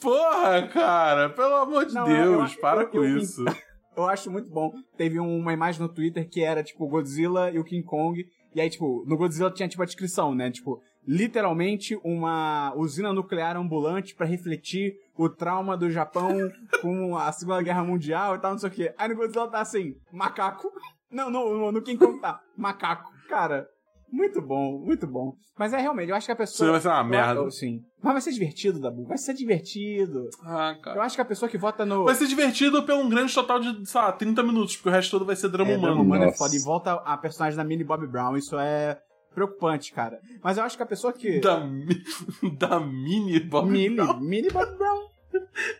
Porra, 0.00 0.66
cara, 0.68 1.28
pelo 1.30 1.54
amor 1.56 1.86
de 1.86 1.94
Não, 1.94 2.04
Deus, 2.04 2.54
eu- 2.54 2.60
para 2.60 2.82
eu- 2.82 2.88
com 2.88 2.98
eu- 3.04 3.18
isso. 3.18 3.44
Eu 3.96 4.06
acho 4.06 4.30
muito 4.30 4.48
bom. 4.48 4.72
Teve 4.96 5.18
uma 5.18 5.52
imagem 5.52 5.82
no 5.82 5.88
Twitter 5.88 6.26
que 6.26 6.42
era, 6.42 6.62
tipo, 6.62 6.86
Godzilla 6.86 7.50
e 7.50 7.58
o 7.58 7.64
King 7.64 7.82
Kong. 7.84 8.24
E 8.54 8.60
aí, 8.60 8.70
tipo, 8.70 9.04
no 9.06 9.16
Godzilla 9.16 9.50
tinha, 9.50 9.68
tipo, 9.68 9.82
a 9.82 9.84
descrição, 9.84 10.32
né? 10.34 10.50
Tipo, 10.50 10.80
literalmente 11.06 11.98
uma 12.02 12.72
usina 12.76 13.12
nuclear 13.12 13.56
ambulante 13.56 14.14
pra 14.14 14.24
refletir 14.24 14.94
o 15.18 15.28
trauma 15.28 15.76
do 15.76 15.90
Japão 15.90 16.28
com 16.80 17.16
a 17.16 17.30
Segunda 17.32 17.60
Guerra 17.62 17.84
Mundial 17.84 18.36
e 18.36 18.38
tal, 18.38 18.52
não 18.52 18.58
sei 18.58 18.68
o 18.70 18.72
quê. 18.72 18.94
Aí 18.96 19.08
no 19.08 19.16
Godzilla 19.16 19.48
tá 19.50 19.60
assim, 19.60 19.94
macaco. 20.12 20.70
Não, 21.10 21.28
no, 21.28 21.70
no 21.72 21.82
King 21.82 21.98
Kong 21.98 22.20
tá, 22.20 22.40
macaco. 22.56 23.10
Cara, 23.28 23.66
muito 24.12 24.40
bom, 24.42 24.78
muito 24.84 25.06
bom. 25.06 25.34
Mas 25.58 25.72
é 25.72 25.78
realmente, 25.78 26.08
eu 26.10 26.16
acho 26.16 26.26
que 26.26 26.32
a 26.32 26.34
Isso 26.44 26.52
pessoa... 26.54 26.70
vai 26.72 26.80
ser 26.80 26.88
uma 26.88 27.04
merda. 27.04 27.40
Eu- 27.40 27.50
Sim. 27.50 27.80
Mas 28.02 28.12
vai 28.14 28.20
ser 28.22 28.32
divertido, 28.32 28.80
Dabu. 28.80 29.04
Vai 29.06 29.18
ser 29.18 29.34
divertido. 29.34 30.28
Ah, 30.44 30.72
Eu 30.76 30.82
cara. 30.82 31.02
acho 31.02 31.14
que 31.16 31.20
a 31.22 31.24
pessoa 31.24 31.48
que 31.48 31.58
vota 31.58 31.84
no... 31.84 32.04
Vai 32.04 32.14
ser 32.14 32.26
divertido 32.26 32.82
pelo 32.84 33.00
um 33.00 33.08
grande 33.10 33.34
total 33.34 33.60
de, 33.60 33.88
sei 33.88 34.00
lá, 34.00 34.10
30 34.12 34.42
minutos, 34.42 34.76
porque 34.76 34.88
o 34.88 34.92
resto 34.92 35.10
todo 35.10 35.26
vai 35.26 35.36
ser 35.36 35.48
drama 35.50 35.70
É, 35.70 35.76
humano. 35.76 35.94
Drama 35.94 36.02
humano 36.02 36.24
é 36.24 36.32
foda. 36.32 36.54
E 36.56 36.58
volta 36.60 36.92
a 36.94 37.16
personagem 37.18 37.56
da 37.56 37.64
Millie 37.64 37.84
Bobby 37.84 38.06
Brown. 38.06 38.36
Isso 38.36 38.58
é 38.58 38.98
preocupante, 39.34 39.92
cara. 39.92 40.18
Mas 40.42 40.56
eu 40.58 40.64
acho 40.64 40.76
que 40.76 40.82
a 40.82 40.86
pessoa 40.86 41.12
que. 41.12 41.40
Da, 41.40 41.60
mi- 41.60 42.02
da 42.58 42.80
mini 42.80 43.38
Bob 43.40 43.68
Millie, 43.70 43.96
Brown. 43.96 44.20
Millie 44.20 44.50
Bobby 44.50 44.76
Brown. 44.76 45.00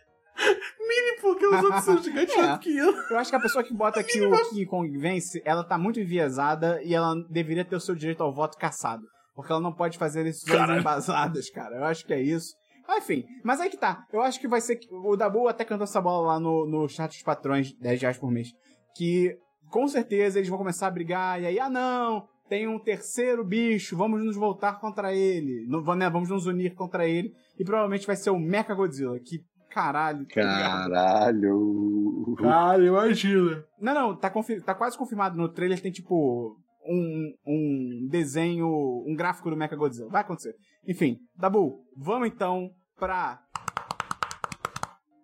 Porque 1.21 1.45
os 1.45 1.63
outros 1.63 1.83
são 1.83 1.97
gigantes 2.01 2.35
É. 2.35 2.57
que 2.57 2.75
eu. 2.75 2.93
Eu 3.09 3.17
acho 3.17 3.29
que 3.29 3.35
a 3.35 3.39
pessoa 3.39 3.63
que 3.63 3.73
bota 3.73 4.03
que 4.03 4.21
o 4.21 4.49
King 4.49 4.65
Kong 4.65 4.97
vence, 4.97 5.41
ela 5.45 5.63
tá 5.63 5.77
muito 5.77 5.99
enviesada 5.99 6.81
e 6.83 6.93
ela 6.95 7.13
deveria 7.29 7.63
ter 7.63 7.75
o 7.75 7.79
seu 7.79 7.95
direito 7.95 8.23
ao 8.23 8.33
voto 8.33 8.57
caçado. 8.57 9.03
Porque 9.35 9.51
ela 9.51 9.61
não 9.61 9.71
pode 9.71 9.97
fazer 9.97 10.23
decisões 10.23 10.69
embasadas, 10.79 11.49
cara. 11.51 11.77
Eu 11.77 11.85
acho 11.85 12.05
que 12.05 12.13
é 12.13 12.21
isso. 12.21 12.53
Ah, 12.87 12.97
Enfim, 12.97 13.23
mas 13.43 13.61
aí 13.61 13.69
que 13.69 13.77
tá. 13.77 14.03
Eu 14.11 14.21
acho 14.21 14.39
que 14.39 14.47
vai 14.47 14.59
ser. 14.59 14.79
O 14.91 15.15
Dabu 15.15 15.47
até 15.47 15.63
cantou 15.63 15.83
essa 15.85 16.01
bola 16.01 16.33
lá 16.33 16.39
no, 16.39 16.65
no 16.65 16.89
chat 16.89 17.11
dos 17.11 17.23
patrões, 17.23 17.71
10 17.79 18.01
reais 18.01 18.17
por 18.17 18.31
mês. 18.31 18.49
Que 18.97 19.37
com 19.69 19.87
certeza 19.87 20.39
eles 20.39 20.49
vão 20.49 20.57
começar 20.57 20.87
a 20.87 20.91
brigar, 20.91 21.41
e 21.41 21.45
aí, 21.45 21.57
ah 21.57 21.69
não, 21.69 22.27
tem 22.49 22.67
um 22.67 22.77
terceiro 22.77 23.45
bicho, 23.45 23.95
vamos 23.95 24.21
nos 24.21 24.35
voltar 24.35 24.81
contra 24.81 25.15
ele. 25.15 25.65
Não, 25.69 25.81
vamos, 25.81 25.99
né, 25.99 26.09
vamos 26.09 26.29
nos 26.29 26.45
unir 26.45 26.73
contra 26.75 27.07
ele. 27.07 27.31
E 27.57 27.63
provavelmente 27.63 28.05
vai 28.05 28.17
ser 28.17 28.31
o 28.31 28.39
Mecha 28.39 28.73
Godzilla, 28.73 29.17
que 29.19 29.39
caralho. 29.71 30.25
tá? 30.27 30.33
Caralho. 30.33 32.35
Cara, 32.37 32.85
imagina. 32.85 33.63
Não, 33.79 33.93
não, 33.93 34.15
tá, 34.15 34.29
confi- 34.29 34.61
tá 34.61 34.75
quase 34.75 34.97
confirmado 34.97 35.37
no 35.37 35.49
trailer, 35.49 35.81
tem 35.81 35.91
tipo 35.91 36.57
um, 36.85 37.33
um 37.45 38.07
desenho, 38.09 38.67
um 39.07 39.15
gráfico 39.15 39.49
do 39.49 39.57
Mecha 39.57 39.75
Godzilla. 39.75 40.09
Vai 40.09 40.21
acontecer. 40.21 40.55
Enfim, 40.87 41.17
Dabu, 41.37 41.83
vamos 41.95 42.27
então 42.27 42.69
pra 42.97 43.39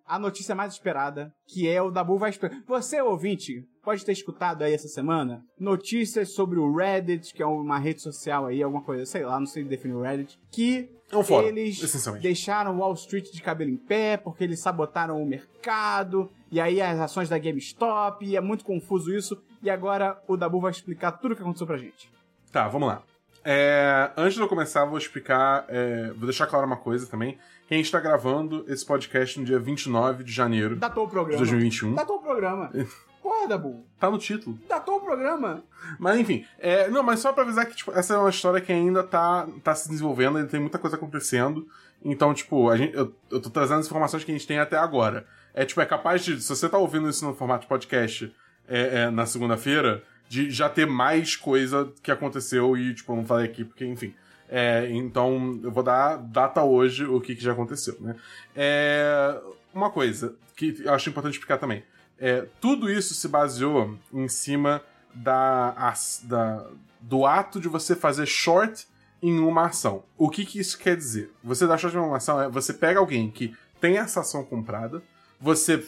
a 0.05 0.17
notícia 0.17 0.55
mais 0.55 0.73
esperada, 0.73 1.33
que 1.47 1.67
é 1.67 1.81
o 1.81 1.91
Dabu 1.91 2.17
vai 2.17 2.29
esperar. 2.29 2.57
Você, 2.65 3.01
ouvinte, 3.01 3.65
pode 3.87 4.03
ter 4.03 4.11
escutado 4.11 4.63
aí 4.63 4.73
essa 4.73 4.89
semana 4.89 5.41
notícias 5.57 6.33
sobre 6.33 6.59
o 6.59 6.75
Reddit, 6.75 7.33
que 7.33 7.41
é 7.41 7.45
uma 7.45 7.79
rede 7.79 8.01
social 8.01 8.45
aí, 8.45 8.61
alguma 8.61 8.83
coisa, 8.83 9.05
sei 9.05 9.23
lá, 9.23 9.39
não 9.39 9.47
sei 9.47 9.63
definir 9.63 9.93
o 9.93 10.01
Reddit, 10.01 10.37
que 10.51 10.89
É 11.09 11.15
um 11.15 11.23
fórum, 11.23 11.47
eles 11.47 11.79
deixaram 12.21 12.79
Wall 12.79 12.95
Street 12.95 13.31
de 13.31 13.41
cabelo 13.41 13.71
em 13.71 13.77
pé 13.77 14.17
porque 14.17 14.43
eles 14.43 14.59
sabotaram 14.59 15.23
o 15.23 15.25
mercado, 15.25 16.29
e 16.51 16.59
aí 16.59 16.81
as 16.81 16.99
ações 16.99 17.29
da 17.29 17.37
GameStop, 17.37 18.25
e 18.25 18.35
é 18.35 18.41
muito 18.41 18.65
confuso 18.65 19.15
isso. 19.15 19.41
E 19.63 19.69
agora 19.69 20.21
o 20.27 20.35
Dabu 20.35 20.59
vai 20.59 20.71
explicar 20.71 21.13
tudo 21.13 21.31
o 21.31 21.35
que 21.37 21.41
aconteceu 21.41 21.65
pra 21.65 21.77
gente. 21.77 22.11
Tá, 22.51 22.67
vamos 22.67 22.89
lá. 22.89 23.03
É, 23.41 24.11
antes 24.17 24.35
de 24.35 24.41
eu 24.41 24.49
começar, 24.49 24.83
vou 24.83 24.97
explicar, 24.97 25.65
é, 25.69 26.07
vou 26.09 26.25
deixar 26.25 26.45
claro 26.47 26.67
uma 26.67 26.75
coisa 26.75 27.07
também, 27.07 27.37
que 27.69 27.73
a 27.73 27.77
gente 27.77 27.89
tá 27.89 28.01
gravando 28.01 28.65
esse 28.67 28.85
podcast 28.85 29.39
no 29.39 29.45
dia 29.45 29.57
29 29.57 30.25
de 30.25 30.31
janeiro 30.33 30.75
Datou 30.75 31.03
o 31.03 31.07
de 31.07 31.13
programa. 31.13 31.37
2021. 31.37 31.95
Datou 31.95 32.17
o 32.17 32.21
programa. 32.21 32.69
Porra, 33.27 33.45
Dabu. 33.45 33.85
Tá 33.99 34.09
no 34.09 34.17
título. 34.17 34.57
Datou 34.69 34.95
o 34.95 35.01
programa. 35.01 35.61
Mas 35.99 36.17
enfim, 36.17 36.45
é, 36.57 36.87
não, 36.89 37.03
mas 37.03 37.19
só 37.19 37.33
pra 37.33 37.43
avisar 37.43 37.65
que 37.65 37.75
tipo, 37.75 37.91
essa 37.91 38.13
é 38.13 38.17
uma 38.17 38.29
história 38.29 38.61
que 38.61 38.71
ainda 38.71 39.03
tá, 39.03 39.45
tá 39.61 39.75
se 39.75 39.89
desenvolvendo, 39.89 40.37
ainda 40.37 40.49
tem 40.49 40.61
muita 40.61 40.79
coisa 40.79 40.95
acontecendo. 40.95 41.67
Então, 42.05 42.33
tipo, 42.33 42.69
a 42.69 42.77
gente, 42.77 42.95
eu, 42.95 43.13
eu 43.29 43.41
tô 43.41 43.49
trazendo 43.49 43.81
as 43.81 43.85
informações 43.85 44.23
que 44.23 44.31
a 44.31 44.33
gente 44.33 44.47
tem 44.47 44.59
até 44.59 44.77
agora. 44.77 45.27
É 45.53 45.65
tipo, 45.65 45.81
é 45.81 45.85
capaz 45.85 46.23
de, 46.23 46.41
se 46.41 46.47
você 46.47 46.69
tá 46.69 46.77
ouvindo 46.77 47.09
isso 47.09 47.25
no 47.25 47.33
formato 47.33 47.63
de 47.63 47.67
podcast 47.67 48.33
é, 48.65 49.01
é, 49.01 49.09
na 49.09 49.25
segunda-feira, 49.25 50.01
de 50.29 50.49
já 50.49 50.69
ter 50.69 50.87
mais 50.87 51.35
coisa 51.35 51.91
que 52.01 52.09
aconteceu 52.09 52.77
e, 52.77 52.93
tipo, 52.93 53.11
eu 53.11 53.17
não 53.17 53.25
falei 53.25 53.45
aqui, 53.45 53.65
porque, 53.65 53.85
enfim. 53.85 54.15
É, 54.47 54.87
então, 54.89 55.59
eu 55.61 55.69
vou 55.69 55.83
dar 55.83 56.15
data 56.15 56.63
hoje 56.63 57.03
o 57.03 57.19
que, 57.19 57.35
que 57.35 57.43
já 57.43 57.51
aconteceu, 57.51 57.97
né? 57.99 58.15
É, 58.55 59.37
uma 59.73 59.89
coisa 59.89 60.33
que 60.55 60.81
eu 60.85 60.93
acho 60.93 61.09
importante 61.09 61.33
explicar 61.33 61.57
também. 61.57 61.83
É, 62.19 62.47
tudo 62.59 62.89
isso 62.91 63.13
se 63.13 63.27
baseou 63.27 63.97
em 64.13 64.27
cima 64.27 64.81
da, 65.13 65.93
da- 66.23 66.65
do 66.99 67.25
ato 67.25 67.59
de 67.59 67.67
você 67.67 67.95
fazer 67.95 68.25
short 68.25 68.87
em 69.21 69.39
uma 69.39 69.65
ação. 69.67 70.03
O 70.17 70.29
que, 70.29 70.45
que 70.45 70.59
isso 70.59 70.77
quer 70.77 70.95
dizer? 70.95 71.31
Você 71.43 71.65
dá 71.67 71.77
short 71.77 71.95
em 71.95 71.99
uma 71.99 72.17
ação 72.17 72.41
é 72.41 72.49
você 72.49 72.73
pega 72.73 72.99
alguém 72.99 73.29
que 73.31 73.53
tem 73.79 73.97
essa 73.97 74.21
ação 74.21 74.43
comprada, 74.43 75.01
você 75.39 75.83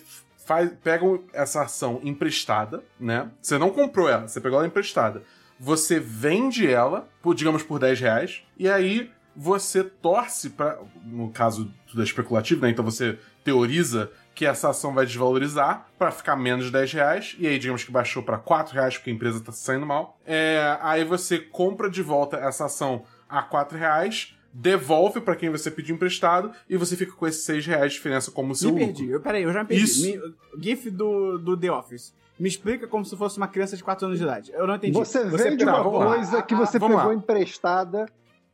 faz, 0.45 0.71
pega 0.83 1.05
essa 1.33 1.63
ação 1.63 1.99
emprestada, 2.03 2.83
né? 2.99 3.29
Você 3.41 3.57
não 3.57 3.69
comprou 3.71 4.07
ela, 4.09 4.27
você 4.27 4.39
pegou 4.39 4.57
ela 4.59 4.67
emprestada. 4.67 5.23
Você 5.59 5.99
vende 5.99 6.67
ela, 6.71 7.07
por, 7.21 7.35
digamos, 7.35 7.63
por 7.63 7.79
10 7.79 7.99
reais, 7.99 8.43
e 8.57 8.69
aí 8.69 9.11
você 9.35 9.83
torce 9.83 10.49
para, 10.51 10.79
no 11.03 11.29
caso 11.31 11.71
tudo 11.87 12.01
é 12.01 12.03
especulativo, 12.03 12.61
né? 12.61 12.69
Então 12.69 12.85
você 12.85 13.17
teoriza 13.43 14.11
que 14.35 14.45
essa 14.45 14.69
ação 14.69 14.93
vai 14.93 15.05
desvalorizar 15.05 15.87
para 15.97 16.11
ficar 16.11 16.35
menos 16.35 16.65
de 16.65 16.71
10 16.71 16.93
reais, 16.93 17.35
e 17.39 17.45
aí 17.47 17.59
digamos 17.59 17.83
que 17.83 17.91
baixou 17.91 18.23
para 18.23 18.37
4 18.37 18.73
reais 18.73 18.97
porque 18.97 19.09
a 19.09 19.13
empresa 19.13 19.41
tá 19.41 19.51
saindo 19.51 19.85
mal. 19.85 20.17
É, 20.25 20.77
aí 20.81 21.03
você 21.03 21.39
compra 21.39 21.89
de 21.89 22.01
volta 22.01 22.37
essa 22.37 22.65
ação 22.65 23.03
a 23.27 23.41
4 23.41 23.77
reais, 23.77 24.33
devolve 24.53 25.19
para 25.21 25.35
quem 25.35 25.49
você 25.49 25.69
pediu 25.69 25.95
emprestado, 25.95 26.51
e 26.69 26.77
você 26.77 26.95
fica 26.95 27.11
com 27.11 27.27
esses 27.27 27.43
6 27.43 27.65
reais 27.67 27.91
de 27.91 27.97
diferença 27.97 28.31
como 28.31 28.55
seu 28.55 28.71
me 28.71 28.79
lucro. 28.79 28.95
perdi. 28.95 29.11
Eu, 29.11 29.19
peraí, 29.21 29.43
eu 29.43 29.51
já 29.53 29.61
me 29.61 29.67
perdi. 29.67 29.83
Isso. 29.83 30.01
Me- 30.05 30.33
GIF 30.61 30.89
do, 30.89 31.37
do 31.37 31.57
The 31.57 31.71
Office. 31.71 32.13
Me 32.39 32.47
explica 32.47 32.87
como 32.87 33.03
se 33.03 33.17
fosse 33.17 33.35
uma 33.37 33.49
criança 33.49 33.75
de 33.75 33.83
4 33.83 34.05
anos 34.05 34.17
de 34.17 34.23
idade. 34.23 34.51
Eu 34.53 34.65
não 34.65 34.75
entendi. 34.75 34.93
Você 34.97 35.25
vende 35.25 35.65
tá, 35.65 35.81
uma 35.81 35.99
lá. 35.99 36.05
coisa 36.15 36.41
que 36.41 36.53
Ah, 36.53 36.57
você 36.57 36.79
pegou 36.79 36.95
lá. 36.95 37.13
emprestada, 37.13 38.05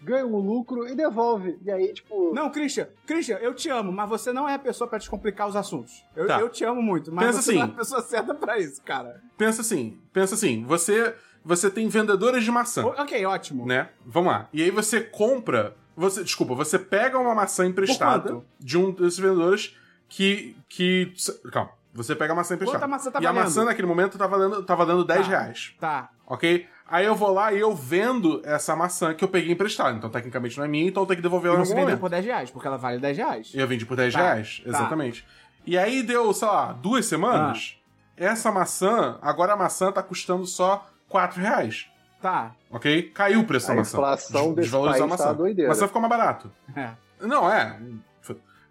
ganha 0.02 0.26
um 0.26 0.38
lucro 0.38 0.88
e 0.88 0.96
devolve. 0.96 1.58
E 1.64 1.72
aí, 1.72 1.94
tipo. 1.94 2.34
Não, 2.34 2.50
Christian, 2.50 2.88
Christian, 3.06 3.38
eu 3.38 3.54
te 3.54 3.70
amo, 3.70 3.92
mas 3.92 4.08
você 4.10 4.32
não 4.34 4.48
é 4.48 4.54
a 4.56 4.60
pessoa 4.60 4.88
pra 4.88 4.98
descomplicar 5.00 5.48
os 5.48 5.56
assuntos. 5.56 6.04
Eu, 6.16 6.28
Tá. 6.28 6.40
eu 6.40 6.50
te 6.50 6.64
amo 6.64 6.82
muito, 6.82 7.12
mas 7.12 7.28
Pensa 7.28 7.42
você 7.42 7.54
não 7.54 7.62
é 7.62 7.64
assim. 7.64 7.74
a 7.74 7.78
pessoa 7.78 8.02
certa 8.02 8.34
pra 8.36 8.60
isso, 8.60 8.82
cara. 8.84 9.22
Pensa 9.38 9.62
assim, 9.62 10.00
pensa 10.14 10.36
assim, 10.36 10.64
você 10.66 11.16
você 11.44 11.70
tem 11.70 11.88
vendedoras 11.88 12.44
de 12.44 12.50
maçã. 12.52 12.84
O- 12.86 12.90
Ok, 12.90 13.24
ótimo. 13.26 13.66
né? 13.68 13.90
Vamos 14.06 14.32
lá. 14.32 14.50
E 14.52 14.64
aí 14.64 14.72
você 14.72 15.00
compra. 15.02 15.76
Você, 15.96 16.24
desculpa, 16.24 16.54
você 16.56 16.78
pega 16.80 17.18
uma 17.20 17.34
maçã 17.36 17.66
emprestada 17.66 18.42
de 18.60 18.78
um 18.78 18.92
desses 18.92 19.20
vendedores 19.20 19.78
que. 20.10 20.56
que 20.68 21.14
calma. 21.52 21.72
Você 21.94 22.14
pega 22.14 22.34
a 22.34 22.36
maçã 22.36 22.56
emprestada. 22.56 22.80
Quanto 22.80 22.84
a 22.84 22.88
maçã 22.94 23.10
tá 23.12 23.20
e 23.22 23.26
a 23.26 23.32
valendo? 23.32 23.44
maçã 23.46 23.64
naquele 23.64 23.88
momento 23.88 24.18
tá 24.18 24.28
valendo, 24.28 24.62
tá 24.64 24.76
valendo 24.76 25.06
10 25.06 25.22
Tá. 25.22 25.28
reais. 25.32 25.74
Tá. 25.80 26.10
Ok? 26.28 26.68
Aí 26.88 27.06
eu 27.06 27.16
vou 27.16 27.34
lá 27.34 27.52
e 27.52 27.60
eu 27.60 27.74
vendo 27.76 28.42
essa 28.46 28.76
maçã 28.76 29.14
que 29.14 29.24
eu 29.24 29.28
peguei 29.28 29.52
emprestada. 29.52 29.98
Então, 29.98 30.10
tecnicamente 30.10 30.58
não 30.58 30.66
é 30.66 30.68
minha, 30.68 30.88
então 30.88 31.02
eu 31.04 31.08
tenho 31.08 31.18
que 31.18 31.24
devolver 31.24 31.52
E 31.52 31.56
ela 31.56 31.66
você 31.66 31.72
algum 31.72 31.82
vendeu 31.82 31.88
momento. 31.98 32.00
por 32.02 32.10
10 32.10 32.26
reais, 32.26 32.52
porque 32.52 32.68
ela 32.68 32.78
vale 32.78 33.00
10 33.00 33.18
reais. 33.18 33.52
Eu 33.56 33.68
vendi 33.68 33.86
por 33.86 33.98
10 33.98 34.14
Tá, 34.14 34.20
reais. 34.20 34.62
tá. 34.64 34.70
Exatamente. 34.70 35.26
E 35.66 35.78
aí 35.78 36.04
deu, 36.04 36.32
sei 36.32 36.48
lá, 36.48 36.74
duas 36.74 37.06
semanas. 37.08 37.78
Ah. 37.82 37.86
Essa 38.18 38.52
maçã, 38.52 39.18
agora 39.22 39.54
a 39.54 39.58
maçã 39.58 39.92
tá 39.92 40.04
custando 40.04 40.46
só 40.46 40.88
4 41.10 41.42
reais. 41.42 41.88
Tá. 42.22 42.52
Ok? 42.72 43.04
Caiu 43.14 43.42
o 43.42 43.46
preço 43.46 43.66
A 43.66 43.70
da 43.74 43.80
maçã. 43.82 43.98
inflação 43.98 44.42
Des- 44.48 44.56
desse 44.56 44.62
desvalorizou 44.62 45.08
país 45.08 45.22
tá 45.22 45.34
doideira. 45.34 45.70
Mas 45.70 45.82
ficou 45.82 46.02
mais 46.02 46.10
barato. 46.10 46.52
É. 46.76 46.90
Não, 47.22 47.52
é. 47.52 47.80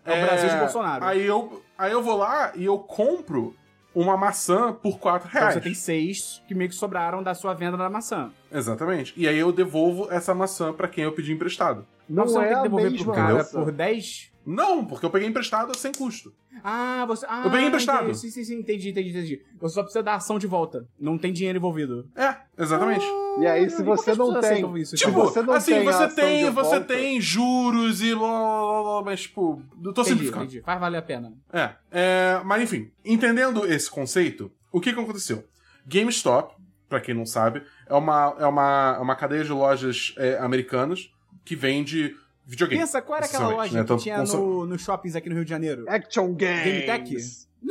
É 0.06 0.22
o 0.22 0.26
Brasil 0.26 0.48
de 0.50 0.56
Bolsonaro. 0.56 1.04
Aí 1.04 1.24
eu, 1.24 1.62
aí 1.78 1.90
eu 1.90 2.02
vou 2.02 2.16
lá 2.18 2.52
e 2.54 2.64
eu 2.64 2.78
compro 2.78 3.56
uma 3.94 4.16
maçã 4.16 4.72
por 4.72 4.98
4 4.98 5.28
Então 5.28 5.40
reais. 5.40 5.54
você 5.54 5.60
tem 5.60 5.74
seis 5.74 6.42
que 6.48 6.54
meio 6.54 6.68
que 6.70 6.76
sobraram 6.76 7.22
da 7.22 7.34
sua 7.34 7.54
venda 7.54 7.76
da 7.76 7.88
maçã. 7.88 8.30
Exatamente. 8.52 9.12
E 9.16 9.28
aí 9.28 9.38
eu 9.38 9.52
devolvo 9.52 10.08
essa 10.10 10.34
maçã 10.34 10.72
pra 10.72 10.88
quem 10.88 11.04
eu 11.04 11.12
pedi 11.12 11.32
emprestado. 11.32 11.86
Não 12.08 12.24
não 12.26 12.42
é 12.42 12.46
tem 12.46 12.52
que 12.54 12.58
a 12.58 12.62
devolver 12.62 12.86
pro 12.88 12.96
mesma 12.98 13.14
cara 13.14 13.44
por 13.44 13.70
10? 13.72 14.30
Não, 14.46 14.84
porque 14.84 15.06
eu 15.06 15.10
peguei 15.10 15.28
emprestado 15.28 15.76
sem 15.76 15.90
custo. 15.92 16.32
Ah, 16.62 17.04
você. 17.06 17.24
Ah, 17.28 17.42
Eu 17.44 17.50
peguei 17.50 17.66
emprestado. 17.68 18.02
entendi. 18.04 18.18
Sim, 18.18 18.30
sim, 18.30 18.44
sim, 18.44 18.58
entendi, 18.58 18.90
entendi, 18.90 19.08
entendi. 19.10 19.42
Você 19.60 19.74
só 19.74 19.82
precisa 19.82 20.02
dar 20.02 20.14
ação 20.16 20.38
de 20.38 20.46
volta. 20.46 20.86
Não 21.00 21.16
tem 21.18 21.32
dinheiro 21.32 21.58
envolvido. 21.58 22.08
É, 22.14 22.36
exatamente. 22.58 23.04
E 23.40 23.46
aí, 23.46 23.68
se 23.70 23.82
você 23.82 24.14
não 24.14 24.40
tem. 24.40 24.76
isso, 24.80 24.94
Tipo, 24.96 25.12
você 25.12 25.42
não 25.42 25.54
assim, 25.54 25.72
tem 25.74 25.84
você 25.84 26.08
tem, 26.14 26.44
você 26.44 26.50
volta- 26.50 26.80
tem 26.82 27.20
juros 27.20 28.00
e 28.02 28.14
blá, 28.14 28.28
blá, 28.28 28.28
blá, 28.28 28.82
blá, 28.82 29.02
mas 29.04 29.22
tipo, 29.22 29.60
eu 29.82 29.92
tô 29.92 30.02
entendi, 30.02 30.08
simplificando. 30.10 30.44
entendi. 30.44 30.60
Faz 30.62 30.78
valer 30.80 30.98
a 30.98 31.02
pena. 31.02 31.32
É, 31.52 31.70
é, 31.90 32.40
mas 32.44 32.62
enfim, 32.62 32.90
entendendo 33.04 33.66
esse 33.66 33.90
conceito, 33.90 34.52
o 34.70 34.80
que 34.80 34.92
que 34.92 35.00
aconteceu? 35.00 35.44
GameStop, 35.86 36.54
pra 36.88 37.00
quem 37.00 37.14
não 37.14 37.26
sabe, 37.26 37.62
é 37.88 37.94
uma, 37.94 38.36
é 38.38 38.46
uma, 38.46 38.96
é 38.98 39.02
uma 39.02 39.16
cadeia 39.16 39.44
de 39.44 39.52
lojas 39.52 40.14
é, 40.16 40.38
americanas 40.38 41.10
que 41.44 41.54
vende 41.56 42.14
videogame. 42.46 42.80
Pensa, 42.80 43.02
qual 43.02 43.16
era 43.18 43.26
aquela 43.26 43.48
loja 43.48 43.72
né? 43.72 43.82
que 43.82 43.88
Tanto 43.88 44.02
tinha 44.02 44.22
no, 44.22 44.66
nos 44.66 44.82
shoppings 44.82 45.16
aqui 45.16 45.28
no 45.28 45.34
Rio 45.34 45.44
de 45.44 45.50
Janeiro? 45.50 45.84
Action 45.88 46.34
Games. 46.34 46.64
Game 46.64 46.82
Tech? 46.86 47.16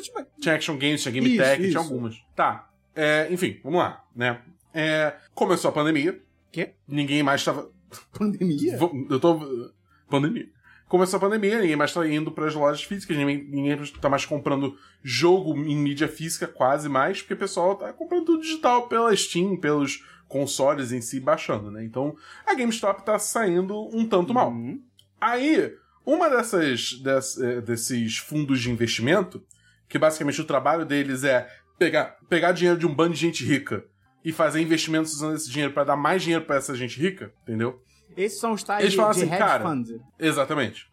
Tipo, 0.01 0.25
Tinha 0.39 0.55
Action 0.55 0.77
Games, 0.77 1.01
tinha 1.01 1.11
Game 1.11 1.27
Isso, 1.27 1.43
Tech, 1.43 1.55
tinha 1.57 1.67
isso. 1.69 1.77
algumas. 1.77 2.23
Tá, 2.35 2.69
é, 2.95 3.27
enfim, 3.31 3.59
vamos 3.63 3.79
lá, 3.79 4.03
né? 4.15 4.41
É, 4.73 5.13
começou 5.33 5.69
a 5.69 5.71
pandemia. 5.71 6.19
Quê? 6.51 6.71
Ninguém 6.87 7.23
mais 7.23 7.43
tava... 7.43 7.69
pandemia? 8.17 8.77
Eu 9.09 9.19
tô. 9.19 9.71
Pandemia. 10.09 10.47
Começou 10.87 11.17
a 11.17 11.19
pandemia, 11.19 11.59
ninguém 11.59 11.75
mais 11.75 11.91
tá 11.91 12.07
indo 12.07 12.31
pras 12.31 12.53
lojas 12.53 12.83
físicas, 12.83 13.17
ninguém, 13.17 13.43
ninguém 13.49 13.75
tá 13.99 14.07
mais 14.09 14.25
comprando 14.25 14.77
jogo 15.01 15.57
em 15.57 15.75
mídia 15.75 16.07
física, 16.07 16.45
quase 16.45 16.87
mais, 16.87 17.19
porque 17.19 17.33
o 17.33 17.37
pessoal 17.37 17.75
tá 17.75 17.91
comprando 17.91 18.25
tudo 18.25 18.43
digital 18.43 18.87
pela 18.87 19.15
Steam, 19.15 19.57
pelos 19.57 20.05
consoles 20.33 20.91
em 20.91 20.99
si 20.99 21.19
baixando, 21.19 21.69
né? 21.69 21.83
Então 21.83 22.15
a 22.45 22.55
GameStop 22.55 23.05
tá 23.05 23.19
saindo 23.19 23.87
um 23.95 24.05
tanto 24.07 24.33
mal. 24.33 24.49
Uhum. 24.49 24.81
Aí, 25.21 25.73
uma 26.05 26.27
dessas, 26.29 26.93
dess- 27.01 27.37
eh, 27.39 27.61
desses 27.61 28.17
fundos 28.17 28.59
de 28.59 28.71
investimento, 28.71 29.45
que 29.87 29.99
basicamente 29.99 30.41
o 30.41 30.45
trabalho 30.45 30.85
deles 30.85 31.23
é 31.23 31.47
pegar, 31.77 32.17
pegar 32.27 32.51
dinheiro 32.51 32.79
de 32.79 32.87
um 32.87 32.93
bando 32.93 33.13
de 33.13 33.19
gente 33.21 33.45
rica 33.45 33.85
e 34.25 34.31
fazer 34.31 34.59
investimentos 34.59 35.13
usando 35.13 35.35
esse 35.35 35.49
dinheiro 35.49 35.73
pra 35.73 35.83
dar 35.83 35.95
mais 35.95 36.23
dinheiro 36.23 36.43
pra 36.45 36.55
essa 36.55 36.75
gente 36.75 36.99
rica, 36.99 37.31
entendeu? 37.43 37.81
Esses 38.17 38.39
são 38.39 38.51
os 38.53 38.63
tais 38.63 38.81
Eles 38.81 38.91
de, 38.93 38.97
falam 38.97 39.11
de 39.13 39.19
assim, 39.21 39.29
hedge 39.29 39.37
cara, 39.39 39.63
fund. 39.69 39.87
Exatamente. 40.19 40.87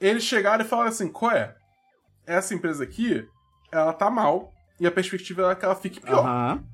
Eles 0.00 0.24
chegaram 0.24 0.64
e 0.64 0.68
falaram 0.68 0.90
assim: 0.90 1.08
qual 1.08 1.32
é? 1.32 1.54
Essa 2.26 2.54
empresa 2.54 2.84
aqui, 2.84 3.26
ela 3.70 3.92
tá 3.92 4.10
mal 4.10 4.52
e 4.78 4.86
a 4.86 4.90
perspectiva 4.90 5.50
é 5.50 5.54
que 5.54 5.64
ela 5.64 5.74
fique 5.74 6.00
pior. 6.00 6.20
Aham. 6.24 6.64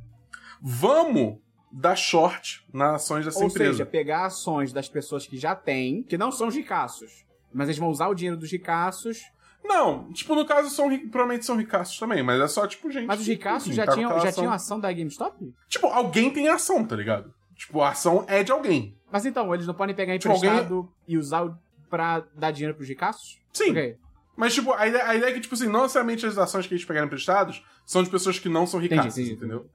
Vamos 0.61 1.39
dar 1.71 1.97
short 1.97 2.65
nas 2.73 3.03
ações 3.03 3.25
dessa 3.25 3.39
Ou 3.41 3.47
empresa. 3.47 3.73
seja, 3.73 3.87
pegar 3.87 4.27
ações 4.27 4.73
das 4.73 4.89
pessoas 4.89 5.27
que 5.27 5.37
já 5.37 5.55
têm, 5.55 6.03
que 6.03 6.17
não 6.19 6.31
são 6.33 6.49
os 6.49 6.55
ricaços. 6.55 7.25
Mas 7.53 7.69
eles 7.69 7.79
vão 7.79 7.89
usar 7.89 8.09
o 8.09 8.15
dinheiro 8.15 8.37
dos 8.39 8.51
ricaços. 8.51 9.21
Não, 9.65 10.11
tipo, 10.13 10.35
no 10.35 10.47
caso, 10.47 10.71
são, 10.71 10.89
provavelmente 11.09 11.45
são 11.45 11.57
ricaços 11.57 11.99
também, 11.99 12.23
mas 12.23 12.41
é 12.41 12.49
só, 12.49 12.67
tipo, 12.67 12.91
gente. 12.91 13.07
Mas 13.07 13.21
os 13.21 13.27
ricaços 13.27 13.75
já, 13.75 13.85
tá 13.85 13.93
com 13.93 13.97
tinham, 13.97 14.11
já 14.11 14.17
ação. 14.29 14.33
tinham 14.33 14.53
ação 14.53 14.81
da 14.81 14.93
GameStop? 14.93 15.55
Tipo, 15.69 15.87
alguém 15.89 16.31
tem 16.31 16.49
ação, 16.49 16.85
tá 16.85 16.95
ligado? 16.97 17.33
Tipo, 17.55 17.83
a 17.83 17.91
ação 17.91 18.25
é 18.29 18.43
de 18.45 18.53
alguém. 18.53 18.97
Mas 19.11 19.27
então, 19.27 19.53
eles 19.53 19.67
não 19.67 19.75
podem 19.75 19.95
pegar 19.95 20.17
Tipo, 20.19 20.33
alguém- 20.33 20.51
emprestado 20.51 20.89
e 21.07 21.19
usar 21.19 21.45
o- 21.45 21.59
pra 21.91 22.25
dar 22.35 22.51
dinheiro 22.51 22.75
pros 22.77 22.89
ricaços? 22.89 23.41
Sim. 23.53 23.71
Ok. 23.71 23.97
Mas, 24.37 24.55
tipo, 24.55 24.73
a 24.73 24.87
ideia, 24.87 25.05
a 25.09 25.17
ideia 25.17 25.31
é 25.31 25.35
que, 25.35 25.41
tipo 25.41 25.55
assim, 25.55 25.67
não 25.67 25.83
necessariamente 25.83 26.25
as 26.25 26.39
ações 26.39 26.67
que 26.67 26.73
eles 26.75 26.85
pegaram 26.85 27.07
emprestados 27.09 27.63
são 27.85 28.03
de 28.05 28.09
pessoas 28.11 28.39
que 28.39 28.49
não 28.49 28.67
são 28.67 28.79
ricaças, 28.79 29.19
Entendi, 29.19 29.33
entendi. 29.33 29.55
entendeu? 29.55 29.69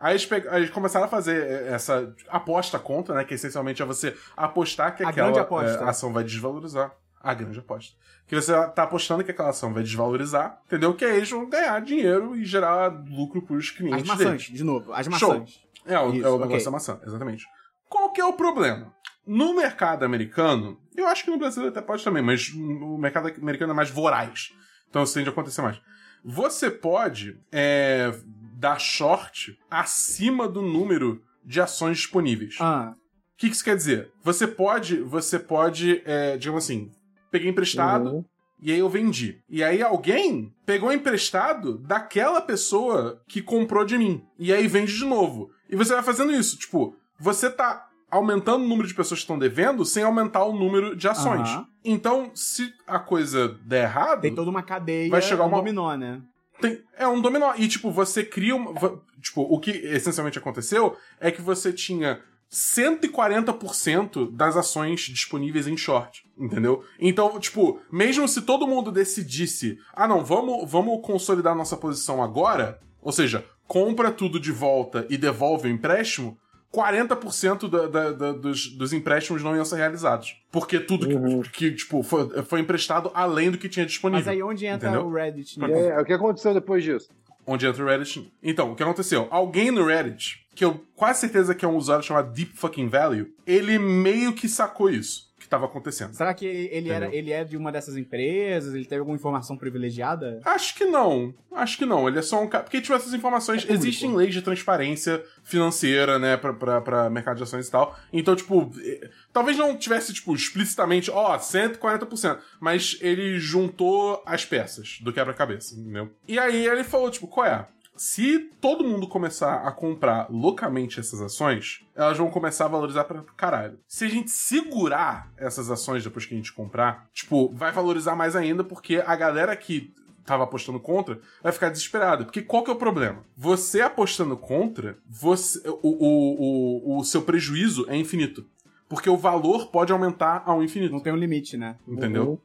É. 0.00 0.06
Aí 0.06 0.12
eles, 0.12 0.26
pe- 0.26 0.48
aí 0.48 0.60
eles 0.62 0.70
começaram 0.70 1.04
a 1.06 1.08
fazer 1.08 1.66
essa 1.66 2.14
aposta 2.28 2.78
contra, 2.78 3.14
né? 3.14 3.24
Que 3.24 3.34
essencialmente 3.34 3.82
é 3.82 3.84
você 3.84 4.16
apostar 4.36 4.96
que 4.96 5.02
A 5.04 5.08
aquela 5.08 5.40
aposta. 5.40 5.84
é, 5.84 5.88
ação 5.88 6.12
vai 6.12 6.24
desvalorizar. 6.24 6.92
A 7.22 7.34
grande 7.34 7.58
aposta. 7.58 7.94
Que 8.26 8.34
você 8.34 8.52
tá 8.68 8.84
apostando 8.84 9.22
que 9.22 9.30
aquela 9.30 9.50
ação 9.50 9.74
vai 9.74 9.82
desvalorizar, 9.82 10.58
entendeu? 10.66 10.94
Que 10.94 11.04
aí 11.04 11.18
eles 11.18 11.28
vão 11.30 11.46
ganhar 11.50 11.78
dinheiro 11.82 12.34
e 12.34 12.44
gerar 12.46 12.86
lucro 13.10 13.42
pros 13.42 13.70
clientes 13.70 14.02
As 14.02 14.08
maçãs, 14.08 14.26
deles. 14.46 14.56
de 14.58 14.64
novo, 14.64 14.90
as 14.92 15.04
Show. 15.18 15.28
maçãs. 15.40 15.60
É, 15.84 15.98
o, 15.98 16.14
Isso, 16.14 16.26
é 16.26 16.30
o 16.30 16.34
ok. 16.36 16.46
negócio 16.46 16.64
da 16.64 16.70
maçã, 16.70 16.98
exatamente. 17.06 17.44
Qual 17.90 18.10
que 18.12 18.20
é 18.22 18.24
o 18.24 18.32
problema? 18.32 18.90
No 19.26 19.54
mercado 19.54 20.02
americano, 20.04 20.80
eu 20.96 21.06
acho 21.08 21.24
que 21.24 21.30
no 21.30 21.36
Brasil 21.38 21.68
até 21.68 21.82
pode 21.82 22.02
também, 22.02 22.22
mas 22.22 22.48
o 22.54 22.96
mercado 22.96 23.28
americano 23.38 23.72
é 23.72 23.76
mais 23.76 23.90
voraz. 23.90 24.48
Então 24.88 25.02
isso 25.02 25.12
tende 25.12 25.28
a 25.28 25.32
acontecer 25.32 25.60
mais. 25.60 25.78
Você 26.24 26.70
pode 26.70 27.38
é, 27.52 28.12
dar 28.60 28.78
short 28.78 29.58
acima 29.70 30.46
do 30.46 30.60
número 30.62 31.22
de 31.44 31.60
ações 31.60 31.96
disponíveis. 31.98 32.58
O 32.60 32.62
Ah, 32.62 32.94
que, 33.36 33.48
que 33.48 33.54
isso 33.54 33.64
quer 33.64 33.76
dizer? 33.76 34.10
Você 34.22 34.46
pode, 34.46 35.00
você 35.00 35.38
pode, 35.38 36.02
é, 36.04 36.36
digamos 36.36 36.64
assim, 36.64 36.90
peguei 37.30 37.48
emprestado, 37.48 38.10
Uhum. 38.10 38.24
e 38.62 38.70
aí 38.70 38.78
eu 38.78 38.88
vendi. 38.88 39.40
E 39.48 39.64
aí 39.64 39.82
alguém 39.82 40.52
pegou 40.66 40.92
emprestado 40.92 41.78
daquela 41.78 42.40
pessoa 42.42 43.20
que 43.26 43.40
comprou 43.40 43.84
de 43.84 43.96
mim. 43.96 44.22
E 44.38 44.52
aí 44.52 44.66
vende 44.68 44.94
de 44.96 45.04
novo. 45.04 45.50
E 45.68 45.74
você 45.76 45.94
vai 45.94 46.02
fazendo 46.02 46.32
isso. 46.32 46.58
Tipo, 46.58 46.94
você 47.18 47.48
tá 47.50 47.86
aumentando 48.10 48.64
o 48.64 48.68
número 48.68 48.86
de 48.88 48.94
pessoas 48.94 49.20
que 49.20 49.24
estão 49.24 49.38
devendo 49.38 49.84
sem 49.84 50.02
aumentar 50.02 50.44
o 50.44 50.52
número 50.52 50.94
de 50.96 51.08
ações. 51.08 51.48
Aham. 51.48 51.66
Então, 51.84 52.30
se 52.34 52.70
a 52.86 52.98
coisa 52.98 53.56
der 53.64 53.84
errado, 53.84 54.20
tem 54.20 54.34
toda 54.34 54.50
uma 54.50 54.62
cadeia, 54.62 55.08
Vai 55.10 55.22
chegar 55.22 55.44
um 55.44 55.48
uma- 55.48 55.56
dominó, 55.58 55.96
né? 55.96 56.20
Tem- 56.60 56.80
é 56.96 57.06
um 57.08 57.20
dominó. 57.20 57.52
E, 57.56 57.66
tipo, 57.68 57.90
você 57.90 58.22
cria 58.24 58.54
uma. 58.54 58.72
Tipo, 59.20 59.42
o 59.42 59.58
que 59.58 59.70
essencialmente 59.70 60.38
aconteceu 60.38 60.96
é 61.20 61.30
que 61.30 61.42
você 61.42 61.72
tinha 61.72 62.20
140% 62.50 64.30
das 64.32 64.56
ações 64.56 65.00
disponíveis 65.02 65.66
em 65.66 65.76
short, 65.76 66.22
entendeu? 66.38 66.82
Então, 66.98 67.38
tipo, 67.38 67.80
mesmo 67.92 68.26
se 68.26 68.42
todo 68.42 68.66
mundo 68.66 68.90
decidisse, 68.90 69.78
ah 69.94 70.08
não, 70.08 70.24
vamos, 70.24 70.68
vamos 70.70 71.00
consolidar 71.04 71.54
nossa 71.54 71.76
posição 71.76 72.22
agora, 72.22 72.80
ou 73.00 73.12
seja, 73.12 73.44
compra 73.66 74.10
tudo 74.10 74.40
de 74.40 74.50
volta 74.52 75.06
e 75.08 75.16
devolve 75.16 75.68
o 75.68 75.70
empréstimo, 75.70 76.36
40% 76.72 77.68
da, 77.68 77.86
da, 77.86 78.12
da, 78.12 78.32
dos, 78.32 78.68
dos 78.76 78.92
empréstimos 78.92 79.42
não 79.42 79.54
iam 79.56 79.64
ser 79.64 79.76
realizados. 79.76 80.36
Porque 80.52 80.78
tudo 80.78 81.06
que- 81.06 81.14
Uhum. 81.14 81.42
que, 81.42 81.72
tipo, 81.72 82.02
foi, 82.02 82.42
foi 82.44 82.60
emprestado 82.60 83.10
além 83.14 83.50
do 83.50 83.58
que 83.58 83.68
tinha 83.68 83.84
disponível. 83.86 84.24
Mas 84.24 84.28
aí 84.28 84.42
onde 84.42 84.66
entra 84.66 84.88
entendeu? 84.90 85.06
o 85.06 85.12
Reddit? 85.12 85.58
E 85.58 85.62
nisso? 85.66 85.74
aí, 85.74 86.00
o 86.00 86.04
que 86.04 86.12
aconteceu 86.12 86.54
depois 86.54 86.82
disso? 86.84 87.08
onde 87.46 87.66
entra 87.66 87.82
o 87.82 87.86
Reddit. 87.86 88.32
Então, 88.42 88.70
o 88.72 88.76
que 88.76 88.82
aconteceu? 88.82 89.26
Alguém 89.30 89.72
no 89.72 89.84
Reddit, 89.84 90.46
que 90.54 90.64
eu 90.64 90.84
quase 90.94 91.20
certeza 91.20 91.52
que 91.54 91.64
é 91.64 91.68
um 91.68 91.74
usuário 91.76 92.04
chamado 92.04 92.32
Deep 92.32 92.52
Fucking 92.56 92.88
Value, 92.88 93.26
ele 93.44 93.76
meio 93.76 94.32
que 94.32 94.48
sacou 94.48 94.88
isso 94.88 95.29
que 95.50 95.56
tava 95.56 95.66
acontecendo. 95.66 96.14
Será 96.14 96.32
que 96.32 96.46
ele, 96.46 96.90
era, 96.90 97.12
ele 97.14 97.32
é 97.32 97.42
de 97.42 97.56
uma 97.56 97.72
dessas 97.72 97.96
empresas? 97.96 98.72
Ele 98.72 98.84
teve 98.84 99.00
alguma 99.00 99.16
informação 99.16 99.56
privilegiada? 99.56 100.40
Acho 100.44 100.76
que 100.76 100.84
não. 100.84 101.34
Acho 101.52 101.76
que 101.76 101.84
não. 101.84 102.08
Ele 102.08 102.20
é 102.20 102.22
só 102.22 102.40
um 102.40 102.46
cara. 102.46 102.62
Porque, 102.62 102.80
tipo, 102.80 102.94
essas 102.94 103.12
informações. 103.12 103.68
É 103.68 103.72
existem 103.72 104.14
leis 104.14 104.32
de 104.32 104.42
transparência 104.42 105.22
financeira, 105.42 106.18
né, 106.18 106.36
pra, 106.36 106.52
pra, 106.52 106.80
pra 106.80 107.10
mercado 107.10 107.38
de 107.38 107.42
ações 107.42 107.66
e 107.66 107.70
tal. 107.70 107.98
Então, 108.12 108.36
tipo, 108.36 108.70
eh, 108.80 109.10
talvez 109.32 109.58
não 109.58 109.76
tivesse, 109.76 110.14
tipo, 110.14 110.34
explicitamente, 110.34 111.10
ó, 111.10 111.36
140%. 111.36 112.38
Mas 112.60 112.96
ele 113.00 113.38
juntou 113.40 114.22
as 114.24 114.44
peças 114.44 114.98
do 115.00 115.12
quebra-cabeça, 115.12 115.74
entendeu? 115.74 116.10
E 116.28 116.38
aí 116.38 116.66
ele 116.66 116.84
falou, 116.84 117.10
tipo, 117.10 117.26
qual 117.26 117.46
é? 117.46 117.66
Se 118.00 118.50
todo 118.62 118.82
mundo 118.82 119.06
começar 119.06 119.56
a 119.56 119.70
comprar 119.70 120.26
loucamente 120.30 120.98
essas 120.98 121.20
ações, 121.20 121.84
elas 121.94 122.16
vão 122.16 122.30
começar 122.30 122.64
a 122.64 122.68
valorizar 122.68 123.04
pra 123.04 123.22
caralho. 123.36 123.78
Se 123.86 124.06
a 124.06 124.08
gente 124.08 124.30
segurar 124.30 125.30
essas 125.36 125.70
ações 125.70 126.02
depois 126.02 126.24
que 126.24 126.32
a 126.32 126.36
gente 126.38 126.50
comprar, 126.50 127.10
tipo, 127.12 127.54
vai 127.54 127.70
valorizar 127.70 128.16
mais 128.16 128.34
ainda, 128.34 128.64
porque 128.64 129.04
a 129.06 129.14
galera 129.14 129.54
que 129.54 129.92
tava 130.24 130.44
apostando 130.44 130.80
contra 130.80 131.20
vai 131.42 131.52
ficar 131.52 131.68
desesperada. 131.68 132.24
Porque 132.24 132.40
qual 132.40 132.64
que 132.64 132.70
é 132.70 132.72
o 132.72 132.78
problema? 132.78 133.22
Você 133.36 133.82
apostando 133.82 134.34
contra, 134.34 134.96
você, 135.06 135.60
o, 135.68 135.78
o, 135.82 136.94
o, 136.94 137.00
o 137.00 137.04
seu 137.04 137.20
prejuízo 137.20 137.84
é 137.86 137.94
infinito. 137.98 138.46
Porque 138.88 139.10
o 139.10 139.16
valor 139.18 139.66
pode 139.66 139.92
aumentar 139.92 140.42
ao 140.46 140.62
infinito. 140.62 140.92
Não 140.92 141.00
tem 141.00 141.12
um 141.12 141.16
limite, 141.16 141.58
né? 141.58 141.76
Entendeu? 141.86 142.30
Uhum. 142.30 142.38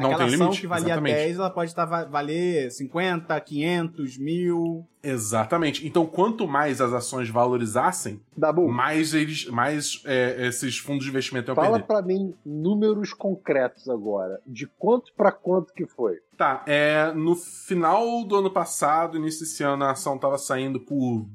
Não 0.00 0.06
Aquela 0.10 0.24
tem 0.24 0.34
ação 0.34 0.46
limite. 0.46 0.60
que 0.62 0.66
valia 0.66 0.86
exatamente. 0.86 1.14
10, 1.14 1.36
ela 1.38 1.50
pode 1.50 1.70
estar 1.70 1.84
va- 1.84 2.04
valer 2.04 2.70
50, 2.70 3.40
500, 3.40 4.16
mil. 4.18 4.86
Exatamente. 5.02 5.86
Então, 5.86 6.04
quanto 6.06 6.46
mais 6.46 6.80
as 6.80 6.92
ações 6.92 7.28
valorizassem, 7.30 8.20
Dabu, 8.36 8.68
mais 8.68 9.14
eles, 9.14 9.46
mais 9.46 10.02
é, 10.04 10.46
esses 10.48 10.78
fundos 10.78 11.04
de 11.04 11.10
investimento 11.10 11.50
iam 11.50 11.54
fala 11.54 11.78
perder. 11.78 11.86
pra 11.86 12.02
mim 12.02 12.34
números 12.44 13.12
concretos 13.14 13.88
agora. 13.88 14.40
De 14.46 14.66
quanto 14.66 15.12
pra 15.14 15.32
quanto 15.32 15.72
que 15.72 15.86
foi? 15.86 16.18
Tá, 16.36 16.64
é, 16.66 17.12
no 17.14 17.34
final 17.36 18.24
do 18.24 18.36
ano 18.36 18.50
passado, 18.50 19.16
início 19.18 19.40
desse 19.40 19.62
ano, 19.62 19.84
a 19.84 19.90
ação 19.92 20.16
tava 20.18 20.38
saindo 20.38 20.80
por 20.80 21.26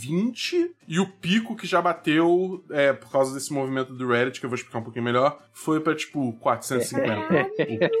20, 0.00 0.74
e 0.88 0.98
o 1.00 1.06
pico 1.06 1.54
que 1.56 1.66
já 1.66 1.80
bateu, 1.82 2.64
é, 2.70 2.92
por 2.92 3.10
causa 3.10 3.34
desse 3.34 3.52
movimento 3.52 3.92
do 3.92 4.06
Reddit, 4.08 4.40
que 4.40 4.46
eu 4.46 4.50
vou 4.50 4.56
explicar 4.56 4.78
um 4.78 4.82
pouquinho 4.84 5.04
melhor, 5.04 5.38
foi 5.52 5.80
pra, 5.80 5.94
tipo, 5.94 6.32
450. 6.40 7.50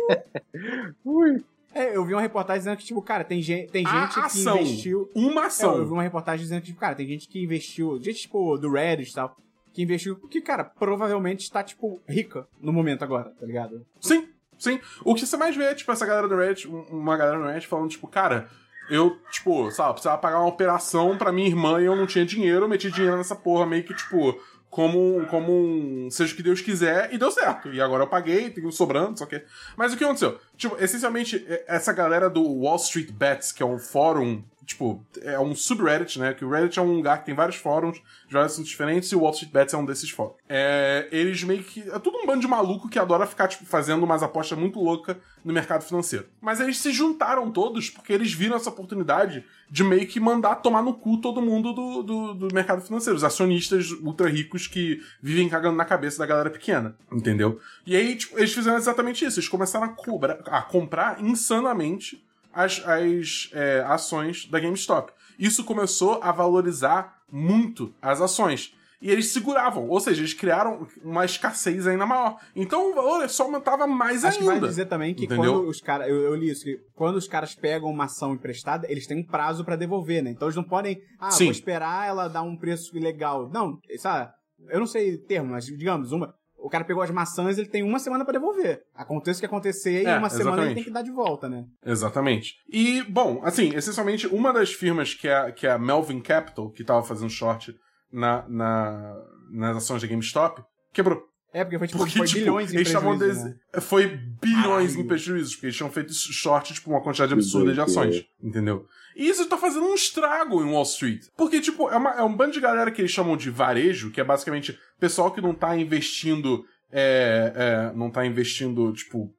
Ui, 1.04 1.42
É, 1.72 1.96
eu 1.96 2.04
vi 2.04 2.14
uma 2.14 2.20
reportagem 2.20 2.60
dizendo 2.60 2.76
que, 2.78 2.84
tipo, 2.84 3.00
cara, 3.00 3.22
tem 3.22 3.40
gente, 3.40 3.70
tem 3.70 3.86
A 3.86 4.00
gente 4.06 4.14
que 4.14 4.20
ação. 4.20 4.56
investiu. 4.60 5.08
Uma 5.14 5.24
É, 5.24 5.28
eu 5.36 5.40
vi 5.42 5.46
ação. 5.46 5.84
uma 5.92 6.02
reportagem 6.02 6.42
dizendo 6.42 6.60
que, 6.62 6.66
tipo, 6.68 6.80
cara, 6.80 6.94
tem 6.96 7.06
gente 7.06 7.28
que 7.28 7.42
investiu. 7.42 7.96
Gente, 8.02 8.22
tipo, 8.22 8.56
do 8.58 8.70
Reddit 8.72 9.10
e 9.10 9.14
tal. 9.14 9.36
Que 9.72 9.82
investiu. 9.82 10.16
Que, 10.28 10.40
cara, 10.40 10.64
provavelmente 10.64 11.42
está, 11.44 11.62
tipo, 11.62 12.00
rica 12.08 12.46
no 12.60 12.72
momento 12.72 13.04
agora, 13.04 13.30
tá 13.38 13.46
ligado? 13.46 13.86
Sim, 14.00 14.26
sim. 14.58 14.80
O 15.04 15.14
que 15.14 15.24
você 15.24 15.36
mais 15.36 15.54
vê 15.54 15.62
é, 15.64 15.74
tipo, 15.74 15.92
essa 15.92 16.04
galera 16.04 16.26
do 16.26 16.34
Reddit, 16.36 16.66
um- 16.66 16.82
uma 16.90 17.16
galera 17.16 17.38
no 17.38 17.46
Reddit 17.46 17.68
falando, 17.68 17.88
tipo, 17.90 18.08
cara, 18.08 18.48
eu, 18.90 19.18
tipo, 19.30 19.70
sabe, 19.70 19.92
precisava 19.92 20.18
pagar 20.18 20.40
uma 20.40 20.48
operação 20.48 21.16
pra 21.16 21.32
minha 21.32 21.48
irmã 21.48 21.80
e 21.80 21.86
eu 21.86 21.96
não 21.96 22.06
tinha 22.06 22.26
dinheiro, 22.26 22.64
eu 22.64 22.68
meti 22.68 22.90
dinheiro 22.90 23.16
nessa 23.16 23.36
porra 23.36 23.64
meio 23.64 23.84
que, 23.84 23.94
tipo, 23.94 24.38
como, 24.70 25.26
como 25.26 25.52
um 25.52 26.08
seja 26.10 26.32
o 26.32 26.36
que 26.36 26.42
Deus 26.42 26.60
quiser, 26.60 27.12
e 27.12 27.18
deu 27.18 27.30
certo. 27.30 27.72
E 27.72 27.80
agora 27.80 28.04
eu 28.04 28.08
paguei, 28.08 28.50
tenho 28.50 28.70
sobrando, 28.70 29.18
só 29.18 29.26
que. 29.26 29.42
Mas 29.76 29.92
o 29.92 29.96
que 29.96 30.04
aconteceu? 30.04 30.38
Tipo, 30.56 30.76
essencialmente, 30.82 31.44
essa 31.66 31.92
galera 31.92 32.30
do 32.30 32.42
Wall 32.42 32.76
Street 32.76 33.10
Bets, 33.10 33.50
que 33.50 33.62
é 33.62 33.66
um 33.66 33.78
fórum. 33.78 34.42
Tipo, 34.70 35.04
é 35.22 35.36
um 35.40 35.52
subreddit, 35.52 36.20
né? 36.20 36.32
Que 36.32 36.44
o 36.44 36.48
Reddit 36.48 36.78
é 36.78 36.82
um 36.82 36.94
lugar 36.94 37.18
que 37.18 37.26
tem 37.26 37.34
vários 37.34 37.56
fóruns 37.56 37.96
de 37.96 38.32
vários 38.32 38.52
assuntos 38.52 38.70
diferentes 38.70 39.10
e 39.10 39.16
o 39.16 39.22
Wall 39.22 39.32
Street 39.32 39.52
Bets 39.52 39.74
é 39.74 39.76
um 39.76 39.84
desses 39.84 40.10
fóruns. 40.10 40.36
É, 40.48 41.08
eles 41.10 41.42
meio 41.42 41.64
que. 41.64 41.80
É 41.90 41.98
tudo 41.98 42.18
um 42.18 42.24
bando 42.24 42.40
de 42.40 42.46
maluco 42.46 42.88
que 42.88 42.96
adora 42.96 43.26
ficar, 43.26 43.48
tipo, 43.48 43.66
fazendo 43.66 44.04
umas 44.04 44.22
apostas 44.22 44.56
muito 44.56 44.78
loucas 44.78 45.16
no 45.44 45.52
mercado 45.52 45.82
financeiro. 45.82 46.28
Mas 46.40 46.60
eles 46.60 46.78
se 46.78 46.92
juntaram 46.92 47.50
todos 47.50 47.90
porque 47.90 48.12
eles 48.12 48.32
viram 48.32 48.54
essa 48.54 48.70
oportunidade 48.70 49.44
de 49.68 49.82
meio 49.82 50.06
que 50.06 50.20
mandar 50.20 50.54
tomar 50.56 50.84
no 50.84 50.94
cu 50.94 51.16
todo 51.16 51.42
mundo 51.42 51.72
do, 51.72 52.02
do, 52.04 52.34
do 52.34 52.54
mercado 52.54 52.80
financeiro. 52.80 53.16
Os 53.16 53.24
acionistas 53.24 53.90
ultra 53.90 54.28
ricos 54.28 54.68
que 54.68 55.00
vivem 55.20 55.48
cagando 55.48 55.76
na 55.76 55.84
cabeça 55.84 56.20
da 56.20 56.26
galera 56.26 56.48
pequena. 56.48 56.94
Entendeu? 57.10 57.58
E 57.84 57.96
aí, 57.96 58.14
tipo, 58.14 58.38
eles 58.38 58.54
fizeram 58.54 58.78
exatamente 58.78 59.24
isso. 59.24 59.40
Eles 59.40 59.48
começaram 59.48 59.86
a, 59.86 59.88
cobrar, 59.88 60.38
a 60.46 60.62
comprar 60.62 61.20
insanamente 61.20 62.24
as, 62.52 62.82
as 62.86 63.50
é, 63.52 63.84
ações 63.86 64.46
da 64.46 64.60
GameStop. 64.60 65.12
Isso 65.38 65.64
começou 65.64 66.20
a 66.22 66.32
valorizar 66.32 67.16
muito 67.30 67.94
as 68.02 68.20
ações. 68.20 68.74
E 69.02 69.10
eles 69.10 69.32
seguravam, 69.32 69.88
ou 69.88 69.98
seja, 69.98 70.20
eles 70.20 70.34
criaram 70.34 70.86
uma 71.02 71.24
escassez 71.24 71.86
ainda 71.86 72.04
maior. 72.04 72.36
Então 72.54 72.90
o 72.90 72.94
valor 72.94 73.26
só 73.30 73.44
aumentava 73.44 73.86
mais 73.86 74.26
Acho 74.26 74.36
que 74.36 74.42
ainda. 74.42 74.56
vale 74.56 74.68
dizer 74.68 74.84
também 74.86 75.14
que 75.14 75.24
Entendeu? 75.24 75.54
quando 75.54 75.68
os 75.68 75.80
caras. 75.80 76.06
Eu, 76.06 76.16
eu 76.20 76.34
li 76.34 76.50
isso, 76.50 76.64
que 76.64 76.78
quando 76.94 77.16
os 77.16 77.26
caras 77.26 77.54
pegam 77.54 77.88
uma 77.88 78.04
ação 78.04 78.34
emprestada, 78.34 78.86
eles 78.90 79.06
têm 79.06 79.16
um 79.18 79.26
prazo 79.26 79.64
pra 79.64 79.74
devolver, 79.74 80.22
né? 80.22 80.30
Então 80.30 80.48
eles 80.48 80.56
não 80.56 80.64
podem. 80.64 81.00
Ah, 81.18 81.30
Sim. 81.30 81.44
vou 81.44 81.52
esperar 81.52 82.08
ela 82.08 82.28
dar 82.28 82.42
um 82.42 82.58
preço 82.58 82.94
legal. 82.94 83.48
Não, 83.48 83.78
sabe? 83.96 84.30
Eu 84.68 84.78
não 84.78 84.86
sei 84.86 85.14
o 85.14 85.24
termo, 85.24 85.52
mas 85.52 85.64
digamos, 85.64 86.12
uma. 86.12 86.34
O 86.62 86.68
cara 86.68 86.84
pegou 86.84 87.02
as 87.02 87.10
maçãs, 87.10 87.58
ele 87.58 87.68
tem 87.68 87.82
uma 87.82 87.98
semana 87.98 88.24
pra 88.24 88.32
devolver. 88.32 88.82
Aconteça 88.94 89.38
o 89.38 89.40
que 89.40 89.46
acontecer, 89.46 90.02
e 90.02 90.06
É, 90.06 90.18
uma 90.18 90.28
semana 90.28 90.48
ele 90.48 90.72
exatamente. 90.72 90.74
tem 90.74 90.84
que 90.84 90.90
dar 90.90 91.02
de 91.02 91.10
volta, 91.10 91.48
né? 91.48 91.64
Exatamente. 91.84 92.54
E, 92.68 93.02
bom, 93.04 93.40
assim, 93.44 93.74
essencialmente, 93.74 94.26
uma 94.26 94.52
das 94.52 94.72
firmas 94.72 95.14
que 95.14 95.26
é, 95.28 95.50
que 95.52 95.66
é 95.66 95.70
a 95.72 95.78
Melvin 95.78 96.20
Capital, 96.20 96.70
que 96.70 96.84
tava 96.84 97.02
fazendo 97.02 97.30
short 97.30 97.74
na, 98.12 98.44
na, 98.48 99.16
nas 99.50 99.76
ações 99.78 100.02
da 100.02 100.08
GameStop, 100.08 100.62
quebrou. 100.92 101.22
É, 101.52 101.64
porque 101.64 101.78
foi 101.78 101.88
tipo, 101.88 101.98
Porque, 101.98 102.16
foi 102.18 102.26
tipo, 102.28 102.38
bilhões 102.40 102.72
em 102.72 102.76
eles 102.76 102.88
estavam 102.88 103.18
prejuízo, 103.18 103.44
des- 103.44 103.54
né? 103.74 103.80
Foi 103.80 104.06
bilhões 104.06 104.90
Caralho. 104.92 105.00
em 105.00 105.06
prejuízos, 105.08 105.54
porque 105.54 105.66
eles 105.66 105.76
tinham 105.76 105.90
feito 105.90 106.12
short, 106.14 106.72
tipo, 106.74 106.90
uma 106.90 107.02
quantidade 107.02 107.32
absurda 107.32 107.72
de 107.74 107.80
ações, 107.80 108.24
entendeu? 108.40 108.86
E 109.20 109.28
isso 109.28 109.46
tá 109.46 109.58
fazendo 109.58 109.84
um 109.86 109.94
estrago 109.94 110.62
em 110.64 110.70
Wall 110.72 110.82
Street. 110.82 111.26
Porque, 111.36 111.60
tipo, 111.60 111.90
é, 111.90 111.96
uma- 111.96 112.14
é 112.14 112.22
um 112.22 112.34
bando 112.34 112.52
de 112.52 112.60
galera 112.60 112.90
que 112.90 113.02
eles 113.02 113.10
chamam 113.10 113.36
de 113.36 113.50
varejo, 113.50 114.10
que 114.10 114.20
é 114.20 114.24
basicamente 114.24 114.78
pessoal 114.98 115.30
que 115.30 115.40
não 115.42 115.54
tá 115.54 115.76
investindo. 115.76 116.64
É, 116.90 117.52
é, 117.54 117.96
não 117.96 118.10
tá 118.10 118.24
investindo, 118.26 118.92
tipo, 118.94 119.32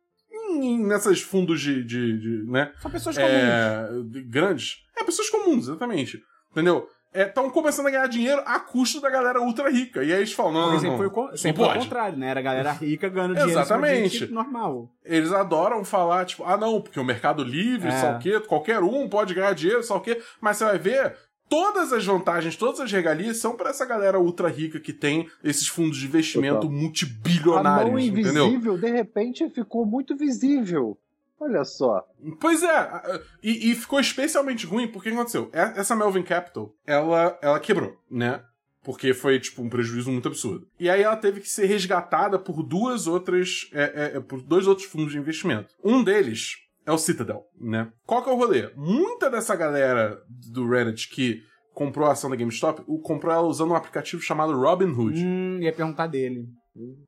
nessas 0.88 1.22
fundos 1.22 1.60
de, 1.62 1.84
de, 1.84 2.18
de, 2.20 2.52
né? 2.52 2.72
São 2.82 2.92
pessoas 2.92 3.16
comuns. 3.18 3.32
é, 3.34 3.88
de- 4.06 4.22
grandes. 4.24 4.76
É, 4.96 5.04
pessoas 5.04 5.30
comuns, 5.30 5.64
exatamente. 5.68 6.22
Entendeu? 6.52 6.88
Estão 7.14 7.50
começando 7.50 7.88
a 7.88 7.92
ganhar 7.92 8.08
dinheiro 8.08 8.42
a 8.46 8.58
custo 8.60 9.02
da 9.02 9.10
galera 9.10 9.42
ultra 9.42 9.70
rica. 9.70 10.02
E 10.04 10.14
aí 10.14 10.20
eles 10.20 10.32
falam, 10.32 10.54
não, 10.54 10.62
não, 10.68 10.74
sempre 10.76 10.90
não, 10.92 10.98
foi, 10.98 11.08
o 11.08 11.12
con- 11.12 11.36
sempre 11.38 11.64
foi 11.66 11.76
o 11.76 11.80
contrário, 11.82 12.18
né? 12.18 12.28
Era 12.30 12.40
a 12.40 12.44
galera 12.44 12.72
rica 12.72 13.10
ganhando 13.10 13.36
dinheiro 13.36 13.52
Exatamente. 13.52 14.20
gente 14.20 14.32
normal. 14.32 14.90
Eles 15.04 15.32
adoram 15.34 15.84
falar, 15.84 16.26
tipo, 16.26 16.44
ah 16.46 16.56
não, 16.56 16.80
porque 16.82 17.00
o 17.00 17.04
mercado 17.04 17.44
livre, 17.44 17.90
É. 17.90 17.92
sabe 17.92 18.16
o 18.16 18.20
quê? 18.40 18.46
Qualquer 18.48 18.80
um 18.82 19.10
pode 19.10 19.34
ganhar 19.34 19.54
dinheiro, 19.54 19.84
sabe 19.84 20.00
o 20.00 20.04
quê? 20.04 20.22
Mas 20.40 20.56
você 20.58 20.64
vai 20.64 20.78
ver, 20.78 21.14
todas 21.50 21.92
as 21.92 22.06
vantagens, 22.06 22.56
todas 22.56 22.80
as 22.80 22.90
regalias 22.90 23.38
são 23.38 23.58
pra 23.58 23.72
essa 23.72 23.86
galera 23.86 24.18
ultra 24.18 24.48
rica 24.48 24.80
que 24.80 24.94
tem 24.94 25.28
esses 25.44 25.68
fundos 25.68 25.98
de 25.98 26.06
investimento 26.06 26.62
Total. 26.62 26.70
A 26.70 26.74
multibilionários, 26.82 27.90
mão 27.92 28.00
entendeu? 28.00 28.46
invisível, 28.48 28.78
de 28.78 28.90
repente, 28.90 29.50
ficou 29.50 29.86
muito 29.86 30.16
visível. 30.16 30.98
Olha 31.42 31.64
só. 31.64 32.04
Pois 32.40 32.62
é, 32.62 33.20
e, 33.42 33.72
e 33.72 33.76
ficou 33.76 34.00
especialmente 34.00 34.66
ruim 34.68 34.88
porque 34.88 35.10
o 35.10 35.12
que 35.12 35.18
aconteceu? 35.18 35.50
Essa 35.52 35.96
Melvin 35.96 36.22
Capital, 36.24 36.72
ela, 36.86 37.38
ela 37.42 37.60
quebrou, 37.60 37.98
né? 38.10 38.44
Porque 38.84 39.14
foi, 39.14 39.40
tipo, 39.40 39.62
um 39.62 39.70
prejuízo 39.70 40.12
muito 40.12 40.28
absurdo. 40.28 40.68
E 40.80 40.90
aí 40.90 41.02
ela 41.04 41.16
teve 41.18 41.40
que 41.42 41.50
ser 41.50 41.66
resgatada 41.66 42.40
por 42.40 42.64
duas 42.64 43.06
outras. 43.08 43.70
é, 43.74 43.84
é, 43.84 44.18
é, 44.18 44.20
por 44.20 44.42
dois 44.42 44.66
outros 44.68 44.88
fundos 44.88 45.12
de 45.14 45.20
investimento. 45.20 45.74
Um 45.84 46.04
deles 46.04 46.58
é 46.86 46.92
o 46.92 46.98
Citadel, 46.98 47.44
né? 47.60 47.92
Qual 48.06 48.24
que 48.24 48.30
é 48.30 48.34
o 48.34 48.38
rolê? 48.38 48.72
Muita 48.76 49.30
dessa 49.30 49.56
galera 49.56 50.20
do 50.52 50.68
Reddit 50.68 51.10
que 51.10 51.42
comprou 51.74 52.08
a 52.08 52.12
ação 52.14 52.30
da 52.30 52.36
GameStop, 52.36 52.84
o- 52.88 53.00
comprou 53.00 53.32
ela 53.34 53.48
usando 53.48 53.72
um 53.72 53.76
aplicativo 53.76 54.22
chamado 54.22 54.60
Robinhood. 54.60 55.24
Hum, 55.24 55.60
ia 55.62 55.72
perguntar 55.74 56.08
dele. 56.08 56.46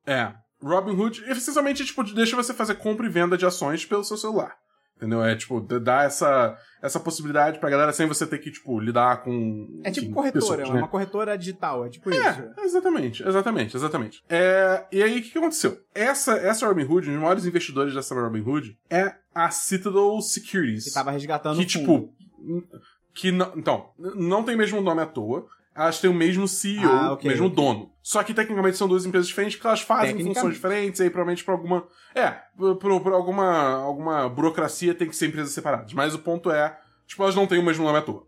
É. 0.05 0.33
Robinhood, 0.63 1.23
essencialmente, 1.27 1.85
tipo, 1.85 2.03
deixa 2.03 2.35
você 2.35 2.53
fazer 2.53 2.75
compra 2.75 3.05
e 3.05 3.09
venda 3.09 3.37
de 3.37 3.45
ações 3.45 3.85
pelo 3.85 4.03
seu 4.03 4.17
celular. 4.17 4.55
Entendeu? 4.95 5.21
É, 5.23 5.35
tipo, 5.35 5.59
dá 5.59 6.03
essa, 6.03 6.57
essa 6.81 6.99
possibilidade 6.99 7.59
pra 7.59 7.69
galera 7.69 7.91
sem 7.91 8.07
você 8.07 8.25
ter 8.25 8.37
que, 8.37 8.49
tipo, 8.49 8.79
lidar 8.79 9.21
com. 9.21 9.81
É 9.83 9.91
tipo 9.91 10.05
enfim, 10.05 10.13
corretora, 10.13 10.39
pessoas, 10.39 10.69
é 10.69 10.73
né? 10.73 10.79
uma 10.79 10.87
corretora 10.87 11.37
digital, 11.37 11.85
é 11.85 11.89
tipo 11.89 12.09
isso. 12.09 12.21
É, 12.21 12.53
exatamente, 12.63 13.27
exatamente, 13.27 13.75
exatamente. 13.75 14.23
É, 14.29 14.85
e 14.91 15.03
aí, 15.03 15.19
o 15.19 15.21
que, 15.21 15.31
que 15.31 15.37
aconteceu? 15.37 15.77
Essa, 15.93 16.37
essa 16.37 16.65
Robinhood, 16.65 17.09
um 17.09 17.13
dos 17.13 17.21
maiores 17.21 17.45
investidores 17.45 17.93
dessa 17.93 18.15
Robinhood, 18.15 18.77
é 18.89 19.13
a 19.35 19.49
Citadel 19.49 20.21
Securities. 20.21 20.85
Que 20.85 20.93
tava 20.93 21.11
resgatando 21.11 21.57
que, 21.57 21.65
tipo. 21.65 22.13
Que 23.13 23.31
não, 23.31 23.51
então, 23.57 23.89
não 24.15 24.43
tem 24.43 24.55
mesmo 24.55 24.79
nome 24.79 25.01
à 25.01 25.05
toa. 25.05 25.45
Elas 25.75 25.99
têm 25.99 26.09
o 26.09 26.13
mesmo 26.13 26.47
CEO, 26.47 26.89
Ah, 26.89 27.13
ok, 27.13 27.27
o 27.27 27.31
mesmo 27.31 27.49
dono. 27.49 27.91
Só 28.03 28.21
que 28.21 28.33
tecnicamente 28.33 28.75
são 28.77 28.87
duas 28.87 29.05
empresas 29.05 29.29
diferentes 29.29 29.55
porque 29.55 29.65
elas 29.67 29.79
fazem 29.81 30.11
funções 30.35 30.53
diferentes, 30.55 30.99
e 30.99 31.03
aí 31.03 31.09
provavelmente 31.09 31.43
por 31.43 31.51
alguma. 31.53 31.87
É, 32.13 32.31
por, 32.57 32.75
por- 32.75 33.01
por 33.01 33.13
alguma, 33.13 33.75
alguma 33.81 34.27
burocracia 34.29 34.93
tem 34.93 35.07
que 35.07 35.15
ser 35.15 35.27
empresas 35.27 35.53
separadas. 35.53 35.93
Mas 35.93 36.13
o 36.13 36.19
ponto 36.19 36.51
é, 36.51 36.77
tipo, 37.07 37.23
elas 37.23 37.33
não 37.33 37.47
têm 37.47 37.59
o 37.59 37.63
mesmo 37.63 37.85
nome 37.85 37.97
à 37.99 38.01
toa. 38.01 38.27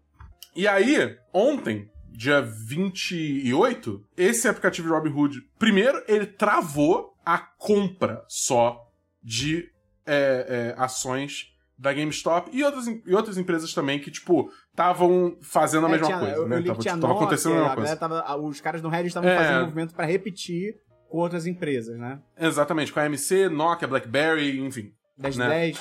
E 0.55 0.65
aí, 0.65 1.17
ontem, 1.33 1.91
dia 2.09 2.41
28, 2.41 4.05
esse 4.17 4.47
aplicativo 4.47 4.87
de 4.87 4.93
Robinhood, 4.93 5.41
primeiro, 5.59 6.01
ele 6.07 6.25
travou 6.25 7.13
a 7.25 7.37
compra 7.37 8.23
só 8.27 8.89
de 9.21 9.69
é, 10.05 10.73
é, 10.77 10.81
ações 10.81 11.51
da 11.77 11.91
GameStop 11.93 12.49
e 12.53 12.63
outras, 12.63 12.87
e 12.87 13.13
outras 13.15 13.37
empresas 13.37 13.73
também 13.73 13.99
que, 13.99 14.09
tipo, 14.09 14.49
estavam 14.71 15.37
fazendo 15.41 15.85
a 15.85 15.89
É, 15.89 15.91
mesma 15.91 16.07
tinha- 16.07 16.19
coisa, 16.19 16.35
eu, 16.35 16.47
né? 16.47 16.59
eu 16.59 16.63
Tava, 16.65 16.79
tipo, 16.79 16.99
tava 16.99 17.13
acontecendo 17.13 17.51
a 17.51 17.55
mesma 17.55 17.71
a 17.71 17.75
coisa. 17.75 17.95
tava- 17.97 18.37
os 18.37 18.61
caras 18.61 18.81
no 18.81 18.89
Reddit 18.89 19.07
estavam 19.09 19.29
É. 19.29 19.37
fazendo 19.37 19.61
movimento 19.65 19.93
pra 19.93 20.05
repetir 20.05 20.75
com 21.09 21.17
outras 21.17 21.45
empresas, 21.45 21.97
né? 21.99 22.19
Exatamente, 22.37 22.91
com 22.93 22.99
a 22.99 23.05
MC, 23.05 23.49
Nokia, 23.49 23.87
BlackBerry, 23.87 24.59
enfim. 24.59 24.91
10 25.17 25.37
Né? 25.37 25.47
10. 25.49 25.77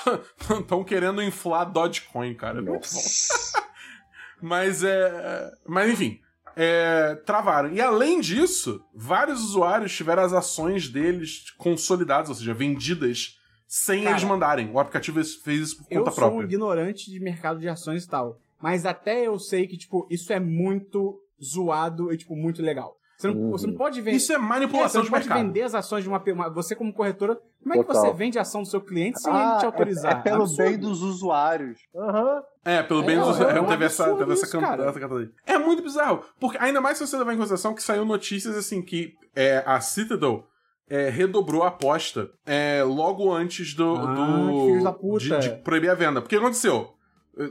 Estão 0.60 0.82
querendo 0.84 1.22
inflar 1.22 1.64
Dogecoin, 1.70 2.34
cara. 2.34 2.58
É 2.58 2.62
muito 2.62 2.88
bom. 2.88 3.00
Mas 4.42 4.82
é. 4.84 5.50
Mas 5.66 5.90
enfim. 5.90 6.20
é, 6.56 7.16
travaram. 7.26 7.72
E 7.72 7.80
além 7.80 8.20
disso, 8.20 8.80
vários 8.94 9.40
usuários 9.42 9.92
tiveram 9.94 10.22
as 10.22 10.32
ações 10.32 10.88
deles 10.88 11.50
consolidadas, 11.58 12.28
ou 12.28 12.34
seja, 12.36 12.54
vendidas 12.54 13.38
sem 13.66 14.03
Cara, 14.05 14.16
eles 14.16 14.24
mandarem. 14.24 14.70
O 14.73 14.78
aplicativo 14.78 15.23
fez 15.24 15.61
isso 15.61 15.78
por 15.78 15.86
Eu 15.91 16.01
conta 16.05 16.11
sou 16.12 16.24
um 16.24 16.28
própria. 16.31 16.47
ignorante 16.47 17.11
de 17.11 17.20
mercado 17.20 17.59
de 17.59 17.69
ações 17.69 18.05
e 18.05 18.09
tal. 18.09 18.39
Mas 18.61 18.86
até 18.86 19.27
eu 19.27 19.39
sei 19.39 19.66
que, 19.66 19.77
tipo, 19.77 20.07
isso 20.11 20.32
é 20.32 20.41
muito 20.41 21.20
zoado 21.43 22.12
e, 22.12 22.16
tipo, 22.16 22.35
muito 22.36 22.62
legal. 22.62 22.97
Você 23.16 23.28
não, 23.28 23.35
Uhum. 23.36 23.51
você 23.53 23.66
não 23.69 23.74
pode 23.74 24.01
vender. 24.01 24.16
Isso 24.16 24.32
é 24.32 24.35
É, 24.35 24.39
você 24.39 24.45
manipulação 24.45 24.99
não 25.01 25.05
de 25.05 25.11
pode 25.11 25.28
mercado. 25.28 25.47
vender 25.47 25.62
as 25.62 25.74
ações 25.74 26.03
de 26.03 26.09
uma, 26.09 26.19
uma- 26.32 26.51
Você, 26.51 26.74
como 26.74 26.93
corretora, 26.93 27.39
como 27.62 27.74
é 27.74 27.78
que 27.78 27.85
Total. 27.85 28.03
você 28.07 28.12
vende 28.12 28.39
a 28.39 28.43
ação 28.43 28.62
do 28.62 28.69
seu 28.69 28.81
cliente 28.81 29.20
sem 29.20 29.32
Ah, 29.32 29.51
ele 29.51 29.59
te 29.59 29.62
é- 29.62 29.66
autorizar? 29.66 30.19
É, 30.19 30.23
pelo 30.23 30.43
Absurdo. 30.43 30.69
bem 30.69 30.78
dos 30.78 31.01
usuários. 31.03 31.78
Aham. 31.95 32.43
É, 32.65 32.82
pelo 32.82 33.03
bem 33.05 33.16
É, 33.16 33.20
dos 33.20 33.41
é 33.41 33.61
um 33.61 33.66
teve 33.66 33.85
essa, 33.85 34.16
teve 34.16 34.32
essa, 34.32 34.45
isso, 34.47 34.59
cara. 34.61 34.85
essa. 34.89 35.31
É 35.47 35.59
muito 35.59 35.82
bizarro. 35.82 36.24
Porque 36.41 36.59
ainda 36.59 36.81
mais 36.81 36.99
se 36.99 37.07
você 37.07 37.16
levar 37.16 37.32
em 37.35 37.36
consideração 37.36 37.73
que 37.74 37.82
saiu 37.82 38.05
notícias 38.05 38.57
assim 38.57 38.82
que 38.82 39.15
é, 39.36 39.62
a 39.65 39.81
Citadel 39.81 40.45
é, 40.89 41.09
redobrou 41.09 41.62
a 41.62 41.69
aposta 41.69 42.31
é, 42.44 42.82
logo 42.82 43.32
antes 43.32 43.74
do. 43.74 43.94
Ah, 43.97 44.15
do. 44.15 45.19
De, 45.19 45.39
de 45.40 45.51
proibir 45.62 45.90
a 45.90 45.94
venda. 45.94 46.20
Porque 46.20 46.36
o 46.36 46.39
que 46.39 46.44
aconteceu? 46.44 46.94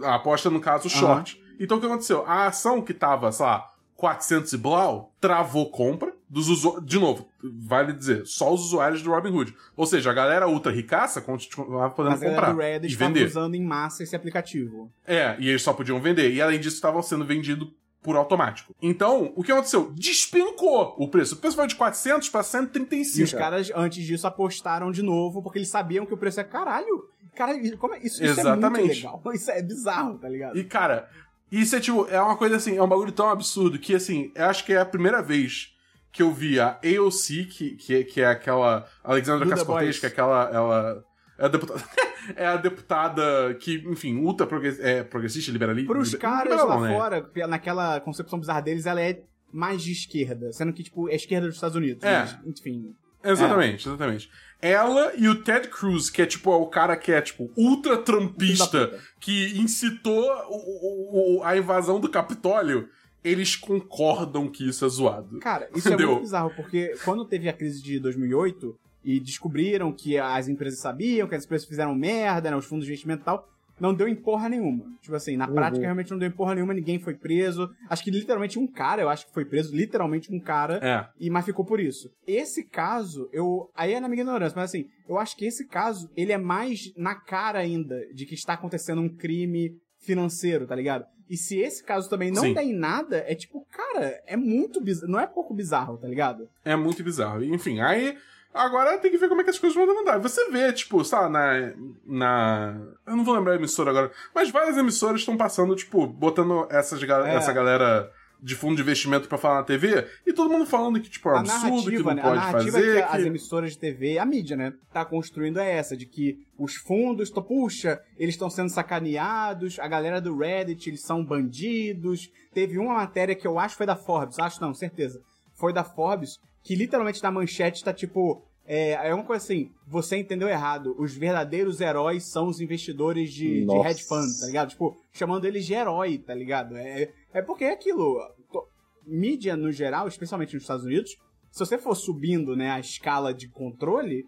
A 0.04 0.16
aposta, 0.16 0.50
no 0.50 0.60
caso, 0.60 0.90
short. 0.90 1.42
Então 1.60 1.78
o 1.78 1.80
que 1.80 1.86
aconteceu? 1.86 2.24
A 2.26 2.48
ação 2.48 2.82
que 2.82 2.94
tava, 2.94 3.32
sei 3.32 3.46
lá, 3.46 3.70
400 3.96 4.54
e 4.54 4.58
blau, 4.58 5.14
travou 5.20 5.70
compra 5.70 6.14
dos 6.30 6.50
usuários. 6.50 6.86
De 6.86 7.00
novo, 7.00 7.28
vale 7.42 7.94
dizer, 7.94 8.26
só 8.26 8.54
os 8.54 8.62
usuários 8.62 9.02
do 9.02 9.12
Robinhood. 9.12 9.56
Ou 9.76 9.86
seja, 9.86 10.10
a 10.10 10.14
galera 10.14 10.48
ultra 10.48 10.72
ricaça 10.72 11.22
continuava 11.22 11.94
podendo 11.94 12.14
Mas 12.14 12.24
a 12.24 12.30
comprar 12.30 12.52
do 12.54 12.58
Reddit 12.60 12.92
e 12.92 12.94
estava 12.94 13.14
vender. 13.14 13.26
usando 13.28 13.56
em 13.56 13.64
massa 13.64 14.04
esse 14.04 14.16
aplicativo. 14.16 14.92
É, 15.06 15.36
e 15.40 15.48
eles 15.50 15.62
só 15.62 15.74
podiam 15.74 16.02
vender. 16.02 16.34
E 16.34 16.42
além 16.42 16.60
disso, 16.60 16.76
estavam 16.76 17.02
sendo 17.04 17.24
vendidos 17.26 17.70
por 18.04 18.16
automático. 18.18 18.76
Então, 18.82 19.32
o 19.36 19.42
que 19.44 19.52
aconteceu? 19.52 19.92
Despencou 19.96 20.96
o 20.98 21.08
preço. 21.08 21.36
O 21.36 21.38
preço 21.38 21.56
foi 21.56 21.68
de 21.68 21.76
400 21.76 22.30
para 22.30 22.42
E 22.42 22.44
135. 22.44 23.24
os 23.24 23.34
caras, 23.34 23.72
antes 23.74 24.06
disso, 24.06 24.28
apostaram 24.28 24.92
de 24.92 25.02
novo, 25.02 25.42
porque 25.42 25.58
eles 25.58 25.70
sabiam 25.70 26.06
que 26.06 26.14
o 26.14 26.18
preço 26.18 26.40
é 26.40 26.44
caralho. 26.44 27.06
Caralho, 27.36 27.78
como 27.78 27.96
é? 27.96 28.00
Isso, 28.00 28.24
isso 28.24 28.40
é 28.48 28.56
muito 28.56 28.82
legal. 28.82 29.22
Isso 29.34 29.50
é 29.50 29.62
bizarro, 29.62 30.20
tá 30.20 30.30
ligado? 30.30 30.58
E, 30.58 30.64
cara, 30.64 31.10
isso 31.52 31.76
é 31.76 31.80
tipo, 31.80 32.06
é 32.10 32.22
uma 32.22 32.36
coisa 32.38 32.58
assim, 32.58 32.78
é 32.78 32.84
um 32.84 32.88
bagulho 32.88 33.12
tão 33.12 33.30
absurdo 33.30 33.80
que, 33.80 33.96
assim, 33.96 34.32
eu 34.36 34.46
acho 34.46 34.64
que 34.66 34.74
é 34.74 34.80
a 34.80 34.86
primeira 34.86 35.22
vez 35.22 35.74
que 36.12 36.22
eu 36.22 36.32
vi 36.32 36.60
a 36.60 36.78
AOC, 36.84 37.46
que, 37.46 37.72
que, 37.76 37.96
é- 37.96 38.04
que 38.04 38.22
é 38.22 38.28
aquela 38.28 38.86
Alexandra 39.04 39.64
Boys. 39.66 39.98
que 40.00 40.06
é 40.06 40.10
aquela. 40.10 40.50
Ela, 40.54 41.04
é 41.38 41.46
a 41.46 41.48
deputada. 41.48 41.84
é 42.36 42.46
a 42.46 42.58
deputada 42.58 43.54
que, 43.60 43.76
enfim, 43.88 44.18
ultra 44.18 44.48
é, 44.80 45.04
progressista, 45.04 45.52
liberalista. 45.52 45.92
Pros 45.92 46.08
liber- 46.10 46.22
caras 46.22 46.44
liberal 46.54 46.68
lá 46.68 46.76
não, 46.76 46.82
né? 46.84 46.94
fora, 46.94 47.30
naquela 47.48 48.00
concepção 48.00 48.40
bizarra 48.40 48.62
deles, 48.62 48.86
ela 48.86 49.02
é 49.02 49.22
mais 49.52 49.82
de 49.84 49.92
esquerda. 49.92 50.52
Sendo 50.52 50.74
que, 50.74 50.84
tipo, 50.84 51.10
é 51.10 51.16
esquerda 51.16 51.48
dos 51.48 51.56
Estados 51.56 51.76
Unidos. 51.76 52.04
É. 52.04 52.20
mas, 52.20 52.38
enfim. 52.46 52.96
Exatamente, 53.24 53.88
exatamente. 53.88 54.30
Ela 54.62 55.14
e 55.16 55.28
o 55.30 55.36
Ted 55.44 55.70
Cruz, 55.70 56.10
que 56.10 56.22
é 56.22 56.26
tipo 56.26 56.52
é 56.52 56.56
o 56.56 56.68
cara 56.68 56.98
que 56.98 57.12
é 57.12 57.22
tipo 57.22 57.50
ultra 57.56 57.98
puta. 57.98 59.00
que 59.20 59.58
incitou 59.58 60.26
o- 60.50 61.38
o- 61.40 61.44
a 61.44 61.56
invasão 61.56 62.00
do 62.02 62.10
Capitólio, 62.10 62.90
eles 63.24 63.56
concordam 63.56 64.50
que 64.50 64.68
isso 64.68 64.84
é 64.86 64.90
zoado. 64.90 65.40
Cara, 65.40 65.70
isso 65.74 65.88
é 65.88 65.92
Entendeu? 65.92 66.10
muito 66.12 66.22
bizarro, 66.24 66.52
porque 66.56 66.96
quando 67.06 67.24
teve 67.26 67.48
a 67.48 67.54
crise 67.54 67.82
de 67.82 67.98
2008 68.00 68.78
e 69.04 69.20
descobriram 69.20 69.92
que 69.92 70.18
as 70.18 70.48
empresas 70.48 70.80
sabiam, 70.80 71.28
que 71.28 71.36
as 71.36 71.46
empresas 71.46 71.68
fizeram 71.68 71.94
merda, 71.96 72.50
né, 72.52 72.58
os 72.58 72.66
fundos 72.66 72.86
de 72.86 72.92
investimento 72.92 73.22
e 73.22 73.26
tal, 73.26 73.48
não 73.80 73.94
deu 73.94 74.08
em 74.08 74.16
porra 74.16 74.48
nenhuma. 74.48 74.86
Tipo 75.02 75.16
assim, 75.16 75.36
na 75.36 75.48
Uhum. 75.48 75.56
prática 75.56 75.82
realmente 75.84 76.12
não 76.12 76.18
deu 76.20 76.28
em 76.30 76.32
porra 76.32 76.54
nenhuma, 76.56 76.74
ninguém 76.74 77.00
foi 77.00 77.16
preso. 77.16 77.70
Acho 77.90 78.04
que 78.04 78.12
literalmente 78.12 78.58
um 78.60 78.68
cara, 78.68 79.02
eu 79.02 79.10
acho 79.10 79.26
que 79.26 79.34
foi 79.34 79.44
preso, 79.46 79.76
literalmente 79.76 80.32
um 80.34 80.40
cara, 80.40 80.80
É. 80.82 81.08
e 81.20 81.30
mas 81.30 81.44
ficou 81.44 81.66
por 81.66 81.80
isso. 81.80 82.10
Esse 82.26 82.64
caso, 82.64 83.28
eu. 83.34 83.70
Aí 83.76 83.94
é 83.94 84.00
na 84.00 84.08
minha 84.08 84.22
ignorância, 84.22 84.56
mas 84.56 84.70
assim, 84.70 84.86
eu 85.10 85.18
acho 85.18 85.36
que 85.36 85.46
esse 85.46 85.68
caso, 85.68 86.08
ele 86.16 86.32
é 86.32 86.38
mais 86.38 86.94
na 86.96 87.16
cara 87.16 87.60
ainda 87.60 88.00
de 88.14 88.26
que 88.28 88.36
está 88.36 88.54
acontecendo 88.54 89.02
um 89.02 89.10
crime 89.10 89.72
financeiro, 90.00 90.68
tá 90.68 90.76
ligado? 90.76 91.06
E 91.30 91.36
se 91.38 91.58
esse 91.58 91.84
caso 91.84 92.10
também 92.10 92.30
não 92.30 92.42
Sim. 92.44 92.54
der 92.54 92.64
em 92.64 92.74
nada, 92.78 93.24
é 93.26 93.34
tipo, 93.34 93.66
cara, 93.72 94.22
é 94.28 94.36
muito 94.38 94.80
bizarro. 94.82 95.12
Não 95.12 95.20
é 95.20 95.26
pouco 95.26 95.54
bizarro, 95.54 95.98
tá 95.98 96.08
ligado? 96.08 96.48
É 96.64 96.76
muito 96.76 97.02
bizarro. 97.04 97.44
Enfim, 97.44 97.80
aí. 97.80 98.16
Agora 98.54 98.98
tem 99.00 99.10
que 99.12 99.18
ver 99.18 99.28
como 99.30 99.42
é 99.42 99.44
que 99.44 99.50
as 99.50 99.58
coisas 99.60 99.76
vão 99.76 100.00
andar. 100.02 100.20
Você 100.20 100.50
vê, 100.52 100.72
tipo, 100.72 101.04
sabe, 101.04 101.32
na. 101.32 101.74
na 102.06 102.78
eu 103.08 103.16
não 103.16 103.24
vou 103.24 103.34
lembrar 103.36 103.54
a 103.54 103.56
emissora 103.56 103.90
agora, 103.90 104.12
mas 104.34 104.50
várias 104.52 104.78
emissoras 104.78 105.22
estão 105.22 105.36
passando, 105.36 105.76
tipo, 105.76 106.06
botando 106.06 106.68
essas, 106.70 107.04
ga- 107.04 107.28
É. 107.28 107.36
essa 107.36 107.52
galera 107.52 108.12
de 108.42 108.56
fundo 108.56 108.76
de 108.76 108.82
investimento 108.82 109.30
pra 109.30 109.38
falar 109.38 109.56
na 109.56 109.64
TV, 109.64 110.06
e 110.28 110.34
todo 110.34 110.50
mundo 110.52 110.66
falando 110.66 111.00
que, 111.00 111.10
tipo, 111.10 111.30
é 111.30 111.34
um 111.34 111.38
absurdo, 111.38 111.90
que 111.90 111.98
não 112.04 112.14
né? 112.14 112.22
pode 112.22 112.38
a 112.38 112.42
narrativa 112.42 112.72
fazer. 112.78 113.02
que, 113.02 113.08
que- 113.10 113.16
as 113.18 113.24
emissoras 113.24 113.72
de 113.72 113.78
TV, 113.78 114.18
a 114.20 114.26
mídia, 114.26 114.58
né, 114.58 114.74
tá 114.92 115.06
construindo 115.06 115.60
é 115.62 115.72
essa, 115.78 115.96
de 115.96 116.06
que 116.06 116.38
os 116.60 116.76
fundos, 116.76 117.30
tô, 117.30 117.42
puxa, 117.42 118.02
eles 118.20 118.36
estão 118.36 118.50
sendo 118.50 118.68
sacaneados, 118.70 119.80
a 119.80 119.88
galera 119.88 120.20
do 120.20 120.38
Reddit, 120.38 120.90
eles 120.90 121.02
são 121.02 121.24
bandidos. 121.24 122.30
Teve 122.54 122.78
uma 122.78 122.96
matéria 122.96 123.34
que 123.34 123.48
eu 123.48 123.58
acho 123.58 123.78
foi 123.78 123.86
da 123.86 123.96
Forbes, 123.96 124.38
acho 124.38 124.62
não, 124.62 124.74
certeza. 124.74 125.22
Foi 125.56 125.72
da 125.72 125.86
Forbes, 125.86 126.38
que 126.64 126.76
literalmente 126.76 127.22
na 127.22 127.30
manchete 127.32 127.84
tá 127.84 127.94
tipo. 127.94 128.42
É, 128.66 128.92
é 129.10 129.14
uma 129.14 129.26
coisa 129.26 129.44
assim, 129.44 129.70
você 129.86 130.16
entendeu 130.18 130.48
errado. 130.48 130.96
Os 130.98 131.14
verdadeiros 131.14 131.82
heróis 131.82 132.24
são 132.24 132.48
os 132.48 132.62
investidores 132.62 133.34
de, 133.34 133.66
de 133.66 133.88
hedge 133.90 134.04
fund, 134.06 134.40
tá 134.40 134.46
ligado? 134.48 134.70
Tipo, 134.70 134.96
chamando 135.12 135.44
eles 135.46 135.66
de 135.66 135.74
herói, 135.74 136.18
tá 136.18 136.34
ligado? 136.34 136.78
É, 136.78 137.12
é 137.34 137.42
porque 137.42 137.66
é 137.66 137.74
aquilo. 137.74 138.18
to- 138.52 138.66
Mídia 139.06 139.58
no 139.58 139.70
geral, 139.70 140.08
especialmente 140.08 140.54
nos 140.54 140.64
Estados 140.64 140.86
Unidos, 140.86 141.12
se 141.52 141.60
você 141.60 141.78
for 141.78 141.94
subindo 141.94 142.56
né, 142.56 142.72
a 142.72 142.80
escala 142.80 143.34
de 143.34 143.50
controle, 143.50 144.24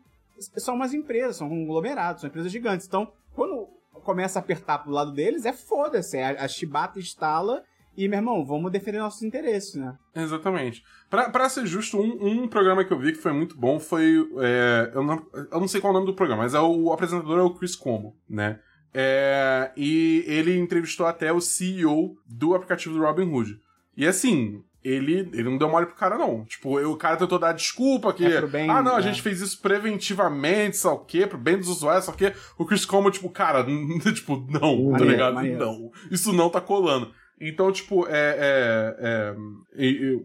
são 0.57 0.75
umas 0.75 0.93
empresas, 0.93 1.37
são 1.37 1.47
conglomerados, 1.47 2.19
são 2.19 2.27
empresas 2.29 2.51
gigantes. 2.51 2.85
Então, 2.85 3.09
quando 3.33 3.69
começa 4.03 4.37
a 4.37 4.41
apertar 4.41 4.79
pro 4.79 4.91
lado 4.91 5.13
deles, 5.13 5.45
é 5.45 5.53
foda-se. 5.53 6.17
A, 6.19 6.43
a 6.43 6.47
chibata 6.49 6.99
instala 6.99 7.63
e, 7.97 8.07
meu 8.07 8.19
irmão, 8.19 8.45
vamos 8.45 8.71
defender 8.71 8.99
nossos 8.99 9.23
interesses, 9.23 9.75
né? 9.75 9.95
Exatamente. 10.15 10.83
Pra, 11.09 11.29
pra 11.29 11.49
ser 11.49 11.65
justo, 11.65 11.97
um, 11.99 12.43
um 12.43 12.47
programa 12.47 12.83
que 12.83 12.91
eu 12.91 12.99
vi 12.99 13.11
que 13.11 13.17
foi 13.19 13.31
muito 13.33 13.57
bom 13.57 13.79
foi. 13.79 14.27
é, 14.39 14.91
eu, 14.93 15.03
não, 15.03 15.25
eu 15.51 15.59
não 15.59 15.67
sei 15.67 15.79
qual 15.81 15.91
é 15.93 15.95
o 15.95 15.99
nome 15.99 16.11
do 16.11 16.15
programa, 16.15 16.43
mas 16.43 16.53
é 16.53 16.59
o, 16.59 16.83
o 16.85 16.93
apresentador 16.93 17.39
é 17.39 17.43
o 17.43 17.53
Chris 17.53 17.75
Como, 17.75 18.15
né? 18.29 18.59
É, 18.93 19.71
e 19.75 20.23
ele 20.25 20.57
entrevistou 20.57 21.05
até 21.05 21.31
o 21.31 21.41
CEO 21.41 22.15
do 22.25 22.55
aplicativo 22.55 22.95
do 22.95 23.01
Robin 23.01 23.29
Hood. 23.29 23.59
E 23.97 24.07
assim, 24.07 24.61
ele, 24.81 25.29
ele 25.33 25.43
não 25.43 25.57
deu 25.57 25.67
mole 25.69 25.85
pro 25.87 25.95
cara, 25.95 26.17
não. 26.17 26.45
Tipo, 26.45 26.79
o 26.79 26.95
cara 26.95 27.17
tentou 27.17 27.39
dar 27.39 27.53
desculpa 27.53 28.13
que. 28.13 28.23
É 28.23 28.45
bem, 28.45 28.69
ah, 28.69 28.83
não, 28.83 28.93
a 28.93 28.97
né? 28.97 29.01
gente 29.01 29.21
fez 29.21 29.41
isso 29.41 29.59
preventivamente, 29.61 30.77
só 30.77 30.93
o 30.93 30.99
quê? 30.99 31.25
Pro 31.25 31.37
bem 31.37 31.57
dos 31.57 31.67
usuários, 31.69 32.05
só 32.05 32.11
o 32.11 32.15
quê? 32.15 32.33
O 32.57 32.65
Chris 32.65 32.85
Como, 32.85 33.09
tipo, 33.09 33.29
cara, 33.29 33.65
tipo, 34.13 34.37
não, 34.49 34.59
tá 34.59 34.91
Maneiro, 34.91 35.05
ligado? 35.11 35.33
maneiro. 35.33 35.59
Não. 35.59 35.91
Isso 36.11 36.31
não 36.31 36.49
tá 36.49 36.61
colando. 36.61 37.11
Então, 37.39 37.71
tipo, 37.71 38.07
é. 38.07 38.37
é, 38.39 38.95
é 38.99 39.35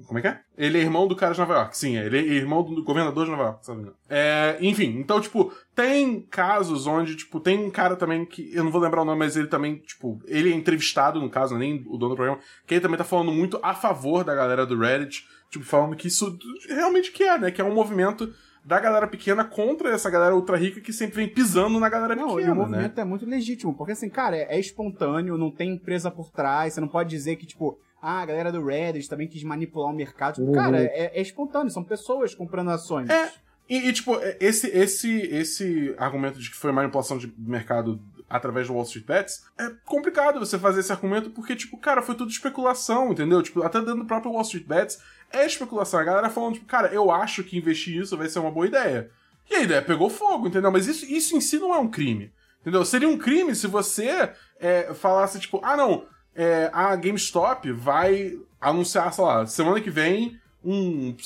como 0.07 0.19
é 0.19 0.23
que 0.23 0.29
é? 0.29 0.41
Ele 0.57 0.79
é 0.79 0.83
irmão 0.83 1.09
do 1.09 1.17
cara 1.17 1.33
de 1.33 1.41
Nova 1.41 1.55
York. 1.55 1.77
Sim, 1.77 1.97
ele 1.97 2.19
é 2.19 2.23
irmão 2.23 2.63
do 2.63 2.85
governador 2.85 3.25
de 3.25 3.31
Nova 3.31 3.45
York, 3.45 3.67
sabe? 3.67 3.91
É, 4.09 4.57
enfim, 4.61 4.97
então, 4.99 5.21
tipo, 5.21 5.53
tem 5.75 6.21
casos 6.23 6.87
onde, 6.87 7.17
tipo, 7.17 7.41
tem 7.41 7.59
um 7.59 7.71
cara 7.71 7.97
também 7.97 8.25
que. 8.25 8.55
Eu 8.55 8.63
não 8.63 8.71
vou 8.71 8.81
lembrar 8.81 9.03
o 9.03 9.05
nome, 9.05 9.19
mas 9.19 9.37
ele 9.37 9.49
também, 9.49 9.77
tipo, 9.77 10.21
ele 10.27 10.53
é 10.53 10.55
entrevistado, 10.55 11.21
no 11.21 11.31
caso, 11.31 11.59
nem 11.59 11.85
o 11.87 11.97
dono 11.97 12.11
do 12.11 12.17
programa, 12.17 12.41
que 12.67 12.75
ele 12.75 12.81
também 12.81 12.99
tá 12.99 13.05
falando 13.05 13.33
muito 13.33 13.59
a 13.63 13.75
favor 13.75 14.23
da 14.23 14.35
galera 14.35 14.65
do 14.65 14.79
Reddit, 14.79 15.27
tipo, 15.51 15.65
falando 15.65 15.97
que 15.97 16.07
isso 16.07 16.39
realmente 16.69 17.11
que 17.11 17.25
é, 17.25 17.39
né? 17.39 17.51
Que 17.51 17.61
é 17.61 17.65
um 17.65 17.75
movimento 17.75 18.33
da 18.65 18.79
galera 18.79 19.07
pequena 19.07 19.45
contra 19.45 19.91
essa 19.91 20.11
galera 20.11 20.35
ultra 20.35 20.57
rica 20.57 20.81
que 20.81 20.93
sempre 20.93 21.17
vem 21.17 21.29
pisando 21.29 21.81
na 21.81 21.89
galera 21.89 22.15
Não, 22.15 22.33
e 22.39 22.43
pequena, 22.43 22.53
o 22.53 22.57
né? 22.57 22.63
movimento 22.63 23.01
é 23.01 23.05
muito 23.05 23.27
legítimo, 23.27 23.75
porque 23.75 23.93
assim, 23.93 24.09
cara, 24.09 24.37
é, 24.37 24.57
é 24.57 24.61
espontâneo, 24.61 25.39
não 25.39 25.51
tem 25.51 25.73
empresa 25.73 26.11
por 26.11 26.31
trás, 26.31 26.75
você 26.75 26.81
não 26.81 26.89
pode 26.89 27.09
dizer 27.09 27.37
que, 27.37 27.47
tipo, 27.47 27.79
ah, 28.03 28.21
a 28.21 28.27
galera 28.27 28.51
do 28.53 28.65
Reddit 28.65 29.09
também 29.09 29.29
quis 29.29 29.43
manipular 29.43 29.91
o 29.91 29.97
mercado. 29.97 30.37
Tipo, 30.37 30.47
Uhum. 30.49 30.53
Cara, 30.55 30.83
é, 30.83 31.13
é 31.15 31.21
espontâneo, 31.21 31.71
são 31.71 31.85
pessoas 31.85 32.35
comprando 32.35 32.71
ações. 32.71 33.09
É. 33.11 33.31
E, 33.69 33.89
e, 33.89 33.93
tipo, 33.93 34.17
esse, 34.41 34.67
esse, 34.69 35.21
esse 35.29 35.95
argumento 35.97 36.41
de 36.41 36.51
que 36.51 36.57
foi 36.57 36.73
manipulação 36.73 37.19
de 37.19 37.33
mercado 37.39 38.01
através 38.29 38.69
do 38.69 38.75
Wall 38.75 38.85
Street 38.85 39.05
Bets, 39.05 39.45
é 39.59 39.71
complicado 39.85 40.39
você 40.39 40.59
fazer 40.59 40.81
esse 40.81 40.93
argumento 40.93 41.31
porque, 41.31 41.57
tipo, 41.57 41.77
cara, 41.77 42.01
foi 42.01 42.15
tudo 42.15 42.31
especulação, 42.31 43.11
entendeu? 43.13 43.43
Tipo, 43.43 43.63
até 43.63 43.81
dentro 43.81 43.99
do 43.99 44.07
próprio 44.07 44.33
Wall 44.33 44.43
Street 44.43 44.67
Bets 44.67 45.01
é 45.33 45.47
especulação. 45.47 46.01
A 46.01 46.05
galera 46.05 46.31
falando, 46.31 46.55
tipo, 46.55 46.67
cara, 46.67 46.89
eu 46.89 47.11
acho 47.11 47.45
que 47.45 47.57
investir 47.57 48.01
isso 48.01 48.17
vai 48.17 48.29
ser 48.29 48.39
uma 48.39 48.51
boa 48.51 48.67
ideia. 48.67 49.11
E 49.51 49.55
a 49.55 49.63
ideia 49.63 49.83
pegou 49.83 50.09
fogo, 50.09 50.47
entendeu? 50.47 50.71
Mas 50.71 50.87
isso, 50.87 51.05
isso 51.07 51.37
em 51.37 51.41
si 51.41 51.59
não 51.59 51.75
é 51.75 51.79
um 51.79 51.89
crime. 51.91 52.33
Entendeu? 52.61 52.85
Seria 52.85 53.09
um 53.09 53.19
crime 53.19 53.55
se 53.55 53.67
você 53.67 54.33
é, 54.59 54.95
falasse, 54.95 55.41
tipo, 55.41 55.61
ah, 55.65 55.77
não, 55.77 56.07
é, 56.35 56.71
a 56.73 56.95
GameStop 56.95 57.73
vai 57.73 58.39
anunciar, 58.61 59.13
sei 59.13 59.25
lá, 59.25 59.47
semana 59.47 59.81
que 59.81 59.91
vem 59.91 60.39
um, 60.63 61.17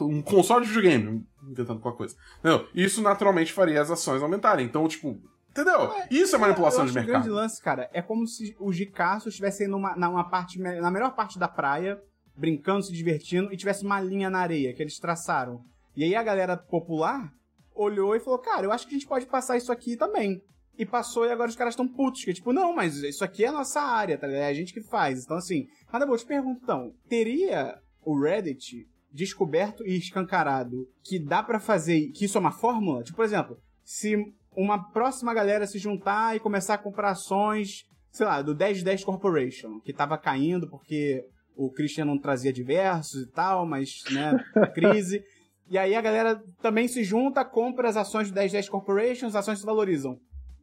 um 0.00 0.22
console 0.22 0.64
de 0.64 0.72
videogame. 0.72 1.26
Tentando 1.54 1.80
qualquer 1.80 1.98
coisa. 1.98 2.16
Entendeu? 2.38 2.68
Isso 2.74 3.02
naturalmente 3.02 3.52
faria 3.52 3.80
as 3.80 3.90
ações 3.90 4.22
aumentarem. 4.22 4.66
Então, 4.66 4.86
tipo, 4.88 5.20
entendeu? 5.50 5.92
Isso 6.10 6.34
é 6.34 6.38
manipulação 6.38 6.80
eu 6.80 6.86
de 6.86 6.92
que 6.92 6.98
O 6.98 7.02
grande 7.02 7.28
mercado. 7.28 7.34
lance, 7.34 7.62
cara, 7.62 7.90
é 7.92 8.00
como 8.00 8.26
se 8.26 8.56
os 8.58 8.76
ricaços 8.76 9.28
estivessem 9.28 9.68
numa, 9.68 9.94
numa 9.96 10.24
parte, 10.24 10.58
na 10.58 10.90
melhor 10.90 11.14
parte 11.14 11.38
da 11.38 11.46
praia, 11.48 12.00
brincando, 12.36 12.82
se 12.82 12.92
divertindo, 12.92 13.52
e 13.52 13.56
tivesse 13.56 13.84
uma 13.84 14.00
linha 14.00 14.30
na 14.30 14.40
areia 14.40 14.74
que 14.74 14.82
eles 14.82 14.98
traçaram. 14.98 15.60
E 15.96 16.04
aí 16.04 16.14
a 16.14 16.22
galera 16.22 16.56
popular 16.56 17.30
olhou 17.74 18.14
e 18.14 18.20
falou, 18.20 18.38
cara, 18.38 18.66
eu 18.66 18.72
acho 18.72 18.86
que 18.86 18.94
a 18.94 18.98
gente 18.98 19.08
pode 19.08 19.26
passar 19.26 19.56
isso 19.56 19.72
aqui 19.72 19.96
também. 19.96 20.40
E 20.78 20.84
passou 20.84 21.24
e 21.24 21.30
agora 21.30 21.48
os 21.48 21.56
caras 21.56 21.72
estão 21.72 21.88
putos, 21.88 22.22
que 22.22 22.34
tipo, 22.34 22.52
não, 22.52 22.74
mas 22.74 22.96
isso 22.96 23.24
aqui 23.24 23.44
é 23.44 23.48
a 23.48 23.52
nossa 23.52 23.80
área, 23.80 24.18
tá 24.18 24.26
ligado? 24.26 24.42
É 24.42 24.48
a 24.48 24.54
gente 24.54 24.74
que 24.74 24.82
faz. 24.82 25.24
Então, 25.24 25.38
assim, 25.38 25.66
Cada 25.88 26.04
eu 26.04 26.16
te 26.16 26.26
pergunto, 26.26 26.60
então, 26.62 26.92
teria 27.08 27.78
o 28.04 28.20
Reddit 28.20 28.86
descoberto 29.12 29.86
e 29.86 29.96
escancarado 29.96 30.86
que 31.02 31.18
dá 31.18 31.42
pra 31.42 31.60
fazer, 31.60 32.10
que 32.10 32.24
isso 32.24 32.36
é 32.36 32.40
uma 32.40 32.52
fórmula? 32.52 33.02
Tipo, 33.02 33.16
por 33.16 33.24
exemplo, 33.24 33.56
se 33.84 34.16
uma 34.54 34.90
próxima 34.90 35.32
galera 35.32 35.66
se 35.66 35.78
juntar 35.78 36.36
e 36.36 36.40
começar 36.40 36.74
a 36.74 36.78
comprar 36.78 37.10
ações, 37.10 37.84
sei 38.10 38.26
lá, 38.26 38.42
do 38.42 38.54
1010 38.54 39.04
Corporation, 39.04 39.80
que 39.80 39.92
tava 39.92 40.18
caindo 40.18 40.68
porque 40.68 41.24
o 41.56 41.70
Christian 41.70 42.04
não 42.04 42.18
trazia 42.18 42.52
diversos 42.52 43.22
e 43.22 43.26
tal, 43.26 43.66
mas, 43.66 44.02
né, 44.10 44.32
crise. 44.74 45.24
E 45.68 45.76
aí 45.76 45.94
a 45.94 46.00
galera 46.00 46.40
também 46.62 46.86
se 46.86 47.02
junta, 47.02 47.44
compra 47.44 47.88
as 47.88 47.96
ações 47.96 48.30
do 48.30 48.34
1010 48.34 48.68
Corporation, 48.68 49.26
as 49.26 49.34
ações 49.34 49.58
se 49.58 49.66
valorizam. 49.66 50.18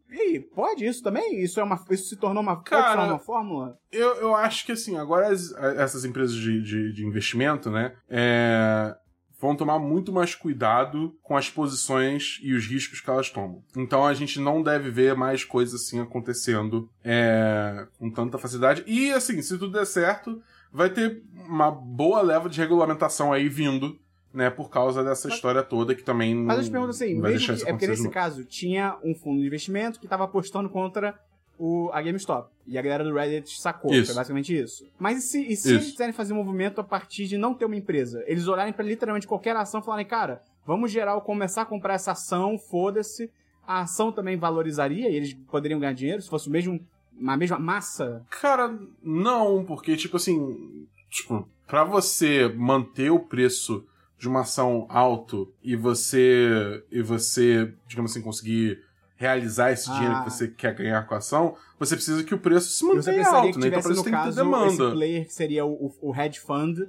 E 0.10 0.15
aí, 0.22 0.40
pode 0.40 0.86
isso 0.86 1.02
também? 1.02 1.41
Isso, 1.44 1.60
é 1.60 1.64
uma, 1.64 1.84
isso 1.90 2.07
se 2.10 2.15
tornou 2.18 2.44
uma, 2.44 2.61
Cara, 2.61 3.03
uma 3.06 3.18
fórmula? 3.20 3.76
Eu, 3.91 4.15
eu 4.18 4.36
acho 4.36 4.64
que, 4.65 4.72
assim, 4.72 4.95
agora 4.98 5.28
as- 5.28 5.52
essas 5.78 6.06
empresas 6.06 6.36
de, 6.36 6.61
de, 6.61 6.94
de 6.94 7.03
investimento, 7.06 7.72
né, 7.72 7.95
é, 8.07 8.95
vão 9.41 9.56
tomar 9.56 9.80
muito 9.80 10.14
mais 10.14 10.36
cuidado 10.36 11.14
com 11.24 11.36
as 11.36 11.49
posições 11.49 12.40
e 12.44 12.53
os 12.53 12.65
riscos 12.68 13.02
que 13.02 13.10
elas 13.10 13.30
tomam. 13.32 13.61
Então 13.76 14.06
a 14.06 14.14
gente 14.14 14.40
não 14.40 14.61
deve 14.61 14.90
ver 14.91 15.15
mais 15.15 15.44
coisas 15.44 15.82
assim 15.82 15.99
acontecendo 15.99 16.88
é, 17.03 17.86
com 17.98 18.10
tanta 18.11 18.38
facilidade. 18.38 18.84
E, 18.86 19.11
assim, 19.11 19.41
se 19.41 19.57
tudo 19.57 19.74
der 19.74 19.86
certo, 19.86 20.41
vai 20.74 20.90
ter 20.90 21.24
uma 21.48 21.70
boa 21.70 22.22
leva 22.22 22.50
de 22.50 22.60
regulamentação 22.60 23.32
aí 23.32 23.48
vindo, 23.48 23.98
né, 24.34 24.50
por 24.50 24.70
causa 24.70 25.04
dessa 25.04 25.28
história 25.30 25.62
toda 25.62 25.94
que 25.94 26.04
também 26.04 26.34
não, 26.34 26.45
Mas 26.45 26.58
eu 26.58 26.64
te 26.64 26.72
pergunto 26.72 26.90
assim, 26.90 27.14
não 27.14 27.22
mesmo 27.30 27.56
que, 27.56 27.64
é 27.64 27.72
porque 27.72 27.88
nesse 27.88 28.04
novo. 28.04 28.14
caso 28.14 28.44
tinha 28.44 28.98
um 29.04 29.14
fundo 29.14 29.40
de 29.40 29.45
investimento 29.45 30.00
que 30.00 30.06
estava 30.08 30.24
apostando 30.24 30.68
contra 30.70 31.18
o, 31.58 31.90
a 31.94 32.02
GameStop. 32.02 32.50
E 32.66 32.78
a 32.78 32.82
galera 32.82 33.04
do 33.04 33.14
Reddit 33.14 33.62
sacou. 33.62 33.94
Isso. 33.94 34.08
Foi 34.08 34.16
basicamente 34.16 34.58
isso. 34.58 34.88
Mas 34.98 35.20
e 35.20 35.22
se, 35.22 35.41
e 35.41 35.56
se 35.56 35.68
Isso. 35.68 35.70
eles 35.70 35.91
quiserem 35.91 36.14
fazer 36.14 36.34
um 36.34 36.38
movimento 36.38 36.82
a 36.82 36.84
partir 36.84 37.28
de 37.28 37.38
não 37.38 37.54
ter 37.54 37.66
uma 37.66 37.76
empresa? 37.76 38.24
Eles 38.26 38.48
olharem 38.48 38.74
pra 38.74 38.84
literalmente 38.84 39.28
qualquer 39.28 39.56
ação 39.56 39.80
e 39.80 39.84
falarem, 39.84 40.06
cara, 40.06 40.41
vamos 40.66 40.91
geral 40.91 41.22
começar 41.22 41.62
a 41.62 41.66
comprar 41.66 41.94
essa 41.94 42.14
ação, 42.14 42.58
foda-se. 42.58 43.30
A 43.68 43.82
ação 43.82 44.12
também 44.12 44.36
valorizaria 44.36 45.10
e 45.10 45.16
eles 45.16 45.34
poderiam 45.34 45.80
ganhar 45.80 45.94
dinheiro 45.94 46.22
se 46.22 46.30
fosse 46.30 46.50
o 46.50 46.52
mesmo, 46.52 46.80
a 47.26 47.38
mesma 47.38 47.60
massa. 47.60 48.23
Cara, 48.30 48.77
não, 49.02 49.64
porque, 49.65 49.95
tipo 49.95 50.18
assim, 50.18 50.85
tipo, 51.10 51.48
pra 51.68 51.84
você 51.84 52.48
manter 52.56 53.10
o 53.11 53.19
preço 53.19 53.85
de 54.18 54.27
uma 54.27 54.41
ação 54.41 54.85
alto 54.90 55.52
e 55.64 55.76
você, 55.76 56.84
e 56.91 57.02
você, 57.02 57.73
digamos 57.88 58.11
assim, 58.11 58.22
conseguir 58.22 58.80
realizar 59.15 59.72
esse 59.72 59.90
dinheiro 59.91 60.15
Ah. 60.15 60.23
que 60.23 60.30
você 60.31 60.48
quer 60.48 60.73
ganhar 60.76 61.03
com 61.07 61.14
a 61.14 61.18
ação, 61.18 61.56
você 61.80 61.95
precisa 61.95 62.23
que 62.23 62.34
o 62.34 62.38
preço 62.40 62.69
se 62.69 62.84
mantenha 62.85 63.27
alto, 63.27 63.53
que 63.53 63.60
né? 63.60 63.68
Então 63.68 63.81
por 63.81 63.91
isso 63.91 64.03
tem 64.03 64.11
que 64.14 64.19
ter 64.19 64.23
caso, 64.26 64.35
demanda. 64.38 64.68
esse 64.68 64.91
player 64.91 65.26
que 65.26 65.34
seria 65.34 65.65
o, 65.65 65.72
o, 66.02 66.10
o 66.10 66.15
hedge 66.15 66.40
fund, 66.40 66.80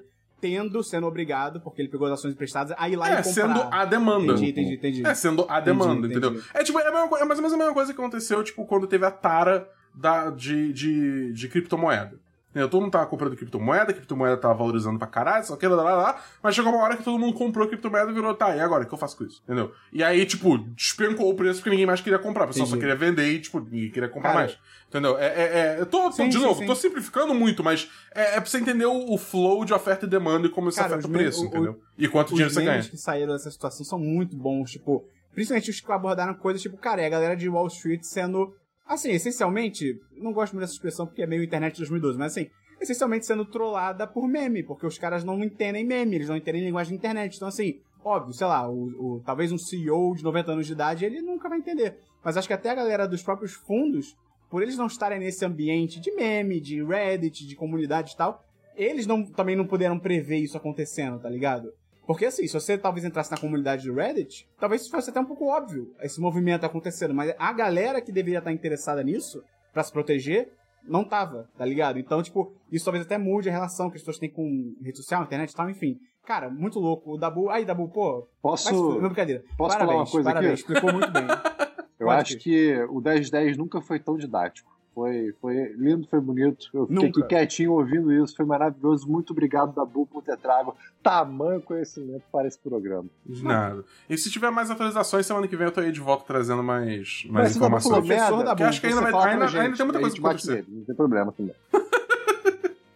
tendo, 0.41 0.83
sendo 0.83 1.07
obrigado, 1.07 1.61
porque 1.61 1.81
ele 1.81 1.89
pegou 1.89 2.07
as 2.07 2.15
ações 2.15 2.35
emprestadas, 2.35 2.75
a 2.79 2.89
ir 2.89 2.97
lá 2.97 3.09
É, 3.09 3.13
e 3.13 3.17
comprar. 3.17 3.33
sendo 3.33 3.61
a 3.63 3.85
demanda. 3.85 4.33
Entendi, 4.35 4.51
entendi, 4.51 4.75
entendi. 4.75 5.07
É, 5.07 5.15
sendo 5.15 5.47
a 5.49 5.59
demanda, 5.61 5.93
Entendi, 6.07 6.13
entendeu? 6.13 6.31
entendi. 6.33 6.47
É 6.55 6.63
tipo, 6.65 6.79
é, 6.79 6.85
mesma, 6.91 7.19
é 7.19 7.25
mais 7.25 7.39
ou 7.39 7.43
menos 7.43 7.53
a 7.53 7.57
mesma 7.57 7.73
coisa 7.75 7.95
que 7.95 8.01
aconteceu, 8.01 8.43
tipo, 8.45 8.65
quando 8.67 8.87
teve 8.87 9.07
a 9.07 9.11
tara 9.11 9.69
da, 9.95 10.31
de, 10.31 10.73
de, 10.73 11.33
de 11.33 11.49
criptomoeda. 11.49 12.23
Entendeu? 12.51 12.69
Todo 12.69 12.83
mundo 12.83 12.93
tava 12.93 13.07
comprando 13.07 13.35
criptomoeda, 13.37 13.91
a 13.91 13.95
criptomoeda 13.95 14.37
tava 14.37 14.55
valorizando 14.55 14.97
pra 14.97 15.09
caralho, 15.09 15.45
só 15.45 15.57
que 15.57 15.67
lá, 15.67 15.75
lá, 15.83 15.95
lá, 15.97 16.23
mas 16.41 16.55
chegou 16.55 16.73
uma 16.73 16.85
hora 16.85 16.97
que 16.97 17.03
todo 17.03 17.19
mundo 17.19 17.35
comprou 17.37 17.67
criptomoeda 17.67 18.09
e 18.13 18.15
virou, 18.15 18.33
tá, 18.33 18.55
e 18.55 18.61
agora, 18.61 18.85
o 18.85 18.87
que 18.87 18.95
eu 18.95 18.99
faço 18.99 19.17
com 19.17 19.25
isso? 19.25 19.43
Entendeu? 19.43 19.73
E 19.93 20.05
aí, 20.05 20.25
tipo, 20.25 20.57
despencou 20.59 21.29
o 21.29 21.35
preço 21.35 21.59
porque 21.59 21.71
ninguém 21.71 21.85
mais 21.85 22.01
queria 22.01 22.17
comprar, 22.19 22.45
o 22.45 22.47
pessoal 22.47 22.69
só 22.69 22.77
queria 22.77 22.95
vender 22.95 23.29
e, 23.29 23.41
tipo, 23.41 23.59
ninguém 23.59 23.91
queria 23.91 24.09
comprar 24.09 24.29
Cara, 24.35 24.45
mais. 24.45 24.59
Entendeu? 24.89 25.19
É, 25.19 25.27
é, 25.27 25.43
é, 25.43 25.81
eu 25.81 25.87
tô, 25.87 26.13
Sim, 26.13 26.29
de 26.29 26.37
sim, 26.37 26.43
novo, 26.45 26.61
sim. 26.61 26.67
tô 26.67 26.77
simplificando 26.77 27.35
muito, 27.35 27.65
mas 27.65 27.91
é, 28.15 28.37
é 28.37 28.41
pra 28.41 28.47
você 28.49 28.59
entender 28.59 28.87
o, 28.87 29.13
o 29.13 29.19
flow 29.19 29.65
de 29.65 29.75
oferta 29.75 30.07
e 30.07 30.09
demanda 30.09 30.47
e 30.47 30.51
como 30.51 30.69
isso 30.69 30.79
Cara, 30.79 30.93
afeta 30.95 31.09
o 31.09 31.11
os 31.11 31.17
preço, 31.17 31.43
o- 31.43 31.47
entendeu? 31.47 31.81
E 31.99 32.07
quanto 32.07 32.27
Os 32.29 32.35
dinheiro 32.35 32.55
você 32.55 32.61
ganha. 32.61 32.71
memes 32.75 32.87
que 32.89 32.97
saíram 32.97 33.33
dessa 33.33 33.51
situação 33.51 33.85
são 33.85 33.99
muito 33.99 34.37
bons, 34.37 34.71
tipo, 34.71 35.05
principalmente 35.33 35.71
os 35.71 35.81
que 35.81 35.91
abordaram 35.91 36.35
coisas 36.35 36.63
tipo, 36.63 36.77
cara, 36.77 37.03
é 37.03 37.07
a 37.07 37.11
galera 37.11 37.35
de 37.35 37.49
Wall 37.49 37.67
Street 37.67 38.05
sendo, 38.05 38.55
assim, 38.87 39.11
essencialmente, 39.11 40.01
não 40.17 40.33
gosto 40.33 40.53
muito 40.53 40.63
dessa 40.63 40.75
expressão 40.75 41.07
porque 41.07 41.23
é 41.23 41.27
meio 41.27 41.43
internet 41.43 41.73
de 41.75 41.79
2012, 41.81 42.19
mas 42.19 42.33
assim, 42.33 42.49
essencialmente 42.81 43.27
sendo 43.27 43.45
trollada 43.45 44.07
por 44.07 44.27
meme, 44.29 44.63
porque 44.63 44.87
os 44.87 44.99
caras 44.99 45.25
não 45.25 45.43
entendem 45.43 45.85
meme, 45.85 46.17
eles 46.17 46.29
não 46.29 46.37
entendem 46.37 46.65
linguagem 46.65 46.93
de 46.93 46.99
internet. 46.99 47.37
Então, 47.37 47.49
assim, 47.49 47.81
óbvio, 48.05 48.33
sei 48.35 48.47
lá, 48.47 48.69
o, 48.69 49.17
o- 49.17 49.23
talvez 49.25 49.51
um 49.53 49.59
CEO 49.59 50.15
de 50.15 50.23
90 50.23 50.53
anos 50.53 50.67
de 50.67 50.73
idade, 50.73 51.05
ele 51.05 51.23
nunca 51.23 51.49
vai 51.49 51.59
entender. 51.59 51.97
Mas 52.23 52.37
acho 52.37 52.49
que 52.49 52.55
até 52.55 52.71
a 52.71 52.75
galera 52.75 53.07
dos 53.09 53.23
próprios 53.23 53.53
fundos, 53.55 54.17
por 54.51 54.63
eles 54.63 54.77
não 54.77 54.87
estarem 54.87 55.19
nesse 55.19 55.45
ambiente 55.45 56.01
de 56.01 56.11
meme, 56.13 56.61
de 56.61 56.83
Reddit, 56.85 57.47
de 57.47 57.57
comunidade 57.57 58.13
e 58.13 58.17
tal, 58.17 58.45
eles 58.77 59.07
não, 59.07 59.25
também 59.25 59.55
não 59.57 59.67
puderam 59.67 59.99
prever 59.99 60.39
isso 60.39 60.57
acontecendo, 60.57 61.19
tá 61.21 61.29
ligado? 61.31 61.73
Porque 62.07 62.27
assim, 62.27 62.47
se 62.47 62.53
você 62.53 62.77
talvez 62.77 63.05
entrasse 63.05 63.31
na 63.31 63.39
comunidade 63.39 63.87
do 63.89 63.95
Reddit, 63.95 64.47
talvez 64.59 64.87
fosse 64.89 65.11
até 65.11 65.21
um 65.21 65.25
pouco 65.25 65.47
óbvio 65.47 65.95
esse 66.01 66.21
movimento 66.21 66.65
acontecendo, 66.65 67.15
mas 67.15 67.35
a 67.39 67.53
galera 67.53 68.01
que 68.01 68.13
deveria 68.13 68.39
estar 68.39 68.53
interessada 68.53 69.03
nisso, 69.03 69.43
pra 69.73 69.83
se 69.83 69.91
proteger, 69.93 70.53
não 70.87 71.03
tava, 71.03 71.49
tá 71.57 71.65
ligado? 71.65 71.99
Então, 71.99 72.23
tipo, 72.23 72.53
isso 72.71 72.85
talvez 72.85 73.05
até 73.05 73.17
mude 73.17 73.49
a 73.49 73.53
relação 73.53 73.91
que 73.91 73.97
as 73.97 74.03
pessoas 74.03 74.19
têm 74.19 74.31
com 74.31 74.75
rede 74.83 74.99
social, 74.99 75.23
internet 75.23 75.51
e 75.51 75.55
tal, 75.55 75.71
enfim. 75.71 75.99
Cara, 76.27 76.49
muito 76.51 76.79
louco. 76.79 77.13
O 77.15 77.19
Dabu. 77.19 77.51
Aí, 77.51 77.65
Dabu, 77.65 77.89
pô. 77.89 78.27
Posso. 78.41 78.73
Não, 78.73 79.09
brincadeira. 79.09 79.43
posso 79.59 79.77
parabéns, 79.77 79.93
falar 79.93 80.05
uma 80.05 80.11
coisa 80.11 80.29
aqui? 80.31 80.39
parabéns. 80.39 80.61
Explicou 80.61 80.93
muito 80.93 81.11
bem. 81.11 81.25
Eu 81.99 82.07
Pode, 82.07 82.21
acho 82.23 82.33
Cris. 82.33 82.43
que 82.43 82.83
o 82.91 83.01
1010 83.01 83.57
nunca 83.57 83.81
foi 83.81 83.99
tão 84.01 84.17
didático. 84.17 84.74
Foi, 84.95 85.35
foi 85.41 85.73
lindo, 85.77 86.07
foi 86.09 86.21
bonito. 86.21 86.69
Eu 86.73 86.87
fiquei 86.87 86.95
Nunca. 87.07 87.21
aqui 87.21 87.29
quietinho 87.29 87.73
ouvindo 87.73 88.13
isso, 88.13 88.37
foi 88.37 88.45
maravilhoso. 88.45 89.11
Muito 89.11 89.33
obrigado, 89.33 89.75
Dabu, 89.75 90.07
por 90.07 90.23
ter 90.23 90.37
trago 90.37 90.77
tamanho 91.03 91.61
conhecimento 91.61 92.23
para 92.31 92.47
esse 92.47 92.59
programa. 92.59 93.09
De 93.27 93.43
nada. 93.43 93.85
E 94.09 94.17
se 94.17 94.31
tiver 94.31 94.51
mais 94.51 94.71
atualizações, 94.71 95.27
semana 95.27 95.49
que 95.49 95.57
vem 95.57 95.67
eu 95.67 95.73
tô 95.73 95.81
aí 95.81 95.91
de 95.91 95.99
volta 96.01 96.25
trazendo 96.25 96.63
mais, 96.63 97.25
mais 97.29 97.49
Mas 97.49 97.53
falou 97.55 97.57
informações. 97.57 97.93
Professor 98.07 98.31
merda, 98.37 98.45
Dabu, 98.45 98.57
Que 98.57 98.63
acho 98.63 98.81
que 98.81 98.87
ainda 98.87 99.01
vai- 99.01 99.33
ainda- 99.33 99.49
gente, 99.49 99.61
ainda 99.61 99.77
tem 99.77 99.87
muita 99.87 100.01
coisa 100.01 100.17
pra 100.21 100.31
acontecer. 100.31 100.53
nele, 100.55 100.67
Não 100.71 100.85
tem 100.85 100.95
problema 100.95 101.33
também. 101.33 101.55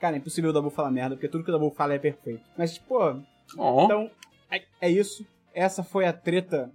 Cara, 0.00 0.14
é 0.14 0.18
impossível 0.18 0.50
o 0.50 0.52
Dabu 0.52 0.70
falar 0.70 0.90
merda, 0.92 1.16
porque 1.16 1.26
tudo 1.28 1.42
que 1.42 1.50
o 1.50 1.52
Dabu 1.52 1.70
fala 1.70 1.94
é 1.94 1.98
perfeito. 1.98 2.42
Mas, 2.56 2.78
pô, 2.78 3.16
Ó, 3.56 3.84
então, 3.84 4.08
é, 4.50 4.62
é 4.80 4.88
isso. 4.90 5.26
Essa 5.52 5.82
foi 5.82 6.06
a 6.06 6.12
treta 6.12 6.70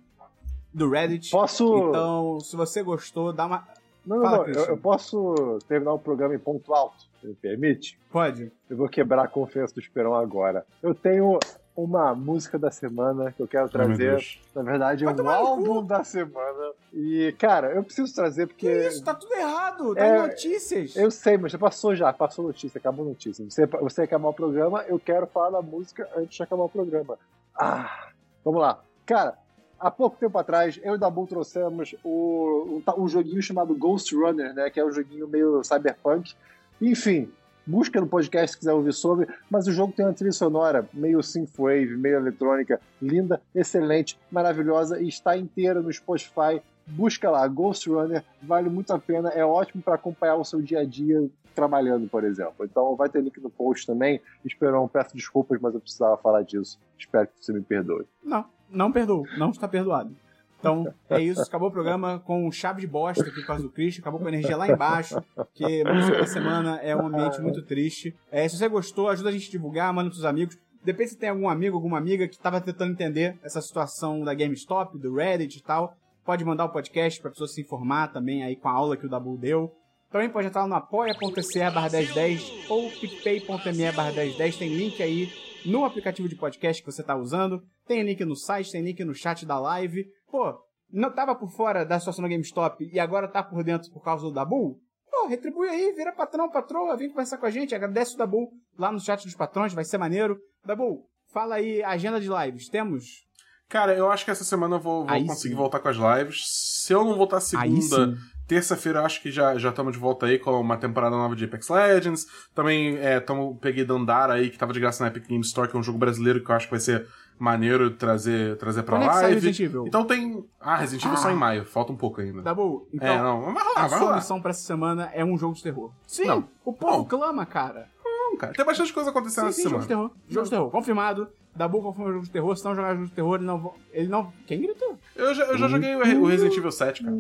do 0.74 0.90
Reddit. 0.90 1.32
Posso. 1.32 1.88
Então, 1.90 2.40
se 2.42 2.56
você 2.58 2.84
gostou, 2.84 3.32
dá 3.32 3.46
uma. 3.46 3.66
Não, 4.06 4.18
não, 4.18 4.24
fala, 4.24 4.48
não. 4.48 4.54
Eu, 4.54 4.66
eu 4.66 4.78
posso 4.78 5.60
terminar 5.68 5.94
o 5.94 6.00
programa 6.00 6.36
em 6.36 6.40
ponto 6.40 6.74
alto, 6.74 7.04
se 7.20 7.28
me 7.28 7.34
permite? 7.34 8.00
Pode? 8.12 8.52
Eu 8.70 8.78
vou 8.78 8.90
quebrar 8.90 9.24
a 9.24 9.28
confiança 9.28 9.74
do 9.74 9.80
Esperão 9.80 10.14
agora. 10.16 10.66
Eu 10.82 10.94
tenho 10.94 11.40
uma 11.76 12.14
música 12.14 12.60
da 12.60 12.70
semana 12.70 13.32
que 13.32 13.42
eu 13.42 13.48
quero 13.48 13.68
trazer. 13.68 14.12
Deus. 14.12 14.40
Na 14.54 14.62
verdade, 14.62 15.06
é 15.06 15.10
um 15.10 15.30
álbum 15.30 15.84
da 15.84 16.04
semana. 16.04 16.72
E, 16.94 17.34
cara, 17.40 17.72
eu 17.74 17.84
preciso 17.84 18.14
trazer 18.14 18.48
porque. 18.48 18.68
Que 18.68 18.88
isso? 18.88 19.04
Tá 19.04 19.16
tudo 19.16 19.34
errado. 19.34 19.96
Tá 19.96 20.06
É, 20.06 20.18
em 20.18 20.22
notícias. 20.28 20.96
Eu 20.96 21.10
sei, 21.10 21.38
mas 21.38 21.52
já 21.52 21.58
passou 21.58 21.96
já, 21.96 22.14
passou 22.14 22.46
notícia, 22.46 22.78
acabou 22.78 23.06
notícia. 23.06 23.44
Você, 23.50 23.66
você 23.66 24.04
acabar 24.04 24.30
o 24.30 24.34
programa, 24.34 24.84
eu 24.88 25.00
quero 25.00 25.26
falar 25.26 25.50
da 25.50 25.62
música 25.62 26.08
antes 26.16 26.36
de 26.38 26.44
acabar 26.44 26.64
o 26.64 26.70
programa. 26.70 27.18
Ah, 27.58 28.10
vamos 28.46 28.62
lá. 28.62 28.80
Cara, 29.06 29.38
há 29.84 29.92
pouco 29.92 30.16
tempo 30.18 30.38
atrás, 30.38 30.80
eu 30.82 30.94
e 30.94 30.96
o 30.96 31.00
Dabu 31.00 31.28
trouxemos 31.28 31.94
o, 32.04 32.82
um, 32.88 33.04
um 33.04 33.08
joguinho 33.08 33.42
chamado 33.42 33.76
Ghost 33.76 34.16
Runner, 34.16 34.54
né? 34.54 34.70
Que 34.70 34.80
é 34.80 34.86
um 34.86 34.92
joguinho 34.92 35.28
meio 35.28 35.62
cyberpunk. 35.62 36.34
Enfim, 36.82 37.30
busca 37.68 38.00
no 38.00 38.08
podcast 38.08 38.52
se 38.52 38.58
quiser 38.58 38.72
ouvir 38.72 38.94
sobre, 38.94 39.28
mas 39.50 39.68
o 39.68 39.74
jogo 39.74 39.92
tem 39.92 40.06
uma 40.06 40.14
trilha 40.14 40.32
sonora 40.32 40.88
meio 40.94 41.22
synthwave, 41.22 41.98
meio 41.98 42.16
eletrônica, 42.16 42.80
linda, 43.02 43.42
excelente, 43.54 44.18
maravilhosa 44.32 45.02
e 45.02 45.10
está 45.10 45.38
inteira 45.38 45.82
no 45.82 45.92
Spotify. 45.92 46.62
Busca 46.88 47.30
lá, 47.30 47.46
Ghost 47.48 47.90
Runner, 47.90 48.24
vale 48.42 48.70
muito 48.70 48.92
a 48.92 49.00
pena, 49.00 49.30
é 49.30 49.46
ótimo 49.46 49.84
para 49.84 49.96
acompanhar 49.96 50.36
o 50.36 50.46
seu 50.46 50.62
dia 50.62 50.80
a 50.80 50.86
dia 50.86 51.30
trabalhando, 51.54 52.10
por 52.10 52.24
exemplo. 52.24 52.66
Então 52.66 52.96
vai 52.96 53.10
ter 53.10 53.22
link 53.22 53.40
no 53.40 53.50
post 53.50 53.86
também. 53.86 54.20
Esperão, 54.44 54.88
peço 54.88 55.16
desculpas, 55.16 55.60
mas 55.62 55.74
eu 55.74 55.80
precisava 55.80 56.18
falar 56.18 56.42
disso. 56.44 56.80
Espero 56.98 57.28
que 57.28 57.34
você 57.40 57.54
me 57.54 57.62
perdoe. 57.62 58.06
Não, 58.24 58.46
não 58.74 58.92
perdoo. 58.92 59.26
Não 59.38 59.52
está 59.52 59.68
perdoado. 59.68 60.16
Então, 60.60 60.94
é 61.10 61.20
isso. 61.20 61.42
Acabou 61.42 61.68
o 61.68 61.72
programa 61.72 62.20
com 62.20 62.50
chave 62.50 62.80
de 62.80 62.88
bosta 62.88 63.22
aqui 63.22 63.42
por 63.42 63.46
causa 63.46 63.64
do 63.64 63.70
Christian. 63.70 64.02
Acabou 64.02 64.20
com 64.20 64.26
a 64.26 64.30
energia 64.30 64.56
lá 64.56 64.70
embaixo. 64.70 65.22
Porque 65.36 65.84
música 65.84 66.20
da 66.20 66.26
semana 66.26 66.78
é 66.78 66.96
um 66.96 67.08
ambiente 67.08 67.42
muito 67.42 67.62
triste. 67.62 68.16
É, 68.32 68.48
se 68.48 68.58
você 68.58 68.70
gostou, 68.70 69.10
ajuda 69.10 69.28
a 69.28 69.32
gente 69.34 69.50
a 69.50 69.52
divulgar, 69.52 69.94
manda 69.94 70.10
pros 70.10 70.24
amigos. 70.24 70.58
Depende 70.82 71.12
se 71.12 71.18
tem 71.18 71.30
algum 71.30 71.50
amigo, 71.50 71.76
alguma 71.76 71.98
amiga 71.98 72.28
que 72.30 72.36
estava 72.36 72.62
tentando 72.62 72.94
entender 72.94 73.38
essa 73.44 73.62
situação 73.62 74.22
da 74.22 74.34
GameStop, 74.34 74.98
do 74.98 75.14
Reddit 75.14 75.58
e 75.58 75.64
tal. 75.64 75.98
Pode 76.26 76.46
mandar 76.46 76.64
o 76.64 76.70
podcast 76.70 77.22
pra 77.22 77.32
pessoa 77.32 77.48
se 77.48 77.60
informar 77.60 78.14
também 78.14 78.44
aí 78.44 78.56
com 78.56 78.70
a 78.70 78.72
aula 78.72 78.96
que 78.96 79.06
o 79.06 79.10
Dabu 79.10 79.38
deu. 79.38 79.74
Também 80.14 80.30
pode 80.30 80.46
entrar 80.48 80.68
no 80.68 80.76
apoia.se 80.76 81.60
barra 81.72 81.90
1010 81.90 82.70
ou 82.70 82.88
picpay.me 82.92 83.92
barra 83.94 84.12
1010. 84.12 84.58
Tem 84.58 84.70
link 84.70 85.02
aí 85.02 85.34
no 85.66 85.84
aplicativo 85.84 86.30
de 86.30 86.36
podcast 86.36 86.84
que 86.84 86.92
você 86.92 87.02
está 87.02 87.16
usando. 87.16 87.64
Tem 87.88 88.04
link 88.04 88.24
no 88.24 88.36
site, 88.36 88.72
tem 88.72 88.84
link 88.84 89.04
no 89.04 89.16
chat 89.16 89.44
da 89.44 89.60
live. 89.60 90.06
Pô, 90.30 90.56
não 90.92 91.12
tava 91.12 91.34
por 91.34 91.50
fora 91.50 91.84
da 91.84 91.98
situação 91.98 92.22
da 92.22 92.30
GameStop 92.30 92.88
e 92.94 93.00
agora 93.00 93.28
tá 93.28 93.42
por 93.42 93.64
dentro 93.64 93.92
por 93.92 94.04
causa 94.04 94.24
do 94.24 94.32
Dabu? 94.32 94.80
Pô, 95.10 95.26
retribui 95.26 95.68
aí, 95.68 95.92
vira 95.94 96.12
patrão, 96.12 96.48
patroa, 96.48 96.96
vem 96.96 97.10
conversar 97.10 97.40
com 97.40 97.48
a 97.48 97.52
gente, 97.52 97.74
agradece 97.74 98.14
o 98.14 98.18
Dabu 98.20 98.52
lá 98.78 98.92
no 98.92 99.00
chat 99.00 99.24
dos 99.24 99.34
patrões, 99.34 99.74
vai 99.74 99.84
ser 99.84 99.98
maneiro. 99.98 100.38
Dabu, 100.64 101.08
fala 101.32 101.56
aí, 101.56 101.82
agenda 101.82 102.22
de 102.22 102.30
lives, 102.30 102.70
temos? 102.70 103.26
Cara, 103.68 103.96
eu 103.96 104.12
acho 104.12 104.26
que 104.26 104.30
essa 104.30 104.44
semana 104.44 104.76
eu 104.76 104.80
vou, 104.80 105.08
vou 105.08 105.26
conseguir 105.26 105.56
sim. 105.56 105.60
voltar 105.60 105.80
com 105.80 105.88
as 105.88 105.98
lives. 105.98 106.44
Se 106.46 106.94
eu 106.94 107.04
não 107.04 107.18
voltar 107.18 107.40
segunda. 107.40 108.16
Terça-feira, 108.54 109.02
acho 109.04 109.22
que 109.22 109.32
já 109.32 109.58
já 109.58 109.70
estamos 109.70 109.94
de 109.94 110.00
volta 110.00 110.26
aí 110.26 110.38
com 110.40 110.52
uma 110.60 110.78
temporada 110.78 111.16
nova 111.16 111.36
de 111.36 111.46
Apex 111.46 111.70
Legends. 111.70 112.28
Também 112.54 112.98
é, 112.98 113.20
tamo, 113.20 113.58
peguei 113.62 113.84
Dandara 113.84 114.34
aí, 114.34 114.50
que 114.50 114.58
tava 114.58 114.74
de 114.74 114.80
graça 114.80 115.04
na 115.04 115.10
Epic 115.10 115.28
Game 115.28 115.44
Store, 115.44 115.70
que 115.70 115.76
é 115.76 115.80
um 115.80 115.84
jogo 115.84 115.98
brasileiro 115.98 116.44
que 116.44 116.50
eu 116.50 116.56
acho 116.56 116.68
que 116.68 116.72
vai 116.72 116.80
ser 116.80 117.08
maneiro 117.40 117.90
trazer, 117.92 118.56
trazer 118.58 118.84
pra 118.84 118.98
Quando 118.98 119.10
é 119.10 119.14
live. 119.24 119.50
Evil? 119.64 119.86
Então 119.88 120.06
tem. 120.06 120.46
Ah, 120.62 120.76
Resident 120.78 121.04
Evil 121.06 121.18
Ah. 121.18 121.22
só 121.22 121.32
em 121.32 121.36
maio, 121.36 121.66
falta 121.66 121.92
um 121.92 121.96
pouco 121.98 122.22
ainda. 122.22 122.42
Dabu, 122.42 122.88
então, 122.94 123.08
é, 123.08 123.18
não, 123.22 123.42
vai 123.54 123.64
rolar, 123.64 123.72
a 123.76 123.80
vai 123.82 123.90
sua 123.90 124.00
rolar. 124.00 124.16
missão 124.18 124.42
pra 124.42 124.52
essa 124.52 124.62
semana 124.64 125.10
é 125.14 125.26
um 125.26 125.38
jogo 125.38 125.56
de 125.56 125.64
terror. 125.64 125.92
Sim, 126.08 126.26
Não. 126.26 126.48
o 126.64 126.72
povo 126.72 126.98
Não. 127.00 127.06
clama, 127.06 127.46
cara. 127.46 127.88
Não, 128.06 128.38
cara. 128.38 128.54
Tem 128.54 128.66
bastante 128.66 128.94
coisa 128.94 129.10
acontecendo 129.10 129.46
Sim, 129.46 129.50
essa 129.50 129.62
sim, 129.64 129.70
jogo 129.70 129.84
semana. 129.84 130.08
de 130.10 130.14
terror. 130.14 130.24
Jogo 130.30 130.44
de 130.46 130.50
terror, 130.52 130.72
confirmado. 130.72 131.28
Dabu 131.56 131.82
confirma 131.84 132.12
jogo 132.12 132.24
de 132.26 132.32
terror, 132.32 132.56
se 132.58 132.66
não 132.66 132.74
jogar 132.76 132.94
jogo 132.96 133.06
de 133.08 133.12
terror, 133.14 133.36
ele 133.36 133.46
não... 133.46 133.74
Ele 133.92 134.08
não... 134.08 134.34
Quem 134.48 134.60
gritou? 134.62 134.98
Eu 135.16 135.36
já, 135.36 135.44
eu 135.46 135.58
já 135.58 135.68
joguei 135.68 135.96
o 135.96 136.04
Re- 136.04 136.16
o 136.16 136.26
Resident 136.26 136.56
Evil 136.58 136.72
7, 136.72 137.04
cara. 137.04 137.16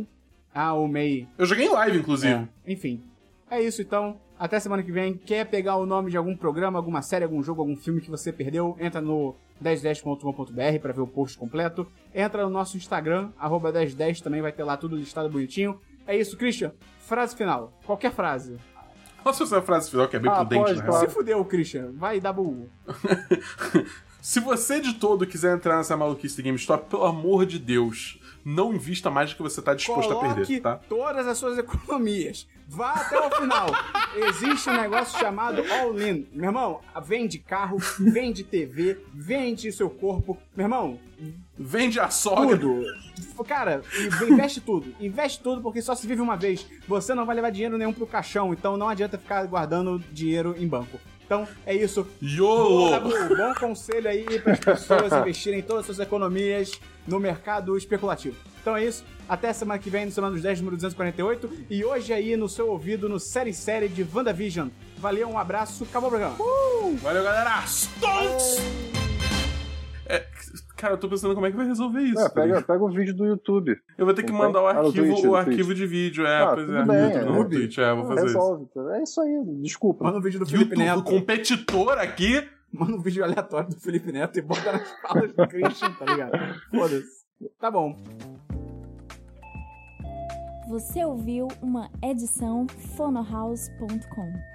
Ah, 0.54 0.74
o 0.74 0.88
Mei. 0.88 1.28
Eu 1.38 1.46
joguei 1.46 1.66
em 1.66 1.70
live, 1.72 1.98
inclusive. 2.00 2.34
É, 2.34 2.48
enfim. 2.72 3.02
É 3.50 3.62
isso 3.62 3.82
então. 3.82 4.20
Até 4.38 4.60
semana 4.60 4.84
que 4.84 4.92
vem. 4.92 5.14
Quer 5.16 5.46
pegar 5.46 5.78
o 5.78 5.86
nome 5.86 6.12
de 6.12 6.18
algum 6.18 6.36
programa, 6.36 6.78
alguma 6.78 7.02
série, 7.02 7.24
algum 7.24 7.42
jogo, 7.42 7.62
algum 7.62 7.76
filme 7.76 8.02
que 8.02 8.10
você 8.10 8.32
perdeu? 8.32 8.76
Entra 8.80 9.00
no 9.02 9.36
1010.com.br 9.64 10.80
para 10.82 10.94
ver 10.94 11.02
o 11.02 11.08
post 11.08 11.38
completo. 11.38 11.88
Entra 12.14 12.44
no 12.44 12.50
nosso 12.50 12.76
Instagram, 12.78 13.32
arroba 13.38 13.72
1010, 13.72 14.22
também 14.22 14.42
vai 14.42 14.52
ter 14.52 14.64
lá 14.64 14.76
tudo 14.78 14.96
listado 14.96 15.30
bonitinho. 15.30 15.80
É 16.06 16.18
isso, 16.18 16.36
Christian. 16.38 16.74
Frase 17.00 17.36
final. 17.36 17.72
Qualquer 17.86 18.12
frase. 18.12 18.58
Nossa, 19.24 19.44
essa 19.44 19.62
frase 19.62 19.90
final 19.90 20.08
que 20.08 20.18
é 20.18 20.20
bem 20.20 20.30
Ah, 20.30 20.36
prudente, 20.46 20.62
pode, 20.64 20.80
né? 20.80 20.86
claro. 20.86 21.08
Se 21.10 21.14
fudeu, 21.16 21.46
Christian. 21.46 21.92
Vai 21.94 22.20
dar 22.20 22.34
burro. 22.34 22.70
Se 24.22 24.40
você 24.40 24.80
de 24.80 24.94
todo 24.94 25.26
quiser 25.28 25.56
entrar 25.56 25.78
nessa 25.78 25.98
maluquice 25.98 26.36
de 26.38 26.44
GameStop, 26.44 26.90
pelo 26.90 27.06
amor 27.06 27.46
de 27.46 27.60
Deus, 27.60 28.20
não 28.44 28.74
invista 28.74 29.10
mais 29.10 29.30
do 29.32 29.36
que 29.38 29.42
você 29.42 29.62
tá 29.62 29.74
disposto 29.74 30.12
a 30.12 30.16
Coloque 30.16 30.36
perder, 30.36 30.62
tá? 30.62 30.76
todas 30.90 31.28
as 31.28 31.38
suas 31.38 31.58
economias. 31.58 32.48
Vá 32.68 32.92
até 32.92 33.20
o 33.20 33.32
final. 33.32 33.68
Existe 34.16 34.70
um 34.70 34.74
negócio 34.74 35.20
chamado 35.20 35.64
all-in. 35.72 36.28
Meu 36.34 36.46
irmão, 36.46 36.80
vende 37.04 37.40
carro, 37.40 37.78
vende 38.00 38.44
TV, 38.44 39.00
vende 39.14 39.72
seu 39.72 39.90
corpo. 39.90 40.38
Meu 40.56 40.66
irmão, 40.66 41.00
Vende 41.58 42.00
a 42.00 42.10
sogra. 42.10 42.58
tudo. 42.58 42.84
Cara, 43.48 43.84
investe 44.28 44.60
tudo. 44.60 44.94
Investe 45.00 45.40
tudo 45.42 45.62
porque 45.62 45.82
só 45.82 45.94
se 45.96 46.08
vive 46.08 46.22
uma 46.22 46.36
vez. 46.36 46.66
Você 46.88 47.14
não 47.14 47.26
vai 47.26 47.36
levar 47.36 47.52
dinheiro 47.52 47.78
nenhum 47.78 47.94
pro 47.94 48.08
caixão, 48.08 48.54
então 48.54 48.76
não 48.76 48.90
adianta 48.90 49.18
ficar 49.18 49.46
guardando 49.46 50.00
dinheiro 50.12 50.56
em 50.58 50.68
banco. 50.68 51.00
Então 51.34 51.48
é 51.66 51.74
isso. 51.74 52.06
YOLO! 52.22 52.92
Dabu, 52.92 53.10
bom 53.36 53.54
conselho 53.56 54.08
aí 54.08 54.40
para 54.40 54.54
as 54.54 54.60
pessoas 54.60 55.12
investirem 55.14 55.64
todas 55.64 55.80
as 55.80 55.86
suas 55.88 56.00
economias 56.00 56.80
no 57.08 57.20
mercado 57.20 57.76
especulativo. 57.76 58.38
Então 58.62 58.78
é 58.78 58.86
isso. 58.86 59.04
Até 59.28 59.52
semana 59.52 59.80
que 59.80 59.90
vem, 59.90 60.06
no 60.06 60.12
Semana 60.12 60.34
dos 60.34 60.44
10, 60.44 60.60
número 60.60 60.76
248. 60.76 61.66
E 61.72 61.84
hoje 61.84 62.14
aí 62.14 62.38
no 62.38 62.48
seu 62.48 62.70
ouvido, 62.70 63.10
no 63.10 63.20
Série 63.20 63.52
Série 63.52 63.88
de 63.88 64.06
WandaVision. 64.14 64.68
Valeu, 64.98 65.28
um 65.28 65.40
abraço, 65.40 65.86
acabou 65.86 66.10
o 66.10 66.12
programa. 66.12 66.36
Valeu, 67.02 67.24
galera! 67.24 67.64
Stonks! 67.66 68.58
É, 70.06 70.28
cara, 70.84 70.96
eu 70.96 70.98
tô 70.98 71.08
pensando 71.08 71.34
como 71.34 71.46
é 71.46 71.52
que 71.52 71.56
vai 71.56 71.66
resolver 71.66 72.02
isso. 72.02 72.20
É, 72.20 72.24
tá 72.24 72.30
pega, 72.30 72.62
pega 72.62 72.84
o 72.84 72.90
vídeo 72.90 73.16
do 73.16 73.26
YouTube. 73.26 73.74
Eu 73.98 74.06
vou 74.06 74.14
ter 74.14 74.24
que 74.24 74.34
Não 74.34 74.40
mandar 74.40 74.62
o? 74.62 74.68
Ah, 74.68 74.74
no 74.74 74.80
arquivo, 74.88 75.08
Twitch, 75.08 75.24
o 75.26 75.36
arquivo 75.36 75.66
Twitch. 75.68 75.78
de 75.78 75.88
vídeo, 75.88 76.26
é, 76.28 76.44
Ah, 76.44 76.52
pois 76.54 76.70
é. 76.70 76.74
bem, 76.74 76.86
no, 76.86 76.94
é. 76.94 77.26
no 77.26 77.50
Twitch, 77.50 77.78
é, 77.78 77.94
vou 77.94 78.06
fazer 78.06 78.26
isso. 78.26 78.34
Resolve. 78.34 78.68
É 78.92 79.04
isso 79.04 79.22
aí, 79.22 79.44
desculpa. 79.62 80.04
Manda 80.04 80.18
um 80.18 80.22
vídeo 80.22 80.40
do 80.42 80.46
Felipe 80.46 80.72
YouTube, 80.72 80.90
o 80.92 80.96
Neto. 80.98 81.04
competidor 81.04 81.98
aqui. 81.98 82.46
Manda 82.74 82.94
um 82.98 83.02
vídeo 83.02 83.24
aleatório 83.24 83.70
do 83.70 83.80
Felipe 83.80 84.12
Neto 84.12 84.38
e 84.40 84.42
bota 84.42 84.72
nas 84.74 84.92
falas 85.02 85.32
do 85.32 85.48
Christian, 85.48 85.92
tá 85.94 86.06
ligado? 86.06 86.32
Foda-se. 86.70 87.24
Tá 87.60 87.72
bom. 87.72 87.96
Você 90.70 91.06
ouviu 91.06 91.48
uma 91.62 91.90
edição 92.04 92.66
fonohouse.com. 92.98 94.53